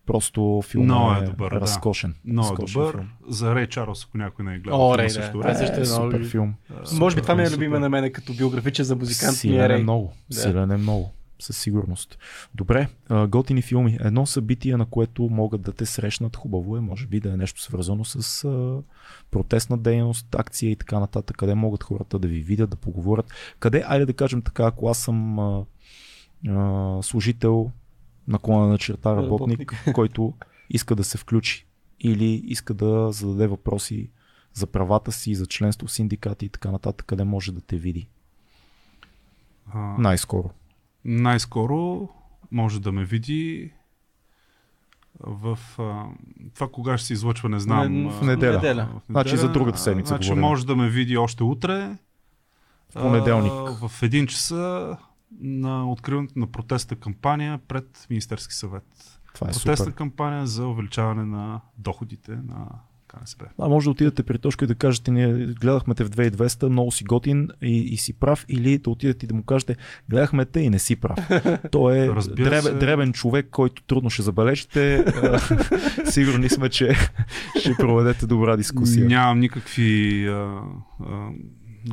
Просто 0.07 0.63
филмът 0.67 0.87
Много 0.87 1.13
е, 1.13 1.19
е 1.19 1.23
добър, 1.23 1.53
да. 1.53 1.61
разкошен. 1.61 2.15
Много 2.25 2.63
е 2.63 2.67
добър. 2.67 2.93
филм. 2.95 3.09
За 3.29 3.55
Рей 3.55 3.67
Чарлз, 3.67 4.05
ако 4.05 4.19
някой 4.19 4.45
не 4.45 4.55
е 4.55 4.59
гледал. 4.59 4.91
О, 4.91 4.99
Рей, 4.99 5.07
да. 5.07 5.13
също 5.13 5.43
е 5.49 5.55
също 5.55 5.79
Е, 5.79 5.83
е 5.83 5.87
супер 5.87 6.29
филм. 6.29 6.55
Може 6.93 7.17
би 7.17 7.23
това 7.23 7.35
ми 7.35 7.43
е 7.43 7.47
Супер. 7.47 7.57
любима 7.57 7.81
на 7.81 7.89
мен 7.89 8.13
като 8.13 8.33
биографичен 8.35 8.85
за 8.85 8.97
музикант. 8.97 9.37
Силен 9.37 9.61
е 9.61 9.69
Рей. 9.69 9.83
много. 9.83 10.13
Да. 10.31 10.37
Силен 10.41 10.71
е 10.71 10.77
много. 10.77 11.13
Със 11.39 11.59
сигурност. 11.59 12.19
Добре, 12.55 12.89
готини 13.29 13.63
филми. 13.63 13.99
Едно 14.01 14.27
събитие, 14.27 14.77
на 14.77 14.87
което 14.87 15.23
могат 15.23 15.63
да 15.63 15.73
те 15.73 15.87
срещнат 15.87 16.37
хубаво 16.37 16.77
е, 16.77 16.81
може 16.81 17.07
би 17.07 17.21
да 17.21 17.33
е 17.33 17.37
нещо 17.37 17.63
свързано 17.63 18.05
с 18.05 18.45
а, 18.45 18.83
протестна 19.31 19.79
дейност, 19.79 20.35
акция 20.35 20.71
и 20.71 20.77
така 20.77 20.99
нататък, 21.01 21.37
къде 21.37 21.55
могат 21.55 21.83
хората 21.83 22.19
да 22.19 22.29
ви 22.29 22.41
видят, 22.41 22.71
да 22.71 22.77
поговорят. 22.77 23.33
Къде, 23.59 23.85
айде 23.87 24.07
да 24.07 24.13
кажем 24.13 24.43
така, 24.43 24.65
ако 24.65 24.89
аз 24.89 24.99
съм 24.99 25.39
а, 26.49 26.99
служител 27.03 27.71
наклона 28.29 28.67
на 28.69 28.79
черта 28.79 29.17
работник, 29.17 29.85
който 29.95 30.35
иска 30.71 30.97
да 30.97 31.05
се 31.05 31.19
включи 31.19 31.67
или 32.01 32.35
иска 32.35 32.75
да 32.75 33.13
зададе 33.13 33.47
въпроси 33.47 34.11
за 34.55 34.67
правата 34.67 35.13
си, 35.13 35.35
за 35.35 35.47
членство 35.47 35.87
в 35.87 35.93
синдикати 35.93 36.47
и 36.47 36.49
така 36.49 36.71
нататък, 36.71 37.07
къде 37.07 37.25
може 37.25 37.53
да 37.53 37.61
те 37.61 37.77
види 37.77 38.09
А, 39.75 39.79
най-скоро. 39.79 40.51
Най-скоро 41.05 42.09
може 42.51 42.81
да 42.81 42.93
ме 42.93 43.05
види 43.05 43.71
в 45.21 45.59
а, 45.79 46.05
това 46.55 46.69
кога 46.69 46.99
ще 46.99 47.07
се 47.07 47.13
излъчва, 47.13 47.49
не 47.49 47.61
знам. 47.61 48.11
В 48.11 48.23
а, 48.23 48.27
неделя. 48.27 48.55
неделя. 48.55 48.89
Значи 49.11 49.37
за 49.37 49.53
другата 49.53 49.79
седмица 49.79 50.09
Значи 50.09 50.29
говорим. 50.29 50.41
може 50.41 50.67
да 50.67 50.77
ме 50.77 50.89
види 50.89 51.17
още 51.17 51.43
утре. 51.43 51.97
В 52.91 52.95
понеделник. 52.95 53.53
А, 53.53 53.89
в 53.89 54.03
един 54.03 54.27
часа 54.27 54.97
на 55.41 55.91
откриването 55.91 56.39
на 56.39 56.47
протестна 56.47 56.97
кампания 56.97 57.59
пред 57.69 58.07
Министерски 58.11 58.55
съвет. 58.55 59.21
Това 59.35 59.49
е 59.49 59.53
Протестна 59.53 59.77
супер. 59.77 59.93
кампания 59.93 60.47
за 60.47 60.67
увеличаване 60.67 61.25
на 61.25 61.61
доходите 61.79 62.33
на 62.33 62.67
КНСБ. 63.09 63.45
А 63.59 63.69
може 63.69 63.85
да 63.85 63.91
отидете 63.91 64.23
при 64.23 64.39
Тошко 64.39 64.65
и 64.65 64.67
да 64.67 64.75
кажете, 64.75 65.11
ние 65.11 65.47
гледахме 65.47 65.95
те 65.95 66.05
в 66.05 66.11
2200, 66.11 66.69
много 66.69 66.93
си 66.93 67.05
готин 67.05 67.49
и, 67.63 67.79
и 67.79 67.97
си 67.97 68.13
прав, 68.13 68.45
или 68.49 68.79
да 68.79 68.91
отидете 68.91 69.27
и 69.27 69.29
да 69.29 69.35
му 69.35 69.43
кажете, 69.43 69.77
гледахме 70.09 70.45
те 70.45 70.61
и 70.61 70.71
не 70.71 70.79
си 70.79 70.97
прав. 70.97 71.19
Той 71.71 71.99
е 71.99 72.09
дребен, 72.09 72.63
се. 72.63 72.75
дребен 72.75 73.13
човек, 73.13 73.49
който 73.51 73.83
трудно 73.83 74.11
ще 74.11 74.23
забележите. 74.23 75.05
Сигурни 76.05 76.49
сме, 76.49 76.69
че 76.69 76.95
ще 77.61 77.75
проведете 77.75 78.27
добра 78.27 78.57
дискусия. 78.57 79.07
Нямам 79.07 79.41
никакви 79.41 80.27
а, 80.29 80.61
а, 81.07 81.29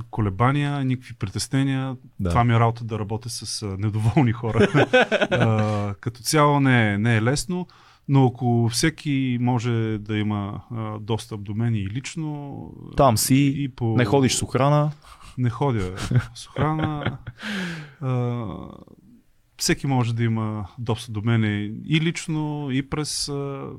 колебания, 0.10 0.84
никакви 0.84 1.14
притеснения. 1.14 1.96
Да. 2.20 2.30
Това 2.30 2.44
ми 2.44 2.54
е 2.54 2.60
работа 2.60 2.84
да 2.84 3.00
работя 3.00 3.30
с 3.30 3.66
недоволни 3.78 4.32
хора. 4.32 4.60
а, 5.32 5.94
като 5.94 6.22
цяло 6.22 6.60
не 6.60 6.94
е, 6.94 6.98
не 6.98 7.16
е 7.16 7.22
лесно, 7.22 7.68
но 8.08 8.26
ако 8.26 8.70
всеки 8.72 9.38
може 9.42 9.98
да 9.98 10.18
има 10.18 10.62
а, 10.72 11.00
достъп 11.00 11.42
до 11.42 11.54
мен 11.54 11.76
и 11.76 11.88
лично. 11.88 12.62
Там 12.98 13.18
си, 13.18 13.54
и 13.58 13.70
по... 13.70 13.98
Не 13.98 14.06
ходиш 14.06 14.36
с 14.36 14.44
охрана. 14.44 14.92
Не 15.38 15.50
ходя 15.50 15.98
с 16.36 16.48
охрана. 16.48 17.18
А, 18.02 18.46
всеки 19.58 19.88
може 19.88 20.16
да 20.16 20.24
има 20.24 20.68
достъп 20.80 21.14
до 21.14 21.22
мен 21.22 21.44
и 21.86 22.02
лично, 22.02 22.68
и 22.72 22.90
през 22.90 23.30
а, 23.30 23.70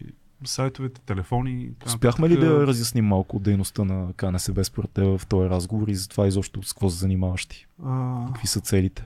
и 0.00 0.14
сайтовете, 0.48 1.00
телефони. 1.00 1.70
така 1.78 1.90
Успяхме 1.90 2.28
ли 2.28 2.36
да 2.36 2.66
разясним 2.66 3.04
малко 3.04 3.38
дейността 3.38 3.84
на 3.84 4.12
КНСБ 4.16 4.64
според 4.64 4.90
теб 4.90 5.20
в 5.20 5.26
този 5.26 5.48
разговор 5.48 5.88
и 5.88 5.94
за 5.94 6.08
това 6.08 6.26
изобщо 6.26 6.62
с 6.62 6.72
какво 6.72 6.90
се 6.90 6.98
занимаваш 6.98 7.46
ти? 7.46 7.66
А, 7.84 8.24
Какви 8.26 8.46
са 8.46 8.60
целите? 8.60 9.04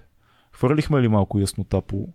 Хвърлихме 0.52 1.02
ли 1.02 1.08
малко 1.08 1.38
яснота 1.38 1.80
по... 1.80 2.08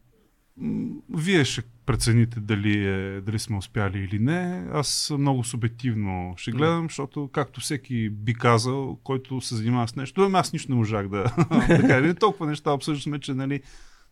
вие 1.10 1.46
ще 1.46 1.62
прецените 1.86 2.40
дали, 2.40 2.88
е, 2.88 3.22
дали 3.22 3.40
сме 3.40 3.58
успяли 3.58 4.00
или 4.00 4.20
не. 4.20 4.68
Аз 4.74 5.14
много 5.18 5.44
субективно 5.44 6.34
ще 6.38 6.52
гледам, 6.52 6.86
защото 6.86 7.30
както 7.34 7.62
всеки 7.62 8.10
би 8.10 8.34
казал, 8.34 8.98
който 9.04 9.42
се 9.42 9.56
занимава 9.56 9.88
с 9.88 9.96
нещо, 9.96 10.22
ами 10.22 10.36
аз 10.36 10.54
нищо 10.54 10.72
не 10.72 10.78
можах 10.78 11.08
да, 11.08 11.24
кажа. 11.88 12.16
Толкова 12.16 12.46
неща 12.50 12.72
обсъждаме, 12.72 13.20
че 13.20 13.34
нали, 13.34 13.62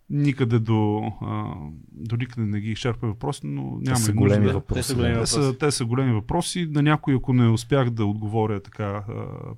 никъде 0.10 0.60
до, 0.60 1.02
а, 1.22 1.54
до 1.92 2.16
никъде 2.16 2.48
не 2.48 2.60
ги 2.60 2.72
изчерпа 2.72 3.08
въпроси, 3.08 3.42
но 3.44 3.62
няма 3.62 3.82
Те 3.84 3.96
са 3.96 4.14
големи 4.14 4.44
нужда. 4.44 4.60
въпроси. 4.60 4.80
Те 4.80 4.84
са 4.84 4.96
големи 4.96 5.14
да. 5.14 5.20
Те 5.20 5.28
са, 5.28 5.58
те 5.58 5.72
са 5.72 5.86
големи 5.86 6.14
въпроси. 6.14 6.68
На 6.72 6.82
някой, 6.82 7.16
ако 7.16 7.34
не 7.34 7.48
успях 7.48 7.90
да 7.90 8.06
отговоря 8.06 8.60
така 8.60 8.84
а, 8.84 9.04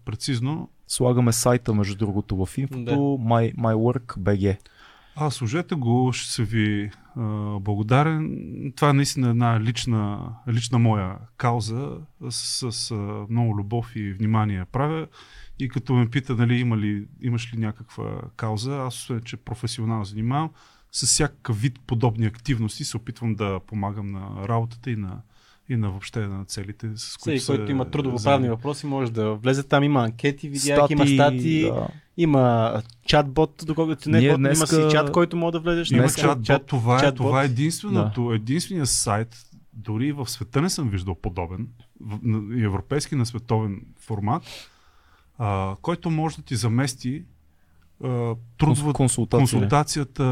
прецизно, 0.05 0.69
Слагаме 0.87 1.33
сайта, 1.33 1.73
между 1.73 1.95
другото, 1.95 2.45
в 2.45 2.57
инфото, 2.57 2.83
Да. 2.83 2.95
My, 2.95 3.55
MyWork.bg. 3.55 4.57
А, 5.15 5.29
служете 5.29 5.75
го, 5.75 6.11
ще 6.13 6.31
се 6.31 6.43
ви 6.43 6.91
а, 7.15 7.21
благодарен. 7.59 8.37
Това 8.75 8.89
е 8.89 8.93
наистина 8.93 9.29
една 9.29 9.61
лична, 9.61 10.29
лична 10.49 10.79
моя 10.79 11.15
кауза. 11.37 11.91
С, 12.29 12.71
с 12.71 12.91
а, 12.91 12.95
много 13.29 13.57
любов 13.57 13.95
и 13.95 14.13
внимание 14.13 14.65
правя. 14.71 15.07
И 15.59 15.69
като 15.69 15.93
ме 15.93 16.09
пита, 16.09 16.35
нали, 16.35 16.55
има 16.55 16.77
ли, 16.77 17.05
имаш 17.21 17.53
ли 17.53 17.57
някаква 17.57 18.21
кауза, 18.35 18.77
аз 18.77 18.95
освен, 18.95 19.21
че 19.21 19.37
професионално 19.37 20.05
занимавам, 20.05 20.49
с 20.91 21.05
всякакъв 21.05 21.61
вид 21.61 21.79
подобни 21.87 22.25
активности 22.25 22.83
се 22.83 22.97
опитвам 22.97 23.35
да 23.35 23.59
помагам 23.67 24.11
на 24.11 24.47
работата 24.47 24.91
и 24.91 24.95
на, 24.95 25.21
и 25.69 25.75
на 25.75 25.89
въобще 25.89 26.19
на 26.19 26.45
целите, 26.45 26.89
с 26.95 27.17
които 27.17 27.41
Всеки, 27.41 27.57
който 27.57 27.71
има 27.71 27.91
трудовоправни 27.91 28.49
въпроси, 28.49 28.85
може 28.85 29.11
да 29.11 29.33
влезе 29.33 29.63
там. 29.63 29.83
Има 29.83 30.03
анкети, 30.03 30.49
видях, 30.49 30.89
има 30.89 31.07
статии, 31.07 31.61
да. 31.63 31.87
има 32.17 32.73
чат-бот, 33.07 33.65
доколкото 33.65 34.09
не 34.09 34.19
Ние 34.19 34.29
бот, 34.29 34.39
има 34.39 34.49
днеска- 34.49 34.85
си 34.87 34.91
чат, 34.91 35.11
който 35.11 35.37
може 35.37 35.51
да 35.51 35.59
влезеш. 35.59 35.91
Има 35.91 36.03
Днеска- 36.03 36.21
чат, 36.21 36.43
чат, 36.43 36.65
това, 36.65 36.97
е, 36.97 37.01
чат-бот. 37.01 37.15
това 37.15 37.41
е 37.41 37.45
единственото, 37.45 38.31
единствения 38.33 38.85
сайт, 38.85 39.37
дори 39.73 40.11
в 40.11 40.29
света 40.29 40.61
не 40.61 40.69
съм 40.69 40.89
виждал 40.89 41.15
подобен, 41.15 41.67
в, 42.01 42.19
европейски 42.63 43.15
на 43.15 43.25
световен 43.25 43.81
формат, 43.99 44.43
а, 45.37 45.75
който 45.81 46.11
може 46.11 46.35
да 46.35 46.41
ти 46.41 46.55
замести 46.55 47.23
а, 48.03 48.35
консултация. 48.93 49.39
консултацията 49.39 50.23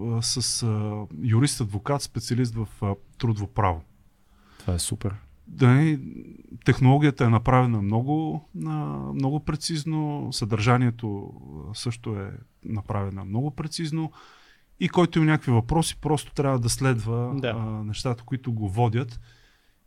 а, 0.00 0.22
с 0.22 0.62
а, 0.62 1.04
юрист, 1.22 1.60
адвокат, 1.60 2.02
специалист 2.02 2.54
в 2.54 2.68
а, 2.82 2.94
трудово 3.18 3.46
право. 3.46 3.80
Това 4.58 4.74
е 4.74 4.78
супер. 4.78 5.14
Да, 5.46 5.82
и 5.82 6.00
технологията 6.64 7.24
е 7.24 7.28
направена 7.28 7.82
много, 7.82 8.48
а, 8.66 8.68
много 9.14 9.40
прецизно, 9.40 10.28
съдържанието 10.32 11.32
също 11.74 12.16
е 12.16 12.30
направено 12.64 13.24
много 13.24 13.50
прецизно 13.50 14.12
и 14.80 14.88
който 14.88 15.18
има 15.18 15.26
някакви 15.26 15.52
въпроси, 15.52 15.96
просто 16.00 16.32
трябва 16.32 16.58
да 16.58 16.68
следва 16.68 17.34
Да. 17.36 17.48
а, 17.48 17.84
нещата, 17.84 18.22
които 18.24 18.52
го 18.52 18.68
водят 18.68 19.20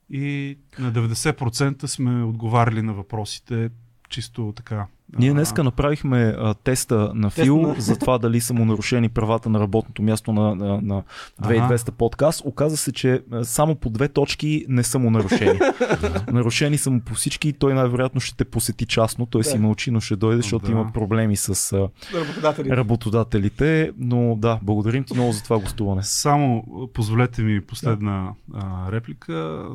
и 0.10 0.58
на 0.80 0.94
90% 0.94 1.86
сме 1.86 2.24
отговаряли 2.24 2.82
на 2.82 2.94
въпросите 2.94 3.70
чисто 4.12 4.52
така. 4.54 4.88
Ние 5.14 5.32
днеска 5.32 5.64
направихме 5.64 6.36
а, 6.38 6.54
теста 6.54 7.12
на 7.16 7.30
Тест 7.30 7.36
Фил 7.36 7.58
на- 7.58 7.76
за 7.78 7.98
това 7.98 8.18
дали 8.18 8.42
са 8.42 8.54
му 8.54 8.66
нарушени 8.66 9.10
правата 9.10 9.50
на 9.50 9.60
работното 9.60 10.02
място 10.02 10.34
на, 10.34 10.56
на, 10.56 10.82
на 10.82 11.04
2200 11.42 11.92
подкаст. 11.92 12.42
Оказа 12.46 12.78
се, 12.78 12.92
че 12.92 13.22
само 13.44 13.76
по 13.76 13.90
две 13.90 14.08
точки 14.08 14.66
не 14.70 14.84
са 14.84 15.00
му 15.00 15.10
нарушени. 15.12 15.60
нарушени 16.28 16.78
са 16.78 16.92
му 16.92 17.00
по 17.02 17.14
всички 17.14 17.50
и 17.50 17.54
той 17.54 17.74
най-вероятно 17.74 18.22
ще 18.22 18.36
те 18.36 18.46
посети 18.46 18.86
частно. 18.86 19.26
Той 19.26 19.44
си 19.44 19.54
Да. 19.54 19.60
мълчи, 19.60 19.92
но 19.92 20.00
ще 20.02 20.16
дойде, 20.16 20.38
защото 20.38 20.66
Да. 20.66 20.72
има 20.72 20.92
проблеми 20.94 21.38
с 21.38 21.50
а, 21.74 21.90
Работодатели. 22.16 22.70
работодателите. 22.70 23.92
Но 23.98 24.36
да, 24.36 24.60
благодарим 24.62 25.04
ти 25.04 25.14
много 25.14 25.32
за 25.32 25.44
това 25.44 25.60
гостуване. 25.60 26.04
Само 26.04 26.64
позволете 26.94 27.42
ми 27.42 27.62
последна 27.62 28.30
а, 28.54 28.92
реплика. 28.92 29.66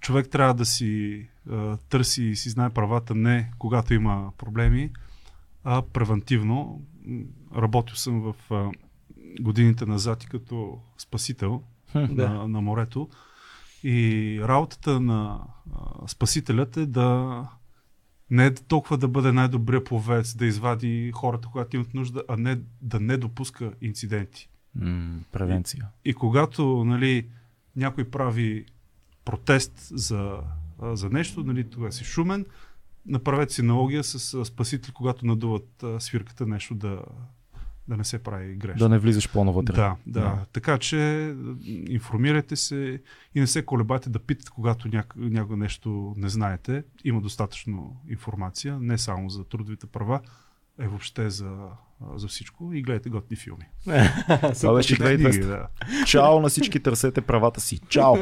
Човек 0.00 0.28
трябва 0.28 0.54
да 0.54 0.64
си 0.64 1.20
а, 1.52 1.76
търси 1.78 2.24
и 2.24 2.36
си 2.36 2.50
знае 2.50 2.70
правата 2.70 3.14
не 3.14 3.50
когато 3.58 3.94
има 3.94 4.24
проблеми, 4.38 4.75
а 5.64 5.82
превентивно. 5.82 6.82
Работил 7.56 7.96
съм 7.96 8.20
в 8.20 8.34
годините 9.40 9.86
назад 9.86 10.24
и 10.24 10.26
като 10.26 10.78
спасител 10.98 11.62
Да. 11.94 12.28
на, 12.28 12.48
на 12.48 12.60
морето. 12.60 13.08
И 13.82 13.96
работата 14.42 15.00
на 15.00 15.40
а, 15.74 16.08
спасителят 16.08 16.76
е 16.76 16.86
да 16.86 17.40
не 18.30 18.46
е 18.46 18.54
толкова 18.54 18.98
да 18.98 19.08
бъде 19.08 19.32
най-добрия 19.32 19.84
пловец, 19.84 20.36
да 20.36 20.46
извади 20.46 21.12
хората, 21.14 21.48
когато 21.52 21.76
имат 21.76 21.94
нужда, 21.94 22.22
а 22.28 22.36
не 22.36 22.58
да 22.82 23.00
не 23.00 23.16
допуска 23.16 23.72
инциденти. 23.80 24.48
м, 24.74 25.18
превенция. 25.32 25.86
И 26.04 26.14
когато 26.14 26.84
нали, 26.84 27.28
някой 27.76 28.04
прави 28.04 28.64
протест 29.24 29.72
за, 29.90 30.38
а, 30.82 30.96
за 30.96 31.10
нещо, 31.10 31.44
нали, 31.44 31.70
тогава 31.70 31.92
си 31.92 32.04
шумен, 32.04 32.46
направете 33.08 33.54
си 33.54 33.60
аналогия 33.60 34.04
с 34.04 34.44
спасители, 34.44 34.92
когато 34.92 35.26
надуват 35.26 35.82
а, 35.82 36.00
свирката 36.00 36.46
нещо 36.46 36.74
да, 36.74 37.02
да 37.88 37.96
не 37.96 38.04
се 38.04 38.22
прави 38.22 38.54
грешно. 38.54 38.78
Да 38.78 38.88
не 38.88 38.98
влизаш 38.98 39.32
по-навътре. 39.32 39.72
Да, 39.74 39.96
да, 40.06 40.20
Да. 40.20 40.44
Така 40.52 40.78
че 40.78 41.34
информирайте 41.88 42.56
се 42.56 43.02
и 43.34 43.40
не 43.40 43.46
се 43.46 43.64
колебайте 43.64 44.10
да 44.10 44.18
питате, 44.18 44.50
когато 44.50 44.88
няк- 44.88 45.16
някое 45.16 45.56
нещо 45.56 46.14
не 46.16 46.28
знаете. 46.28 46.84
Има 47.04 47.20
достатъчно 47.20 47.96
информация, 48.08 48.78
не 48.80 48.98
само 48.98 49.30
за 49.30 49.44
трудовите 49.44 49.86
права, 49.86 50.20
а 50.78 50.84
и 50.84 50.88
въобще 50.88 51.30
за, 51.30 51.68
за 52.14 52.28
всичко. 52.28 52.72
И 52.72 52.82
гледайте 52.82 53.08
готни 53.08 53.36
филми. 53.36 53.64
Това 54.60 54.74
беше 54.74 54.94
И 54.94 54.96
книги, 54.96 55.24
2200. 55.24 55.46
да. 55.46 55.68
Чао 56.06 56.40
на 56.40 56.48
всички, 56.48 56.80
търсете 56.82 57.20
правата 57.20 57.60
си. 57.60 57.78
Чао! 57.88 58.14